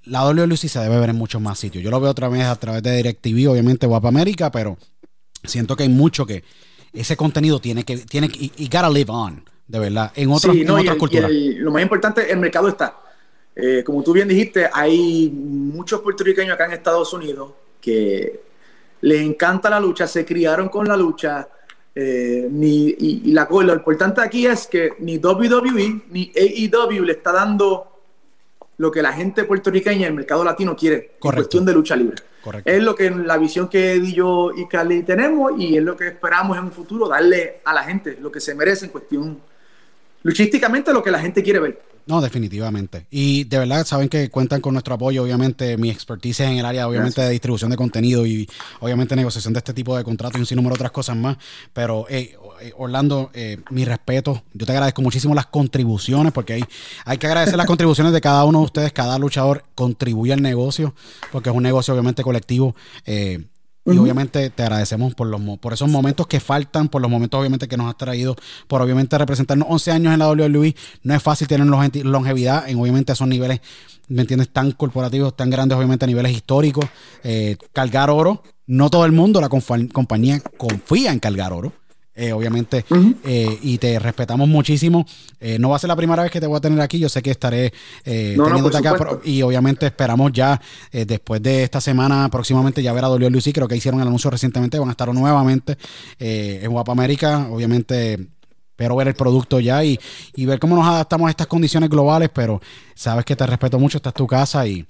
la 0.06 0.22
WLC 0.24 0.68
se 0.70 0.80
debe 0.80 1.00
ver 1.00 1.10
en 1.10 1.16
muchos 1.16 1.42
más 1.42 1.58
sitios. 1.60 1.84
Yo 1.84 1.90
lo 1.92 2.00
veo 2.00 2.12
otra 2.12 2.30
vez 2.30 2.44
a 2.46 2.56
través 2.56 2.84
de 2.84 2.96
DirecTV, 2.96 3.48
obviamente 3.50 3.88
Guapa 3.88 4.08
América, 4.10 4.52
pero 4.52 4.78
siento 5.44 5.76
que 5.76 5.84
hay 5.84 5.90
mucho 5.90 6.26
que 6.26 6.44
ese 6.94 7.18
contenido 7.18 7.60
tiene 7.60 7.84
que 7.84 7.98
tiene 7.98 8.30
que 8.30 8.52
y, 8.58 8.66
gotta 8.66 8.90
live 8.90 9.12
on, 9.12 9.44
de 9.68 9.80
verdad, 9.80 10.12
en 10.16 10.38
Sí, 10.40 10.64
no, 10.64 10.76
otras 10.76 10.94
el- 10.94 10.98
culturas. 10.98 11.30
el- 11.32 11.56
lo 11.58 11.72
más 11.72 11.82
importante, 11.82 12.32
el 12.32 12.38
mercado 12.38 12.68
está. 12.68 12.96
Eh, 13.56 13.84
como 13.86 14.04
tú 14.04 14.14
bien 14.14 14.28
dijiste, 14.28 14.70
hay 14.72 15.30
muchos 15.34 16.02
puertorriqueños 16.02 16.54
acá 16.54 16.66
en 16.66 16.74
Estados 16.74 17.12
Unidos 17.14 17.52
que 17.82 18.42
les 19.02 19.22
encanta 19.22 19.70
la 19.70 19.80
lucha, 19.80 20.08
se 20.08 20.26
criaron 20.26 20.70
con 20.70 20.88
la 20.88 20.96
lucha. 20.98 21.48
Eh, 21.96 22.48
ni, 22.52 22.90
y, 22.90 23.22
y 23.26 23.32
la, 23.32 23.48
lo 23.50 23.74
importante 23.74 24.20
aquí 24.22 24.46
es 24.46 24.68
que 24.68 24.92
ni 25.00 25.18
WWE 25.18 26.02
ni 26.12 26.32
AEW 26.36 27.04
le 27.04 27.14
está 27.14 27.32
dando 27.32 27.92
lo 28.78 28.92
que 28.92 29.02
la 29.02 29.14
gente 29.14 29.46
puertorriqueña, 29.46 30.08
el 30.08 30.14
mercado 30.14 30.44
latino 30.44 30.76
quiere 30.76 31.12
Correcto. 31.18 31.28
en 31.28 31.36
cuestión 31.36 31.66
de 31.66 31.74
lucha 31.74 31.96
libre. 31.96 32.18
Correcto. 32.44 32.70
Es 32.70 32.84
lo 32.84 32.94
que 32.94 33.10
la 33.10 33.38
visión 33.38 33.70
que 33.70 33.94
Eddie, 33.94 34.14
yo 34.14 34.52
y 34.56 34.68
Cali 34.68 35.04
tenemos 35.04 35.54
y 35.58 35.78
es 35.78 35.84
lo 35.84 35.96
que 35.96 36.08
esperamos 36.08 36.58
en 36.58 36.66
un 36.66 36.72
futuro 36.72 37.08
darle 37.08 37.62
a 37.64 37.74
la 37.74 37.84
gente 37.84 38.18
lo 38.20 38.32
que 38.32 38.42
se 38.42 38.54
merece 38.54 38.86
en 38.86 38.92
cuestión 38.92 39.40
luchísticamente 40.24 40.92
lo 40.92 41.02
que 41.02 41.12
la 41.12 41.20
gente 41.20 41.42
quiere 41.42 41.60
ver. 41.60 41.82
No, 42.08 42.22
definitivamente. 42.22 43.08
Y 43.10 43.46
de 43.46 43.58
verdad 43.58 43.86
saben 43.86 44.10
que 44.10 44.30
cuentan 44.30 44.62
con 44.62 44.74
nuestro 44.74 44.94
apoyo, 44.94 45.24
obviamente, 45.24 45.76
mi 45.76 45.90
expertise 45.90 46.42
en 46.42 46.58
el 46.58 46.66
área, 46.66 46.88
obviamente, 46.88 47.22
de 47.22 47.32
distribución 47.32 47.72
de 47.72 47.78
contenido 47.78 48.26
y 48.28 48.48
obviamente 48.80 49.16
negociación 49.16 49.54
de 49.54 49.60
este 49.60 49.74
tipo 49.74 49.98
de 49.98 50.04
contratos 50.04 50.38
y 50.38 50.42
un 50.42 50.46
sinnúmero 50.46 50.76
de 50.76 50.80
otras 50.80 50.92
cosas 50.92 51.18
más. 51.18 51.38
Pero, 51.74 52.06
eh, 52.10 52.38
eh, 52.62 52.74
Orlando, 52.78 53.32
eh, 53.34 53.58
mi 53.72 53.86
respeto. 53.86 54.44
Yo 54.54 54.66
te 54.66 54.72
agradezco 54.72 55.02
muchísimo 55.02 55.34
las 55.34 55.48
contribuciones, 55.48 56.32
porque 56.32 56.54
hay, 56.54 56.64
hay 57.06 57.18
que 57.18 57.28
agradecer 57.28 57.58
las 57.58 57.66
contribuciones 57.66 58.14
de 58.14 58.22
cada 58.22 58.46
uno 58.46 58.60
de 58.60 58.66
ustedes. 58.66 58.94
Cada 58.94 59.18
luchador 59.18 59.64
contribuye 59.74 60.34
al 60.34 60.42
negocio, 60.42 60.94
porque 61.32 61.50
es 61.50 61.56
un 61.56 61.64
negocio, 61.64 61.94
obviamente, 61.94 62.24
colectivo. 62.24 62.76
Eh, 63.06 63.46
y 63.86 63.98
obviamente 64.00 64.50
te 64.50 64.64
agradecemos 64.64 65.14
por 65.14 65.28
los 65.28 65.40
por 65.60 65.74
esos 65.74 65.88
momentos 65.90 66.26
que 66.28 66.40
faltan, 66.40 66.90
por 66.90 67.02
los 67.02 67.12
momentos 67.12 67.40
obviamente 67.40 67.68
que 67.68 67.78
nos 67.78 67.88
has 67.88 67.98
traído, 67.98 68.36
por 68.68 68.82
obviamente 68.82 69.18
representarnos 69.18 69.68
11 69.70 69.92
años 69.92 70.14
en 70.14 70.20
la 70.20 70.30
WWE. 70.30 70.76
No 71.04 71.14
es 71.14 71.22
fácil 71.22 71.48
tener 71.48 71.68
longe- 71.68 72.04
longevidad 72.04 72.68
en 72.68 72.80
obviamente 72.80 73.14
esos 73.14 73.28
niveles, 73.28 73.62
¿me 74.08 74.22
entiendes? 74.22 74.50
Tan 74.50 74.72
corporativos, 74.72 75.36
tan 75.36 75.50
grandes, 75.50 75.76
obviamente 75.78 76.06
a 76.06 76.08
niveles 76.08 76.32
históricos. 76.32 76.86
Eh, 77.24 77.58
cargar 77.74 78.10
oro, 78.10 78.42
no 78.66 78.90
todo 78.90 79.06
el 79.06 79.12
mundo, 79.12 79.40
la 79.40 79.50
compañía 79.50 80.42
confía 80.58 81.12
en 81.12 81.20
cargar 81.20 81.54
oro. 81.54 81.72
Eh, 82.16 82.32
obviamente, 82.32 82.86
eh, 83.26 83.60
y 83.62 83.78
te 83.78 84.00
respetamos 84.00 84.48
muchísimo. 84.48 85.06
Eh, 85.40 85.60
no 85.60 85.70
va 85.70 85.76
a 85.76 85.80
ser 85.80 85.90
la 85.90 85.96
primera 85.96 86.24
vez 86.24 86.32
que 86.32 86.40
te 86.40 86.48
voy 86.48 86.58
a 86.58 86.62
tener 86.62 86.80
aquí, 86.82 86.98
yo 86.98 87.10
sé 87.10 87.22
que 87.22 87.32
estaré 87.32 87.74
No, 88.06 88.12
no, 88.38 88.44
teniéndote 88.46 88.78
por 88.80 88.88
acá, 88.88 88.96
pero- 88.98 89.22
y 89.24 89.42
obviamente 89.42 89.86
esperamos 89.86 90.32
ya, 90.32 90.60
eh, 90.92 91.06
después 91.06 91.42
de 91.44 91.64
esta 91.64 91.82
semana, 91.82 92.30
próximamente 92.30 92.82
ya 92.82 92.94
ver 92.94 93.04
a 93.04 93.10
WWE, 93.10 93.54
creo 93.54 93.68
que 93.68 93.76
hicieron 93.76 94.00
el 94.02 94.08
anuncio 94.08 94.30
recientemente, 94.32 94.80
van 94.80 94.88
a 94.90 94.92
estar 94.92 95.14
nuevamente 95.14 95.78
eh, 96.20 96.62
en 96.64 96.72
Guapa 96.72 96.92
América, 96.94 97.48
obviamente... 97.52 98.30
Pero 98.78 98.94
ver 98.98 99.08
el 99.08 99.14
producto 99.16 99.62
ya 99.62 99.86
y, 99.86 99.98
y 100.36 100.46
ver 100.46 100.60
cómo 100.60 100.76
nos 100.76 100.86
adaptamos 100.86 101.28
a 101.28 101.30
estas 101.30 101.48
condiciones 101.48 101.90
globales, 101.90 102.30
pero 102.34 102.60
sabes 102.94 103.24
que 103.24 103.34
te 103.34 103.46
respeto 103.46 103.80
mucho, 103.80 104.00
esta 104.00 104.10
es 104.10 104.16
tu 104.16 104.28
casa 104.28 104.68
y 104.68 104.86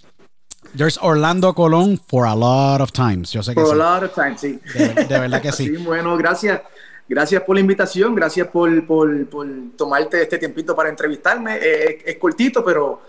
there's 0.75 0.97
Orlando 1.03 1.53
Colón 1.53 2.01
for 2.07 2.25
a 2.25 2.33
lot 2.35 2.81
of 2.81 2.91
times. 2.91 3.31
Yo 3.31 3.43
sé 3.43 3.53
que 3.53 3.61
For 3.61 3.69
a 3.69 3.73
sí. 3.73 3.77
lot 3.77 4.03
of 4.09 4.15
time, 4.15 4.35
sí. 4.39 4.59
De, 4.73 5.05
de 5.05 5.19
verdad 5.19 5.39
que 5.39 5.51
sí. 5.51 5.67
Sí, 5.77 5.83
bueno, 5.83 6.17
gracias. 6.17 6.61
Gracias 7.07 7.43
por 7.43 7.55
la 7.55 7.59
invitación, 7.59 8.15
gracias 8.15 8.47
por, 8.47 8.85
por, 8.87 9.27
por 9.27 9.47
tomarte 9.77 10.23
este 10.23 10.39
tiempito 10.39 10.75
para 10.75 10.89
entrevistarme. 10.89 11.57
Eh, 11.61 12.01
es 12.03 12.17
cortito, 12.17 12.65
pero 12.65 13.01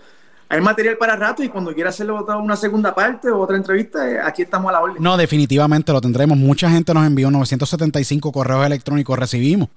hay 0.49 0.61
material 0.61 0.97
para 0.97 1.15
rato 1.15 1.43
y 1.43 1.49
cuando 1.49 1.73
quieras 1.73 1.95
hacerlo 1.95 2.17
otra- 2.19 2.37
una 2.37 2.55
segunda 2.55 2.93
parte 2.95 3.29
o 3.29 3.39
otra 3.39 3.57
entrevista, 3.57 4.09
eh, 4.09 4.17
aquí 4.23 4.41
estamos 4.41 4.69
a 4.69 4.73
la 4.73 4.81
orden. 4.81 5.01
No, 5.01 5.17
definitivamente 5.17 5.91
lo 5.91 5.99
tendremos. 6.01 6.37
Mucha 6.37 6.69
gente 6.69 6.93
nos 6.93 7.05
envió 7.05 7.29
975 7.31 8.31
correos 8.31 8.65
electrónicos, 8.65 9.17
recibimos 9.19 9.69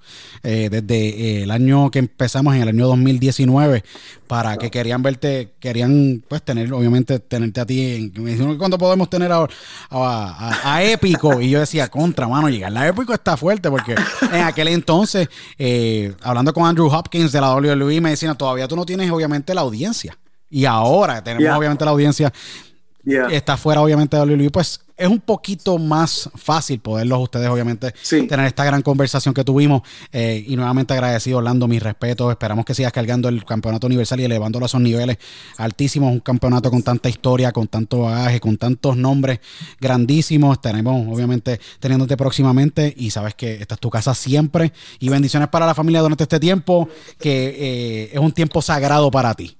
eh, 0.43 0.69
desde 0.71 0.95
eh, 1.39 1.43
el 1.43 1.51
año 1.51 1.91
que 1.91 1.99
empezamos, 1.99 2.55
en 2.55 2.61
el 2.61 2.69
año 2.69 2.87
2019, 2.87 3.83
para 4.27 4.57
que 4.57 4.71
querían 4.71 5.01
verte, 5.03 5.53
querían 5.59 6.23
pues 6.27 6.41
tener, 6.43 6.71
obviamente, 6.73 7.19
tenerte 7.19 7.59
a 7.61 7.65
ti. 7.65 7.95
En, 8.15 8.23
me 8.23 8.31
dijeron, 8.31 8.57
¿cuándo 8.57 8.77
podemos 8.77 9.09
tener 9.09 9.31
a, 9.31 9.37
a, 9.41 9.47
a- 9.89 10.75
a 10.75 10.83
Épico? 10.83 11.41
Y 11.41 11.49
yo 11.49 11.59
decía, 11.59 11.89
contra, 11.89 12.27
mano, 12.27 12.49
llegar 12.49 12.75
a 12.77 12.87
Épico 12.87 13.13
está 13.13 13.35
fuerte, 13.37 13.69
porque 13.69 13.95
en 14.31 14.41
aquel 14.43 14.69
entonces, 14.69 15.27
eh, 15.57 16.13
hablando 16.21 16.53
con 16.53 16.65
Andrew 16.65 16.87
Hopkins 16.87 17.31
de 17.31 17.41
la 17.41 17.53
WWE, 17.55 17.99
me 18.01 18.11
decían, 18.11 18.37
todavía 18.37 18.67
tú 18.67 18.75
no 18.75 18.85
tienes, 18.85 19.11
obviamente, 19.11 19.53
la 19.53 19.61
audiencia. 19.61 20.17
Y 20.51 20.65
ahora 20.65 21.23
tenemos, 21.23 21.43
Yeah. 21.45 21.57
obviamente, 21.57 21.85
la 21.85 21.91
audiencia 21.91 22.31
Yeah. 23.03 23.29
está 23.31 23.57
fuera 23.57 23.81
obviamente 23.81 24.15
de 24.15 24.21
WWE, 24.21 24.51
pues 24.51 24.79
es 24.95 25.07
un 25.07 25.19
poquito 25.19 25.79
más 25.79 26.29
fácil 26.35 26.79
poderlos 26.79 27.19
ustedes 27.23 27.49
obviamente 27.49 27.95
Sí. 28.03 28.27
tener 28.27 28.45
esta 28.45 28.63
gran 28.63 28.83
conversación 28.83 29.33
que 29.33 29.43
tuvimos 29.43 29.81
eh, 30.11 30.45
y 30.47 30.55
nuevamente 30.55 30.93
agradecido 30.93 31.39
Orlando, 31.39 31.67
mis 31.67 31.81
respetos, 31.81 32.29
esperamos 32.29 32.63
que 32.63 32.75
sigas 32.75 32.91
cargando 32.91 33.27
el 33.27 33.43
campeonato 33.43 33.87
universal 33.87 34.19
y 34.19 34.25
elevándolo 34.25 34.65
a 34.65 34.67
esos 34.67 34.79
niveles 34.81 35.17
altísimos, 35.57 36.11
un 36.11 36.19
campeonato 36.19 36.69
con 36.69 36.83
tanta 36.83 37.09
historia, 37.09 37.51
con 37.51 37.67
tanto 37.67 38.01
bagaje, 38.01 38.39
con 38.39 38.57
tantos 38.57 38.95
nombres 38.95 39.39
grandísimos, 39.79 40.61
tenemos 40.61 41.07
obviamente 41.11 41.59
teniéndote 41.79 42.15
próximamente 42.17 42.93
y 42.95 43.09
sabes 43.09 43.33
que 43.33 43.55
esta 43.55 43.73
es 43.73 43.79
tu 43.81 43.89
casa 43.89 44.13
siempre 44.13 44.73
y 44.99 45.09
bendiciones 45.09 45.49
para 45.49 45.65
la 45.65 45.73
familia 45.73 46.01
durante 46.01 46.25
este 46.25 46.39
tiempo 46.39 46.87
que 47.19 47.55
eh, 47.57 48.09
es 48.13 48.19
un 48.19 48.31
tiempo 48.31 48.61
sagrado 48.61 49.09
para 49.09 49.33
ti. 49.33 49.57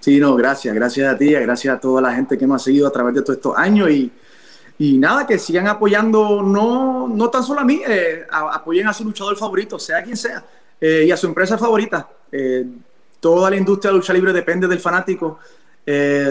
Sí, 0.00 0.18
no, 0.18 0.34
gracias, 0.34 0.74
gracias 0.74 1.14
a 1.14 1.16
ti, 1.16 1.30
gracias 1.32 1.76
a 1.76 1.78
toda 1.78 2.00
la 2.00 2.14
gente 2.14 2.36
que 2.38 2.46
nos 2.46 2.62
ha 2.62 2.64
seguido 2.64 2.88
a 2.88 2.90
través 2.90 3.14
de 3.14 3.22
todos 3.22 3.36
estos 3.36 3.56
años 3.56 3.90
y, 3.90 4.10
y 4.78 4.98
nada, 4.98 5.26
que 5.26 5.38
sigan 5.38 5.68
apoyando, 5.68 6.42
no, 6.42 7.06
no 7.06 7.28
tan 7.28 7.42
solo 7.42 7.60
a 7.60 7.64
mí, 7.64 7.82
eh, 7.86 8.26
apoyen 8.30 8.88
a 8.88 8.94
su 8.94 9.04
luchador 9.04 9.36
favorito, 9.36 9.78
sea 9.78 10.02
quien 10.02 10.16
sea, 10.16 10.42
eh, 10.80 11.04
y 11.06 11.10
a 11.10 11.16
su 11.16 11.26
empresa 11.26 11.58
favorita. 11.58 12.08
Eh, 12.32 12.64
toda 13.20 13.50
la 13.50 13.56
industria 13.56 13.90
de 13.90 13.98
lucha 13.98 14.14
libre 14.14 14.32
depende 14.32 14.66
del 14.66 14.80
fanático. 14.80 15.38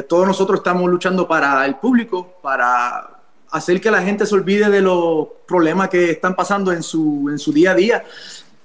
Todos 0.07 0.25
nosotros 0.25 0.59
estamos 0.59 0.89
luchando 0.89 1.27
para 1.27 1.65
el 1.65 1.75
público, 1.75 2.39
para 2.41 3.19
hacer 3.51 3.81
que 3.81 3.91
la 3.91 4.01
gente 4.01 4.25
se 4.25 4.35
olvide 4.35 4.69
de 4.69 4.81
los 4.81 5.27
problemas 5.47 5.89
que 5.89 6.11
están 6.11 6.35
pasando 6.35 6.71
en 6.71 6.83
su, 6.83 7.27
en 7.29 7.39
su 7.39 7.51
día 7.51 7.71
a 7.71 7.75
día. 7.75 8.03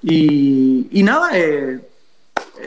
Y, 0.03 0.89
y 0.93 1.03
nada, 1.03 1.31
eh, 1.33 1.81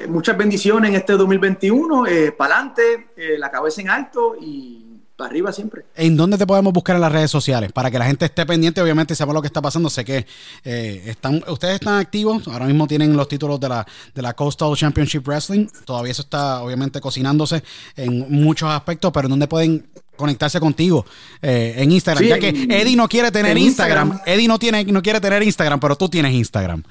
muchas 0.08 0.38
bendiciones 0.38 0.90
en 0.90 0.96
este 0.96 1.14
2021. 1.14 2.06
para 2.38 2.56
adelante, 2.56 3.10
la 3.38 3.52
cabeza 3.52 3.82
en 3.82 3.90
alto 3.90 4.36
y 4.40 4.87
para 5.18 5.32
arriba 5.32 5.52
siempre. 5.52 5.84
¿En 5.96 6.16
dónde 6.16 6.38
te 6.38 6.46
podemos 6.46 6.72
buscar 6.72 6.96
en 6.96 7.02
las 7.02 7.12
redes 7.12 7.32
sociales? 7.32 7.72
Para 7.72 7.90
que 7.90 7.98
la 7.98 8.06
gente 8.06 8.26
esté 8.26 8.46
pendiente, 8.46 8.80
obviamente, 8.82 9.16
sepa 9.16 9.34
lo 9.34 9.42
que 9.42 9.48
está 9.48 9.62
pasando. 9.62 9.90
Sé 9.90 10.06
que 10.06 10.28
eh, 10.64 11.04
están, 11.08 11.44
ustedes 11.48 11.76
están 11.76 11.96
activos. 11.96 12.48
Ahora 12.48 12.66
mismo 12.66 12.88
tienen 12.88 13.18
los 13.18 13.28
títulos 13.28 13.60
de 13.60 13.68
la, 13.68 13.86
de 14.14 14.22
la 14.22 14.34
Coastal 14.36 14.76
Championship 14.76 15.28
Wrestling. 15.28 15.68
Todavía 15.86 16.12
eso 16.12 16.22
está, 16.22 16.62
obviamente, 16.62 17.02
cocinándose 17.02 17.64
en 17.96 18.32
muchos 18.32 18.70
aspectos, 18.70 19.12
pero 19.12 19.26
¿en 19.26 19.32
dónde 19.32 19.48
pueden 19.48 19.90
conectarse 20.16 20.60
contigo? 20.60 21.04
Eh, 21.42 21.74
en 21.78 21.92
Instagram. 21.92 22.24
Sí, 22.24 22.30
ya 22.30 22.38
que 22.38 22.50
Eddie 22.50 22.96
no 22.96 23.10
quiere 23.10 23.32
tener 23.32 23.58
en 23.58 23.64
Instagram. 23.64 24.10
Instagram. 24.10 24.34
Eddie 24.34 24.48
no, 24.48 24.60
tiene, 24.60 24.86
no 24.86 25.02
quiere 25.02 25.20
tener 25.20 25.42
Instagram, 25.42 25.80
pero 25.80 25.96
tú 25.96 26.08
tienes 26.10 26.32
Instagram. 26.32 26.84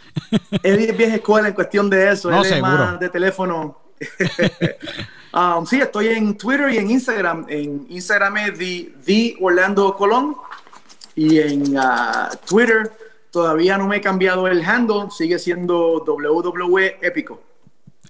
Él 0.64 0.80
es 0.80 0.96
vieja 0.96 1.14
escuela 1.14 1.46
en 1.46 1.54
cuestión 1.54 1.88
de 1.88 2.10
eso. 2.10 2.28
No, 2.28 2.38
él 2.38 2.42
es 2.42 2.48
seguro. 2.48 2.72
más 2.72 2.98
de 2.98 3.08
teléfono. 3.08 3.78
Um, 5.36 5.66
sí, 5.66 5.78
estoy 5.78 6.08
en 6.08 6.34
Twitter 6.38 6.70
y 6.70 6.78
en 6.78 6.90
Instagram. 6.90 7.44
En 7.50 7.86
Instagram 7.90 8.38
es 8.38 8.58
the, 9.04 9.36
Orlando 9.38 9.94
Colón. 9.94 10.34
Y 11.14 11.40
en 11.40 11.76
ah, 11.76 12.30
Twitter 12.46 12.90
todavía 13.30 13.76
no 13.76 13.86
me 13.86 13.96
he 13.96 14.00
cambiado 14.00 14.48
el 14.48 14.64
handle. 14.64 15.10
Sigue 15.10 15.38
siendo 15.38 16.02
WWE 16.06 16.96
Épico. 17.02 17.45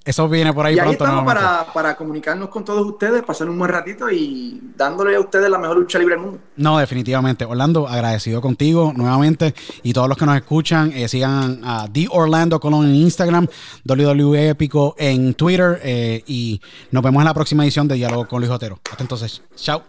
Eso 0.07 0.28
viene 0.28 0.53
por 0.53 0.65
ahí 0.65 0.77
y 0.77 0.78
ahí 0.78 0.85
pronto. 0.85 1.05
estamos 1.05 1.24
para, 1.24 1.66
para 1.74 1.97
comunicarnos 1.97 2.49
con 2.49 2.65
todos 2.65 2.87
ustedes, 2.87 3.24
pasar 3.24 3.51
un 3.51 3.59
buen 3.59 3.70
ratito 3.70 4.09
y 4.09 4.61
dándole 4.77 5.16
a 5.16 5.20
ustedes 5.20 5.51
la 5.51 5.59
mejor 5.59 5.78
lucha 5.78 5.99
libre 5.99 6.15
del 6.15 6.24
mundo. 6.24 6.39
No, 6.57 6.78
definitivamente. 6.78 7.45
Orlando, 7.45 7.89
agradecido 7.89 8.41
contigo 8.41 8.93
nuevamente. 8.97 9.53
Y 9.83 9.93
todos 9.93 10.09
los 10.09 10.16
que 10.16 10.24
nos 10.24 10.37
escuchan, 10.37 10.93
eh, 10.95 11.09
sigan 11.09 11.61
a 11.65 11.89
The 11.93 12.07
Orlando 12.12 12.61
Colón 12.61 12.87
en 12.87 12.95
Instagram, 12.95 13.49
WWE 13.85 14.51
Épico 14.51 14.95
en 14.97 15.35
Twitter. 15.35 15.81
eh, 15.83 16.23
y 16.27 16.61
nos 16.93 17.03
vemos 17.03 17.20
en 17.20 17.27
la 17.27 17.35
próxima 17.35 17.65
edición 17.65 17.89
de 17.89 17.97
Diálogo 17.97 18.28
con 18.28 18.41
Luis 18.41 18.51
Otero. 18.53 18.78
Hasta 18.89 19.03
entonces, 19.03 19.43
chao. 19.57 19.87